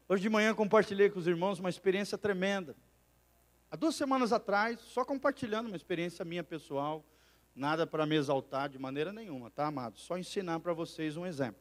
Hoje 0.08 0.22
de 0.22 0.28
manhã 0.28 0.54
compartilhei 0.54 1.10
com 1.10 1.18
os 1.18 1.26
irmãos 1.26 1.58
uma 1.58 1.68
experiência 1.68 2.16
tremenda. 2.16 2.76
Há 3.68 3.74
duas 3.74 3.96
semanas 3.96 4.32
atrás, 4.32 4.78
só 4.78 5.04
compartilhando 5.04 5.66
uma 5.66 5.76
experiência 5.76 6.24
minha 6.24 6.44
pessoal, 6.44 7.04
nada 7.54 7.86
para 7.86 8.06
me 8.06 8.16
exaltar 8.16 8.68
de 8.68 8.78
maneira 8.78 9.12
nenhuma, 9.12 9.50
tá, 9.50 9.66
amados? 9.66 10.02
Só 10.02 10.16
ensinar 10.16 10.60
para 10.60 10.72
vocês 10.72 11.16
um 11.16 11.26
exemplo. 11.26 11.60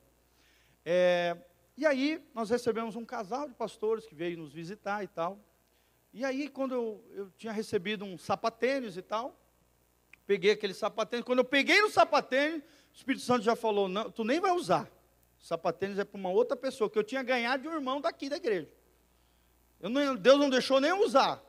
É, 0.86 1.38
e 1.78 1.86
aí, 1.86 2.22
nós 2.34 2.50
recebemos 2.50 2.96
um 2.96 3.06
casal 3.06 3.48
de 3.48 3.54
pastores 3.54 4.06
que 4.06 4.14
veio 4.14 4.38
nos 4.38 4.52
visitar 4.52 5.04
e 5.04 5.08
tal. 5.08 5.40
E 6.14 6.26
aí, 6.26 6.50
quando 6.50 6.74
eu, 6.74 7.04
eu 7.12 7.32
tinha 7.38 7.54
recebido 7.54 8.04
um 8.04 8.18
sapatênis 8.18 8.98
e 8.98 9.02
tal, 9.02 9.40
peguei 10.26 10.52
aquele 10.52 10.74
sapatênis. 10.74 11.26
Quando 11.26 11.40
eu 11.40 11.46
peguei 11.46 11.82
no 11.82 11.90
sapatênis, 11.90 12.62
o 12.94 12.96
Espírito 12.96 13.24
Santo 13.24 13.44
já 13.44 13.56
falou: 13.56 13.88
não, 13.88 14.12
tu 14.12 14.24
nem 14.24 14.40
vai 14.40 14.52
usar. 14.52 14.92
sapatênis 15.40 15.98
é 15.98 16.04
para 16.04 16.20
uma 16.20 16.30
outra 16.30 16.58
pessoa, 16.58 16.90
que 16.90 17.00
eu 17.00 17.04
tinha 17.04 17.24
ganhado 17.24 17.64
de 17.64 17.70
um 17.70 17.74
irmão 17.74 18.02
daqui 18.02 18.30
da 18.30 18.38
igreja. 18.38 18.70
Não, 19.80 20.16
Deus 20.16 20.40
não 20.40 20.50
deixou 20.50 20.80
nem 20.80 20.92
usar. 20.92 21.42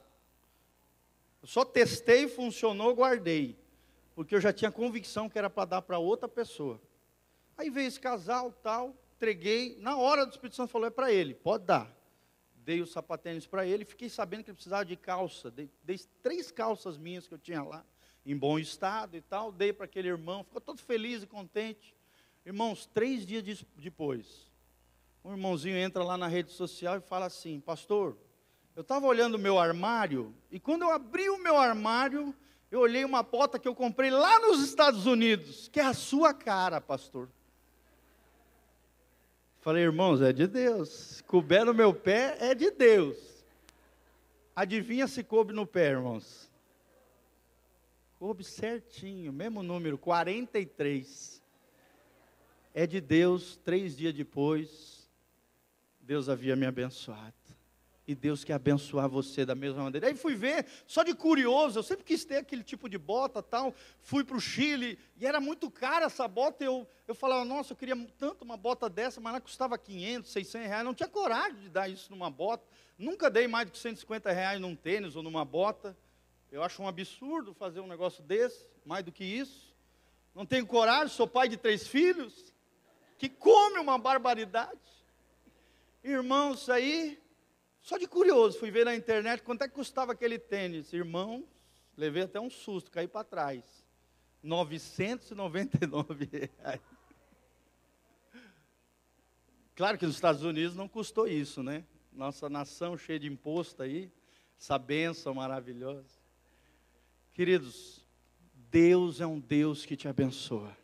Eu 1.43 1.49
só 1.49 1.65
testei, 1.65 2.29
funcionou, 2.29 2.95
guardei. 2.95 3.59
Porque 4.15 4.35
eu 4.35 4.41
já 4.41 4.53
tinha 4.53 4.71
convicção 4.71 5.29
que 5.29 5.39
era 5.39 5.49
para 5.49 5.65
dar 5.65 5.83
para 5.83 5.99
outra 5.99 6.29
pessoa. 6.29 6.81
Aí 7.57 7.71
veio 7.71 7.89
esse 7.89 8.01
casal, 8.01 8.53
tal, 8.63 8.95
entreguei. 9.17 9.77
Na 9.81 9.97
hora 9.97 10.25
do 10.25 10.31
Espírito 10.31 10.57
Santo 10.57 10.71
falou, 10.71 10.89
é 10.89 10.91
para 10.91 11.13
ele, 11.13 11.35
pode 11.35 11.65
dar. 11.65 11.95
Dei 12.57 12.81
os 12.81 12.93
sapatênis 12.93 13.47
para 13.47 13.67
ele, 13.67 13.85
fiquei 13.85 14.09
sabendo 14.09 14.45
que 14.45 14.51
ele 14.51 14.57
precisava 14.57 14.85
de 14.85 14.97
calça. 14.97 15.51
Dei, 15.51 15.71
dei 15.83 15.99
três 16.23 16.51
calças 16.51 16.97
minhas 16.97 17.27
que 17.27 17.35
eu 17.35 17.39
tinha 17.39 17.63
lá, 17.63 17.85
em 18.25 18.37
bom 18.37 18.59
estado 18.59 19.17
e 19.17 19.21
tal. 19.21 19.53
Dei 19.53 19.73
para 19.73 19.85
aquele 19.85 20.09
irmão, 20.09 20.45
ficou 20.45 20.61
todo 20.61 20.81
feliz 20.81 21.23
e 21.23 21.27
contente. 21.27 21.95
Irmãos, 22.45 22.87
três 22.87 23.27
dias 23.27 23.65
depois, 23.77 24.51
um 25.23 25.33
irmãozinho 25.33 25.77
entra 25.77 26.03
lá 26.03 26.17
na 26.17 26.27
rede 26.27 26.51
social 26.53 26.97
e 26.97 27.01
fala 27.01 27.27
assim: 27.27 27.61
Pastor, 27.61 28.17
eu 28.75 28.81
estava 28.81 29.07
olhando 29.07 29.35
o 29.35 29.39
meu 29.39 29.59
armário, 29.59 30.35
e 30.51 30.59
quando 30.59 30.83
eu 30.83 30.91
abri 30.91 31.29
o 31.29 31.39
meu 31.39 31.59
armário, 31.59 32.35
eu 32.71 32.81
olhei 32.81 33.05
uma 33.05 33.23
bota 33.23 33.59
que 33.59 33.67
eu 33.67 33.75
comprei 33.75 34.11
lá 34.11 34.39
nos 34.41 34.63
Estados 34.63 35.07
Unidos, 35.07 35.69
que 35.69 35.81
é 35.81 35.85
a 35.85 35.95
sua 35.95 36.33
cara, 36.33 36.81
pastor. 36.81 37.29
Falei, 39.61 39.83
irmãos, 39.83 40.23
é 40.23 40.33
de 40.33 40.47
Deus. 40.47 40.89
Se 40.89 41.25
couber 41.25 41.65
no 41.65 41.75
meu 41.75 41.93
pé, 41.93 42.37
é 42.41 42.55
de 42.55 42.71
Deus. 42.71 43.19
Adivinha 44.55 45.09
se 45.09 45.25
coube 45.25 45.53
no 45.53 45.67
pé, 45.67 45.91
irmãos? 45.91 46.51
Coube 48.19 48.45
certinho, 48.45 49.33
mesmo 49.33 49.63
número, 49.63 49.99
43. 49.99 51.43
É 52.73 52.87
de 52.87 53.01
Deus, 53.01 53.57
três 53.65 53.97
dias 53.97 54.15
depois, 54.15 55.11
Deus 56.01 56.29
havia 56.29 56.55
me 56.55 56.67
abençoado. 56.67 57.40
E 58.11 58.15
Deus 58.17 58.43
quer 58.43 58.55
abençoar 58.55 59.09
você 59.09 59.47
da 59.47 59.55
mesma 59.55 59.85
maneira. 59.85 60.09
Aí 60.09 60.17
fui 60.17 60.35
ver, 60.35 60.67
só 60.85 61.05
de 61.05 61.15
curioso, 61.15 61.79
eu 61.79 61.83
sempre 61.85 62.05
quis 62.05 62.25
ter 62.25 62.39
aquele 62.39 62.65
tipo 62.65 62.89
de 62.89 62.99
bota 62.99 63.41
tal. 63.41 63.73
Fui 64.03 64.25
para 64.25 64.37
o 64.37 64.41
Chile 64.41 64.99
e 65.17 65.25
era 65.25 65.41
muito 65.41 65.71
cara 65.71 66.07
essa 66.07 66.27
bota. 66.27 66.65
Eu, 66.65 66.89
eu 67.07 67.15
falava, 67.15 67.45
nossa, 67.45 67.73
eu 67.73 67.77
queria 67.77 67.95
tanto 68.19 68.45
uma 68.45 68.57
bota 68.57 68.91
dessa, 68.91 69.21
mas 69.21 69.31
ela 69.31 69.41
custava 69.41 69.79
500, 69.79 70.29
600 70.29 70.67
reais. 70.67 70.85
Não 70.85 70.93
tinha 70.93 71.09
coragem 71.09 71.61
de 71.61 71.69
dar 71.69 71.89
isso 71.89 72.11
numa 72.11 72.29
bota. 72.29 72.67
Nunca 72.99 73.31
dei 73.31 73.47
mais 73.47 73.71
de 73.71 73.79
150 73.79 74.33
reais 74.33 74.61
num 74.61 74.75
tênis 74.75 75.15
ou 75.15 75.23
numa 75.23 75.45
bota. 75.45 75.97
Eu 76.51 76.65
acho 76.65 76.83
um 76.83 76.89
absurdo 76.89 77.55
fazer 77.55 77.79
um 77.79 77.87
negócio 77.87 78.25
desse, 78.25 78.67
mais 78.85 79.05
do 79.05 79.13
que 79.13 79.23
isso. 79.23 79.73
Não 80.35 80.45
tenho 80.45 80.67
coragem, 80.67 81.15
sou 81.15 81.29
pai 81.29 81.49
de 81.49 81.57
três 81.57 81.87
filhos, 81.87 82.53
que 83.17 83.29
come 83.29 83.79
uma 83.79 83.97
barbaridade. 83.97 84.81
Irmãos, 86.03 86.69
aí 86.69 87.20
só 87.91 87.99
de 87.99 88.07
curioso, 88.07 88.57
fui 88.57 88.71
ver 88.71 88.85
na 88.85 88.95
internet 88.95 89.43
quanto 89.43 89.63
é 89.63 89.69
que 89.69 89.75
custava 89.75 90.13
aquele 90.13 90.39
tênis. 90.39 90.93
Irmão, 90.93 91.45
levei 91.97 92.23
até 92.23 92.41
um 92.41 92.49
susto, 92.49 92.89
caí 92.89 93.09
para 93.09 93.25
trás. 93.25 93.65
999 94.45 96.29
reais. 96.31 96.81
Claro 99.75 99.99
que 99.99 100.07
nos 100.07 100.15
Estados 100.15 100.45
Unidos 100.45 100.77
não 100.77 100.87
custou 100.87 101.27
isso, 101.27 101.65
né? 101.65 101.85
Nossa 102.13 102.49
nação 102.49 102.97
cheia 102.97 103.19
de 103.19 103.27
imposto 103.27 103.83
aí, 103.83 104.09
essa 104.57 104.79
bênção 104.79 105.35
maravilhosa. 105.35 106.17
Queridos, 107.33 108.07
Deus 108.71 109.21
é 109.21 109.27
um 109.27 109.41
Deus 109.41 109.85
que 109.85 109.97
te 109.97 110.07
abençoa. 110.07 110.77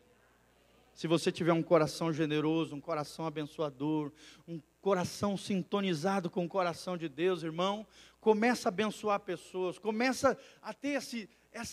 Se 0.93 1.07
você 1.07 1.31
tiver 1.31 1.53
um 1.53 1.63
coração 1.63 2.11
generoso, 2.11 2.75
um 2.75 2.81
coração 2.81 3.25
abençoador, 3.25 4.11
um 4.45 4.59
coração 4.87 5.35
sintonizado 5.35 6.29
com 6.29 6.45
o 6.45 6.47
coração 6.47 6.95
de 6.95 7.09
Deus, 7.09 7.43
irmão, 7.43 7.85
começa 8.21 8.69
a 8.69 8.71
abençoar 8.71 9.19
pessoas, 9.19 9.77
começa 9.77 10.37
a 10.61 10.73
ter 10.73 10.91
esse, 10.91 11.29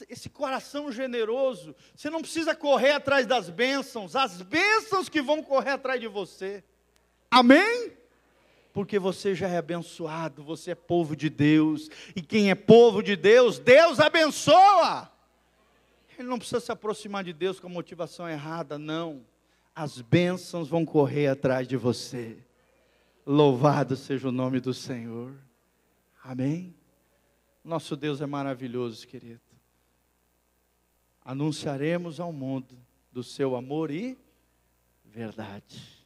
esse 0.09 0.29
coração 0.29 0.91
generoso. 0.91 1.77
Você 1.95 2.11
não 2.11 2.21
precisa 2.21 2.57
correr 2.57 2.91
atrás 2.91 3.25
das 3.25 3.49
bênçãos, 3.49 4.17
as 4.17 4.43
bênçãos 4.43 5.09
que 5.09 5.23
vão 5.23 5.45
correr 5.45 5.71
atrás 5.71 6.01
de 6.01 6.09
você. 6.09 6.65
Amém? 7.31 7.93
Porque 8.73 8.99
você 8.99 9.33
já 9.33 9.47
é 9.47 9.59
abençoado, 9.59 10.43
você 10.43 10.73
é 10.73 10.75
povo 10.75 11.15
de 11.15 11.31
Deus, 11.31 11.89
e 12.17 12.21
quem 12.21 12.51
é 12.51 12.57
povo 12.57 13.01
de 13.01 13.15
Deus, 13.15 13.61
Deus 13.61 14.01
abençoa. 14.01 15.09
Ele 16.19 16.27
não 16.27 16.39
precisa 16.39 16.59
se 16.59 16.73
aproximar 16.73 17.23
de 17.23 17.33
Deus 17.33 17.61
com 17.61 17.69
a 17.69 17.71
motivação 17.71 18.29
errada, 18.29 18.77
não. 18.77 19.25
As 19.73 20.01
bênçãos 20.01 20.69
vão 20.69 20.85
correr 20.85 21.29
atrás 21.29 21.69
de 21.69 21.77
você. 21.77 22.43
Louvado 23.27 23.97
seja 23.97 24.29
o 24.29 24.33
nome 24.33 24.61
do 24.61 24.75
Senhor. 24.75 25.35
Amém? 26.23 26.75
Nosso 27.65 27.97
Deus 27.97 28.21
é 28.21 28.27
maravilhoso, 28.27 29.07
querido. 29.07 29.41
Anunciaremos 31.25 32.21
ao 32.21 32.31
mundo 32.31 32.77
do 33.11 33.23
seu 33.23 33.57
amor 33.57 33.91
e 33.91 34.19
verdade. 35.03 36.05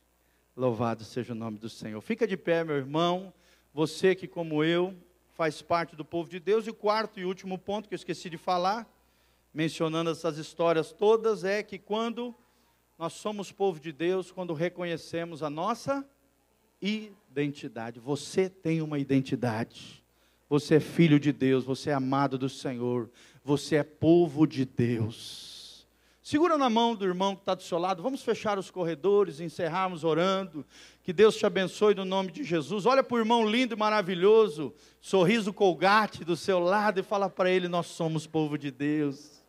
Louvado 0.56 1.02
seja 1.02 1.32
o 1.32 1.36
nome 1.36 1.58
do 1.58 1.68
Senhor. 1.68 2.00
Fica 2.00 2.24
de 2.24 2.36
pé, 2.36 2.62
meu 2.62 2.76
irmão. 2.76 3.34
Você 3.74 4.14
que, 4.14 4.28
como 4.28 4.62
eu, 4.62 4.94
faz 5.34 5.60
parte 5.60 5.96
do 5.96 6.04
povo 6.04 6.30
de 6.30 6.38
Deus. 6.38 6.68
E 6.68 6.70
o 6.70 6.74
quarto 6.74 7.18
e 7.18 7.24
último 7.24 7.58
ponto 7.58 7.88
que 7.88 7.94
eu 7.94 7.96
esqueci 7.96 8.30
de 8.30 8.38
falar, 8.38 8.88
mencionando 9.52 10.10
essas 10.10 10.38
histórias 10.38 10.92
todas, 10.92 11.42
é 11.42 11.64
que 11.64 11.80
quando 11.80 12.32
nós 12.96 13.14
somos 13.14 13.50
povo 13.50 13.80
de 13.80 13.90
Deus, 13.90 14.30
quando 14.30 14.54
reconhecemos 14.54 15.42
a 15.42 15.50
nossa 15.50 16.08
identidade. 16.80 18.00
Você 18.00 18.48
tem 18.48 18.82
uma 18.82 18.98
identidade. 18.98 20.02
Você 20.48 20.76
é 20.76 20.80
filho 20.80 21.20
de 21.20 21.30
Deus, 21.30 21.64
você 21.64 21.90
é 21.90 21.94
amado 21.94 22.38
do 22.38 22.48
Senhor, 22.48 23.10
você 23.44 23.76
é 23.76 23.82
povo 23.82 24.46
de 24.46 24.64
Deus. 24.64 25.86
Segura 26.22 26.56
na 26.56 26.70
mão 26.70 26.94
do 26.94 27.04
irmão 27.06 27.34
que 27.34 27.42
está 27.42 27.54
do 27.54 27.62
seu 27.62 27.78
lado, 27.78 28.02
vamos 28.02 28.22
fechar 28.22 28.58
os 28.58 28.70
corredores, 28.70 29.40
encerrarmos 29.40 30.04
orando. 30.04 30.64
Que 31.02 31.12
Deus 31.12 31.36
te 31.36 31.46
abençoe 31.46 31.94
no 31.94 32.04
nome 32.04 32.30
de 32.32 32.44
Jesus. 32.44 32.86
Olha 32.86 33.02
para 33.02 33.14
o 33.14 33.18
irmão 33.18 33.48
lindo 33.48 33.74
e 33.74 33.78
maravilhoso, 33.78 34.74
sorriso 35.00 35.52
colgate 35.52 36.24
do 36.24 36.36
seu 36.36 36.58
lado 36.58 37.00
e 37.00 37.02
fala 37.02 37.30
para 37.30 37.50
ele: 37.50 37.68
Nós 37.68 37.86
somos 37.86 38.26
povo 38.26 38.58
de 38.58 38.70
Deus. 38.70 39.42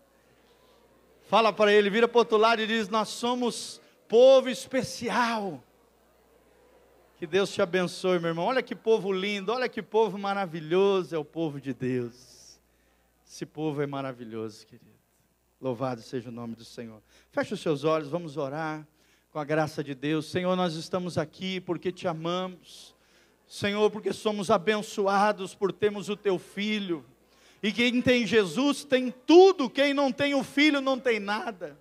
Fala 1.30 1.51
para 1.53 1.72
ele, 1.72 1.89
vira 1.89 2.07
para 2.07 2.18
o 2.18 2.19
outro 2.19 2.38
lado 2.38 2.61
e 2.61 2.68
diz: 2.68 2.88
Nós 2.88 3.10
somos 3.10 3.81
povo 4.07 4.49
especial. 4.49 5.64
Que 7.20 7.28
Deus 7.28 7.52
te 7.52 7.62
abençoe, 7.62 8.18
meu 8.18 8.30
irmão. 8.30 8.46
Olha 8.46 8.64
que 8.64 8.74
povo 8.74 9.12
lindo, 9.12 9.52
olha 9.52 9.68
que 9.68 9.82
povo 9.82 10.18
maravilhoso 10.18 11.14
é 11.14 11.18
o 11.18 11.26
povo 11.26 11.60
de 11.60 11.74
Deus. 11.74 12.58
Esse 13.28 13.46
povo 13.46 13.82
é 13.82 13.86
maravilhoso, 13.86 14.66
querido. 14.66 14.90
Louvado 15.60 16.02
seja 16.02 16.30
o 16.30 16.32
nome 16.32 16.56
do 16.56 16.64
Senhor. 16.64 17.02
Feche 17.30 17.54
os 17.54 17.60
seus 17.60 17.84
olhos, 17.84 18.08
vamos 18.08 18.38
orar 18.38 18.88
com 19.34 19.38
a 19.38 19.44
graça 19.44 19.84
de 19.84 19.94
Deus. 19.94 20.28
Senhor, 20.28 20.56
nós 20.56 20.76
estamos 20.76 21.18
aqui 21.18 21.60
porque 21.60 21.91
te 21.91 22.08
amamos. 22.08 22.96
Senhor, 23.46 23.91
porque 23.91 24.14
somos 24.14 24.50
abençoados 24.50 25.54
por 25.54 25.74
termos 25.74 26.08
o 26.08 26.16
teu 26.16 26.40
filho. 26.40 27.04
E 27.62 27.74
quem 27.74 28.02
tem 28.02 28.26
Jesus 28.26 28.86
tem 28.86 29.14
tudo, 29.28 29.70
quem 29.70 29.94
não 29.94 30.10
tem 30.10 30.36
o 30.36 30.44
filho 30.44 30.80
não 30.80 30.98
tem 30.98 31.20
nada. 31.20 31.78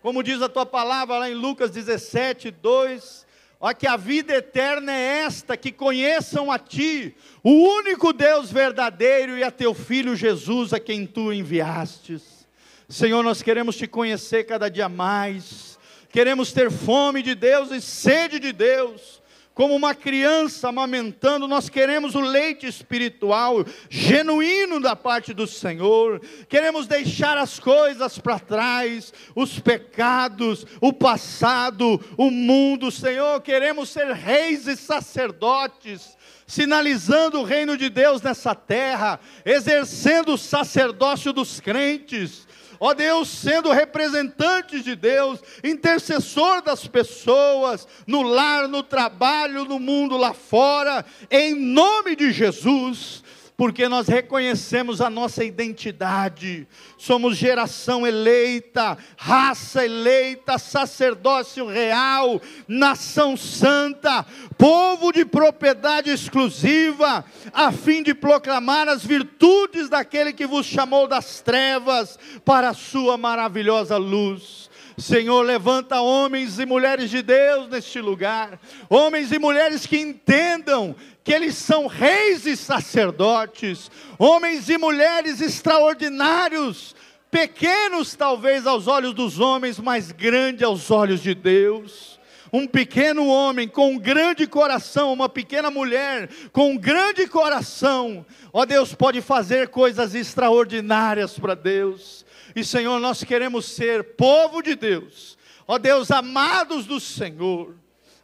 Como 0.00 0.22
diz 0.22 0.40
a 0.40 0.48
tua 0.48 0.64
palavra 0.64 1.18
lá 1.18 1.30
em 1.30 1.34
Lucas 1.34 1.70
17, 1.70 2.50
2, 2.50 3.27
Ó, 3.60 3.72
que 3.72 3.86
a 3.86 3.96
vida 3.96 4.34
eterna 4.34 4.92
é 4.92 5.24
esta: 5.24 5.56
que 5.56 5.72
conheçam 5.72 6.50
a 6.50 6.58
Ti, 6.58 7.14
o 7.42 7.50
único 7.50 8.12
Deus 8.12 8.50
verdadeiro, 8.50 9.36
e 9.36 9.42
a 9.42 9.50
Teu 9.50 9.74
Filho 9.74 10.14
Jesus, 10.14 10.72
a 10.72 10.80
quem 10.80 11.06
Tu 11.06 11.32
enviastes. 11.32 12.46
Senhor, 12.88 13.22
nós 13.22 13.42
queremos 13.42 13.76
Te 13.76 13.86
conhecer 13.86 14.44
cada 14.44 14.68
dia 14.68 14.88
mais, 14.88 15.78
queremos 16.10 16.52
ter 16.52 16.70
fome 16.70 17.22
de 17.22 17.34
Deus 17.34 17.70
e 17.70 17.80
sede 17.80 18.38
de 18.38 18.52
Deus 18.52 19.17
como 19.58 19.74
uma 19.74 19.92
criança 19.92 20.68
amamentando, 20.68 21.48
nós 21.48 21.68
queremos 21.68 22.14
o 22.14 22.20
leite 22.20 22.64
espiritual 22.64 23.64
genuíno 23.90 24.78
da 24.78 24.94
parte 24.94 25.34
do 25.34 25.48
Senhor, 25.48 26.22
queremos 26.48 26.86
deixar 26.86 27.36
as 27.36 27.58
coisas 27.58 28.20
para 28.20 28.38
trás, 28.38 29.12
os 29.34 29.58
pecados, 29.58 30.64
o 30.80 30.92
passado, 30.92 32.00
o 32.16 32.30
mundo, 32.30 32.88
Senhor, 32.92 33.40
queremos 33.40 33.88
ser 33.88 34.12
reis 34.12 34.68
e 34.68 34.76
sacerdotes, 34.76 36.16
sinalizando 36.46 37.40
o 37.40 37.44
reino 37.44 37.76
de 37.76 37.90
Deus 37.90 38.22
nessa 38.22 38.54
terra, 38.54 39.18
exercendo 39.44 40.34
o 40.34 40.38
sacerdócio 40.38 41.32
dos 41.32 41.58
crentes, 41.58 42.46
ó 42.80 42.94
Deus, 42.94 43.28
sendo 43.28 43.72
representante 43.72 44.80
de 44.80 44.94
Deus, 44.94 45.40
intercessor 45.62 46.62
das 46.62 46.86
pessoas, 46.86 47.86
no 48.06 48.22
lar, 48.22 48.68
no 48.68 48.82
trabalho, 48.82 49.64
no 49.64 49.78
mundo 49.78 50.16
lá 50.16 50.32
fora, 50.32 51.04
em 51.30 51.54
nome 51.54 52.14
de 52.16 52.32
Jesus. 52.32 53.22
Porque 53.58 53.88
nós 53.88 54.06
reconhecemos 54.06 55.00
a 55.00 55.10
nossa 55.10 55.44
identidade. 55.44 56.64
Somos 56.96 57.36
geração 57.36 58.06
eleita, 58.06 58.96
raça 59.16 59.84
eleita, 59.84 60.58
sacerdócio 60.58 61.66
real, 61.66 62.40
nação 62.68 63.36
santa, 63.36 64.24
povo 64.56 65.10
de 65.10 65.24
propriedade 65.24 66.08
exclusiva, 66.08 67.24
a 67.52 67.72
fim 67.72 68.00
de 68.00 68.14
proclamar 68.14 68.88
as 68.88 69.04
virtudes 69.04 69.88
daquele 69.88 70.32
que 70.32 70.46
vos 70.46 70.64
chamou 70.64 71.08
das 71.08 71.40
trevas 71.40 72.16
para 72.44 72.68
a 72.68 72.74
sua 72.74 73.16
maravilhosa 73.16 73.96
luz. 73.96 74.67
Senhor, 74.98 75.42
levanta 75.42 76.00
homens 76.00 76.58
e 76.58 76.66
mulheres 76.66 77.08
de 77.08 77.22
Deus 77.22 77.68
neste 77.68 78.00
lugar, 78.00 78.58
homens 78.90 79.30
e 79.30 79.38
mulheres 79.38 79.86
que 79.86 79.96
entendam 79.96 80.94
que 81.22 81.32
eles 81.32 81.54
são 81.54 81.86
reis 81.86 82.44
e 82.46 82.56
sacerdotes, 82.56 83.90
homens 84.18 84.68
e 84.68 84.76
mulheres 84.76 85.40
extraordinários, 85.40 86.96
pequenos 87.30 88.16
talvez 88.16 88.66
aos 88.66 88.88
olhos 88.88 89.14
dos 89.14 89.38
homens, 89.38 89.78
mas 89.78 90.10
grande 90.10 90.64
aos 90.64 90.90
olhos 90.90 91.22
de 91.22 91.32
Deus. 91.34 92.18
Um 92.52 92.66
pequeno 92.66 93.26
homem 93.28 93.68
com 93.68 93.92
um 93.92 93.98
grande 93.98 94.46
coração, 94.46 95.12
uma 95.12 95.28
pequena 95.28 95.70
mulher 95.70 96.28
com 96.50 96.72
um 96.72 96.76
grande 96.76 97.26
coração, 97.28 98.26
ó 98.52 98.64
Deus, 98.64 98.94
pode 98.94 99.20
fazer 99.20 99.68
coisas 99.68 100.14
extraordinárias 100.14 101.38
para 101.38 101.54
Deus. 101.54 102.26
E 102.54 102.64
Senhor, 102.64 102.98
nós 102.98 103.24
queremos 103.24 103.66
ser 103.66 104.14
povo 104.14 104.62
de 104.62 104.74
Deus, 104.74 105.36
ó 105.66 105.78
Deus, 105.78 106.10
amados 106.10 106.86
do 106.86 106.98
Senhor 106.98 107.74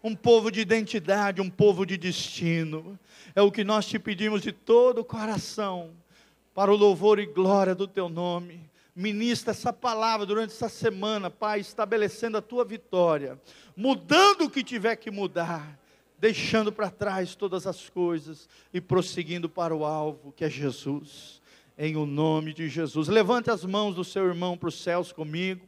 um 0.04 0.14
povo 0.14 0.52
de 0.52 0.60
identidade, 0.60 1.40
um 1.40 1.48
povo 1.48 1.86
de 1.86 1.96
destino. 1.96 2.98
É 3.34 3.40
o 3.40 3.50
que 3.50 3.64
nós 3.64 3.86
te 3.86 3.98
pedimos 3.98 4.42
de 4.42 4.52
todo 4.52 4.98
o 4.98 5.04
coração, 5.04 5.92
para 6.54 6.70
o 6.70 6.76
louvor 6.76 7.18
e 7.18 7.24
glória 7.24 7.74
do 7.74 7.88
teu 7.88 8.10
nome. 8.10 8.70
Ministra 8.94 9.52
essa 9.52 9.72
palavra 9.72 10.26
durante 10.26 10.50
essa 10.50 10.68
semana, 10.68 11.30
Pai, 11.30 11.60
estabelecendo 11.60 12.36
a 12.36 12.42
tua 12.42 12.66
vitória, 12.66 13.40
mudando 13.74 14.42
o 14.42 14.50
que 14.50 14.62
tiver 14.62 14.94
que 14.96 15.10
mudar, 15.10 15.78
deixando 16.18 16.70
para 16.70 16.90
trás 16.90 17.34
todas 17.34 17.66
as 17.66 17.88
coisas 17.88 18.46
e 18.74 18.82
prosseguindo 18.82 19.48
para 19.48 19.74
o 19.74 19.86
alvo, 19.86 20.32
que 20.36 20.44
é 20.44 20.50
Jesus. 20.50 21.33
Em 21.76 21.96
o 21.96 22.06
nome 22.06 22.54
de 22.54 22.68
Jesus. 22.68 23.08
Levante 23.08 23.50
as 23.50 23.64
mãos 23.64 23.96
do 23.96 24.04
seu 24.04 24.26
irmão 24.26 24.56
para 24.56 24.68
os 24.68 24.80
céus 24.80 25.12
comigo 25.12 25.66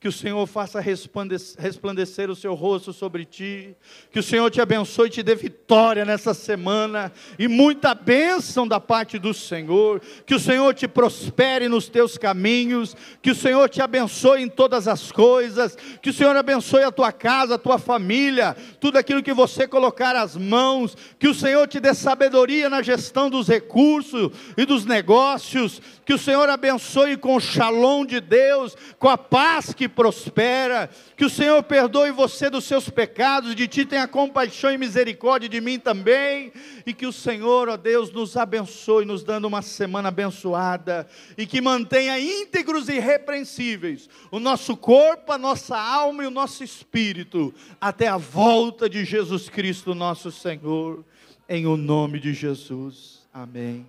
que 0.00 0.06
o 0.06 0.12
Senhor 0.12 0.46
faça 0.46 0.80
resplandecer 0.80 2.30
o 2.30 2.36
seu 2.36 2.54
rosto 2.54 2.92
sobre 2.92 3.24
ti, 3.24 3.74
que 4.12 4.20
o 4.20 4.22
Senhor 4.22 4.48
te 4.48 4.60
abençoe 4.60 5.08
e 5.08 5.10
te 5.10 5.22
dê 5.24 5.34
vitória 5.34 6.04
nessa 6.04 6.32
semana 6.32 7.12
e 7.36 7.48
muita 7.48 7.96
bênção 7.96 8.66
da 8.66 8.78
parte 8.78 9.18
do 9.18 9.34
Senhor, 9.34 10.00
que 10.24 10.36
o 10.36 10.38
Senhor 10.38 10.72
te 10.72 10.86
prospere 10.86 11.68
nos 11.68 11.88
teus 11.88 12.16
caminhos, 12.16 12.96
que 13.20 13.32
o 13.32 13.34
Senhor 13.34 13.68
te 13.68 13.82
abençoe 13.82 14.40
em 14.40 14.48
todas 14.48 14.86
as 14.86 15.10
coisas, 15.10 15.76
que 16.00 16.10
o 16.10 16.14
Senhor 16.14 16.36
abençoe 16.36 16.84
a 16.84 16.92
tua 16.92 17.10
casa, 17.10 17.56
a 17.56 17.58
tua 17.58 17.78
família, 17.78 18.56
tudo 18.78 18.98
aquilo 18.98 19.22
que 19.22 19.32
você 19.32 19.66
colocar 19.66 20.14
as 20.14 20.36
mãos, 20.36 20.96
que 21.18 21.26
o 21.26 21.34
Senhor 21.34 21.66
te 21.66 21.80
dê 21.80 21.92
sabedoria 21.92 22.70
na 22.70 22.82
gestão 22.82 23.28
dos 23.28 23.48
recursos 23.48 24.30
e 24.56 24.64
dos 24.64 24.84
negócios, 24.84 25.82
que 26.04 26.14
o 26.14 26.18
Senhor 26.18 26.48
abençoe 26.48 27.16
com 27.16 27.34
o 27.34 27.40
shalom 27.40 28.06
de 28.06 28.20
Deus, 28.20 28.76
com 28.96 29.08
a 29.08 29.18
paz 29.18 29.74
que 29.74 29.87
prospera, 29.88 30.90
que 31.16 31.24
o 31.24 31.30
Senhor 31.30 31.62
perdoe 31.62 32.10
você 32.12 32.48
dos 32.50 32.64
seus 32.64 32.88
pecados, 32.88 33.54
de 33.54 33.66
ti 33.66 33.84
tenha 33.84 34.06
compaixão 34.06 34.70
e 34.70 34.78
misericórdia 34.78 35.48
de 35.48 35.60
mim 35.60 35.78
também, 35.78 36.52
e 36.86 36.92
que 36.92 37.06
o 37.06 37.12
Senhor, 37.12 37.68
ó 37.68 37.76
Deus, 37.76 38.12
nos 38.12 38.36
abençoe, 38.36 39.04
nos 39.04 39.24
dando 39.24 39.46
uma 39.46 39.62
semana 39.62 40.08
abençoada, 40.08 41.08
e 41.36 41.46
que 41.46 41.60
mantenha 41.60 42.18
íntegros 42.18 42.88
e 42.88 42.96
irrepreensíveis 42.96 44.08
o 44.30 44.38
nosso 44.38 44.76
corpo, 44.76 45.32
a 45.32 45.38
nossa 45.38 45.78
alma 45.78 46.24
e 46.24 46.26
o 46.26 46.30
nosso 46.30 46.62
espírito, 46.62 47.54
até 47.80 48.08
a 48.08 48.16
volta 48.16 48.88
de 48.88 49.04
Jesus 49.04 49.48
Cristo, 49.48 49.94
nosso 49.94 50.30
Senhor, 50.30 51.04
em 51.48 51.66
o 51.66 51.76
nome 51.76 52.20
de 52.20 52.34
Jesus. 52.34 53.26
Amém 53.32 53.86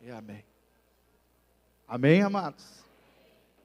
e 0.00 0.10
amém. 0.10 0.44
Amém, 1.86 2.22
amados? 2.22 2.79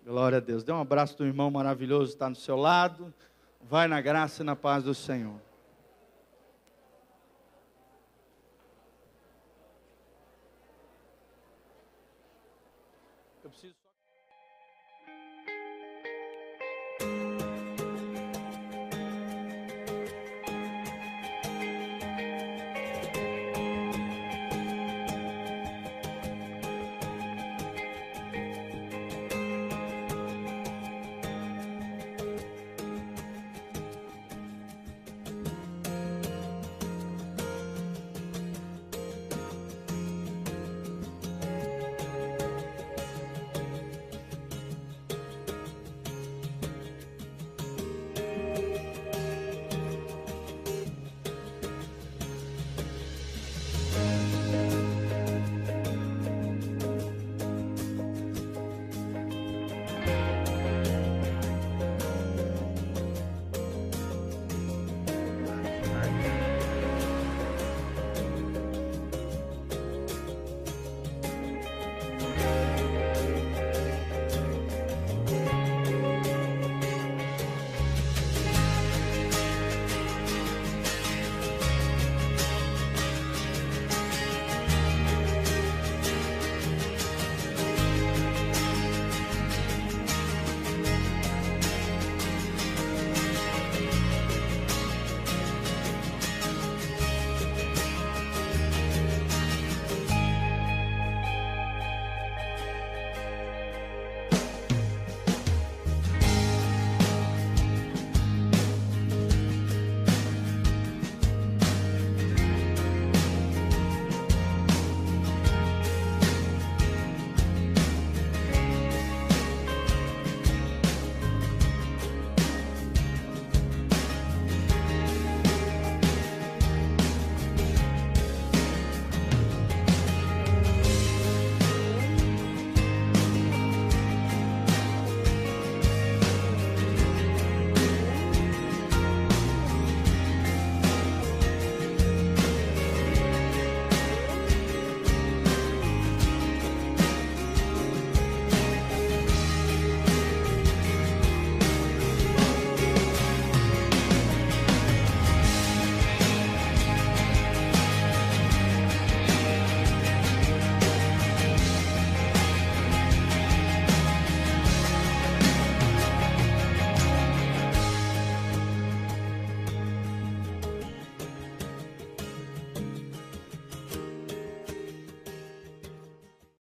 Glória 0.06 0.38
a 0.38 0.41
Deus. 0.41 0.64
Dê 0.64 0.72
um 0.72 0.80
abraço 0.80 1.18
do 1.18 1.26
irmão 1.26 1.49
maravilhoso 1.49 2.10
que 2.10 2.15
está 2.15 2.30
no 2.30 2.36
seu 2.36 2.56
lado. 2.56 3.11
Vai 3.60 3.88
na 3.88 3.99
graça 3.99 4.44
e 4.44 4.45
na 4.45 4.56
paz 4.56 4.84
do 4.84 4.94
Senhor. 4.94 5.41